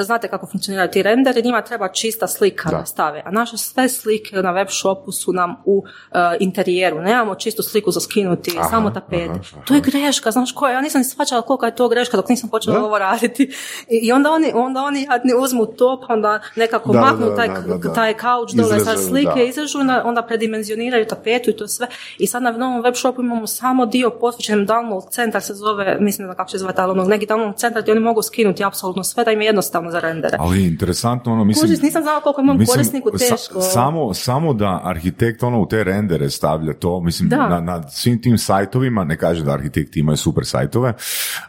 znate 0.03 0.29
kako 0.29 0.47
funkcioniraju 0.47 0.91
ti 0.91 1.03
renderi, 1.03 1.43
njima 1.43 1.63
treba 1.63 1.89
čista 1.89 2.27
slika 2.27 2.71
da, 2.71 2.85
stave, 2.87 3.23
a 3.25 3.31
naše 3.31 3.57
sve 3.57 3.89
slike 3.89 4.37
na 4.37 4.51
web 4.51 4.69
shopu 4.71 5.13
su 5.13 5.33
nam 5.33 5.57
u 5.65 5.77
uh, 5.77 6.19
interijeru, 6.41 7.01
nemamo 7.01 7.35
čistu 7.35 7.63
sliku 7.63 7.91
za 7.91 8.01
skinuti, 8.01 8.59
samo 8.71 8.91
tapete. 8.91 9.41
To 9.65 9.75
je 9.75 9.81
greška, 9.81 10.31
znaš 10.31 10.53
koja, 10.53 10.73
ja 10.73 10.81
nisam 10.81 11.01
ni 11.01 11.05
shvaćala 11.05 11.43
koliko 11.43 11.67
je 11.67 11.75
to 11.75 11.89
greška 11.89 12.17
dok 12.17 12.29
nisam 12.29 12.51
počela 12.51 12.85
ovo 12.85 12.99
raditi. 12.99 13.43
I, 13.89 14.07
I, 14.07 14.13
onda 14.13 14.31
oni, 14.31 14.53
onda 14.55 14.83
oni 14.83 15.07
jadni 15.11 15.33
uzmu 15.39 15.67
to, 15.67 16.05
pa 16.07 16.15
onda 16.15 16.41
nekako 16.57 16.93
da, 16.93 17.01
maknu 17.01 17.37
taj, 17.37 17.49
taj 17.95 18.15
kauč 18.15 18.53
dole 18.53 18.81
sa 18.81 18.97
slike, 18.97 19.47
izrežu, 19.47 19.79
onda 20.05 20.23
predimenzioniraju 20.23 21.07
tapetu 21.07 21.51
i 21.51 21.57
to 21.57 21.69
sve. 21.69 21.87
I 22.19 22.27
sad 22.27 22.43
na 22.43 22.51
novom 22.51 22.83
web 22.83 22.95
shopu 22.95 23.23
imamo 23.23 23.47
samo 23.47 23.87
dio 23.87 24.11
posvećen 24.11 24.67
download 24.67 25.11
centar 25.11 25.43
se 25.43 25.55
zove, 25.55 25.97
mislim 26.01 26.29
da 26.29 26.35
kako 26.35 26.51
se 26.51 26.59
zove, 26.59 26.73
ono, 26.79 27.05
neki 27.05 27.27
download 27.27 27.57
centar 27.57 27.83
gdje 27.83 27.93
oni 27.93 28.01
mogu 28.01 28.23
skinuti 28.23 28.65
apsolutno 28.65 29.05
sve 29.05 29.25
da 29.25 29.31
im 29.31 29.41
je 29.41 29.47
jedno 29.47 29.62
jednostavno 29.63 29.91
za 29.91 30.01
rendere. 30.01 30.37
Ali 30.41 30.67
interesantno, 30.67 31.33
ono, 31.33 31.45
mislim... 31.45 31.67
Kužiš, 31.67 31.83
nisam 31.83 32.03
znala 32.03 32.21
koliko 32.21 32.41
imam 32.41 32.59
mislim, 32.59 32.75
korisniku 32.75 33.11
teško. 33.11 33.61
samo, 33.61 34.15
samo 34.15 34.55
da 34.55 34.81
arhitekt 34.85 35.43
ono 35.43 35.61
u 35.61 35.67
te 35.67 35.85
rendere 35.85 36.31
stavlja 36.31 36.73
to, 36.73 37.01
mislim, 37.01 37.29
na, 37.29 37.61
na 37.61 37.89
svim 37.89 38.23
tim 38.23 38.39
sajtovima, 38.39 39.05
ne 39.05 39.17
kaže 39.17 39.45
da 39.45 39.53
arhitekti 39.53 40.01
imaju 40.01 40.17
super 40.17 40.47
sajtove, 40.47 40.95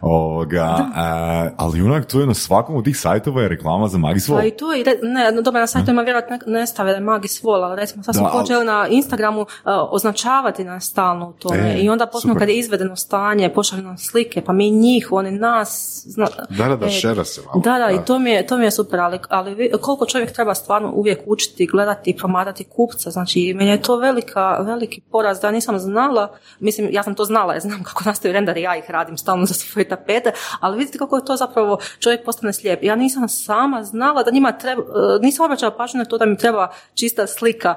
ovoga, 0.01 0.78
a, 0.95 1.49
ali 1.57 1.82
onak 1.82 2.05
to 2.05 2.20
je 2.20 2.28
na 2.28 2.34
svakom 2.34 2.76
od 2.76 2.84
tih 2.84 2.97
sajtova 2.97 3.41
je 3.41 3.47
reklama 3.47 3.88
za 3.88 3.97
Magis 3.97 4.30
Wall. 4.30 4.38
Pa 4.38 4.45
i 4.45 4.51
to, 4.51 4.74
i 4.74 4.84
ne, 5.01 5.41
dobro, 5.41 5.59
na 5.59 5.68
sajtovima 5.68 6.01
vjerojatno 6.01 6.39
ne 6.47 6.68
stave 6.68 6.91
da 6.91 6.97
je 6.97 7.03
Magis 7.03 7.43
Wall, 7.43 7.64
ali 7.64 7.76
recimo 7.76 8.03
sad 8.03 8.16
smo 8.16 8.30
počeli 8.34 8.66
na 8.66 8.88
Instagramu 8.89 9.41
uh, 9.41 9.47
označavati 9.91 10.64
nas 10.64 10.89
stalno 10.89 11.30
u 11.30 11.34
tome 11.34 11.76
e, 11.76 11.78
i 11.78 11.89
onda 11.89 12.05
posebno 12.05 12.36
kad 12.36 12.49
je 12.49 12.55
izvedeno 12.55 12.95
stanje, 12.95 13.53
pošalju 13.53 13.84
nam 13.84 13.97
slike, 13.97 14.41
pa 14.41 14.53
mi 14.53 14.72
njih, 14.72 15.07
oni 15.11 15.32
nas... 15.32 16.03
Zna, 16.07 16.28
da, 16.49 16.68
da, 16.68 16.76
da, 16.76 16.86
e, 16.86 16.89
šera 16.89 17.26
se 17.26 17.41
malo. 17.45 17.61
Da, 17.61 17.78
da, 17.80 17.91
i 17.91 18.02
to 18.05 18.19
mi 18.19 18.31
je, 18.31 18.47
to 18.47 18.57
mi 18.57 18.65
je 18.65 18.71
super, 18.71 18.99
ali, 18.99 19.19
ali 19.29 19.71
koliko 19.81 20.05
čovjek 20.05 20.31
treba 20.31 20.55
stvarno 20.55 20.91
uvijek 20.91 21.19
učiti, 21.25 21.67
gledati 21.67 22.09
i 22.09 22.17
promatrati 22.17 22.63
kupca, 22.63 23.11
znači 23.11 23.53
meni 23.55 23.71
je 23.71 23.81
to 23.81 23.97
velika, 23.97 24.57
veliki 24.59 25.01
poraz 25.11 25.39
da 25.39 25.51
nisam 25.51 25.79
znala, 25.79 26.37
mislim 26.59 26.89
ja 26.91 27.03
sam 27.03 27.15
to 27.15 27.25
znala, 27.25 27.53
ja 27.53 27.59
znam 27.59 27.83
kako 27.83 28.03
nastaju 28.05 28.33
renderi, 28.33 28.61
ja 28.61 28.77
ih 28.77 28.91
radim 28.91 29.17
stalno 29.17 29.45
za 29.45 29.53
svoje 29.53 29.89
tapete, 29.89 30.31
ali 30.59 30.77
vidite 30.77 30.97
kako 30.97 31.15
je 31.15 31.25
to 31.25 31.35
zapravo, 31.35 31.77
čovjek 31.99 32.25
postane 32.25 32.53
slijep. 32.53 32.83
Ja 32.83 32.95
nisam 32.95 33.29
sama 33.29 33.83
znala 33.83 34.23
da 34.23 34.31
njima 34.31 34.51
treba, 34.51 34.83
nisam 35.21 35.45
obraćala 35.45 35.77
pažnju 35.77 35.97
na 35.97 36.05
to 36.05 36.17
da 36.17 36.25
mi 36.25 36.37
treba 36.37 36.71
čista 36.93 37.27
slika 37.27 37.75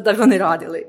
da 0.00 0.12
bi 0.12 0.22
oni 0.22 0.38
radili. 0.38 0.82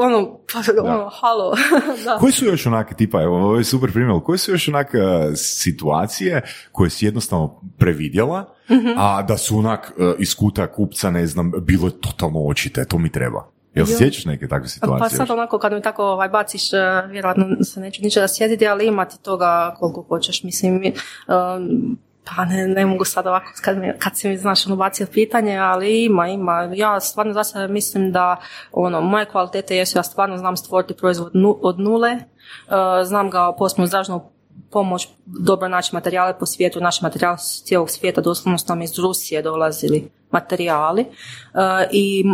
Ono, 0.00 0.38
pa, 0.52 0.82
ono 0.82 1.10
halo. 1.20 1.54
da. 2.04 2.18
Koji 2.18 2.32
su 2.32 2.44
još 2.44 2.66
onake, 2.66 2.94
tipa, 2.94 3.22
evo, 3.22 3.36
ovo 3.36 3.58
je 3.58 3.64
super 3.64 3.92
primjer, 3.92 4.20
koje 4.24 4.38
su 4.38 4.50
još 4.52 4.68
onake 4.68 4.98
situacije 5.34 6.42
koje 6.72 6.90
si 6.90 7.04
jednostavno 7.04 7.60
previdjela, 7.78 8.54
mhm. 8.70 8.88
a 8.96 9.22
da 9.22 9.36
su 9.36 9.58
onak 9.58 9.92
e, 9.98 10.14
iz 10.18 10.34
kuta 10.34 10.66
kupca, 10.72 11.10
ne 11.10 11.26
znam, 11.26 11.52
bilo 11.62 11.86
je 11.86 12.00
totalno 12.00 12.40
očite, 12.40 12.84
to 12.84 12.98
mi 12.98 13.12
treba. 13.12 13.50
Jel 13.74 13.86
se 13.86 13.96
sjećaš 13.96 14.24
neke 14.24 14.48
takve 14.48 14.68
situacije? 14.68 15.18
Pa 15.18 15.26
sad 15.26 15.30
onako 15.30 15.58
kad 15.58 15.72
mi 15.72 15.82
tako 15.82 16.04
ovaj, 16.04 16.28
baciš, 16.28 16.72
e, 16.72 16.76
vjerojatno 17.10 17.44
se 17.64 17.80
neću 17.80 18.02
ničega 18.02 18.28
sjetiti, 18.28 18.66
ali 18.66 18.86
imati 18.86 19.22
toga 19.22 19.74
koliko 19.78 20.02
hoćeš. 20.08 20.42
Mislim, 20.42 20.74
um, 20.76 21.98
pa 22.36 22.44
ne, 22.44 22.68
ne 22.68 22.86
mogu 22.86 23.04
sad 23.04 23.26
ovako 23.26 23.46
kad, 23.62 23.78
mi, 23.78 23.92
kad 23.98 24.18
si 24.18 24.28
mi 24.28 24.36
znaš 24.36 24.66
ono 24.66 24.76
bacio 24.76 25.06
pitanje, 25.12 25.56
ali 25.56 26.04
ima, 26.04 26.28
ima. 26.28 26.70
Ja 26.74 27.00
stvarno 27.00 27.32
za 27.32 27.44
sebe 27.44 27.72
mislim 27.72 28.12
da 28.12 28.36
ono, 28.72 29.00
moje 29.00 29.26
kvalitete 29.26 29.76
jesu, 29.76 29.98
ja 29.98 30.02
stvarno 30.02 30.38
znam 30.38 30.56
stvoriti 30.56 30.94
proizvod 30.94 31.32
od 31.62 31.80
nule, 31.80 32.12
uh, 32.12 32.74
znam 33.04 33.30
ga 33.30 33.52
posebno 33.58 33.86
zražnu 33.86 34.30
pomoć, 34.70 35.08
dobro 35.26 35.68
naći 35.68 35.94
materijale 35.94 36.38
po 36.38 36.46
svijetu, 36.46 36.80
naši 36.80 37.04
materijali 37.04 37.38
s 37.38 37.62
cijelog 37.64 37.90
svijeta, 37.90 38.20
doslovno 38.20 38.58
su 38.58 38.64
nam 38.68 38.82
iz 38.82 38.98
Rusije 38.98 39.42
dolazili 39.42 40.10
materijali. 40.30 41.00
Uh, 41.00 41.88
i 41.92 42.24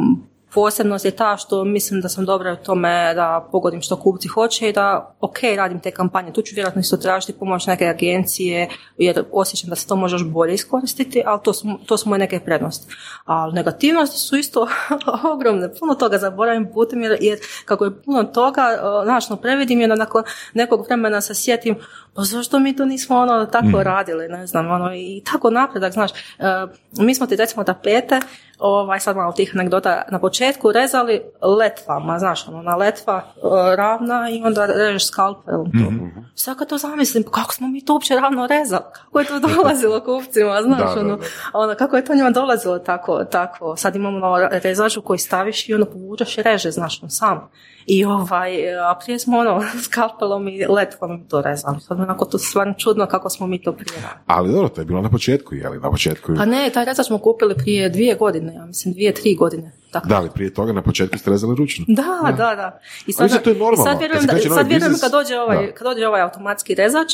posebnost 0.55 1.05
je 1.05 1.11
ta 1.11 1.37
što 1.37 1.65
mislim 1.65 2.01
da 2.01 2.09
sam 2.09 2.25
dobra 2.25 2.53
u 2.53 2.65
tome 2.65 3.15
da 3.15 3.49
pogodim 3.53 3.83
što 3.83 3.97
kupci 3.97 4.29
hoće 4.29 4.69
i 4.69 4.73
da 4.73 5.17
ok, 5.21 5.39
radim 5.57 5.81
te 5.81 5.91
kampanje. 5.91 6.33
Tu 6.33 6.43
ću 6.43 6.55
vjerojatno 6.55 6.81
isto 6.81 6.97
tražiti 6.97 7.33
pomoć 7.33 7.67
neke 7.67 7.87
agencije 7.87 8.69
jer 8.99 9.25
osjećam 9.33 9.71
da 9.71 9.77
se 9.77 9.89
to 9.89 9.97
može 9.97 10.15
još 10.15 10.25
bolje 10.25 10.55
iskoristiti, 10.55 11.23
ali 11.27 11.41
to 11.45 11.53
su, 11.53 11.69
to 11.87 11.97
su 11.97 12.09
moje 12.09 12.19
neke 12.19 12.41
prednosti. 12.41 12.95
Ali 13.25 13.55
negativnosti 13.55 14.19
su 14.19 14.37
isto 14.37 14.69
ogromne. 15.35 15.75
Puno 15.81 15.95
toga 15.95 16.19
zaboravim 16.19 16.71
putem 16.75 17.03
jer, 17.03 17.17
jer 17.21 17.39
kako 17.65 17.85
je 17.85 18.03
puno 18.03 18.25
toga, 18.25 18.63
znaš, 19.05 19.29
no 19.29 19.37
previdim 19.37 19.81
i 19.81 19.85
onda 19.85 19.97
nakon 19.97 20.23
nekog 20.55 20.87
vremena 20.87 21.21
se 21.21 21.35
sjetim 21.35 21.77
pa 22.15 22.23
zašto 22.23 22.59
mi 22.59 22.77
to 22.77 22.85
nismo 22.85 23.17
ono 23.17 23.47
tako 23.47 23.67
mm. 23.67 23.83
radili, 23.83 24.29
ne 24.29 24.47
znam, 24.47 24.71
ono 24.71 24.95
i 24.95 25.23
tako 25.25 25.51
napredak, 25.51 25.93
znaš, 25.93 26.11
uh, 26.11 26.71
mi 27.05 27.15
smo 27.15 27.27
ti 27.27 27.37
recimo 27.37 27.65
tapete, 27.65 28.21
ovaj, 28.59 29.01
sad 29.01 29.17
malo 29.17 29.33
tih 29.33 29.53
anegdota 29.55 30.03
na 30.11 30.19
početku, 30.19 30.73
rezali 30.73 31.23
letvama, 31.59 32.19
znaš, 32.19 32.49
ono, 32.49 32.63
na 32.63 32.77
letva 32.77 33.23
uh, 33.37 33.51
ravna 33.75 34.31
i 34.31 34.43
onda 34.45 34.67
režeš 34.67 35.07
skalpelom 35.07 35.73
to. 35.73 35.91
Mm-hmm. 35.91 36.33
Sad 36.35 36.59
kad 36.59 36.69
to 36.69 36.79
zamislim, 36.79 37.23
pa 37.23 37.31
kako 37.31 37.55
smo 37.55 37.69
mi 37.69 37.85
to 37.85 37.93
uopće 37.93 38.15
ravno 38.15 38.47
rezali, 38.47 38.85
kako 38.93 39.19
je 39.19 39.27
to 39.27 39.39
dolazilo 39.39 40.01
kupcima, 40.01 40.63
znaš, 40.67 40.97
ono, 40.97 41.19
ono, 41.53 41.75
kako 41.75 41.97
je 41.97 42.05
to 42.05 42.15
njima 42.15 42.31
dolazilo 42.31 42.79
tako, 42.79 43.25
tako, 43.25 43.77
sad 43.77 43.97
imamo 43.97 44.17
ono, 44.17 44.49
rezaču 44.51 45.03
koji 45.03 45.19
staviš 45.19 45.69
i 45.69 45.75
ono 45.75 45.85
povučeš 45.85 46.39
i 46.39 46.43
reže, 46.43 46.71
znaš, 46.71 47.03
on 47.03 47.11
sam. 47.11 47.51
I 47.87 48.05
ovaj, 48.05 48.79
a 48.79 48.99
prije 49.05 49.19
smo 49.19 49.39
ono, 49.39 49.63
skalpelom 49.85 50.49
i 50.49 50.67
letvom 50.67 51.25
to 51.29 51.43
rezali. 51.43 51.81
Sad 51.81 52.01
onako 52.01 52.25
to 52.25 52.39
stvarno 52.39 52.75
čudno 52.79 53.07
kako 53.07 53.31
smo 53.31 53.47
mi 53.47 53.63
to 53.63 53.73
prije 53.73 54.03
Ali 54.27 54.53
dobro, 54.53 54.69
to 54.69 54.81
je 54.81 54.85
bilo 54.85 55.03
na 55.03 55.11
početku, 55.11 55.55
je 55.55 55.69
li 55.69 55.81
na 55.81 55.91
početku? 55.91 56.33
Pa 56.37 56.45
ne, 56.45 56.71
taj 56.75 56.85
rezač 56.85 57.07
smo 57.07 57.19
kupili 57.19 57.55
prije 57.55 57.89
dvije 57.89 58.15
godine, 58.15 58.55
ja 58.55 58.67
mislim 58.67 58.95
dvije, 58.95 59.15
tri 59.15 59.35
godine. 59.35 59.73
Tako. 59.91 60.09
Da, 60.09 60.17
ali 60.17 60.31
prije 60.35 60.55
toga 60.55 60.73
na 60.73 60.83
početku 60.83 61.19
ste 61.19 61.31
rezali 61.31 61.57
ručno. 61.57 61.85
Da, 61.89 62.33
da, 62.33 62.55
da. 62.55 62.81
I 63.07 63.13
sad, 63.13 63.43
to 63.43 63.51
je 63.51 63.57
normalno. 63.57 63.85
Sad 63.85 63.99
vjerujem, 63.99 64.27
da, 64.27 64.55
sad 64.55 64.69
vjerujem 64.69 64.95
kad, 65.01 65.13
dođe 65.13 65.39
ovaj, 65.39 65.73
kad 65.75 65.87
dođe 65.87 66.07
ovaj 66.07 66.23
automatski 66.23 66.75
rezač, 66.75 67.13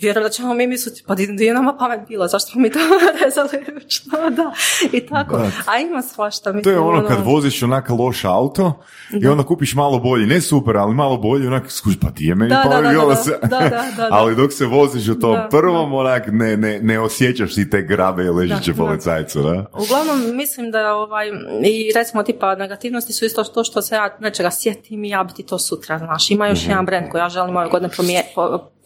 vjerujem 0.00 0.24
da 0.24 0.30
ćemo 0.30 0.54
mi 0.54 0.66
misliti, 0.66 1.02
pa 1.06 1.14
di 1.14 1.44
je 1.44 1.54
nama 1.54 1.76
pamet 1.78 2.00
bila, 2.08 2.28
zašto 2.28 2.50
smo 2.50 2.60
mi 2.60 2.70
to 2.70 2.78
rezali 3.24 3.64
ručno, 3.74 4.30
da, 4.30 4.52
i 4.92 5.06
tako. 5.06 5.36
A 5.66 5.78
ima 5.78 6.02
svašta. 6.02 6.52
Mislim, 6.52 6.64
to 6.64 6.70
je 6.70 6.78
ono, 6.78 6.98
ono 6.98 7.08
kad 7.08 7.18
voziš 7.24 7.62
onako 7.62 7.94
loš 7.94 8.24
auto 8.24 8.82
i 9.22 9.26
onda 9.26 9.44
kupiš 9.44 9.74
malo 9.74 9.98
bolji, 9.98 10.26
ne 10.26 10.40
super, 10.40 10.76
ali 10.76 10.94
malo 10.94 11.16
bolji, 11.16 11.46
onak 11.46 11.70
skuš, 11.70 11.94
pa 12.00 12.10
ti 12.10 12.24
je 12.24 12.34
meni 12.34 12.50
da, 12.50 12.80
da, 12.82 13.06
da, 13.06 13.16
se. 13.16 13.38
ali 14.10 14.36
dok 14.36 14.52
se 14.52 14.66
voziš 14.66 15.08
u 15.08 15.20
tom 15.20 15.36
prvom, 15.50 15.94
onak 15.94 16.22
ne, 16.32 16.56
ne, 16.56 16.80
ne 16.82 17.00
osjećaš 17.00 17.54
si 17.54 17.70
te 17.70 17.82
grabe 17.82 18.24
i 18.24 18.30
ležiće 18.30 18.74
policajcu, 18.74 19.42
da? 19.42 19.64
Uglavnom, 19.72 20.36
mislim 20.36 20.70
da 20.70 20.94
ovaj, 20.94 21.28
i 21.64 21.92
recimo 21.94 22.22
tipa 22.22 22.54
negativnosti 22.54 23.12
su 23.12 23.24
isto 23.24 23.44
to 23.44 23.64
što 23.64 23.82
se 23.82 23.94
ja 23.94 24.16
nečega 24.20 24.50
sjetim 24.50 25.04
i 25.04 25.08
ja 25.08 25.24
bi 25.24 25.32
ti 25.32 25.42
to 25.42 25.58
sutra, 25.58 25.98
znaš. 25.98 26.30
Ima 26.30 26.46
još 26.46 26.66
mm 26.66 26.70
jedan 26.70 26.86
brand 26.86 27.08
koji 27.10 27.20
ja 27.20 27.28
želim 27.28 27.56
ove 27.56 27.68
godine 27.68 27.90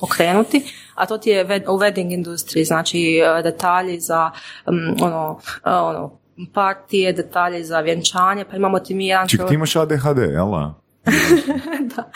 pokrenuti, 0.01 0.63
a 1.03 1.07
to 1.07 1.19
ti 1.19 1.31
je 1.31 1.45
u 1.45 1.79
wedding 1.79 2.13
industriji, 2.13 2.65
znači 2.65 3.19
e, 3.19 3.43
detalji 3.43 4.01
za 4.01 4.31
ono, 5.03 5.41
e, 5.67 5.71
ono 5.71 6.19
partije, 6.55 7.13
detalje 7.13 7.65
za 7.65 7.81
vjenčanje, 7.81 8.45
pa 8.51 8.57
imamo 8.57 8.79
ti 8.79 8.95
mi 8.95 9.07
jedan... 9.07 9.29
Ček, 9.29 9.49
ti 9.49 9.55
imaš 9.55 9.77
ADHD, 9.77 10.19
jel? 10.19 10.51
da. 11.97 12.11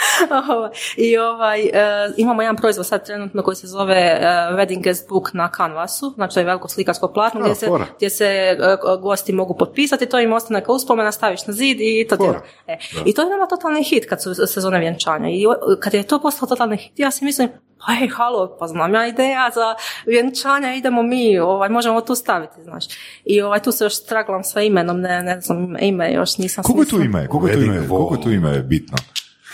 I 1.07 1.19
ovaj, 1.19 1.61
e, 1.61 1.73
imamo 2.17 2.43
jedan 2.43 2.57
proizvod 2.57 2.87
sad 2.87 3.07
trenutno 3.07 3.43
koji 3.43 3.57
se 3.57 3.67
zove 3.67 3.95
e, 3.95 4.21
Wedding 4.53 4.83
Guest 4.83 5.09
Book 5.09 5.31
na 5.33 5.51
Canvasu, 5.57 6.13
znači 6.15 6.35
to 6.35 6.41
je 6.41 6.47
veliko 6.47 6.69
slikarsko 6.69 7.13
platno 7.13 7.41
gdje 7.41 7.55
se, 7.55 7.69
gdje 7.97 8.11
se 8.11 8.25
e, 8.25 8.57
gosti 9.01 9.33
mogu 9.33 9.57
potpisati, 9.57 10.07
to 10.07 10.21
im 10.21 10.33
ostane 10.33 10.65
kao 10.65 10.75
uspomena, 10.75 11.13
staviš 11.13 11.47
na 11.47 11.53
zid 11.53 11.77
i 11.81 12.07
to 12.09 12.17
ti 12.17 12.25
e. 12.67 12.79
I 13.05 13.15
to 13.15 13.23
je 13.23 13.31
nama 13.31 13.47
totalni 13.47 13.85
hit 13.85 14.09
kad 14.09 14.23
su 14.23 14.35
sezone 14.35 14.79
vjenčanja. 14.79 15.29
I 15.29 15.45
kad 15.81 15.95
je 15.95 16.03
to 16.03 16.21
postalo 16.21 16.49
totalni 16.49 16.77
hit, 16.77 16.99
ja 16.99 17.11
si 17.11 17.25
mislim, 17.25 17.49
hej, 17.87 18.09
halo, 18.09 18.57
pa 18.59 18.67
znam 18.67 18.95
ja 18.95 19.07
ideja 19.07 19.51
za 19.55 19.75
vjenčanja, 20.07 20.75
idemo 20.75 21.03
mi, 21.03 21.39
ovaj, 21.39 21.69
možemo 21.69 22.01
tu 22.01 22.15
staviti, 22.15 22.63
znaš. 22.63 22.85
I 23.25 23.43
ovaj, 23.43 23.63
tu 23.63 23.73
se 23.73 23.85
još 23.85 23.95
straglam 23.95 24.45
sa 24.45 24.61
imenom, 24.61 25.01
ne, 25.01 25.23
ne 25.23 25.41
znam, 25.41 25.77
ime 25.81 26.13
još 26.13 26.39
nisam 26.39 26.65
Koliko 26.65 26.83
je 26.83 26.89
tu 26.89 27.01
ime? 27.01 27.29
Koliko 27.29 27.49
je 27.49 27.55
tu 27.55 27.63
ime? 27.63 27.89
Koliko 27.89 28.15
je 28.15 28.21
tu 28.21 28.31
ime 28.31 28.63
bitno? 28.63 28.97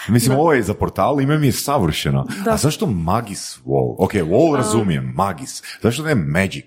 Mislim, 0.09 0.39
ovo 0.39 0.53
je 0.53 0.63
za 0.63 0.75
portal, 0.75 1.21
ime 1.21 1.39
mi 1.39 1.47
je 1.47 1.53
savršeno. 1.53 2.27
A 2.51 2.57
zašto 2.57 2.87
Magis 2.87 3.61
Wall? 3.65 3.95
Ok, 3.99 4.13
Wall 4.13 4.57
razumijem, 4.57 5.13
Magis. 5.17 5.63
Zašto 5.83 6.03
ne 6.03 6.15
Magic? 6.15 6.67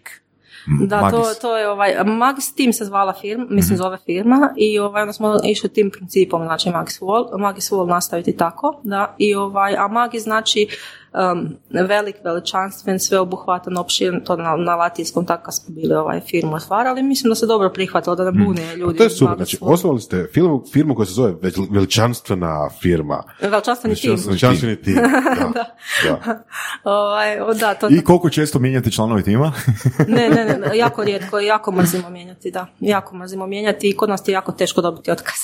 Da, 0.67 1.11
to, 1.11 1.23
to 1.41 1.57
je 1.57 1.69
ovaj, 1.69 1.95
Magis 2.05 2.55
Team 2.55 2.73
se 2.73 2.85
zvala 2.85 3.13
firma, 3.21 3.45
mislim 3.49 3.75
mm 3.75 3.77
zove 3.77 3.97
firma 4.05 4.53
i 4.57 4.79
ovaj, 4.79 5.01
onda 5.01 5.13
smo 5.13 5.39
išli 5.43 5.69
tim 5.69 5.91
principom, 5.91 6.43
znači 6.43 6.69
Magis 6.69 6.99
Wall, 7.01 7.39
Magis 7.39 7.71
Wall 7.71 7.87
nastaviti 7.87 8.37
tako, 8.37 8.81
da, 8.83 9.15
i 9.17 9.35
ovaj, 9.35 9.75
a 9.77 9.87
Magis 9.87 10.23
znači 10.23 10.67
um, 11.15 11.57
velik, 11.87 12.15
veličanstven, 12.23 12.99
sveobuhvatan, 12.99 13.77
opširen, 13.77 14.21
to 14.23 14.35
na, 14.35 14.55
na 14.55 14.75
latinskom 14.75 15.25
tako 15.25 15.51
smo 15.51 15.75
bili 15.75 15.95
ovaj 15.95 16.19
firmu 16.19 16.55
otvarali, 16.55 17.03
mislim 17.03 17.29
da 17.29 17.35
se 17.35 17.45
dobro 17.45 17.69
prihvatilo, 17.69 18.15
da 18.15 18.23
ne 18.23 18.31
bune 18.31 18.75
mm. 18.75 18.79
ljudi. 18.79 18.95
A 18.95 18.97
to 18.97 19.03
je 19.03 19.09
super, 19.09 19.35
znači 19.35 19.57
osnovali 19.61 20.01
ste 20.01 20.27
firmu, 20.33 20.63
firmu 20.73 20.95
koja 20.95 21.05
se 21.05 21.13
zove 21.13 21.35
veličanstvena 21.71 22.69
firma. 22.81 23.23
Veličanstveni 23.41 23.95
tim. 23.95 24.15
Veličanstveni 24.25 24.81
tim, 24.81 24.95
da. 25.53 25.75
da. 26.03 26.43
ovaj, 26.91 27.37
da 27.59 27.73
to, 27.73 27.87
I 27.89 28.03
koliko 28.03 28.29
često 28.29 28.59
mijenjate 28.59 28.91
članovi 28.91 29.23
tima? 29.23 29.53
ne, 30.07 30.29
ne, 30.29 30.45
ne, 30.45 30.77
jako 30.77 31.03
rijetko, 31.03 31.39
jako 31.39 31.71
mrzimo 31.71 32.09
mijenjati, 32.09 32.51
da. 32.51 32.67
Jako 32.79 33.15
mrzimo 33.15 33.47
mijenjati 33.47 33.89
i 33.89 33.95
kod 33.95 34.09
nas 34.09 34.27
je 34.27 34.31
jako 34.31 34.51
teško 34.51 34.81
dobiti 34.81 35.11
otkaz. 35.11 35.37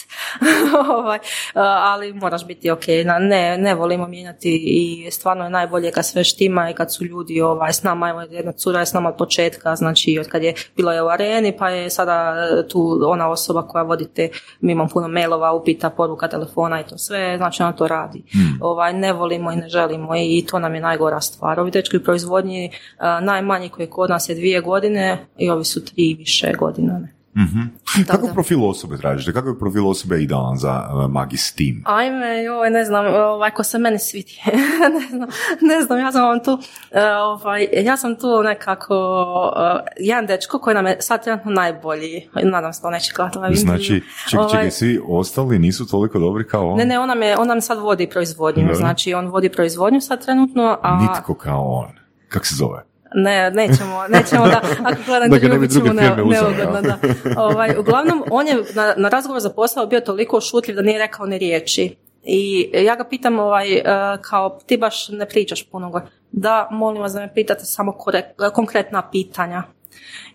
ovaj, 0.98 1.20
ali 1.56 2.14
moraš 2.14 2.48
biti 2.48 2.72
ok, 2.72 2.88
ne, 3.20 3.58
ne 3.58 3.76
volimo 3.76 4.08
mijenjati 4.08 4.64
i 4.66 5.12
stvarno 5.12 5.61
je 5.61 5.61
najbolje 5.62 5.91
kad 5.91 6.05
sve 6.05 6.24
štima 6.24 6.70
i 6.70 6.74
kad 6.74 6.93
su 6.93 7.05
ljudi 7.05 7.41
ovaj, 7.41 7.74
s 7.74 7.84
nama, 7.84 8.09
evo 8.09 8.22
jedna 8.22 8.51
cura 8.51 8.80
je 8.80 8.86
s 8.86 8.93
nama 8.93 9.09
od 9.09 9.16
početka, 9.18 9.76
znači 9.76 10.18
od 10.20 10.28
kad 10.28 10.43
je 10.43 10.53
bilo 10.76 10.91
je 10.91 11.03
u 11.03 11.07
areni, 11.07 11.57
pa 11.57 11.70
je 11.70 11.89
sada 11.89 12.36
e, 12.36 12.68
tu 12.68 12.99
ona 13.05 13.30
osoba 13.30 13.68
koja 13.68 13.84
vodite, 13.84 14.30
mi 14.62 14.72
imamo 14.72 14.89
puno 14.89 15.07
mailova, 15.07 15.53
upita, 15.53 15.89
poruka, 15.89 16.28
telefona 16.28 16.82
i 16.82 16.84
to 16.84 16.97
sve, 16.97 17.38
znači 17.38 17.64
ona 17.64 17.72
to 17.72 17.88
radi. 17.88 18.24
Hmm. 18.32 18.57
Ovaj, 18.62 18.93
ne 18.93 19.14
volimo 19.14 19.51
i 19.51 19.55
ne 19.55 19.70
želimo 19.70 20.16
i 20.16 20.45
to 20.49 20.59
nam 20.59 20.76
je 20.76 20.82
najgora 20.82 21.22
stvar. 21.22 21.59
Ovi 21.59 21.72
dečki 21.72 21.97
u 21.97 22.03
proizvodnji, 22.03 22.66
e, 22.66 22.72
najmanji 23.22 23.70
koji 23.70 23.88
kod 23.88 24.09
nas 24.09 24.30
je 24.30 24.36
dvije 24.36 24.62
godine 24.62 25.26
i 25.38 25.49
ovi 25.49 25.66
su 25.66 25.86
tri 25.86 26.16
više 26.20 26.53
godina. 26.59 26.99
Ne. 26.99 27.21
Mm-hmm. 27.38 27.72
Kako 28.08 28.28
profil 28.34 28.66
osobe 28.66 28.98
tražite? 28.98 29.34
Kako 29.34 29.50
je 29.50 29.60
profil 29.60 29.88
osobe 29.88 30.22
idealan 30.22 30.58
za 30.58 30.90
uh, 30.94 31.12
Magis 31.12 31.54
Team? 31.56 31.84
Ajme, 31.86 32.44
joj, 32.44 32.70
ne 32.70 32.86
znam, 32.86 33.06
ovaj, 33.06 33.52
ko 33.52 33.64
se 33.64 33.78
meni 33.78 34.00
svidi. 34.00 34.34
ne, 35.00 35.08
znam, 35.10 35.30
ne 35.62 35.82
znam, 35.82 36.00
ja 36.00 36.12
sam 36.12 36.24
vam 36.24 36.44
tu, 36.44 36.54
uh, 36.54 36.60
ovaj, 37.22 37.68
ja 37.72 37.98
sam 37.98 38.16
tu 38.16 38.44
nekako 38.44 38.96
uh, 39.56 39.80
jedan 40.00 40.26
dečko 40.26 40.60
koji 40.60 40.74
nam 40.74 40.88
je 40.88 40.98
sad 41.00 41.24
trenutno 41.24 41.52
najbolji. 41.52 42.30
Nadam 42.44 42.74
se 42.74 42.82
da 42.84 42.90
neće 42.90 43.14
gledati 43.16 43.38
ovaj 43.38 43.54
Znači, 43.54 44.04
čekaj, 44.30 44.46
ovaj, 44.46 44.72
svi 44.72 45.00
ostali 45.08 45.60
nisu 45.60 45.88
toliko 45.88 46.20
dobri 46.20 46.48
kao 46.48 46.70
on? 46.70 46.78
Ne, 46.78 46.86
ne, 46.86 47.00
on 47.00 47.08
nam, 47.08 47.22
je, 47.22 47.38
on 47.38 47.48
nam 47.48 47.62
sad 47.62 47.80
vodi 47.80 48.08
proizvodnju. 48.08 48.70
Znači, 48.74 49.14
on 49.14 49.28
vodi 49.28 49.50
proizvodnju 49.50 50.02
sad 50.02 50.26
trenutno. 50.26 50.78
A... 50.82 51.02
Nitko 51.02 51.34
kao 51.34 51.64
on. 51.64 51.88
Kako 52.30 52.46
se 52.46 52.56
zove? 52.56 52.91
Ne, 53.16 53.51
nećemo, 53.51 54.07
nećemo 54.09 54.47
da, 54.47 54.62
ako 54.84 54.97
gledam 55.05 55.30
da, 55.30 55.57
da 55.57 55.68
ćemo 55.68 55.93
ne, 55.93 56.16
neugodno, 56.26 56.82
da. 56.82 56.97
Ovaj, 57.38 57.76
uglavnom, 57.80 58.24
on 58.32 58.47
je 58.47 58.55
na, 58.76 58.93
na 58.97 59.09
razgovor 59.09 59.41
za 59.41 59.49
posao 59.49 59.88
bio 59.88 59.99
toliko 59.99 60.41
šutljiv 60.41 60.76
da 60.76 60.82
nije 60.82 60.99
rekao 60.99 61.26
ni 61.26 61.38
riječi. 61.38 61.95
I 62.24 62.70
ja 62.74 62.95
ga 62.95 63.03
pitam, 63.03 63.39
ovaj, 63.39 63.74
e, 63.74 63.84
kao, 64.22 64.59
ti 64.66 64.78
baš 64.78 65.09
ne 65.09 65.26
pričaš 65.26 65.64
puno. 65.64 66.01
Da, 66.32 66.68
molim 66.72 67.01
vas 67.01 67.14
da 67.14 67.20
me 67.20 67.34
pitate 67.34 67.66
samo 67.66 67.97
konkretna 68.53 69.09
pitanja. 69.12 69.64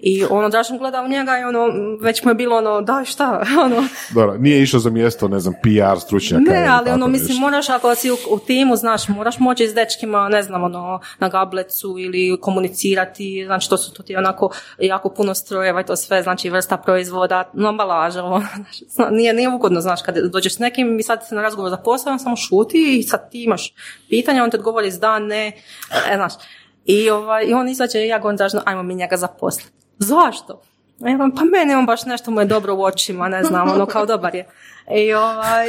I 0.00 0.24
ono, 0.30 0.48
Dražen 0.48 0.78
gleda 0.78 1.02
u 1.02 1.08
njega 1.08 1.38
i 1.38 1.44
ono, 1.44 1.66
već 2.00 2.24
mu 2.24 2.30
je 2.30 2.34
bilo 2.34 2.56
ono, 2.56 2.80
da 2.80 3.04
šta, 3.04 3.42
ono. 3.64 3.84
Dobro, 4.14 4.36
nije 4.38 4.62
išao 4.62 4.80
za 4.80 4.90
mjesto, 4.90 5.28
ne 5.28 5.40
znam, 5.40 5.54
PR 5.62 6.00
stručnjaka. 6.00 6.50
Ne, 6.50 6.66
ali 6.70 6.90
ono, 6.90 7.06
mislim, 7.06 7.38
moraš, 7.38 7.68
ako 7.68 7.94
si 7.94 8.10
u, 8.10 8.16
u, 8.30 8.38
timu, 8.38 8.76
znaš, 8.76 9.08
moraš 9.08 9.38
moći 9.38 9.68
s 9.68 9.74
dečkima, 9.74 10.28
ne 10.28 10.42
znam, 10.42 10.64
ono, 10.64 11.00
na 11.18 11.28
gablecu 11.28 11.96
ili 11.98 12.38
komunicirati, 12.40 13.44
znači, 13.46 13.68
to 13.68 13.76
su 13.76 13.94
to 13.94 14.02
ti 14.02 14.16
onako 14.16 14.50
jako 14.78 15.08
puno 15.08 15.34
strojeva 15.34 15.80
i 15.80 15.84
to 15.84 15.96
sve, 15.96 16.22
znači, 16.22 16.50
vrsta 16.50 16.76
proizvoda, 16.76 17.50
no, 17.54 17.68
ambalaža, 17.68 18.24
ono, 18.24 18.46
nije, 19.16 19.34
nije 19.34 19.48
ugodno, 19.48 19.80
znaš, 19.80 20.02
kad 20.02 20.18
dođeš 20.18 20.54
s 20.54 20.58
nekim 20.58 20.98
i 20.98 21.02
sad 21.02 21.26
se 21.28 21.34
na 21.34 21.42
razgovor 21.42 21.70
za 21.70 21.76
posao, 21.76 22.12
on 22.12 22.18
samo 22.18 22.36
šuti 22.36 22.98
i 22.98 23.02
sad 23.02 23.30
ti 23.30 23.42
imaš 23.42 23.74
pitanja, 24.08 24.44
on 24.44 24.50
te 24.50 24.56
odgovori 24.56 24.90
s 24.90 24.98
da, 24.98 25.18
ne, 25.18 25.52
e, 26.10 26.16
znaš, 26.16 26.32
i, 26.86 27.10
ovaj, 27.10 27.44
i 27.44 27.54
on 27.54 27.68
izađe 27.68 27.98
i 27.98 28.08
ja 28.08 28.18
govorim 28.18 28.38
ajmo 28.64 28.82
mi 28.82 28.94
njega 28.94 29.16
zaposliti. 29.16 29.70
Zašto? 29.98 30.62
Ja 31.00 31.18
pa 31.36 31.44
meni 31.44 31.74
on 31.74 31.86
baš 31.86 32.04
nešto 32.04 32.30
mu 32.30 32.40
je 32.40 32.46
dobro 32.46 32.74
u 32.74 32.82
očima, 32.82 33.28
ne 33.28 33.44
znam, 33.44 33.70
ono 33.70 33.86
kao 33.86 34.06
dobar 34.06 34.34
je. 34.34 34.46
I, 34.96 35.14
ovaj, 35.14 35.66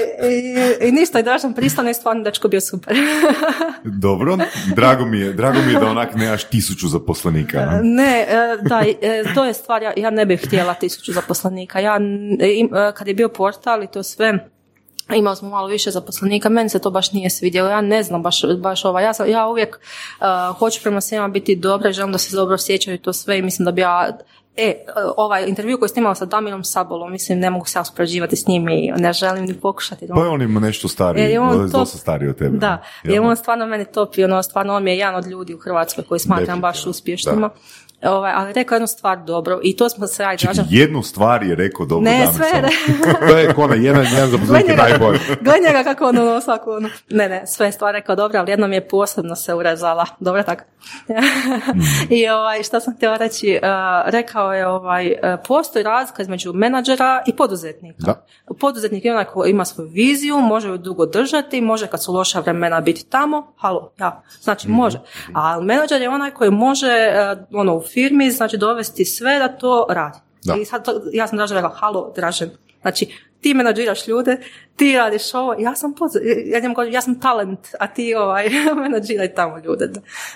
i, 0.82 0.88
i 0.88 0.92
ništa, 0.92 1.20
i 1.20 1.24
dražan 1.24 1.54
pristane 1.54 1.92
i 1.92 1.94
stvarno 1.94 2.24
dečko 2.24 2.48
bio 2.48 2.62
super. 2.62 2.96
Dobro, 3.84 4.38
drago 4.76 5.06
mi 5.06 5.20
je, 5.20 5.34
drago 5.34 5.60
mi 5.68 5.74
je 5.74 5.80
da 5.80 5.86
onak 5.86 6.16
nemaš 6.16 6.44
tisuću 6.44 6.88
zaposlenika. 6.88 7.80
Ne, 7.84 8.26
e, 8.30 8.58
da, 8.62 8.84
e, 9.02 9.24
to 9.36 9.46
je 9.46 9.54
stvar, 9.54 9.84
ja, 9.84 9.94
ja 9.98 10.10
ne 10.10 10.26
bih 10.26 10.46
htjela 10.46 10.74
tisuću 10.74 11.14
zaposlenika. 11.14 11.80
Ja, 11.80 12.00
e, 12.40 12.94
kad 12.94 13.08
je 13.08 13.14
bio 13.14 13.30
portal 13.30 13.84
i 13.84 13.88
to 13.88 14.04
sve, 14.04 14.50
imali 15.16 15.36
smo 15.36 15.50
malo 15.50 15.68
više 15.68 15.92
zaposlenika, 15.92 16.50
meni 16.50 16.70
se 16.70 16.80
to 16.80 16.92
baš 16.92 17.12
nije 17.12 17.30
svidjelo, 17.30 17.70
ja 17.70 17.82
ne 17.82 18.04
znam 18.04 18.24
baš, 18.24 18.42
baš 18.58 18.86
ovaj, 18.86 19.04
ja, 19.04 19.14
sam, 19.14 19.30
ja 19.30 19.48
uvijek 19.48 19.80
uh, 20.20 20.58
hoću 20.58 20.82
prema 20.82 21.02
svima 21.02 21.28
biti 21.28 21.56
dobra 21.56 21.90
i 21.90 21.94
želim 21.94 22.12
da 22.12 22.18
se 22.18 22.36
dobro 22.36 22.58
sjećaju 22.58 22.98
to 22.98 23.14
sve 23.14 23.38
i 23.38 23.42
mislim 23.42 23.66
da 23.66 23.72
bi 23.72 23.82
ja 23.82 24.18
E, 24.58 24.76
ovaj 25.18 25.46
intervju 25.48 25.80
koji 25.80 25.90
snimao 25.90 26.16
sa 26.16 26.26
Damirom 26.26 26.64
Sabolom, 26.64 27.12
mislim, 27.12 27.40
ne 27.40 27.50
mogu 27.50 27.66
se 27.66 27.80
uspoređivati 27.80 28.36
s 28.36 28.48
njim 28.48 28.70
i 28.70 28.92
ne 28.98 29.14
želim 29.14 29.46
ni 29.46 29.54
pokušati. 29.54 30.08
Pa 30.08 30.22
je 30.22 30.28
on 30.28 30.42
ima 30.42 30.60
nešto 30.60 30.88
stariji, 30.88 31.34
e, 31.34 31.40
on 31.40 31.70
dosta 31.70 31.98
stariji 31.98 32.30
od 32.30 32.38
tebe. 32.38 32.58
Da, 32.58 32.84
je 33.04 33.22
on 33.22 33.36
stvarno 33.36 33.66
meni 33.66 33.86
top 33.86 34.18
i 34.18 34.24
ono, 34.24 34.44
stvarno 34.44 34.76
on 34.76 34.88
je 34.88 34.98
jedan 34.98 35.16
od 35.16 35.26
ljudi 35.26 35.54
u 35.54 35.58
Hrvatskoj 35.58 36.04
koji 36.04 36.20
smatram 36.20 36.62
baš 36.62 36.86
uspješnima. 36.86 37.50
Ovaj, 38.04 38.32
ali 38.36 38.54
rekao 38.54 38.76
jednu 38.76 38.88
stvar 38.88 39.24
dobro 39.24 39.60
i 39.64 39.76
to 39.76 39.90
smo 39.90 40.08
se 40.08 40.24
radi. 40.24 40.38
Čekaj, 40.38 40.56
jednu 40.70 41.04
stvar 41.04 41.44
je 41.44 41.56
rekao 41.56 41.86
dobro. 41.86 42.12
Ne, 42.12 42.28
sve. 42.34 42.62
Ne. 42.62 42.70
to 43.30 43.38
je 43.38 43.54
kona, 43.54 43.76
jedan, 43.76 44.06
jedan 44.14 44.30
zaposlenik 44.30 44.78
najbolji. 44.78 45.20
Gledaj 45.42 45.62
njega 45.62 45.84
kako 45.84 46.06
ono, 46.06 46.22
ono, 46.22 46.42
svako 46.42 46.72
ono. 46.72 46.90
Ne, 47.10 47.30
ne, 47.30 47.48
sve 47.48 47.72
stvar 47.72 47.94
rekao 47.94 48.16
dobro, 48.16 48.40
ali 48.40 48.52
jednom 48.52 48.74
je 48.74 48.88
posebno 48.88 49.36
se 49.36 49.54
urezala. 49.54 50.06
Dobro 50.20 50.44
tako. 50.44 50.64
Mm. 51.08 52.14
I 52.14 52.30
ovaj, 52.30 52.64
šta 52.64 52.80
sam 52.80 52.96
htjela 52.96 53.18
reći, 53.18 53.60
uh, 53.64 54.12
rekao 54.12 54.54
je 54.54 54.68
ovaj, 54.68 55.08
uh, 55.08 55.40
postoji 55.48 55.84
razlika 55.84 56.22
između 56.22 56.54
menadžera 56.54 57.24
i 57.28 57.36
poduzetnika. 57.36 57.98
Da. 58.06 58.26
Poduzetnik 58.60 59.06
je 59.06 59.12
onaj 59.12 59.26
koji 59.26 59.52
ima 59.52 59.66
svoju 59.66 59.90
viziju, 59.90 60.40
može 60.40 60.68
ju 60.68 60.78
dugo 60.78 61.06
držati, 61.06 61.62
može 61.62 61.88
kad 61.88 62.04
su 62.04 62.14
loša 62.14 62.40
vremena 62.40 62.82
biti 62.82 63.06
tamo, 63.10 63.54
halo, 63.58 63.92
ja, 64.00 64.24
znači 64.42 64.68
mhm. 64.68 64.78
može. 64.78 65.00
A 65.34 65.62
menadžer 65.62 66.02
je 66.02 66.10
onaj 66.10 66.32
koji 66.32 66.52
može 66.52 66.88
uh, 66.88 67.60
ono, 67.60 67.82
firmi, 67.94 68.32
znači 68.32 68.58
dovesti 68.58 69.06
sve 69.06 69.40
da 69.40 69.48
to 69.48 69.86
radi. 69.90 70.18
Da. 70.44 70.56
I 70.62 70.66
sad 70.66 70.86
to, 70.86 71.02
ja 71.14 71.28
sam 71.28 71.38
Dražen 71.38 71.58
rekla, 71.58 71.76
halo 71.76 72.14
Dražen, 72.16 72.50
znači 72.82 73.08
ti 73.42 73.54
menadžiraš 73.54 74.08
ljude, 74.08 74.38
ti 74.76 74.98
radiš 74.98 75.34
ovo, 75.34 75.56
ja 75.60 75.76
sam 75.76 75.94
ja, 76.46 76.60
njemu 76.60 76.76
ja 76.92 77.02
sam 77.02 77.20
talent, 77.20 77.60
a 77.80 77.88
ti 77.88 78.16
ovaj, 78.16 78.50
menadžiraj 78.84 79.34
tamo 79.34 79.58
ljude. 79.58 79.92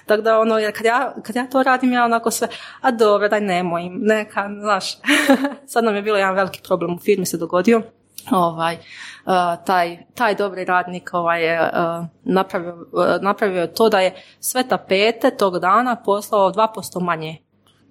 Tako 0.05 0.21
da 0.21 0.39
ono, 0.39 0.55
kad 0.73 0.85
ja, 0.85 1.15
kad 1.23 1.35
ja 1.35 1.47
to 1.49 1.63
radim, 1.63 1.93
ja 1.93 2.05
onako 2.05 2.31
sve, 2.31 2.47
a 2.81 2.91
dobro, 2.91 3.29
daj 3.29 3.41
nemoj 3.41 3.83
im, 3.83 3.99
neka, 4.01 4.49
znaš. 4.61 4.97
Sad 5.71 5.83
nam 5.83 5.95
je 5.95 6.01
bilo 6.01 6.17
jedan 6.17 6.35
veliki 6.35 6.61
problem 6.67 6.93
u 6.93 6.99
firmi 6.99 7.25
se 7.25 7.37
dogodio, 7.37 7.81
ovaj, 8.31 8.75
uh, 8.75 8.81
taj, 9.65 9.97
taj 10.15 10.35
dobri 10.35 10.65
radnik 10.65 11.09
ovaj, 11.13 11.43
je 11.45 11.69
napravio, 12.23 12.73
uh, 12.73 13.21
napravio 13.21 13.67
to 13.67 13.89
da 13.89 13.99
je 13.99 14.15
sve 14.39 14.63
tapete 14.67 15.31
tog 15.37 15.59
dana 15.59 15.95
poslao 16.05 16.51
2% 16.51 17.01
manje 17.01 17.37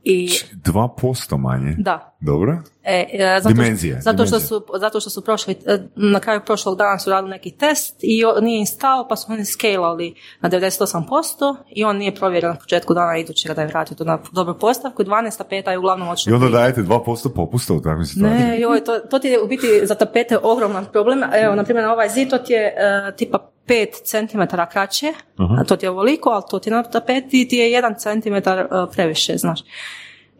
I, 0.04 0.28
2% 0.64 1.36
manje? 1.38 1.76
da. 1.78 2.16
Dobro. 2.20 2.58
E, 2.84 3.06
e, 3.12 3.40
zato, 3.42 3.54
Dimenzije, 3.54 4.00
Zato 4.00 4.26
što, 4.26 4.40
su, 4.40 4.66
zato 4.80 5.00
što 5.00 5.10
su 5.10 5.24
prošli, 5.24 5.54
e, 5.66 5.78
na 5.96 6.20
kraju 6.20 6.40
prošlog 6.46 6.78
dana 6.78 6.98
su 6.98 7.10
radili 7.10 7.30
neki 7.30 7.50
test 7.50 7.96
i 8.00 8.24
on 8.24 8.44
nije 8.44 8.60
im 8.60 8.66
stao, 8.66 9.08
pa 9.08 9.16
su 9.16 9.32
oni 9.32 9.44
skalali 9.44 10.14
na 10.40 10.50
98% 10.50 11.56
i 11.70 11.84
on 11.84 11.96
nije 11.96 12.14
provjerio 12.14 12.48
na 12.48 12.54
početku 12.54 12.94
dana 12.94 13.16
idućega 13.18 13.54
da 13.54 13.60
je 13.60 13.66
vratio 13.68 13.96
to 13.96 14.04
na 14.04 14.18
dobru 14.32 14.58
postavku. 14.58 15.04
12 15.04 15.38
tapeta 15.38 15.70
je 15.70 15.78
uglavnom 15.78 16.08
I 16.08 16.10
odšlo. 16.10 16.34
onda 16.34 16.48
dajete 16.48 16.80
2% 16.80 17.34
popusta 17.34 17.74
u 17.74 17.80
takvim 17.80 18.04
situacijama? 18.04 18.46
Ne, 18.46 18.60
joj, 18.60 18.84
to, 18.84 18.98
to 18.98 19.18
ti 19.18 19.28
je 19.28 19.42
u 19.42 19.46
biti 19.46 19.66
za 19.82 19.94
tapete 19.94 20.38
ogroman 20.42 20.86
problem. 20.92 21.22
Evo, 21.34 21.54
na 21.54 21.64
primjer, 21.64 21.84
na 21.84 21.92
ovaj 21.92 22.08
zid 22.08 22.30
to 22.30 22.38
ti 22.38 22.52
je 22.52 22.66
e, 22.66 23.12
tipa 23.16 23.50
5 23.70 23.86
cm 24.04 24.56
kraće, 24.70 25.12
a 25.60 25.64
to 25.64 25.76
ti 25.76 25.86
je 25.86 25.90
ovoliko, 25.90 26.30
ali 26.30 26.42
to 26.50 26.58
ti 26.58 26.68
je 26.68 26.74
na 26.74 26.82
tapeti 26.82 27.48
ti 27.48 27.56
je 27.56 27.82
1 27.82 27.98
cm 27.98 28.34
e, 28.34 28.66
previše, 28.92 29.36
znaš. 29.36 29.60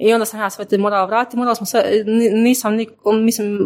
I 0.01 0.13
onda 0.13 0.25
sam 0.25 0.41
ja 0.41 0.51
sve 0.51 0.65
te 0.65 0.79
morala 0.79 1.07
vratiti, 1.07 1.37
morala 1.37 1.55
smo 1.55 1.67
sve, 1.67 1.83
ni- 2.07 2.31
nisam, 2.31 2.77
mislim, 3.15 3.59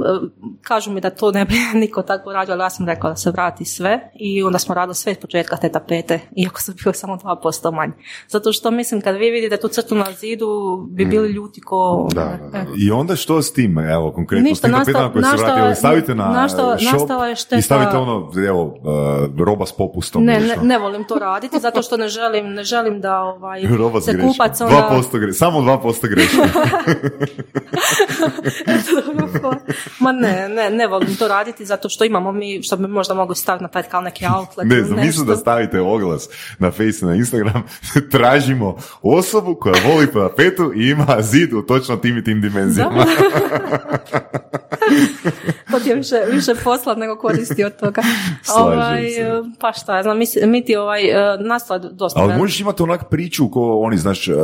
kažu 0.62 0.90
mi 0.90 1.00
da 1.00 1.10
to 1.10 1.30
ne 1.30 1.44
bi 1.44 1.54
niko 1.76 2.02
tako 2.02 2.32
radio, 2.32 2.52
ali 2.52 2.62
ja 2.62 2.70
sam 2.70 2.86
rekla 2.86 3.10
da 3.10 3.16
se 3.16 3.30
vrati 3.30 3.64
sve 3.64 4.00
i 4.14 4.42
onda 4.42 4.58
smo 4.58 4.74
radili 4.74 4.94
sve 4.94 5.12
iz 5.12 5.18
početka 5.18 5.56
te 5.56 5.68
tapete, 5.68 6.20
iako 6.36 6.62
su 6.62 6.72
bile 6.74 6.94
samo 6.94 7.16
2% 7.16 7.72
manje. 7.72 7.92
Zato 8.28 8.52
što 8.52 8.70
mislim, 8.70 9.00
kad 9.00 9.16
vi 9.16 9.30
vidite 9.30 9.56
tu 9.56 9.68
crtu 9.68 9.94
na 9.94 10.06
zidu, 10.12 10.46
bi 10.88 11.04
bili 11.04 11.28
ljuti 11.28 11.60
ko... 11.60 12.08
Da, 12.14 12.24
da, 12.42 12.48
da. 12.50 12.64
I 12.78 12.90
onda 12.90 13.16
što 13.16 13.42
s 13.42 13.52
tim, 13.52 13.78
evo, 13.80 14.12
konkretno, 14.12 14.44
Ništa, 14.44 14.56
s 14.58 14.60
tim 14.62 14.72
tapetama 14.74 15.12
koje 15.12 15.22
se 15.22 15.30
nastao 15.30 15.46
vrati, 15.46 15.60
je- 15.60 15.64
evo, 15.64 15.74
stavite 15.74 16.14
na 16.14 16.24
nastao- 16.26 16.78
shop 16.78 16.92
nastala 16.92 17.26
je 17.26 17.34
šteta- 17.34 17.58
i 17.58 17.62
stavite 17.62 17.96
ono, 17.96 18.14
evo, 18.40 18.64
uh, 18.64 18.74
roba 19.38 19.66
s 19.66 19.72
popustom. 19.72 20.24
Ne, 20.24 20.40
ne, 20.40 20.56
ne 20.62 20.78
volim 20.78 21.04
to 21.04 21.14
raditi, 21.16 21.58
zato 21.58 21.82
što 21.82 21.96
ne 21.96 22.08
želim, 22.08 22.46
ne 22.48 22.64
želim 22.64 23.00
da 23.00 23.20
ovaj, 23.20 23.62
Roba 23.78 24.00
se 24.00 24.20
kupac 24.22 24.60
onda... 24.60 24.88
2% 24.92 25.18
gre, 25.18 25.32
samo 25.32 25.60
2% 25.60 26.08
greške. 26.24 26.54
Ma 30.00 30.12
ne, 30.12 30.48
ne, 30.48 30.70
ne 30.70 30.86
volim 30.86 31.16
to 31.16 31.28
raditi 31.28 31.66
zato 31.66 31.88
što 31.88 32.04
imamo 32.04 32.32
mi, 32.32 32.62
što 32.62 32.76
bi 32.76 32.88
možda 32.88 33.14
mogli 33.14 33.36
staviti 33.36 33.62
na 33.62 33.68
taj 33.68 33.82
kao 33.82 34.00
neki 34.00 34.24
outlet. 34.36 34.68
Ne 34.68 34.82
znam, 34.82 35.00
mislim 35.00 35.26
da 35.26 35.36
stavite 35.36 35.80
oglas 35.80 36.28
na 36.58 36.70
Face 36.70 37.06
na 37.06 37.14
Instagram, 37.14 37.62
tražimo 38.12 38.76
osobu 39.02 39.54
koja 39.54 39.74
voli 39.88 40.12
tapetu 40.12 40.72
i 40.76 40.90
ima 40.90 41.16
zid 41.20 41.52
u 41.52 41.62
točno 41.62 41.96
tim 41.96 42.18
i 42.18 42.24
tim 42.24 42.40
dimenzijama. 42.40 43.06
To 45.70 45.80
ti 45.80 45.88
je 45.88 45.94
više, 45.94 46.16
više 46.30 46.54
posla 46.64 46.94
nego 46.94 47.16
koristi 47.16 47.64
od 47.64 47.76
toga. 47.76 48.02
Ovaj, 48.58 49.06
e, 49.06 49.42
Pa 49.60 49.72
šta, 49.72 50.02
znam, 50.02 50.18
mi, 50.46 50.64
ti 50.64 50.76
ovaj, 50.76 51.04
e, 51.04 51.38
nastala 51.40 51.78
dosta. 51.78 52.20
Ali 52.20 52.36
možeš 52.36 52.60
imati 52.60 52.82
onak 52.82 53.10
priču 53.10 53.50
ko 53.50 53.80
oni, 53.80 53.96
znaš, 53.96 54.28
uh, 54.28 54.34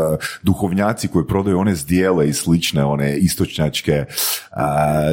duhovnjaci 0.42 1.08
koji 1.08 1.26
prodaju 1.26 1.58
one 1.58 1.69
zdjele 1.74 2.28
i 2.28 2.32
slične, 2.32 2.84
one 2.84 3.16
istočnjačke, 3.16 4.04
uh, 4.08 4.56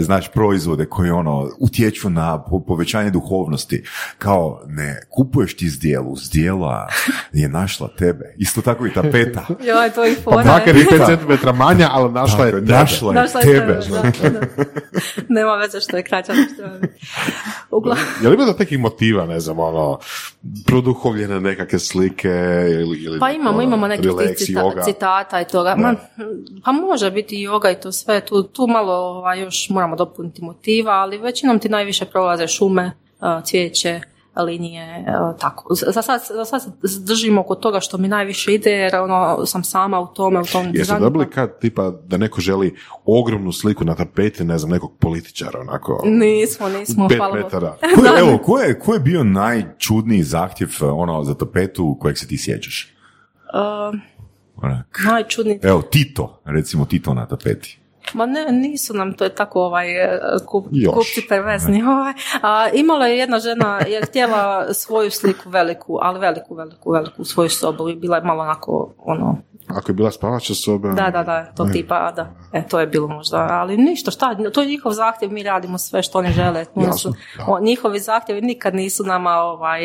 znaš, 0.01 0.27
proizvode 0.27 0.85
koji 0.85 1.09
ono, 1.09 1.49
utječu 1.59 2.09
na 2.09 2.43
po- 2.43 2.59
povećanje 2.59 3.09
duhovnosti. 3.09 3.83
Kao, 4.17 4.61
ne, 4.67 4.99
kupuješ 5.09 5.55
ti 5.55 5.69
zdjelu, 5.69 6.15
zdjela 6.17 6.87
je 7.33 7.49
našla 7.49 7.87
tebe. 7.89 8.35
Isto 8.37 8.61
tako 8.61 8.85
i 8.87 8.93
tapeta. 8.93 9.45
Joj, 9.67 9.89
to 9.89 10.03
je 10.03 10.15
fora. 10.15 10.37
Makar 10.45 10.75
je. 10.75 10.81
i 10.81 10.85
5 10.85 11.17
cm 11.41 11.57
manja, 11.57 11.89
ali 11.91 12.11
našla 12.11 12.45
je 12.45 12.51
tebe. 12.51 12.73
našla 12.73 13.11
je 13.11 13.15
Našla 13.15 13.41
tebe. 13.41 13.79
tebe, 13.79 13.79
da, 14.23 14.29
da. 14.29 14.45
Nema 15.29 15.51
veze 15.53 15.79
što 15.79 15.97
je 15.97 16.03
kraća. 16.03 16.33
što 16.33 16.63
je- 18.23 18.29
li 18.29 18.35
ima 18.35 18.45
da 18.45 18.53
nekih 18.59 18.79
motiva, 18.79 19.25
ne 19.25 19.39
znam, 19.39 19.59
ono, 19.59 19.99
produhovljene 20.65 21.39
nekakve 21.41 21.79
slike 21.79 22.29
ili, 22.71 22.97
ili 22.97 23.19
Pa 23.19 23.29
imamo, 23.31 23.49
ono, 23.49 23.61
imamo 23.61 23.87
nekih 23.87 24.05
relax, 24.07 24.35
cita- 24.35 24.85
citata 24.85 25.41
i 25.41 25.45
toga. 25.45 25.75
Ma, 25.77 25.95
pa 26.65 26.71
može 26.71 27.11
biti 27.11 27.41
i 27.41 27.47
yoga 27.47 27.77
i 27.77 27.81
to 27.81 27.91
sve. 27.91 28.21
Tu, 28.21 28.43
tu 28.43 28.67
malo 28.67 28.93
ovaj, 28.93 29.41
još 29.41 29.69
moramo 29.69 29.95
dopuniti 29.95 30.43
motiva, 30.43 30.91
ali 30.91 31.17
većinom 31.17 31.59
ti 31.59 31.69
najviše 31.69 32.05
prolaze 32.05 32.47
šume, 32.47 32.91
a, 33.19 33.41
cvijeće, 33.41 34.01
linije, 34.43 35.05
a, 35.07 35.33
tako. 35.39 35.75
Za 35.75 36.01
sad, 36.01 36.21
za 36.29 36.45
sad 36.45 36.61
se 36.61 36.69
držimo 36.99 37.41
oko 37.41 37.55
toga 37.55 37.79
što 37.79 37.97
mi 37.97 38.07
najviše 38.07 38.53
ide, 38.53 38.71
jer 38.71 38.95
ono, 38.95 39.45
sam 39.45 39.63
sama 39.63 39.99
u 39.99 40.07
tome, 40.07 40.39
u 40.39 40.45
tom 40.45 40.65
Jeste 40.65 40.77
dizajnu. 40.77 41.05
dobili 41.05 41.29
kad, 41.29 41.59
tipa, 41.59 41.91
da 42.05 42.17
neko 42.17 42.41
želi 42.41 42.75
ogromnu 43.05 43.51
sliku 43.51 43.85
na 43.85 43.95
tapeti, 43.95 44.43
ne 44.43 44.57
znam, 44.57 44.71
nekog 44.71 44.97
političara, 44.99 45.59
onako, 45.59 46.01
Nismo, 46.05 46.69
nismo, 46.69 47.07
pet 47.07 47.17
hvala 47.17 47.35
metara. 47.35 47.77
Ko 47.95 48.05
je, 48.05 48.19
evo, 48.19 48.37
ko 48.37 48.59
je, 48.59 48.79
ko 48.79 48.93
je 48.93 48.99
bio 48.99 49.23
najčudniji 49.23 50.23
zahtjev 50.23 50.69
ono, 50.81 51.23
za 51.23 51.33
tapetu 51.33 51.97
kojeg 51.99 52.17
se 52.17 52.27
ti 52.27 52.37
sjećaš? 52.37 52.93
A, 53.53 53.91
Onak. 54.61 54.99
najčudniji 55.05 55.59
Evo, 55.63 55.81
Tito, 55.81 56.41
recimo 56.45 56.85
Tito 56.85 57.13
na 57.13 57.25
tapeti. 57.25 57.79
Ma 58.13 58.25
ne, 58.25 58.51
nisu 58.51 58.93
nam, 58.93 59.13
to 59.13 59.23
je 59.23 59.35
tako 59.35 59.61
ovaj, 59.61 60.03
e, 60.03 60.19
kup, 60.45 60.65
kupci 60.93 61.25
pervezni. 61.29 61.83
Ovaj. 61.83 62.13
A, 62.41 62.69
imala 62.73 63.07
je 63.07 63.17
jedna 63.17 63.39
žena, 63.39 63.79
je 63.87 64.01
htjela 64.01 64.73
svoju 64.73 65.11
sliku 65.11 65.49
veliku, 65.49 65.99
ali 66.01 66.19
veliku, 66.19 66.55
veliku, 66.55 66.91
veliku, 66.91 67.21
u 67.21 67.25
svoju 67.25 67.49
sobu 67.49 67.89
i 67.89 67.95
bila 67.95 68.17
je 68.17 68.23
malo 68.23 68.43
onako, 68.43 68.93
ono, 68.97 69.37
Ako 69.67 69.91
je 69.91 69.93
bila 69.93 70.11
spavača 70.11 70.53
soba... 70.55 70.89
da, 70.93 71.09
da, 71.09 71.23
da, 71.23 71.45
to 71.55 71.65
tipa, 71.65 72.11
da, 72.11 72.33
e, 72.53 72.67
to 72.67 72.79
je 72.79 72.87
bilo 72.87 73.07
možda, 73.07 73.47
ali 73.51 73.77
ništa, 73.77 74.11
šta, 74.11 74.35
to 74.53 74.61
je 74.61 74.67
njihov 74.67 74.91
zahtjev, 74.91 75.31
mi 75.31 75.43
radimo 75.43 75.77
sve 75.77 76.03
što 76.03 76.19
oni 76.19 76.31
žele. 76.31 76.65
Jasno, 76.75 76.97
su, 76.97 77.13
da. 77.37 77.45
o, 77.47 77.59
njihovi 77.59 77.99
zahtjevi 77.99 78.41
nikad 78.41 78.75
nisu 78.75 79.03
nama 79.03 79.31
ovaj, 79.31 79.81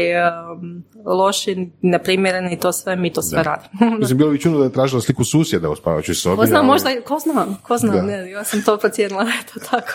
loši, 1.05 1.71
neprimjereni, 1.83 2.59
to 2.59 2.73
sve, 2.73 2.97
mi 2.97 3.13
to 3.13 3.23
sve 3.23 3.43
radimo. 3.43 3.97
Mislim, 3.99 4.19
bilo 4.19 4.31
bi 4.31 4.41
čudno 4.41 4.59
da 4.59 4.65
je 4.65 4.73
tražila 4.73 5.01
sliku 5.01 5.25
susjeda 5.25 5.71
u 5.71 5.77
spavačoj 5.77 6.15
sobi. 6.15 6.37
Ko 6.37 6.47
zna, 6.47 6.59
ali- 6.59 6.67
možda, 6.67 6.91
ko 7.09 7.19
zna, 7.19 7.47
ko 7.63 7.79
zna, 7.79 7.93
Da. 7.93 8.03
ne, 8.03 8.31
ja 8.31 8.45
sam 8.45 8.63
to 8.63 8.77
procijenila 8.77 9.25
da 9.29 9.31
je 9.31 9.43
to 9.55 9.61
tako. 9.71 9.93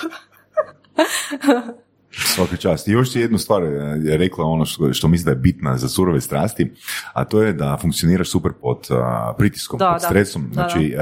Svaka 2.11 2.55
čast. 2.55 2.88
I 2.88 2.91
još 2.91 3.15
jednu 3.15 3.38
stvar 3.38 3.63
e, 3.63 3.67
rekla 4.07 4.45
ono 4.45 4.65
što, 4.65 4.93
što 4.93 5.07
mislim 5.07 5.25
da 5.25 5.31
je 5.31 5.35
bitna 5.35 5.77
za 5.77 5.89
surove 5.89 6.21
strasti, 6.21 6.71
a 7.13 7.25
to 7.25 7.41
je 7.41 7.53
da 7.53 7.77
funkcioniraš 7.81 8.29
super 8.29 8.51
pod 8.61 8.88
a, 8.91 9.34
pritiskom, 9.38 9.77
Da, 9.79 9.85
pod 9.88 10.01
da. 10.01 10.07
stresom. 10.07 10.47
Da, 10.47 10.53
znači, 10.53 10.95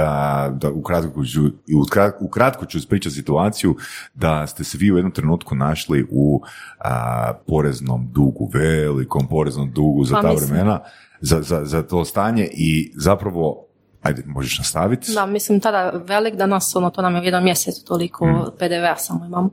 da 0.51 0.71
ukratko 0.73 1.25
ću, 1.25 1.45
i 1.67 1.73
ukrat- 1.75 2.17
ukratko 2.21 2.65
ću 2.65 2.77
ispričati 2.77 3.15
situaciju 3.15 3.75
da 4.13 4.47
ste 4.47 4.63
se 4.63 4.77
vi 4.77 4.91
u 4.91 4.95
jednom 4.95 5.11
trenutku 5.11 5.55
našli 5.55 6.07
u 6.11 6.41
a, 6.79 7.33
poreznom 7.47 8.07
dugu, 8.11 8.49
velikom 8.53 9.27
poreznom 9.27 9.71
dugu 9.71 10.03
za 10.03 10.15
Pa 10.15 10.21
ta 10.21 10.29
mislim. 10.29 10.49
vremena, 10.49 10.79
za, 11.21 11.41
za, 11.41 11.65
za 11.65 11.83
to 11.83 12.05
stanje 12.05 12.49
i 12.53 12.91
zapravo, 12.95 13.64
ajde, 14.05 14.23
možeš 14.25 14.57
nastaviti? 14.57 15.13
Da, 15.13 15.25
mislim 15.25 15.59
tada 15.59 15.91
velik 16.07 16.35
da 16.35 16.45
nas, 16.45 16.75
ono, 16.75 16.89
to 16.89 17.01
nam 17.01 17.15
je 17.15 17.21
u 17.21 17.23
jednom 17.23 17.43
mjesecu 17.43 17.85
toliko 17.85 18.25
Mm. 18.25 18.57
PDV-a 18.59 18.95
samo 18.95 19.25
imamo. 19.25 19.49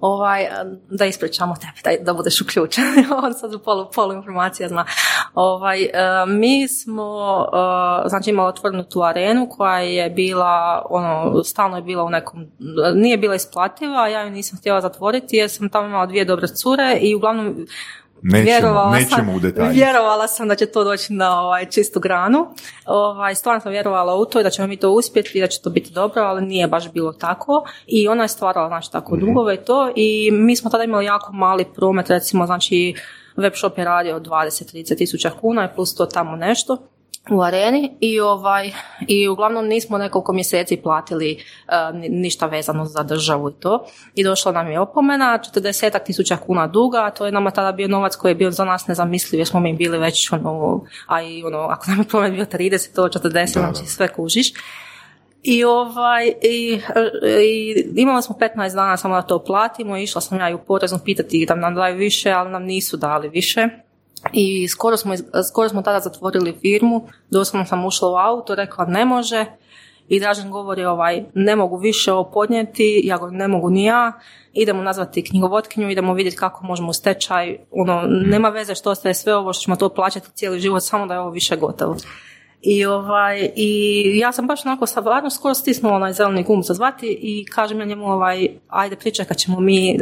Ovaj, 0.00 0.48
da 0.90 1.04
ispričamo 1.04 1.54
tebe, 1.54 1.96
da, 1.96 2.04
da 2.04 2.14
budeš 2.14 2.40
uključen. 2.40 2.84
On 3.24 3.34
sad 3.34 3.54
u 3.54 3.58
polu, 3.58 3.90
polu 3.94 4.12
informacija 4.12 4.68
zna. 4.68 4.84
Ovaj, 5.34 5.82
e, 5.82 5.90
mi 6.26 6.68
smo, 6.68 7.44
e, 8.04 8.08
znači 8.08 8.30
imali 8.30 8.48
otvorenu 8.48 8.84
tu 8.84 9.02
arenu 9.02 9.48
koja 9.50 9.78
je 9.78 10.10
bila, 10.10 10.86
ono, 10.90 11.42
stalno 11.44 11.76
je 11.76 11.82
bila 11.82 12.04
u 12.04 12.10
nekom, 12.10 12.46
nije 12.94 13.18
bila 13.18 13.34
isplativa, 13.34 14.08
ja 14.08 14.22
ju 14.22 14.30
nisam 14.30 14.58
htjela 14.58 14.80
zatvoriti 14.80 15.36
jer 15.36 15.50
sam 15.50 15.68
tamo 15.68 15.86
imala 15.86 16.06
dvije 16.06 16.24
dobre 16.24 16.48
cure 16.48 16.98
i 17.00 17.14
uglavnom 17.14 17.66
Nećemo, 18.26 18.44
vjerovala 18.44 18.90
nećemo 18.92 19.16
sam, 19.16 19.34
u 19.34 19.38
detalje. 19.40 19.72
Vjerovala 19.72 20.28
sam 20.28 20.48
da 20.48 20.54
će 20.54 20.66
to 20.66 20.84
doći 20.84 21.12
na 21.12 21.40
ovaj, 21.40 21.66
čistu 21.66 22.00
granu. 22.00 22.46
Ovaj, 22.86 23.34
stvarno 23.34 23.60
sam 23.60 23.72
vjerovala 23.72 24.14
u 24.14 24.24
to 24.24 24.40
i 24.40 24.42
da 24.42 24.50
ćemo 24.50 24.68
mi 24.68 24.76
to 24.76 24.90
uspjeti 24.90 25.38
i 25.38 25.40
da 25.40 25.46
će 25.46 25.62
to 25.62 25.70
biti 25.70 25.92
dobro, 25.92 26.22
ali 26.22 26.46
nije 26.46 26.68
baš 26.68 26.92
bilo 26.92 27.12
tako. 27.12 27.64
I 27.86 28.08
ona 28.08 28.22
je 28.22 28.28
stvarala 28.28 28.68
znači, 28.68 28.92
tako 28.92 29.16
Mhm. 29.16 29.26
dugove 29.26 29.54
i 29.54 29.64
to. 29.64 29.92
I 29.96 30.30
mi 30.32 30.56
smo 30.56 30.70
tada 30.70 30.84
imali 30.84 31.04
jako 31.04 31.32
mali 31.32 31.64
promet, 31.76 32.10
recimo, 32.10 32.46
znači 32.46 32.94
web 33.36 33.52
shop 33.56 33.78
je 33.78 33.84
radio 33.84 34.20
20-30 34.20 34.98
tisuća 34.98 35.30
kuna 35.40 35.64
i 35.64 35.74
plus 35.74 35.94
to 35.94 36.06
tamo 36.06 36.36
nešto 36.36 36.78
u 37.30 37.42
areni 37.42 37.96
i 38.00 38.20
ovaj 38.20 38.70
i 39.08 39.28
uglavnom 39.28 39.66
nismo 39.66 39.98
nekoliko 39.98 40.32
mjeseci 40.32 40.76
platili 40.76 41.44
ni- 41.92 42.08
ništa 42.08 42.46
vezano 42.46 42.84
za 42.84 43.02
državu 43.02 43.50
i 43.50 43.52
to. 43.60 43.86
I 44.14 44.24
došla 44.24 44.52
nam 44.52 44.70
je 44.70 44.80
opomena 44.80 45.38
40 45.54 46.04
tisuća 46.04 46.36
kuna 46.36 46.66
duga 46.66 46.98
a 47.04 47.10
to 47.10 47.26
je 47.26 47.32
nama 47.32 47.50
tada 47.50 47.72
bio 47.72 47.88
novac 47.88 48.16
koji 48.16 48.30
je 48.30 48.34
bio 48.34 48.50
za 48.50 48.64
nas 48.64 48.86
nezamisliv 48.86 49.40
jer 49.40 49.46
smo 49.46 49.60
mi 49.60 49.72
bili 49.72 49.98
već 49.98 50.32
ono 50.32 50.84
a 51.06 51.22
i 51.22 51.44
ono 51.44 51.58
ako 51.58 51.90
nam 51.90 51.98
je 51.98 52.04
promet 52.04 52.32
bio 52.32 52.44
30 52.44 52.94
to 52.94 53.08
40 53.08 53.46
znači 53.46 53.86
sve 53.86 54.08
kužiš. 54.08 54.52
I 55.42 55.64
ovaj, 55.64 56.32
i, 56.42 56.80
i 57.40 57.84
imali 57.94 58.22
smo 58.22 58.36
15 58.40 58.74
dana 58.74 58.96
samo 58.96 59.14
da 59.14 59.22
to 59.22 59.44
platimo, 59.44 59.96
išla 59.96 60.20
sam 60.20 60.38
ja 60.38 60.50
i 60.50 60.54
u 60.54 60.58
poreznu 60.58 60.98
pitati 61.04 61.46
da 61.48 61.54
nam 61.54 61.74
daju 61.74 61.96
više, 61.96 62.30
ali 62.30 62.50
nam 62.50 62.62
nisu 62.62 62.96
dali 62.96 63.28
više. 63.28 63.68
I 64.36 64.68
skoro 64.68 64.96
smo, 64.96 65.14
skoro 65.48 65.68
smo 65.68 65.82
tada 65.82 66.00
zatvorili 66.00 66.56
firmu, 66.60 67.08
doslovno 67.30 67.66
sam 67.66 67.84
ušla 67.84 68.08
u 68.08 68.16
auto, 68.16 68.54
rekla 68.54 68.86
ne 68.86 69.04
može, 69.04 69.46
i 70.08 70.20
Dražen 70.20 70.50
govori 70.50 70.84
ovaj, 70.84 71.24
ne 71.34 71.56
mogu 71.56 71.76
više 71.76 72.12
ovo 72.12 72.30
podnijeti, 72.30 73.00
ja 73.04 73.16
govorim 73.16 73.38
ne 73.38 73.48
mogu 73.48 73.70
ni 73.70 73.84
ja, 73.84 74.12
idemo 74.52 74.82
nazvati 74.82 75.24
knjigovotkinju, 75.24 75.90
idemo 75.90 76.14
vidjeti 76.14 76.36
kako 76.36 76.66
možemo 76.66 76.90
u 76.90 76.92
stečaj, 76.92 77.58
ono, 77.70 78.02
nema 78.06 78.48
veze 78.48 78.74
što 78.74 78.90
ostaje 78.90 79.14
sve 79.14 79.36
ovo 79.36 79.52
što 79.52 79.62
ćemo 79.62 79.76
to 79.76 79.88
plaćati 79.88 80.30
cijeli 80.34 80.60
život, 80.60 80.82
samo 80.82 81.06
da 81.06 81.14
je 81.14 81.20
ovo 81.20 81.30
više 81.30 81.56
gotovo. 81.56 81.96
I, 82.66 82.86
ovaj, 82.86 83.50
I 83.56 84.18
ja 84.18 84.32
sam 84.32 84.46
baš 84.46 84.66
onako 84.66 84.86
stvarno 84.86 85.30
skoro 85.30 85.54
stisnula 85.54 85.94
onaj 85.94 86.12
zeleni 86.12 86.42
gum 86.42 86.62
za 86.62 86.74
zvati 86.74 87.18
i 87.20 87.44
kažem 87.44 87.80
ja 87.80 87.86
njemu 87.86 88.06
ovaj, 88.06 88.48
ajde 88.68 88.96
pričekat 88.96 89.36
ćemo 89.36 89.60
mi 89.60 89.90
e, 89.90 89.96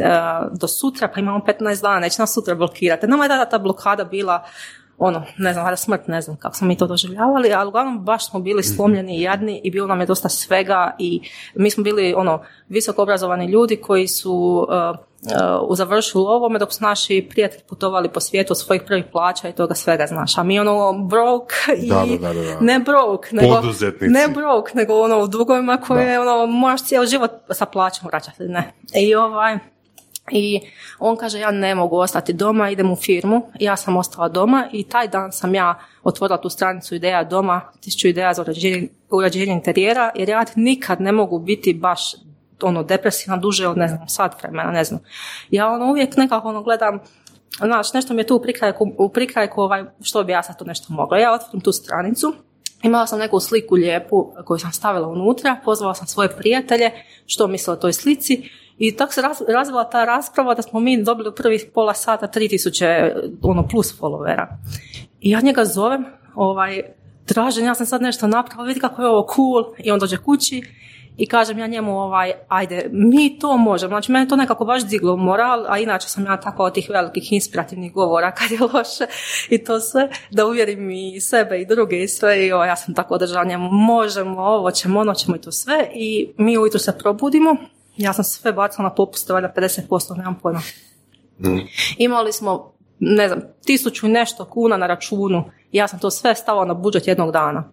do 0.51 0.67
sutra, 0.67 1.07
pa 1.13 1.19
imamo 1.19 1.39
15 1.59 1.81
dana, 1.81 1.99
neće 1.99 2.21
nas 2.21 2.33
sutra 2.33 2.55
blokirati. 2.55 3.07
Nama 3.07 3.25
je 3.25 3.29
tada 3.29 3.49
ta 3.49 3.57
blokada 3.57 4.03
bila 4.03 4.43
ono, 4.97 5.23
ne 5.37 5.53
znam, 5.53 5.65
valjda 5.65 5.77
smrt, 5.77 6.07
ne 6.07 6.21
znam 6.21 6.37
kako 6.37 6.55
smo 6.55 6.67
mi 6.67 6.77
to 6.77 6.87
doživljavali, 6.87 7.53
ali 7.53 7.67
uglavnom 7.67 8.05
baš 8.05 8.29
smo 8.29 8.39
bili 8.39 8.63
slomljeni 8.63 9.17
i 9.17 9.21
jadni 9.21 9.61
i 9.63 9.71
bilo 9.71 9.87
nam 9.87 9.99
je 9.99 10.05
dosta 10.05 10.29
svega 10.29 10.95
i 10.99 11.21
mi 11.55 11.69
smo 11.69 11.83
bili 11.83 12.13
ono, 12.17 12.41
visoko 12.69 13.01
obrazovani 13.01 13.45
ljudi 13.45 13.75
koji 13.75 14.07
su 14.07 14.67
uh, 14.69 14.97
uh, 15.25 15.77
završili 15.77 16.23
ovome 16.27 16.59
dok 16.59 16.73
su 16.73 16.83
naši 16.83 17.27
prijatelji 17.29 17.63
putovali 17.69 18.09
po 18.09 18.19
svijetu 18.19 18.53
od 18.53 18.59
svojih 18.59 18.81
prvih 18.85 19.05
plaća 19.11 19.49
i 19.49 19.53
toga 19.53 19.75
svega, 19.75 20.07
znaš. 20.07 20.37
A 20.37 20.43
mi 20.43 20.59
ono 20.59 20.93
broke 20.93 21.55
i 21.83 22.19
ne 22.61 22.79
broke, 22.79 23.29
nego, 23.31 23.61
ne 24.01 24.27
broke, 24.27 24.71
nego 24.73 25.01
ono 25.01 25.19
u 25.19 25.27
dugovima 25.27 25.77
koje 25.77 26.19
ono, 26.19 26.45
moraš 26.45 26.83
cijeli 26.83 27.07
život 27.07 27.31
sa 27.51 27.65
plaćom 27.65 28.07
vraćati, 28.07 28.43
ne. 28.43 28.73
I 28.95 29.15
ovaj, 29.15 29.57
i 30.31 30.59
on 30.99 31.17
kaže 31.17 31.39
ja 31.39 31.51
ne 31.51 31.75
mogu 31.75 31.97
ostati 31.97 32.33
doma, 32.33 32.69
idem 32.69 32.91
u 32.91 32.95
firmu. 32.95 33.41
Ja 33.59 33.75
sam 33.75 33.97
ostala 33.97 34.29
doma 34.29 34.67
i 34.71 34.83
taj 34.83 35.07
dan 35.07 35.31
sam 35.31 35.55
ja 35.55 35.79
otvorila 36.03 36.41
tu 36.41 36.49
stranicu 36.49 36.95
ideja 36.95 37.23
doma, 37.23 37.61
tisuću 37.81 38.07
ideja 38.07 38.33
za 38.33 38.41
uređenje, 38.41 38.87
uređenje 39.09 39.53
interijera, 39.53 40.11
jer 40.15 40.29
ja 40.29 40.45
nikad 40.55 41.01
ne 41.01 41.11
mogu 41.11 41.39
biti 41.39 41.73
baš 41.73 42.15
ono 42.61 42.83
depresivna 42.83 43.37
duže 43.37 43.67
od 43.67 43.77
ne 43.77 43.87
znam 43.87 44.07
sat 44.07 44.43
vremena, 44.43 44.71
ne 44.71 44.83
znam. 44.83 44.99
Ja 45.49 45.67
ono 45.67 45.85
uvijek 45.85 46.17
nekako 46.17 46.47
ono 46.47 46.63
gledam 46.63 46.99
Znaš, 47.57 47.93
nešto 47.93 48.13
mi 48.13 48.21
je 48.21 48.27
tu 48.27 48.35
u 48.35 48.41
prikrajku, 48.41 48.91
u 48.97 49.09
prikrajku 49.09 49.61
ovaj, 49.61 49.83
što 50.01 50.23
bi 50.23 50.31
ja 50.31 50.43
sad 50.43 50.59
tu 50.59 50.65
nešto 50.65 50.93
mogla. 50.93 51.17
Ja 51.17 51.33
otvorim 51.33 51.61
tu 51.61 51.71
stranicu, 51.71 52.33
imala 52.83 53.07
sam 53.07 53.19
neku 53.19 53.39
sliku 53.39 53.75
lijepu 53.75 54.33
koju 54.45 54.59
sam 54.59 54.71
stavila 54.71 55.07
unutra, 55.07 55.57
pozvala 55.65 55.93
sam 55.93 56.07
svoje 56.07 56.29
prijatelje, 56.29 56.91
što 57.25 57.47
misle 57.47 57.73
o 57.73 57.77
toj 57.77 57.93
slici 57.93 58.49
i 58.77 58.95
tako 58.95 59.13
se 59.13 59.21
razvila 59.47 59.89
ta 59.89 60.05
rasprava 60.05 60.53
da 60.53 60.61
smo 60.61 60.79
mi 60.79 61.03
dobili 61.03 61.29
u 61.29 61.35
prvih 61.35 61.65
pola 61.73 61.93
sata 61.93 62.27
3000 62.27 63.29
ono, 63.41 63.67
plus 63.67 63.99
followera. 63.99 64.47
I 65.21 65.29
ja 65.29 65.41
njega 65.41 65.65
zovem, 65.65 66.05
ovaj, 66.35 66.81
tražim, 67.25 67.65
ja 67.65 67.75
sam 67.75 67.85
sad 67.85 68.01
nešto 68.01 68.27
napravila, 68.27 68.67
vidi 68.67 68.79
kako 68.79 69.01
je 69.01 69.07
ovo 69.07 69.27
cool. 69.35 69.75
I 69.77 69.91
on 69.91 69.99
dođe 69.99 70.17
kući 70.17 70.63
i 71.17 71.27
kažem 71.27 71.59
ja 71.59 71.67
njemu, 71.67 71.99
ovaj, 71.99 72.33
ajde, 72.47 72.89
mi 72.91 73.39
to 73.39 73.57
možemo. 73.57 73.89
Znači, 73.89 74.11
mene 74.11 74.27
to 74.27 74.35
nekako 74.35 74.65
baš 74.65 74.85
diglo 74.85 75.15
moral, 75.15 75.65
a 75.67 75.77
inače 75.77 76.09
sam 76.09 76.25
ja 76.25 76.39
tako 76.39 76.63
od 76.63 76.73
tih 76.73 76.89
velikih 76.89 77.33
inspirativnih 77.33 77.93
govora 77.93 78.31
kad 78.31 78.51
je 78.51 78.59
loše 78.73 79.05
i 79.49 79.63
to 79.63 79.79
sve, 79.79 80.09
da 80.31 80.45
uvjerim 80.45 80.91
i 80.91 81.21
sebe 81.21 81.61
i 81.61 81.65
druge 81.65 82.03
i 82.03 82.07
sve. 82.07 82.45
I 82.45 82.51
ovaj, 82.51 82.67
ja 82.67 82.75
sam 82.75 82.93
tako 82.93 83.13
održala 83.13 83.45
njemu, 83.45 83.69
možemo, 83.71 84.41
ovo 84.41 84.71
ćemo, 84.71 84.99
ono 84.99 85.13
ćemo 85.13 85.35
i 85.35 85.41
to 85.41 85.51
sve. 85.51 85.89
I 85.93 86.33
mi 86.37 86.57
ujutro 86.57 86.79
se 86.79 86.97
probudimo, 86.97 87.55
ja 87.97 88.13
sam 88.13 88.23
sve 88.23 88.53
bacila 88.53 88.83
na 88.83 88.93
popuste, 88.95 89.33
valjda 89.33 89.53
50%, 89.57 90.17
nemam 90.17 90.39
pojma. 90.41 90.61
Mm. 91.39 91.59
Imali 91.97 92.33
smo, 92.33 92.73
ne 92.99 93.27
znam, 93.27 93.41
tisuću 93.65 94.07
nešto 94.07 94.45
kuna 94.45 94.77
na 94.77 94.87
računu. 94.87 95.43
Ja 95.71 95.87
sam 95.87 95.99
to 95.99 96.11
sve 96.11 96.35
stavila 96.35 96.65
na 96.65 96.73
budžet 96.73 97.07
jednog 97.07 97.31
dana. 97.31 97.71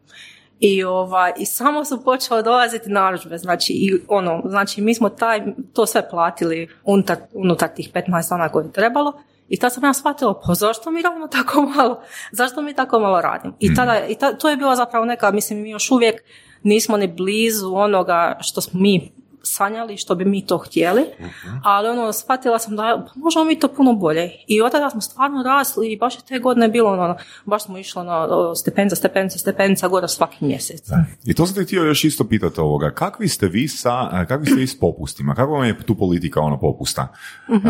I, 0.60 0.84
ovaj, 0.84 1.32
I 1.36 1.46
samo 1.46 1.84
su 1.84 2.04
počele 2.04 2.42
dolaziti 2.42 2.90
narudžbe, 2.90 3.38
znači, 3.38 3.72
i 3.72 4.00
ono, 4.08 4.42
znači 4.44 4.80
mi 4.80 4.94
smo 4.94 5.08
taj, 5.08 5.40
to 5.72 5.86
sve 5.86 6.08
platili 6.10 6.68
unutar, 6.84 7.16
unutar 7.32 7.68
tih 7.68 7.90
15 7.94 8.30
dana 8.30 8.48
koje 8.48 8.64
je 8.64 8.72
trebalo. 8.72 9.12
I 9.48 9.56
tad 9.56 9.74
sam 9.74 9.84
ja 9.84 9.92
shvatila, 9.92 10.40
pa 10.46 10.54
zašto 10.54 10.90
mi 10.90 11.02
radimo 11.02 11.28
tako 11.28 11.62
malo? 11.62 12.02
Zašto 12.32 12.62
mi 12.62 12.74
tako 12.74 13.00
malo 13.00 13.20
radimo? 13.20 13.54
I, 13.60 13.74
tada, 13.74 14.06
i 14.08 14.16
to 14.38 14.48
je 14.48 14.56
bila 14.56 14.76
zapravo 14.76 15.04
neka, 15.04 15.30
mislim, 15.30 15.62
mi 15.62 15.70
još 15.70 15.90
uvijek 15.90 16.22
nismo 16.62 16.96
ni 16.96 17.08
blizu 17.08 17.74
onoga 17.74 18.38
što 18.40 18.60
smo 18.60 18.80
mi 18.80 19.12
sanjali 19.42 19.96
što 19.96 20.14
bi 20.14 20.24
mi 20.24 20.46
to 20.46 20.58
htjeli, 20.58 21.02
uh 21.02 21.26
ali 21.64 21.88
ono, 21.88 22.12
shvatila 22.12 22.58
sam 22.58 22.76
da 22.76 23.06
pa 23.06 23.20
možemo 23.20 23.44
mi 23.44 23.58
to 23.58 23.68
puno 23.68 23.92
bolje. 23.92 24.30
I 24.46 24.62
od 24.62 24.72
tada 24.72 24.90
smo 24.90 25.00
stvarno 25.00 25.42
rasli 25.42 25.92
i 25.92 25.96
baš 25.96 26.14
je 26.14 26.20
te 26.28 26.38
godine 26.38 26.68
bilo 26.68 26.92
ono, 26.92 27.16
baš 27.44 27.64
smo 27.64 27.78
išli 27.78 28.04
na 28.04 28.28
stepenca, 28.54 28.96
stepenca, 28.96 29.38
stepenca 29.38 29.88
gore 29.88 30.08
svaki 30.08 30.44
mjesec. 30.44 30.90
I 31.24 31.34
to 31.34 31.46
sam 31.46 31.54
te 31.54 31.64
htio 31.64 31.82
još 31.82 32.04
isto 32.04 32.24
pitati 32.24 32.60
ovoga, 32.60 32.90
kakvi 32.90 33.28
ste 33.28 33.48
vi 33.48 33.68
sa, 33.68 34.24
kakvi 34.28 34.46
ste 34.46 34.54
vi 34.54 34.66
s 34.66 34.80
popustima? 34.80 35.34
Kako 35.34 35.52
vam 35.52 35.64
je 35.64 35.82
tu 35.86 35.94
politika 35.94 36.40
ono 36.40 36.60
popusta? 36.60 37.08
uh 37.48 37.60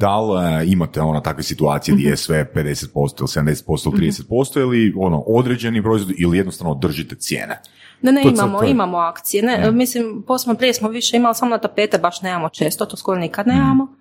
da 0.00 0.20
li 0.20 0.72
imate 0.72 1.00
ono 1.00 1.20
takve 1.20 1.42
situacije 1.42 1.94
gdje 1.94 2.08
je 2.08 2.16
sve 2.16 2.52
50%, 2.54 2.88
70%, 2.94 3.64
30% 3.66 4.60
ili 4.60 4.94
ono 4.96 5.20
određeni 5.26 5.82
proizvod 5.82 6.14
ili 6.18 6.36
jednostavno 6.38 6.74
držite 6.74 7.14
cijene? 7.14 7.60
Ne, 8.02 8.12
ne, 8.12 8.22
imamo, 8.24 8.64
imamo 8.64 8.98
akcije. 8.98 9.42
Ne, 9.42 9.70
Mislim, 9.72 10.22
posebno 10.26 10.54
prije 10.54 10.74
smo 10.74 10.88
više 10.88 11.16
imali 11.16 11.34
samo 11.34 11.50
na 11.50 11.58
tapete, 11.58 11.98
baš 11.98 12.22
nemamo 12.22 12.48
često, 12.48 12.86
to 12.86 12.96
skoro 12.96 13.20
nikad 13.20 13.46
mhm. 13.46 13.56
nemamo. 13.56 13.98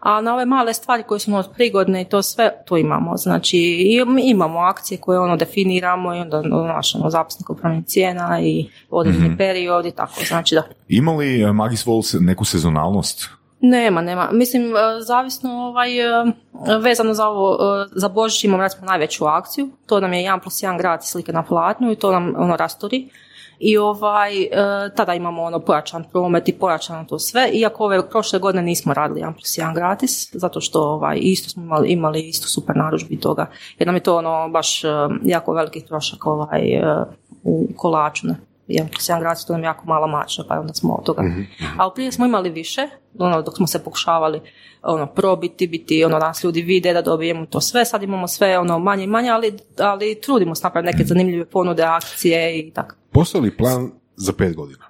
A 0.00 0.20
na 0.20 0.34
ove 0.34 0.46
male 0.46 0.74
stvari 0.74 1.02
koje 1.02 1.18
su 1.18 1.34
ono 1.34 1.44
prigodne 1.54 2.02
i 2.02 2.04
to 2.04 2.22
sve, 2.22 2.50
to 2.64 2.76
imamo. 2.76 3.16
Znači, 3.16 3.58
imamo 4.22 4.58
akcije 4.58 4.98
koje 4.98 5.20
ono 5.20 5.36
definiramo 5.36 6.14
i 6.14 6.18
onda 6.18 6.42
naš 6.42 6.94
ono, 6.94 7.10
zapisnik 7.10 7.50
upravnih 7.50 7.84
cijena 7.84 8.40
i 8.40 8.68
određeni 8.90 9.28
mm 9.28 9.36
period 9.38 9.86
i 9.86 9.90
tako. 9.90 10.20
Znači, 10.28 10.54
da. 10.54 10.62
Ima 10.88 11.12
li 11.12 11.42
eh, 11.42 11.52
Magis 11.52 11.86
Vols 11.86 12.14
neku 12.20 12.44
sezonalnost? 12.44 13.28
Nema, 13.60 14.02
nema. 14.02 14.28
Mislim, 14.32 14.62
eh, 14.62 15.00
zavisno 15.00 15.50
ovaj, 15.50 15.98
eh, 16.00 16.24
vezano 16.82 17.14
za 17.14 17.28
ovo, 17.28 17.56
za 17.92 18.08
Božić 18.08 18.44
imamo 18.44 18.62
recimo 18.62 18.86
najveću 18.86 19.24
akciju, 19.24 19.68
to 19.86 20.00
nam 20.00 20.12
je 20.12 20.24
1 20.24 20.40
plus 20.42 20.62
1 20.62 20.78
grad 20.78 21.06
slike 21.06 21.32
na 21.32 21.42
platnu 21.42 21.92
i 21.92 21.96
to 21.96 22.12
nam 22.12 22.34
ono 22.36 22.56
rastori 22.56 23.08
i 23.58 23.78
ovaj, 23.78 24.42
e, 24.42 24.48
tada 24.96 25.14
imamo 25.14 25.42
ono 25.42 25.60
pojačan 25.60 26.04
promet 26.12 26.48
i 26.48 26.52
pojačano 26.52 27.04
to 27.04 27.18
sve, 27.18 27.50
iako 27.52 27.84
ove 27.84 28.08
prošle 28.10 28.38
godine 28.38 28.62
nismo 28.62 28.94
radili 28.94 29.20
1 29.20 29.32
plus 29.32 29.58
1 29.58 29.74
gratis, 29.74 30.30
zato 30.32 30.60
što 30.60 30.82
ovaj, 30.82 31.18
isto 31.20 31.50
smo 31.50 31.62
imali, 31.62 31.88
imali 31.88 32.20
isto 32.20 32.48
super 32.48 32.76
narudžbi 32.76 33.20
toga, 33.20 33.46
jer 33.78 33.86
nam 33.86 33.96
je 33.96 34.02
to 34.02 34.16
ono 34.16 34.48
baš 34.48 34.84
e, 34.84 34.88
jako 35.22 35.52
veliki 35.52 35.80
trošak 35.80 36.26
ovaj, 36.26 36.74
e, 36.74 37.04
u 37.44 37.68
kolaču, 37.76 38.26
ne? 38.26 38.47
1 38.68 38.88
plus 38.88 39.08
1 39.08 39.20
gratis, 39.20 39.44
to 39.44 39.52
nam 39.52 39.64
jako 39.64 39.86
mala 39.86 40.06
mača, 40.06 40.42
pa 40.48 40.60
onda 40.60 40.74
smo 40.74 40.94
od 40.94 41.04
toga. 41.04 41.22
mm 41.22 41.46
Ali 41.78 41.92
prije 41.94 42.12
smo 42.12 42.26
imali 42.26 42.50
više, 42.50 42.88
ono, 43.18 43.42
dok 43.42 43.56
smo 43.56 43.66
se 43.66 43.84
pokušavali 43.84 44.40
ono, 44.82 45.06
probiti, 45.06 45.66
biti, 45.66 46.04
ono, 46.04 46.18
nas 46.18 46.44
ljudi 46.44 46.62
vide 46.62 46.92
da 46.92 47.02
dobijemo 47.02 47.46
to 47.46 47.60
sve, 47.60 47.84
sad 47.84 48.02
imamo 48.02 48.28
sve 48.28 48.58
ono, 48.58 48.78
manje 48.78 49.04
i 49.04 49.06
manje, 49.06 49.30
ali, 49.30 49.56
ali 49.78 50.20
trudimo 50.20 50.54
se 50.54 50.64
napraviti 50.64 50.92
neke 50.92 51.04
zanimljive 51.04 51.44
ponude, 51.44 51.82
akcije 51.82 52.58
i 52.58 52.70
tako. 52.70 52.94
Postoji 53.12 53.42
li 53.42 53.56
plan 53.56 53.90
za 54.16 54.32
pet 54.32 54.56
godina? 54.56 54.87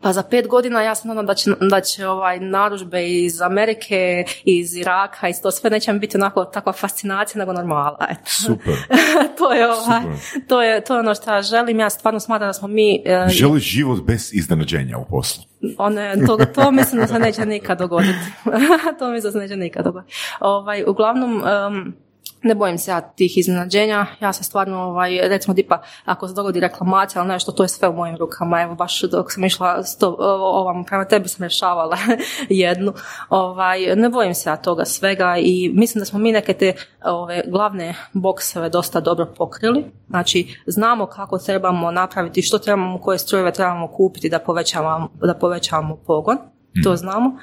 Pa 0.00 0.12
za 0.12 0.22
pet 0.22 0.46
godina 0.48 0.82
ja 0.82 0.94
sam 0.94 1.08
nadam 1.08 1.26
da 1.26 1.34
će, 1.34 1.50
da 1.60 1.80
će 1.80 2.06
ovaj 2.06 2.40
naručbe 2.40 3.08
iz 3.08 3.42
Amerike, 3.42 4.24
iz 4.44 4.76
Iraka, 4.76 5.28
iz 5.28 5.42
to 5.42 5.50
sve 5.50 5.70
neće 5.70 5.92
mi 5.92 5.98
biti 5.98 6.16
onako 6.16 6.44
takva 6.44 6.72
fascinacija 6.72 7.38
nego 7.38 7.52
normala. 7.52 8.06
Eto. 8.10 8.30
Super. 8.46 8.74
to, 9.38 9.52
je 9.52 9.72
ovaj, 9.72 10.00
to, 10.48 10.62
je, 10.62 10.84
to 10.84 10.94
je 10.94 11.00
ono 11.00 11.14
što 11.14 11.34
ja 11.34 11.42
želim. 11.42 11.80
Ja 11.80 11.90
stvarno 11.90 12.20
smatram 12.20 12.48
da 12.48 12.52
smo 12.52 12.68
mi... 12.68 13.02
Uh, 13.24 13.32
Želiš 13.32 13.64
život 13.64 14.02
bez 14.06 14.34
iznenađenja 14.34 14.98
u 14.98 15.04
poslu? 15.04 15.44
One, 15.78 16.16
to, 16.26 16.36
to 16.54 16.70
mislim 16.70 17.00
da 17.00 17.06
se 17.06 17.18
neće 17.18 17.46
nikad 17.46 17.78
dogoditi. 17.78 18.18
to 18.98 19.10
mislim 19.10 19.32
da 19.32 19.32
se 19.32 19.38
neće 19.38 19.56
nikad 19.56 19.84
dogoditi. 19.84 20.14
Ovaj, 20.40 20.84
uglavnom... 20.86 21.42
Um, 21.68 22.05
ne 22.46 22.54
bojim 22.54 22.78
se 22.78 22.90
ja 22.90 23.00
tih 23.00 23.38
iznenađenja, 23.38 24.06
ja 24.20 24.32
sam 24.32 24.44
stvarno, 24.44 24.78
ovaj, 24.78 25.28
recimo 25.28 25.54
tipa, 25.54 25.82
ako 26.04 26.28
se 26.28 26.34
dogodi 26.34 26.60
reklamacija 26.60 27.22
ili 27.22 27.28
nešto, 27.28 27.52
to 27.52 27.64
je 27.64 27.68
sve 27.68 27.88
u 27.88 27.92
mojim 27.92 28.16
rukama, 28.16 28.62
evo 28.62 28.74
baš 28.74 29.02
dok 29.02 29.32
sam 29.32 29.44
išla 29.44 29.82
sto, 29.82 30.16
ovam, 30.40 30.84
prema 30.84 31.04
tebi 31.04 31.28
sam 31.28 31.42
rješavala 31.42 31.96
jednu, 32.48 32.92
ovaj, 33.28 33.96
ne 33.96 34.08
bojim 34.08 34.34
se 34.34 34.50
ja 34.50 34.56
toga 34.56 34.84
svega 34.84 35.36
i 35.38 35.70
mislim 35.74 36.00
da 36.00 36.04
smo 36.04 36.18
mi 36.18 36.32
neke 36.32 36.52
te 36.52 36.74
ove, 37.04 37.42
glavne 37.46 37.94
bokseve 38.12 38.68
dosta 38.68 39.00
dobro 39.00 39.26
pokrili, 39.36 39.84
znači 40.08 40.56
znamo 40.66 41.06
kako 41.06 41.38
trebamo 41.38 41.90
napraviti, 41.90 42.42
što 42.42 42.58
trebamo, 42.58 43.00
koje 43.00 43.18
strojeve 43.18 43.52
trebamo 43.52 43.88
kupiti 43.88 44.28
da 44.28 44.38
povećavamo, 44.38 45.08
da 45.22 45.34
povećavamo 45.34 45.96
pogon, 45.96 46.38
to 46.82 46.90
mhm. 46.90 46.96
znamo. 46.96 47.38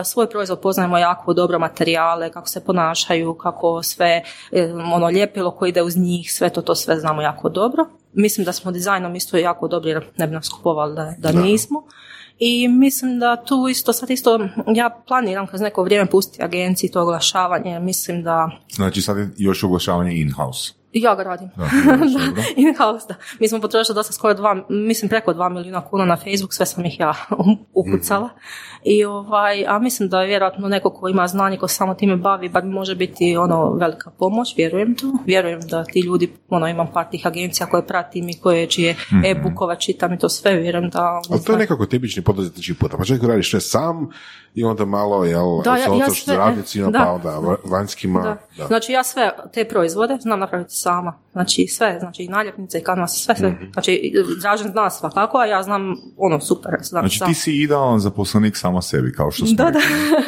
E, 0.00 0.04
svoj 0.04 0.30
proizvod 0.30 0.60
poznajemo 0.60 0.98
jako 0.98 1.34
dobro 1.34 1.58
materijale, 1.58 2.30
kako 2.30 2.48
se 2.48 2.64
ponašaju, 2.64 3.34
kako 3.34 3.82
sve, 3.82 4.22
e, 4.52 4.72
ono 4.72 5.10
ljepilo 5.10 5.50
koje 5.50 5.68
ide 5.68 5.82
uz 5.82 5.96
njih, 5.96 6.32
sve 6.32 6.50
to, 6.50 6.62
to 6.62 6.74
sve 6.74 6.96
znamo 6.96 7.22
jako 7.22 7.48
dobro. 7.48 7.86
Mislim 8.12 8.44
da 8.44 8.52
smo 8.52 8.70
dizajnom 8.70 9.16
isto 9.16 9.36
jako 9.36 9.68
dobri 9.68 9.90
jer 9.90 10.04
ne 10.16 10.26
bi 10.26 10.34
nas 10.34 10.48
kupovali 10.48 10.94
da, 10.94 11.14
da 11.18 11.40
nismo. 11.40 11.82
I 12.38 12.68
mislim 12.68 13.18
da 13.18 13.44
tu 13.44 13.68
isto, 13.70 13.92
sad 13.92 14.10
isto, 14.10 14.48
ja 14.74 15.02
planiram 15.06 15.46
kroz 15.46 15.60
neko 15.60 15.84
vrijeme 15.84 16.10
pustiti 16.10 16.44
agenciji 16.44 16.90
to 16.90 17.02
oglašavanje, 17.02 17.80
mislim 17.80 18.22
da... 18.22 18.50
Znači 18.72 19.02
sad 19.02 19.16
je 19.16 19.30
još 19.36 19.64
oglašavanje 19.64 20.12
in-house? 20.12 20.83
Ja 20.94 21.14
ga 21.14 21.22
radim. 21.22 21.48
Da, 21.56 21.64
da, 22.36 22.42
in-house, 22.56 23.06
da. 23.08 23.14
Mi 23.40 23.48
smo 23.48 23.60
potrošili 23.60 23.94
dosta 23.94 24.12
skoro 24.12 24.34
dva, 24.34 24.64
mislim 24.68 25.08
preko 25.08 25.32
dva 25.32 25.48
milijuna 25.48 25.80
kuna 25.80 26.04
na 26.04 26.16
Facebook, 26.16 26.54
sve 26.54 26.66
sam 26.66 26.84
ih 26.84 27.00
ja 27.00 27.14
ukucala. 27.74 28.28
I 28.84 29.04
ovaj, 29.04 29.66
a 29.66 29.78
mislim 29.78 30.08
da 30.08 30.20
je 30.20 30.26
vjerojatno 30.26 30.68
neko 30.68 30.90
ko 30.90 31.08
ima 31.08 31.26
znanje, 31.26 31.56
ko 31.56 31.68
samo 31.68 31.94
time 31.94 32.16
bavi, 32.16 32.48
bar 32.48 32.64
može 32.64 32.94
biti 32.94 33.36
ono 33.36 33.72
velika 33.72 34.10
pomoć, 34.10 34.56
vjerujem 34.56 34.94
to. 34.94 35.12
Vjerujem 35.26 35.60
da 35.60 35.84
ti 35.84 36.00
ljudi, 36.00 36.32
ono 36.48 36.68
imam 36.68 36.86
par 36.92 37.06
tih 37.10 37.26
agencija 37.26 37.66
koje 37.66 37.86
pratim 37.86 38.28
i 38.28 38.38
koje 38.40 38.66
čije 38.66 38.96
Mhm. 39.12 39.24
e-bookova 39.24 39.74
čitam 39.76 40.12
i 40.12 40.18
to 40.18 40.28
sve, 40.28 40.56
vjerujem 40.56 40.90
da... 40.90 41.20
Ali 41.30 41.44
to 41.44 41.52
je 41.52 41.58
nekako 41.58 41.86
tipični 41.86 42.22
poduzetnički 42.22 42.74
put. 42.74 42.92
Na 42.92 42.98
početku 42.98 43.26
radiš 43.26 43.50
sve 43.50 43.60
sam 43.60 44.10
i 44.54 44.64
onda 44.64 44.84
malo, 44.84 45.24
jel, 45.24 45.62
Da, 45.64 45.70
ja- 45.70 45.84
se 45.84 45.98
ja 45.98 46.10
sve- 46.10 46.36
radnicima, 46.36 46.90
da. 46.90 46.98
pa 46.98 47.12
onda 47.12 47.30
va- 47.30 47.56
vanjskima. 47.64 48.20
Da. 48.20 48.36
Da. 48.56 48.66
Znači 48.66 48.92
ja 48.92 49.04
sve 49.04 49.30
te 49.52 49.64
proizvode 49.64 50.16
znam 50.20 50.38
napraviti 50.38 50.74
sama. 50.74 51.18
Znači 51.32 51.66
sve, 51.66 51.96
znači 52.00 52.22
i 52.22 52.28
naljepnice 52.28 52.78
i 52.78 52.82
kanvas, 52.82 53.12
sve, 53.14 53.36
sve. 53.36 53.50
Mhm. 53.50 53.64
Znači 53.72 54.12
Dražen 54.40 54.68
zna 54.68 54.90
svakako, 54.90 55.38
a 55.38 55.46
ja 55.46 55.62
znam 55.62 55.96
ono 56.16 56.40
super. 56.40 56.70
Znam, 56.82 57.02
Znači 57.02 57.18
sam. 57.18 57.28
ti 57.28 57.34
si 57.34 57.52
idealan 57.54 58.00
zaposlenik 58.00 58.56
sama 58.56 58.82
sebi, 58.82 59.12
kao 59.12 59.30
što 59.30 59.46
smo 59.46 59.56
Da, 59.56 59.70
da. 59.70 59.78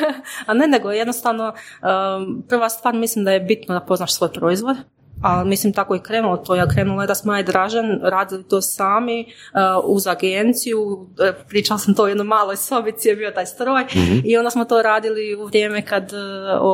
a 0.46 0.54
ne 0.54 0.66
nego 0.66 0.90
jednostavno 0.90 1.52
um, 1.82 2.42
prva 2.48 2.68
stvar 2.68 2.94
mislim 2.94 3.24
da 3.24 3.30
je 3.30 3.40
bitno 3.40 3.74
da 3.74 3.80
poznaš 3.80 4.14
svoj 4.14 4.32
proizvod. 4.32 4.76
A 5.22 5.44
mislim 5.44 5.72
tako 5.72 5.94
i 5.94 6.00
krenulo 6.00 6.36
to. 6.36 6.54
Ja 6.54 6.68
krenula 6.68 7.02
je 7.02 7.06
da 7.06 7.14
smo 7.14 7.38
i 7.38 7.42
Dražen 7.42 8.00
radili 8.02 8.44
to 8.44 8.62
sami 8.62 9.20
uh, 9.20 9.60
uz 9.84 10.06
agenciju. 10.06 11.06
E, 11.20 11.32
Pričala 11.48 11.78
sam 11.78 11.94
to 11.94 12.04
u 12.04 12.08
jednoj 12.08 12.26
maloj 12.26 12.56
sobici 12.56 13.08
je 13.08 13.16
bio 13.16 13.30
taj 13.30 13.46
stroj 13.46 13.84
i 14.24 14.36
onda 14.36 14.50
smo 14.50 14.64
to 14.64 14.82
radili 14.82 15.34
u 15.34 15.44
vrijeme 15.44 15.86
kad 15.86 16.12
uh, 16.12 16.18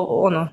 ono, 0.09 0.48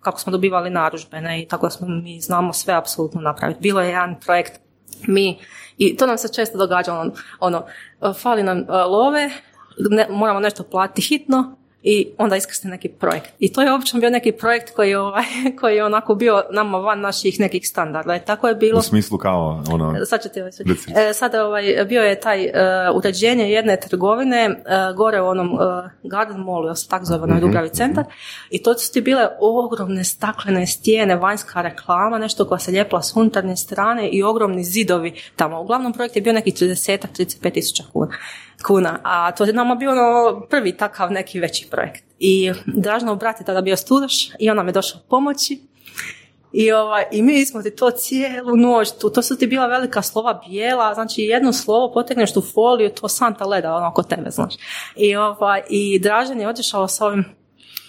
kako 0.00 0.20
smo 0.20 0.30
dobivali 0.32 0.70
narudžbe 0.70 1.20
ne? 1.20 1.42
i 1.42 1.48
tako 1.48 1.66
da 1.66 1.70
smo 1.70 1.88
mi 1.88 2.20
znamo 2.20 2.52
sve 2.52 2.74
apsolutno 2.74 3.20
napraviti. 3.20 3.60
Bilo 3.60 3.80
je 3.80 3.88
jedan 3.88 4.20
projekt 4.20 4.60
mi 5.06 5.38
i 5.76 5.96
to 5.96 6.06
nam 6.06 6.18
se 6.18 6.32
često 6.32 6.58
događa 6.58 6.94
ono, 6.94 7.12
ono 7.40 7.64
fali 8.22 8.42
nam 8.42 8.58
uh, 8.58 8.68
love, 8.68 9.30
ne, 9.90 10.06
moramo 10.10 10.40
nešto 10.40 10.62
platiti 10.62 11.02
hitno 11.02 11.56
i 11.88 12.08
onda 12.18 12.36
iskrsne 12.36 12.70
neki 12.70 12.88
projekt. 12.88 13.32
I 13.38 13.52
to 13.52 13.62
je 13.62 13.72
obično 13.72 14.00
bio 14.00 14.10
neki 14.10 14.32
projekt 14.32 14.74
koji, 14.74 14.90
je, 14.90 14.98
ovaj, 14.98 15.24
koji 15.60 15.76
je 15.76 15.84
onako 15.84 16.14
bio 16.14 16.44
nama 16.50 16.78
van 16.78 17.00
naših 17.00 17.40
nekih 17.40 17.68
standarda. 17.68 18.16
I 18.16 18.20
tako 18.20 18.48
je 18.48 18.54
bilo. 18.54 18.78
U 18.78 18.82
smislu 18.82 19.18
kao, 19.18 19.62
ono, 19.70 20.04
Sad 20.04 20.22
ću 20.22 20.28
ti 20.28 20.40
ovaj. 20.40 20.52
E, 21.10 21.12
Sada 21.12 21.46
ovaj, 21.46 21.84
bio 21.88 22.02
je 22.02 22.20
taj 22.20 22.44
e, 22.44 22.52
uređenje 22.94 23.50
jedne 23.50 23.80
trgovine 23.80 24.44
e, 24.44 24.54
gore 24.96 25.20
u 25.20 25.26
onom 25.26 25.46
e, 25.46 25.90
Garden 26.02 26.40
Mallu, 26.40 26.74
se 26.74 26.88
tako 26.88 27.04
zove, 27.04 27.22
onaj 27.22 27.40
Dubravi 27.40 27.68
centar. 27.68 28.04
I 28.50 28.62
to 28.62 28.78
su 28.78 28.92
ti 28.92 29.00
bile 29.00 29.28
ogromne 29.40 30.04
staklene 30.04 30.66
stijene, 30.66 31.16
vanjska 31.16 31.62
reklama, 31.62 32.18
nešto 32.18 32.44
koja 32.44 32.58
se 32.58 32.70
lijepila 32.70 33.02
s 33.02 33.16
unutarnje 33.16 33.56
strane 33.56 34.08
i 34.08 34.22
ogromni 34.22 34.64
zidovi 34.64 35.14
tamo. 35.36 35.60
Uglavnom 35.60 35.92
projekt 35.92 36.16
je 36.16 36.22
bio 36.22 36.32
neki 36.32 36.50
30-35 36.50 37.52
tisuća 37.52 37.84
kuna. 37.92 38.12
Kuna. 38.66 38.98
A 39.02 39.32
to 39.32 39.44
je 39.44 39.52
nama 39.52 39.74
bio 39.74 39.90
ono 39.90 40.40
prvi 40.50 40.76
takav 40.76 41.12
neki 41.12 41.40
veći 41.40 41.68
projekt. 41.70 42.04
I 42.18 42.52
Dražno 42.66 43.16
brat 43.16 43.40
je 43.40 43.46
tada 43.46 43.60
bio 43.60 43.76
studoš 43.76 44.28
i 44.38 44.50
on 44.50 44.56
nam 44.56 44.66
je 44.66 44.72
došao 44.72 45.00
pomoći. 45.08 45.60
I, 46.52 46.72
ovaj, 46.72 47.04
I 47.12 47.22
mi 47.22 47.46
smo 47.46 47.62
ti 47.62 47.76
to 47.76 47.90
cijelu 47.90 48.56
noć, 48.56 48.92
tu, 49.00 49.10
to 49.10 49.22
su 49.22 49.38
ti 49.38 49.46
bila 49.46 49.66
velika 49.66 50.02
slova 50.02 50.40
bijela, 50.48 50.94
znači 50.94 51.22
jedno 51.22 51.52
slovo 51.52 51.92
potegneš 51.92 52.34
tu 52.34 52.42
foliju, 52.54 52.90
to 52.90 53.08
Santa 53.08 53.44
leda 53.44 53.74
ono 53.74 53.88
oko 53.88 54.02
tebe, 54.02 54.30
znaš. 54.30 54.54
I, 54.96 55.16
ovaj, 55.16 55.62
i 55.70 55.98
Dražen 55.98 56.40
je 56.40 56.48
otišao 56.48 56.88
sa 56.88 57.06
ovim 57.06 57.24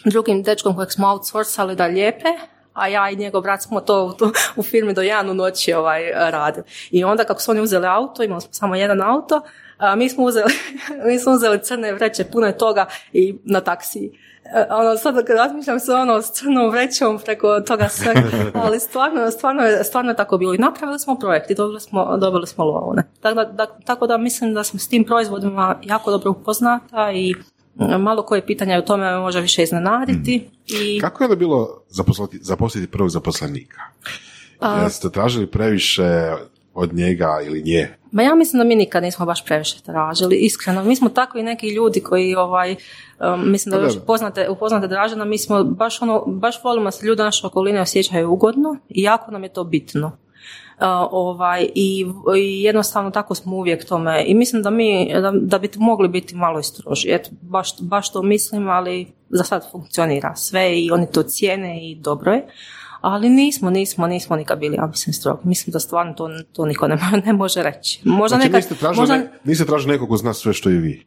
drugim 0.06 0.44
dečkom 0.44 0.76
kojeg 0.76 0.92
smo 0.92 1.08
outsourcali 1.08 1.76
da 1.76 1.86
lijepe, 1.86 2.28
a 2.74 2.88
ja 2.88 3.10
i 3.10 3.16
njegov 3.16 3.42
brat 3.42 3.62
smo 3.62 3.82
to 3.82 4.06
u, 4.06 4.12
u 4.56 4.64
firmi 4.64 4.94
do 4.94 5.02
jedan 5.02 5.30
u 5.30 5.34
noći 5.34 5.74
ovaj, 5.74 6.12
radili. 6.12 6.66
I 6.92 7.04
onda 7.04 7.24
kako 7.24 7.42
su 7.42 7.52
oni 7.52 7.62
uzeli 7.62 7.88
auto, 7.88 8.24
imali 8.24 8.42
smo 8.42 8.54
samo 8.54 8.76
jedan 8.76 9.02
auto, 9.02 9.42
a 9.78 9.96
mi 9.96 10.10
smo 10.10 10.24
uzeli, 10.24 10.54
mi 11.08 11.20
smo 11.20 11.32
uzeli 11.32 11.60
crne 11.60 11.94
vreće, 11.94 12.24
puno 12.26 12.48
je 12.48 12.58
toga 12.58 12.86
i 13.14 13.36
na 13.44 13.62
taksiji. 13.62 14.12
E, 14.46 14.66
Ono, 14.72 14.98
sad 14.98 15.16
kad 15.18 15.38
razmišljam 15.38 15.80
se 15.80 15.94
ono 15.94 16.22
s 16.22 16.32
crnom 16.32 16.70
vrećom 16.70 17.20
preko 17.20 17.60
toga 17.60 17.90
sve, 17.90 18.14
ali 18.64 18.80
stvarno, 18.80 19.32
stvarno, 19.32 19.62
je, 19.64 19.84
stvarno 19.84 20.12
je 20.12 20.16
tako 20.16 20.38
bilo. 20.38 20.54
I 20.54 20.58
napravili 20.58 21.00
smo 21.00 21.16
projekt 21.16 21.52
i 21.52 21.56
dobili 21.56 21.80
smo, 21.82 22.18
dobili 22.18 22.48
smo 22.48 22.66
lovu. 22.66 22.94
ne. 22.94 23.04
Tako 23.22 23.36
da, 23.36 23.46
da- 23.46 23.80
tako 23.86 24.08
da 24.08 24.18
mislim 24.18 24.54
da 24.54 24.64
smo 24.64 24.80
s 24.80 24.88
tim 24.88 25.04
proizvodima 25.04 25.80
jako 25.84 26.12
dobro 26.12 26.32
upoznata 26.32 27.12
i 27.12 27.36
malo 28.00 28.24
koje 28.24 28.46
pitanja 28.46 28.80
u 28.80 28.86
tome 28.86 29.06
me 29.06 29.18
može 29.18 29.42
više 29.42 29.64
iznenaditi. 29.64 30.50
I, 30.68 31.00
Kako 31.02 31.24
je 31.24 31.26
onda 31.26 31.36
bilo 31.36 31.82
zaposliti, 31.90 32.38
zaposliti 32.42 32.88
prvog 32.88 33.10
zaposlenika? 33.10 33.82
Jeste 34.84 35.10
tražili 35.10 35.48
previše 35.48 36.32
od 36.74 36.94
njega 36.94 37.40
ili 37.46 37.62
nje? 37.64 37.97
Ma 38.12 38.24
ja 38.24 38.36
mislim 38.36 38.58
da 38.58 38.64
mi 38.64 38.76
nikad 38.76 39.04
nismo 39.04 39.26
baš 39.26 39.46
previše 39.46 39.82
tražili, 39.82 40.36
iskreno. 40.36 40.84
Mi 40.84 40.96
smo 40.96 41.10
tako 41.10 41.38
i 41.38 41.44
neki 41.44 41.70
ljudi 41.70 42.00
koji, 42.00 42.36
ovaj, 42.36 42.76
um, 43.20 43.52
mislim 43.52 43.72
da 43.72 43.78
Pa 43.78 43.84
još 43.84 43.94
poznate, 44.08 44.50
upoznate 44.50 44.88
Dražena, 44.88 45.26
mi 45.26 45.38
smo 45.38 45.64
baš 45.64 46.02
ono, 46.02 46.24
baš 46.26 46.64
volimo 46.64 46.92
se 46.92 47.06
ljudi 47.06 47.22
naše 47.22 47.48
okoline 47.48 47.82
osjećaju 47.82 48.32
ugodno 48.32 48.78
i 48.90 49.02
jako 49.02 49.32
nam 49.32 49.44
je 49.44 49.50
to 49.50 49.64
bitno. 49.64 50.08
Uh, 50.08 50.84
ovaj, 51.12 51.70
i, 51.76 52.06
i 52.38 52.64
jednostavno 52.64 53.12
tako 53.12 53.36
smo 53.36 53.56
uvijek 53.56 53.86
tome 53.86 54.24
i 54.28 54.36
mislim 54.36 54.62
da 54.62 54.70
mi, 54.70 55.14
da, 55.14 55.32
da 55.42 55.60
bi 55.60 55.70
mogli 55.76 56.08
biti 56.08 56.36
malo 56.36 56.60
i 56.60 56.64
stroži. 56.64 57.08
Eto, 57.12 57.30
baš, 57.42 57.82
baš 57.82 58.12
to 58.12 58.22
mislim, 58.22 58.70
ali 58.70 59.08
za 59.30 59.44
sad 59.44 59.72
funkcionira 59.72 60.36
sve 60.36 60.82
i 60.82 60.92
oni 60.92 61.08
to 61.12 61.24
cijene 61.24 61.92
i 61.92 61.96
dobro 61.96 62.32
je. 62.32 62.48
Ali 63.02 63.30
nismo, 63.30 63.70
nismo, 63.70 64.08
nismo 64.08 64.36
nikad 64.36 64.60
bili, 64.60 64.76
ja 64.76 64.88
mislim, 64.88 65.14
strogi. 65.14 65.40
Mislim 65.44 65.72
da 65.72 65.80
stvarno 65.80 66.14
to, 66.14 66.30
to 66.54 66.66
niko 66.66 66.88
ne, 66.88 66.98
ne 67.26 67.34
može 67.34 67.64
reći. 67.64 68.02
Možda 68.04 68.36
Znači 68.36 68.48
nekad, 68.48 68.58
niste 68.58 68.76
tražili, 68.76 69.02
možda, 69.02 69.18
ne- 69.18 69.32
nekog 69.88 70.10
ko 70.10 70.18
zna 70.18 70.34
sve 70.34 70.54
što 70.54 70.70
i 70.70 70.78
vi. 70.78 71.06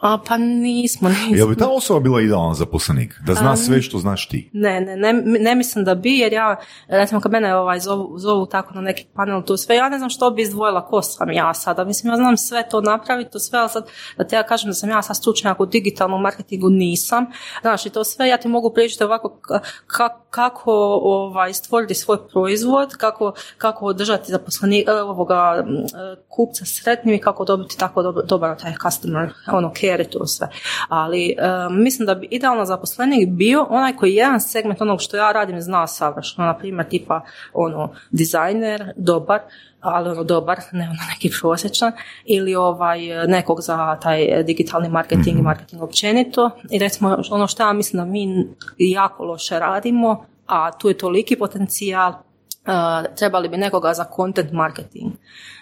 A, 0.00 0.18
pa 0.28 0.36
nismo, 0.38 1.08
nismo. 1.08 1.36
Jel 1.38 1.48
bi 1.48 1.56
ta 1.56 1.68
osoba 1.68 2.00
bila 2.00 2.20
idealan 2.20 2.54
zaposlenik? 2.54 3.14
Da 3.26 3.34
zna 3.34 3.56
sve 3.56 3.82
što 3.82 3.98
znaš 3.98 4.28
ti? 4.28 4.50
Ne, 4.52 4.80
ne, 4.80 4.96
ne, 4.96 5.12
ne 5.22 5.54
mislim 5.54 5.84
da 5.84 5.94
bi, 5.94 6.18
jer 6.18 6.32
ja, 6.32 6.56
recimo 6.88 7.20
kad 7.20 7.32
mene 7.32 7.56
ovaj, 7.56 7.80
zovu, 7.80 8.18
zovu 8.18 8.46
tako 8.46 8.74
na 8.74 8.80
neki 8.80 9.06
panel 9.14 9.42
tu 9.42 9.56
sve, 9.56 9.76
ja 9.76 9.88
ne 9.88 9.98
znam 9.98 10.10
što 10.10 10.30
bi 10.30 10.42
izdvojila 10.42 10.86
ko 10.86 11.02
sam 11.02 11.30
ja 11.30 11.54
sada. 11.54 11.84
Mislim, 11.84 12.12
ja 12.12 12.16
znam 12.16 12.36
sve 12.36 12.68
to 12.68 12.80
napraviti, 12.80 13.30
to 13.30 13.38
sve, 13.38 13.58
ali 13.58 13.68
sad 13.68 13.86
da 14.18 14.24
te 14.26 14.36
ja 14.36 14.42
kažem 14.42 14.70
da 14.70 14.74
sam 14.74 14.90
ja 14.90 15.02
sad 15.02 15.16
stručnjak 15.16 15.60
u 15.60 15.66
digitalnom 15.66 16.22
marketingu, 16.22 16.70
nisam. 16.70 17.26
Znaš, 17.60 17.86
i 17.86 17.90
to 17.90 18.04
sve 18.04 18.28
ja 18.28 18.36
ti 18.36 18.48
mogu 18.48 18.70
pričati 18.74 19.04
ovako 19.04 19.38
ka- 19.42 19.60
ka- 19.86 20.08
kako 20.30 20.72
ovaj, 21.02 21.54
stvoriti 21.54 21.94
svoj 21.94 22.28
proizvod, 22.28 22.96
kako, 22.96 23.32
kako 23.58 23.86
održati 23.86 24.32
zaposleni, 24.32 24.84
e, 24.88 24.92
ovoga, 24.92 25.64
m, 25.66 25.74
e, 25.76 26.16
kupca 26.28 26.64
sretnim 26.64 27.14
i 27.14 27.20
kako 27.20 27.44
dobiti 27.44 27.78
tako 27.78 28.02
dobar, 28.02 28.24
dobar 28.24 28.56
taj 28.58 28.72
customer, 28.82 29.32
ono, 29.52 29.70
care 29.84 30.02
i 30.02 30.10
to 30.10 30.26
sve. 30.26 30.48
Ali 30.88 31.28
e, 31.28 31.34
mislim 31.70 32.06
da 32.06 32.14
bi 32.14 32.28
idealno 32.30 32.64
zaposlenik 32.64 33.28
bio 33.28 33.66
onaj 33.70 33.96
koji 33.96 34.14
jedan 34.14 34.40
segment 34.40 34.80
onog 34.80 35.00
što 35.00 35.16
ja 35.16 35.32
radim 35.32 35.60
zna 35.60 35.86
savršeno, 35.86 36.46
na 36.46 36.58
primjer 36.58 36.88
tipa 36.88 37.20
ono, 37.52 37.92
dizajner, 38.10 38.92
dobar, 38.96 39.40
ali 39.80 40.10
ono 40.10 40.24
dobar, 40.24 40.58
ne 40.72 40.84
ono 40.84 41.00
neki 41.10 41.30
prosječan, 41.40 41.92
ili 42.24 42.54
ovaj 42.54 43.26
nekog 43.26 43.60
za 43.60 43.96
taj 44.02 44.42
digitalni 44.42 44.88
marketing 44.88 45.38
i 45.38 45.42
marketing 45.42 45.82
općenito. 45.82 46.50
I 46.70 46.78
recimo 46.78 47.18
ono 47.30 47.46
što 47.46 47.62
ja 47.62 47.72
mislim 47.72 47.98
da 47.98 48.04
mi 48.04 48.46
jako 48.78 49.24
loše 49.24 49.58
radimo, 49.58 50.24
a 50.46 50.78
tu 50.78 50.88
je 50.88 50.98
toliki 50.98 51.36
potencijal, 51.36 52.10
uh, 52.10 53.14
trebali 53.16 53.48
bi 53.48 53.56
nekoga 53.56 53.94
za 53.94 54.04
content 54.16 54.52
marketing. 54.52 55.12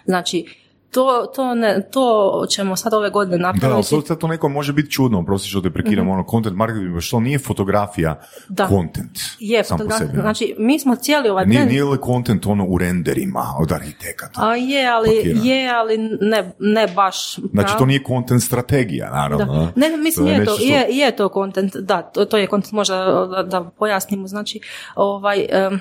Znači, 0.05 0.62
to, 0.93 1.05
to, 1.27 1.55
ne, 1.55 1.83
to 1.83 2.13
ćemo 2.49 2.77
sad 2.77 2.95
ove 2.95 3.11
godine 3.11 3.39
Da, 3.39 3.47
ali 3.47 3.55
napraviti. 3.55 3.91
to, 3.91 4.01
sad 4.01 4.19
to 4.19 4.27
nekom 4.27 4.53
može 4.53 4.73
biti 4.73 4.91
čudno, 4.91 5.25
prosti 5.25 5.49
što 5.49 5.61
te 5.61 5.71
prekidam, 5.71 6.09
ono, 6.09 6.25
content 6.25 6.57
marketing, 6.57 7.01
što 7.01 7.21
nije 7.21 7.39
fotografija 7.39 8.21
Da. 8.49 8.69
content. 8.69 9.11
Je, 9.41 9.65
sam 9.65 9.79
po 9.79 9.85
fotograf- 9.85 9.99
sebi. 9.99 10.13
znači 10.15 10.55
mi 10.59 10.79
smo 10.79 10.97
cijeli 10.97 11.29
ovaj 11.29 11.47
Nije, 11.47 11.61
trend- 11.61 11.69
nije 11.69 11.85
li 11.85 11.99
content 12.05 12.47
ono 12.47 12.67
u 12.67 12.79
renderima 12.79 13.23
od 13.59 13.73
arhitekata? 13.73 14.41
A 14.43 14.55
je, 14.57 14.87
ali, 14.89 15.09
Pakiran. 15.17 15.47
je, 15.47 15.71
ali 15.71 15.99
ne, 16.21 16.53
ne 16.59 16.87
baš. 16.87 17.35
Znači, 17.35 17.51
pravo. 17.57 17.79
to 17.79 17.87
nije 17.87 18.03
content 18.05 18.43
strategija, 18.43 19.11
naravno. 19.11 19.45
Da. 19.47 19.73
Ne, 19.79 19.97
mislim, 19.97 20.27
To 20.27 20.33
je, 20.33 20.37
to, 20.37 20.41
nešto 20.43 20.57
što- 20.57 20.65
je, 20.65 20.87
je 20.91 21.17
to 21.17 21.29
content, 21.31 21.77
da, 21.77 22.03
to, 22.03 22.25
to 22.25 22.37
je 22.37 22.47
content, 22.47 22.73
možda 22.73 22.97
da, 23.27 23.43
da 23.43 23.71
pojasnimo, 23.71 24.27
znači, 24.27 24.61
ovaj, 24.97 25.47
em, 25.51 25.81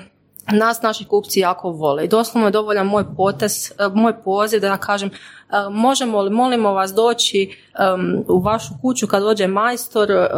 nas 0.50 0.82
naši 0.82 1.04
kupci 1.04 1.40
jako 1.40 1.70
vole 1.70 2.04
i 2.04 2.08
doslovno 2.08 2.48
je 2.48 2.50
dovoljan 2.50 2.86
moj 2.86 3.04
potez, 3.16 3.72
e, 3.78 3.88
moj 3.94 4.22
poziv 4.22 4.60
da 4.60 4.76
kažem 4.76 5.08
e, 5.08 5.12
možemo 5.70 6.22
li, 6.22 6.30
molimo 6.30 6.72
vas 6.72 6.94
doći 6.94 7.56
u 8.28 8.40
vašu 8.40 8.74
kuću 8.82 9.06
kad 9.06 9.22
dođe 9.22 9.46
majstor 9.46 10.10
e, 10.10 10.28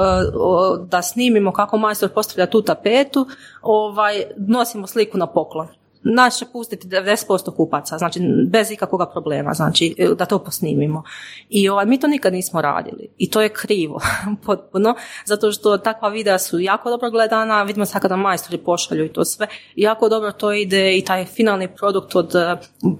da 0.86 1.02
snimimo 1.02 1.52
kako 1.52 1.78
majstor 1.78 2.08
postavlja 2.08 2.46
tu 2.46 2.62
tapetu, 2.62 3.26
ovaj, 3.62 4.24
nosimo 4.36 4.86
sliku 4.86 5.18
na 5.18 5.26
poklon. 5.26 5.68
Nas 6.04 6.38
će 6.38 6.44
pustiti 6.52 6.88
90% 6.88 7.56
kupaca, 7.56 7.98
znači 7.98 8.20
bez 8.48 8.70
ikakvog 8.70 9.00
problema, 9.12 9.54
znači 9.54 9.94
da 10.18 10.26
to 10.26 10.38
posnimimo. 10.38 11.02
I 11.48 11.68
ovaj, 11.68 11.86
mi 11.86 12.00
to 12.00 12.06
nikad 12.06 12.32
nismo 12.32 12.60
radili 12.60 13.08
i 13.18 13.30
to 13.30 13.42
je 13.42 13.48
krivo 13.48 14.00
potpuno, 14.46 14.94
zato 15.24 15.52
što 15.52 15.78
takva 15.78 16.08
videa 16.08 16.38
su 16.38 16.60
jako 16.60 16.90
dobro 16.90 17.10
gledana, 17.10 17.62
vidimo 17.62 17.86
sad 17.86 18.02
kada 18.02 18.16
majstori 18.16 18.58
pošalju 18.58 19.04
i 19.04 19.12
to 19.12 19.24
sve, 19.24 19.46
jako 19.76 20.08
dobro 20.08 20.32
to 20.32 20.52
ide 20.52 20.98
i 20.98 21.04
taj 21.04 21.24
finalni 21.24 21.74
produkt 21.76 22.16
od 22.16 22.32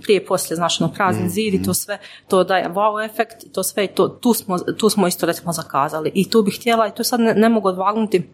prije 0.03 0.27
poslije, 0.27 0.57
znači 0.57 0.83
ono 0.83 0.93
prazni 0.93 1.25
mm, 1.25 1.29
zid 1.29 1.55
i 1.55 1.63
to 1.63 1.71
mm. 1.71 1.75
sve, 1.75 1.99
to 2.29 2.45
daje 2.45 2.69
wow 2.69 3.05
efekt, 3.05 3.37
to 3.53 3.63
sve, 3.63 3.87
to, 3.87 4.09
tu, 4.09 4.35
smo, 4.35 4.59
tu 4.59 4.91
smo 4.91 5.07
isto 5.07 5.27
recimo 5.27 5.53
zakazali 5.53 6.13
i 6.15 6.31
tu 6.31 6.43
bih 6.43 6.57
htjela 6.61 6.87
i 6.87 6.95
to 6.95 7.05
sad 7.05 7.21
ne, 7.21 7.35
ne 7.35 7.49
mogu 7.49 7.69
odvagnuti 7.69 8.31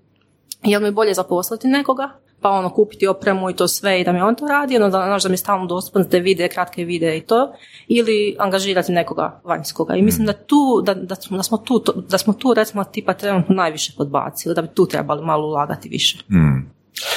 jel 0.62 0.82
mi 0.82 0.90
bolje 0.90 1.14
zaposliti 1.14 1.68
nekoga, 1.68 2.10
pa 2.40 2.50
ono 2.50 2.70
kupiti 2.70 3.06
opremu 3.06 3.50
i 3.50 3.54
to 3.54 3.68
sve 3.68 4.00
i 4.00 4.04
da 4.04 4.12
mi 4.12 4.20
on 4.20 4.34
to 4.34 4.46
radi, 4.46 4.76
ono 4.76 4.88
da, 4.88 5.04
znaš, 5.06 5.22
da 5.22 5.28
mi 5.28 5.32
je 5.32 5.38
stalno 5.38 5.66
dostupno 5.66 6.04
te 6.04 6.20
videe, 6.20 6.48
kratke 6.48 6.84
videe 6.84 7.18
i 7.18 7.20
to, 7.20 7.52
ili 7.88 8.36
angažirati 8.38 8.92
nekoga 8.92 9.40
vanjskoga. 9.44 9.94
I 9.94 10.02
mislim 10.02 10.26
da 10.26 10.32
tu, 10.32 10.82
da, 10.84 10.94
da, 10.94 11.14
smo, 11.14 11.36
da 11.36 11.42
smo 11.42 11.58
tu, 11.58 11.84
da 12.08 12.18
smo 12.18 12.32
tu 12.32 12.54
recimo 12.54 12.84
tipa 12.84 13.14
trenutno 13.14 13.54
najviše 13.54 13.92
podbacili, 13.96 14.54
da 14.54 14.62
bi 14.62 14.68
tu 14.74 14.86
trebali 14.86 15.24
malo 15.24 15.46
ulagati 15.46 15.88
više. 15.88 16.24
Mm. 16.28 16.70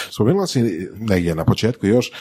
Spomenula 0.09 0.47
si 0.47 0.89
negdje 0.99 1.35
na 1.35 1.45
početku 1.45 1.87
još 1.87 2.11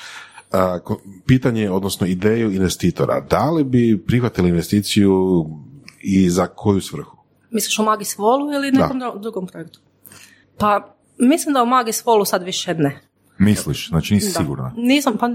pitanje, 1.27 1.71
odnosno 1.71 2.07
ideju 2.07 2.53
investitora. 2.53 3.21
Da 3.21 3.51
li 3.51 3.65
bi 3.65 4.05
prihvatili 4.07 4.49
investiciju 4.49 5.47
i 6.03 6.31
za 6.31 6.47
koju 6.47 6.81
svrhu? 6.81 7.17
Misliš 7.51 7.79
o 7.79 7.83
Magis 7.83 8.19
Volu 8.19 8.53
ili 8.53 8.73
nekom 8.73 9.01
drugom 9.23 9.47
projektu? 9.47 9.81
Pa 10.59 10.95
Mislim 11.19 11.55
da 11.55 11.63
u 11.63 11.67
Magis 11.67 12.07
Volu 12.07 12.25
sad 12.25 12.43
više 12.43 12.75
ne. 12.75 13.01
Misliš, 13.39 13.89
znači 13.89 14.15
nisi 14.15 14.31
sigurna? 14.31 14.73
Nisam, 14.77 15.17
pa 15.19 15.29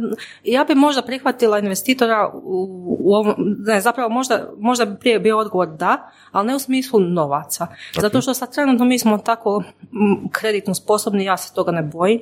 ja 0.43 0.63
bi 0.63 0.75
možda 0.75 1.01
prihvatila 1.01 1.59
investitora 1.59 2.31
u, 2.43 3.15
ovom, 3.15 3.35
ne, 3.67 3.81
zapravo 3.81 4.09
možda, 4.09 4.49
možda 4.57 4.85
bi 4.85 4.99
prije 4.99 5.19
bio 5.19 5.37
odgovor 5.37 5.67
da, 5.67 6.11
ali 6.31 6.47
ne 6.47 6.55
u 6.55 6.59
smislu 6.59 6.99
novaca. 6.99 7.67
Zato 8.01 8.21
što 8.21 8.33
sad 8.33 8.53
trenutno 8.53 8.85
mi 8.85 8.99
smo 8.99 9.17
tako 9.17 9.63
kreditno 10.31 10.73
sposobni, 10.75 11.25
ja 11.25 11.37
se 11.37 11.53
toga 11.53 11.71
ne 11.71 11.83
bojim. 11.83 12.19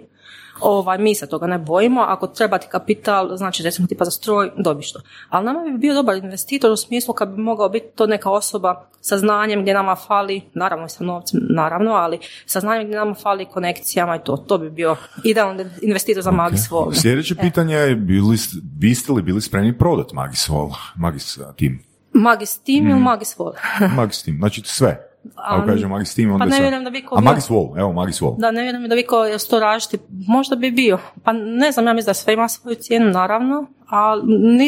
Ovaj, 0.62 0.98
mi 0.98 1.16
se 1.16 1.30
toga 1.30 1.48
ne 1.48 1.58
bojimo, 1.58 2.02
ako 2.02 2.28
treba 2.28 2.58
ti 2.58 2.68
kapital, 2.72 3.38
znači 3.38 3.64
recimo 3.64 3.88
tipa 3.88 4.06
za 4.06 4.12
stroj, 4.12 4.52
dobiš 4.58 4.94
to. 4.94 5.00
Ali 5.30 5.46
nama 5.46 5.64
bi 5.64 5.78
bio 5.78 5.94
dobar 5.94 6.16
investitor 6.16 6.72
u 6.72 6.78
smislu 6.78 7.14
kad 7.14 7.30
bi 7.30 7.42
mogao 7.42 7.70
biti 7.70 7.86
to 7.96 8.08
neka 8.08 8.30
osoba 8.30 8.88
sa 9.02 9.18
znanjem 9.18 9.62
gdje 9.62 9.74
nama 9.74 9.96
fali, 9.96 10.42
naravno 10.54 10.86
i 10.86 10.90
sa 10.90 11.04
novcem, 11.04 11.40
naravno, 11.50 11.92
ali 11.92 12.20
sa 12.46 12.60
znanjem 12.60 12.88
gdje 12.88 12.98
nama 12.98 13.14
fali 13.14 13.46
konekcijama 13.46 14.16
i 14.16 14.20
to, 14.24 14.38
to 14.38 14.58
bi 14.58 14.70
bio 14.70 14.96
idealan 15.24 15.70
investitor 15.82 16.24
za 16.24 16.32
Magis 16.32 16.72
Vol. 16.72 16.94
Sljedeće 16.94 17.36
pitanje 17.36 17.76
je, 17.76 17.96
bili, 17.96 18.38
biste 18.64 19.14
li 19.14 19.22
bili 19.22 19.42
spremni 19.42 19.78
prodati 19.78 20.16
Magis 20.16 20.50
Vol, 20.50 20.70
Magis 20.96 21.40
Team? 21.60 21.80
Magis 22.14 22.58
Team 22.58 22.86
ili 22.86 22.96
mhm. 22.96 23.04
Magis 23.04 23.38
Vol? 23.38 23.54
Magis 23.96 24.24
Team, 24.24 24.38
znači 24.38 24.62
sve. 24.66 25.15
Ako 25.36 25.68
kažem 25.68 25.90
Magis 25.90 26.16
Team, 26.16 26.32
onda 26.32 26.46
pa 26.46 26.50
ne 26.50 26.62
vjerujem 26.62 26.84
da 26.84 26.90
bi 26.90 27.02
ko... 27.02 27.16
A 27.18 27.22
Magis 27.22 27.50
Wall, 27.50 27.80
evo 27.80 27.94
Magis 27.94 28.22
Wall. 28.22 28.38
Da, 28.38 28.52
ne 28.52 28.62
vjerujem 28.62 28.90
da 28.90 28.96
bi 28.96 29.04
ko 29.04 29.18
to 29.50 29.60
rašti. 29.60 29.98
Možda 30.28 30.56
bi 30.56 30.72
bio. 30.72 31.00
Pa 31.24 31.34
ne 31.34 31.72
znam, 31.72 31.88
ja 31.88 31.94
mislim 31.94 32.10
da 32.10 32.14
sve 32.14 32.34
ima 32.34 32.48
svoju 32.48 32.76
cijenu, 32.76 33.12
naravno, 33.12 33.66
a 33.90 34.16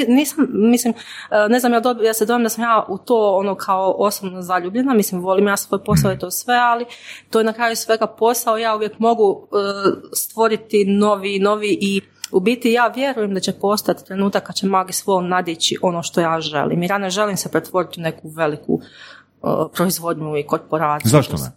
nisam, 0.08 0.48
mislim, 0.54 0.94
e, 1.32 1.50
ne 1.50 1.60
znam, 1.60 1.74
ja, 1.74 1.82
ja 2.04 2.14
se 2.14 2.26
dobijem 2.26 2.44
da 2.44 2.50
sam 2.50 2.64
ja 2.64 2.86
u 2.90 2.98
to 2.98 3.36
ono 3.36 3.56
kao 3.56 3.96
osobno 3.98 4.42
zaljubljena, 4.42 4.94
mislim, 4.94 5.22
volim 5.22 5.48
ja 5.48 5.58
svoj 5.58 5.84
posao 5.84 6.14
i 6.14 6.20
to 6.20 6.32
sve, 6.32 6.56
ali 6.56 6.86
to 7.30 7.40
je 7.40 7.46
na 7.46 7.54
kraju 7.54 7.76
svega 7.76 8.08
posao, 8.08 8.58
ja 8.58 8.76
uvijek 8.76 9.00
mogu 9.00 9.48
e, 9.52 9.58
stvoriti 10.14 10.86
novi, 10.86 11.40
novi 11.40 11.78
i 11.82 12.02
u 12.32 12.40
biti 12.40 12.72
ja 12.72 12.88
vjerujem 12.88 13.34
da 13.34 13.40
će 13.40 13.52
postati 13.52 14.06
trenutak 14.06 14.44
kad 14.44 14.56
će 14.56 14.68
Magis 14.68 15.06
Wall 15.06 15.28
nadići 15.28 15.78
ono 15.82 16.04
što 16.04 16.22
ja 16.22 16.42
želim. 16.42 16.82
Jer 16.82 16.92
ja 16.92 16.98
ne 16.98 17.10
želim 17.10 17.38
se 17.38 17.52
pretvoriti 17.52 18.00
u 18.00 18.04
neku 18.04 18.30
veliku 18.30 18.82
proizvodnju 19.74 20.38
i 20.38 20.44
korporaciju. 20.44 21.10
Zašto 21.10 21.38
ne? 21.38 21.52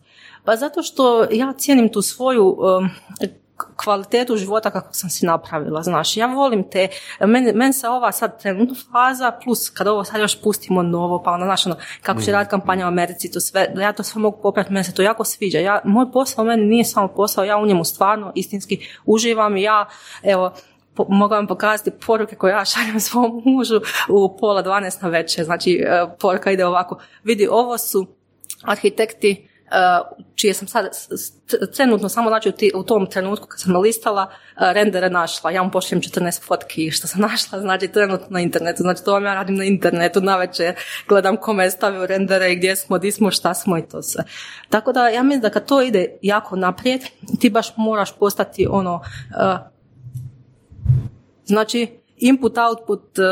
Pa 0.44 0.56
zato 0.56 0.82
što 0.82 1.26
ja 1.30 1.52
cijenim 1.52 1.92
tu 1.92 2.02
svoju 2.02 2.56
kvalitetu 3.76 4.36
života 4.36 4.70
kako 4.70 4.94
sam 4.94 5.10
si 5.10 5.26
napravila, 5.26 5.82
znaš, 5.82 6.16
ja 6.16 6.26
volim 6.26 6.70
te, 6.70 6.88
meni, 7.20 7.52
men 7.52 7.72
se 7.72 7.88
ova 7.88 8.12
sad 8.12 8.42
trenutna 8.42 8.74
faza, 8.92 9.32
plus 9.44 9.70
kad 9.70 9.86
ovo 9.86 10.04
sad 10.04 10.20
još 10.20 10.40
pustimo 10.40 10.82
novo, 10.82 11.22
pa 11.22 11.30
onda, 11.30 11.46
znaš, 11.46 11.66
ono, 11.66 11.76
kako 12.02 12.20
će 12.20 12.30
mm. 12.30 12.34
raditi 12.34 12.50
kampanja 12.50 12.84
u 12.84 12.88
Americi, 12.88 13.32
to 13.32 13.40
sve, 13.40 13.68
da 13.74 13.82
ja 13.82 13.92
to 13.92 14.02
sve 14.02 14.20
mogu 14.20 14.38
popraviti, 14.42 14.72
meni 14.72 14.84
se 14.84 14.94
to 14.94 15.02
jako 15.02 15.24
sviđa, 15.24 15.58
ja, 15.58 15.80
moj 15.84 16.12
posao 16.12 16.44
meni 16.44 16.66
nije 16.66 16.84
samo 16.84 17.08
posao, 17.08 17.44
ja 17.44 17.56
u 17.56 17.66
njemu 17.66 17.84
stvarno 17.84 18.32
istinski 18.34 18.86
uživam 19.06 19.56
i 19.56 19.62
ja, 19.62 19.88
evo, 20.22 20.52
mogu 21.08 21.34
vam 21.34 21.46
pokazati 21.46 21.90
poruke 22.06 22.36
koje 22.36 22.52
ja 22.52 22.64
šaljem 22.64 23.00
svom 23.10 23.42
mužu 23.44 23.80
u 24.08 24.36
pola 24.36 24.62
dvanaest 24.62 25.02
na 25.02 25.08
večer. 25.08 25.44
Znači, 25.44 25.84
e, 25.86 26.06
poruka 26.20 26.50
ide 26.50 26.66
ovako. 26.66 26.98
Vidi, 27.24 27.48
ovo 27.50 27.78
su 27.78 28.06
arhitekti 28.62 29.30
e, 29.30 29.76
čije 30.34 30.54
sam 30.54 30.68
sad 30.68 30.88
trenutno 31.76 32.08
samo 32.08 32.30
znači 32.30 32.52
u 32.74 32.82
tom 32.82 33.06
trenutku 33.06 33.46
kad 33.46 33.60
sam 33.60 33.76
listala 33.76 34.30
e, 34.30 34.72
rendere 34.72 35.10
našla. 35.10 35.50
Ja 35.50 35.60
vam 35.60 35.70
pošljem 35.70 36.00
14 36.00 36.42
fotki 36.42 36.90
što 36.90 37.06
sam 37.06 37.20
našla, 37.30 37.60
znači 37.60 37.88
trenutno 37.88 38.26
na 38.30 38.40
internetu. 38.40 38.82
Znači 38.82 39.04
to 39.04 39.12
vam 39.12 39.24
ja 39.24 39.34
radim 39.34 39.56
na 39.56 39.64
internetu, 39.64 40.20
na 40.20 40.36
večer 40.36 40.74
gledam 41.08 41.36
kome 41.36 41.64
je 41.64 41.70
stavio 41.70 42.06
rendere 42.06 42.52
i 42.52 42.56
gdje 42.56 42.76
smo, 42.76 42.98
di 42.98 43.12
smo, 43.12 43.30
šta 43.30 43.54
smo 43.54 43.78
i 43.78 43.88
to 43.88 44.02
sve. 44.02 44.24
Tako 44.68 44.92
da 44.92 45.08
ja 45.08 45.22
mislim 45.22 45.40
da 45.40 45.50
kad 45.50 45.66
to 45.66 45.82
ide 45.82 46.18
jako 46.22 46.56
naprijed, 46.56 47.00
ti 47.40 47.50
baš 47.50 47.76
moraš 47.76 48.18
postati 48.18 48.66
ono 48.70 49.00
Znači, 51.50 52.00
input, 52.20 52.58
output 52.58 53.18
uh, 53.18 53.24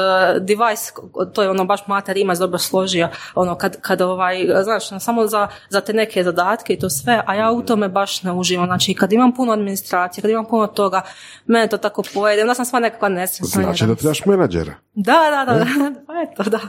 device, 0.43 0.93
to 1.33 1.43
je 1.43 1.51
ono 1.51 1.65
baš 1.65 1.87
mater 1.87 2.17
ima 2.17 2.35
dobro 2.35 2.59
složio, 2.59 3.09
ono 3.35 3.55
kad, 3.55 3.81
kad 3.81 4.01
ovaj, 4.01 4.47
znaš, 4.63 4.93
ono, 4.93 5.01
samo 5.01 5.27
za, 5.27 5.49
za 5.69 5.81
te 5.81 5.93
neke 5.93 6.25
zadatke 6.25 6.73
i 6.73 6.79
to 6.79 6.91
sve, 6.91 7.23
a 7.27 7.35
ja 7.35 7.51
u 7.51 7.63
tome 7.63 7.89
baš 7.89 8.23
ne 8.23 8.33
uživam, 8.33 8.67
znači 8.67 8.95
kad 8.95 9.13
imam 9.13 9.35
puno 9.35 9.53
administracije, 9.53 10.23
kad 10.23 10.31
imam 10.31 10.45
puno 10.45 10.67
toga, 10.67 11.03
mene 11.47 11.69
to 11.69 11.79
tako 11.79 12.03
pojede, 12.15 12.43
onda 12.43 12.55
sam 12.55 12.65
sva 12.65 12.81
nekakva 12.81 13.09
nesretna. 13.09 13.63
Znači 13.63 13.87
da 13.87 13.95
trebaš 13.95 14.27
menadžera. 14.27 14.75
Da, 14.95 15.45
da, 15.47 15.55
da, 15.55 15.65
pa 16.07 16.13
eto, 16.23 16.51
da. 16.51 16.61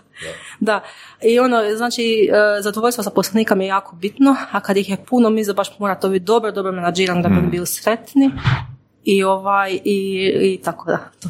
Da. 0.59 0.83
I 1.21 1.39
ono, 1.39 1.75
znači, 1.75 2.29
uh, 2.31 2.63
zadovoljstvo 2.63 3.03
zaposlenika 3.03 3.55
mi 3.55 3.63
je 3.63 3.67
jako 3.67 3.95
bitno, 3.95 4.35
a 4.51 4.59
kad 4.59 4.77
ih 4.77 4.89
je 4.89 4.97
puno, 5.09 5.29
mi 5.29 5.43
za 5.43 5.53
baš 5.53 5.79
mora 5.79 5.95
to 5.95 6.09
biti 6.09 6.25
dobro, 6.25 6.51
dobro 6.51 6.71
menadžiran 6.71 7.21
da 7.21 7.29
bi 7.29 7.35
hmm. 7.35 7.49
bili 7.49 7.65
sretni 7.65 8.31
i 9.03 9.23
ovaj, 9.23 9.79
i, 9.83 10.31
i 10.41 10.61
tako 10.63 10.85
da. 10.91 10.97
To. 11.19 11.29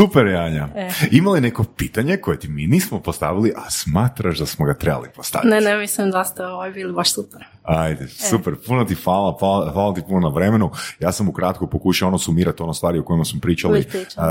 Super, 0.00 0.26
Janja. 0.26 0.68
E. 0.74 0.90
Ima 1.10 1.30
li 1.30 1.40
neko 1.40 1.64
pitanje 1.64 2.16
koje 2.16 2.38
ti 2.38 2.48
mi 2.48 2.66
nismo 2.66 3.00
postavili, 3.00 3.52
a 3.56 3.70
smatraš 3.70 4.38
da 4.38 4.46
smo 4.46 4.66
ga 4.66 4.74
trebali 4.74 5.08
postaviti? 5.16 5.48
Ne, 5.48 5.60
ne, 5.60 5.76
mislim 5.76 6.10
da 6.10 6.24
ste 6.24 6.46
ovaj 6.46 6.70
bili 6.70 6.92
baš 6.92 7.14
super. 7.14 7.44
Ajde, 7.62 8.04
e. 8.04 8.08
super. 8.08 8.54
Puno 8.66 8.84
ti 8.84 8.94
hvala, 8.94 9.36
hvala, 9.72 9.94
ti 9.94 10.02
puno 10.08 10.28
na 10.28 10.34
vremenu. 10.34 10.70
Ja 11.00 11.12
sam 11.12 11.28
ukratko 11.28 11.66
pokušao 11.66 12.08
ono 12.08 12.18
sumirati 12.18 12.62
ono 12.62 12.74
stvari 12.74 12.98
o 12.98 13.04
kojima 13.04 13.24
smo 13.24 13.40
pričali 13.40 13.84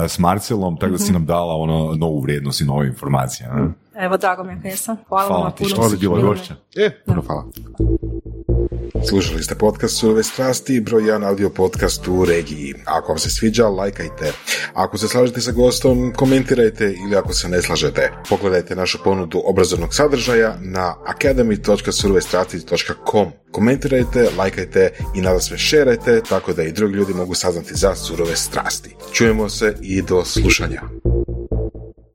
s 0.08 0.20
Marcelom, 0.20 0.78
tako 0.78 0.92
da 0.92 0.98
si 0.98 1.04
mhm. 1.04 1.14
nam 1.14 1.26
dala 1.26 1.56
ono 1.56 1.96
novu 1.96 2.20
vrijednost 2.20 2.62
i 2.62 2.66
nove 2.66 2.88
informacije. 2.88 3.50
Ne? 3.50 3.70
Evo, 4.06 4.18
drago 4.18 4.44
mi 4.44 4.54
je 4.54 4.60
jesam. 4.64 4.98
Hvala, 5.08 5.28
hvala 5.28 5.44
vam 5.44 5.54
puno. 5.58 5.76
Hvala 5.76 5.92
ti, 5.92 5.98
bilo 5.98 6.22
gošća. 6.22 6.56
E, 6.76 6.90
puno 7.06 7.22
hvala. 7.22 7.46
Slušali 9.10 9.44
ste 9.44 9.56
podcast 9.56 9.98
Surove 9.98 10.24
strasti, 10.24 10.82
broj 10.82 11.06
jedan 11.06 11.24
audio 11.24 11.50
podcast 11.50 12.08
u 12.08 12.26
regiji. 12.26 12.74
Ako 12.86 13.12
vam 13.12 13.20
se 13.20 13.30
sviđa, 13.30 13.68
lajkajte. 13.68 14.34
Ako 14.74 14.98
se 14.98 15.08
slažete 15.08 15.42
sa 15.42 15.52
gostom, 15.60 16.14
komentirajte 16.16 16.94
ili 17.06 17.16
ako 17.16 17.34
se 17.34 17.50
ne 17.50 17.62
slažete, 17.62 18.12
pogledajte 18.30 18.76
našu 18.76 18.98
ponudu 19.04 19.42
obrazovnog 19.46 19.94
sadržaja 19.94 20.58
na 20.62 20.96
academy.surovestrasti.com. 21.08 23.32
Komentirajte, 23.52 24.30
lajkajte 24.38 24.92
i 25.16 25.22
nada 25.22 25.40
sve 25.40 25.58
šerajte 25.58 26.22
tako 26.30 26.54
da 26.54 26.64
i 26.64 26.72
drugi 26.72 26.94
ljudi 26.94 27.14
mogu 27.14 27.36
saznati 27.36 27.76
za 27.76 27.96
surove 27.96 28.36
strasti. 28.36 28.96
Čujemo 29.14 29.50
se 29.50 29.76
i 29.82 30.02
do 30.02 30.26
slušanja. 30.26 30.82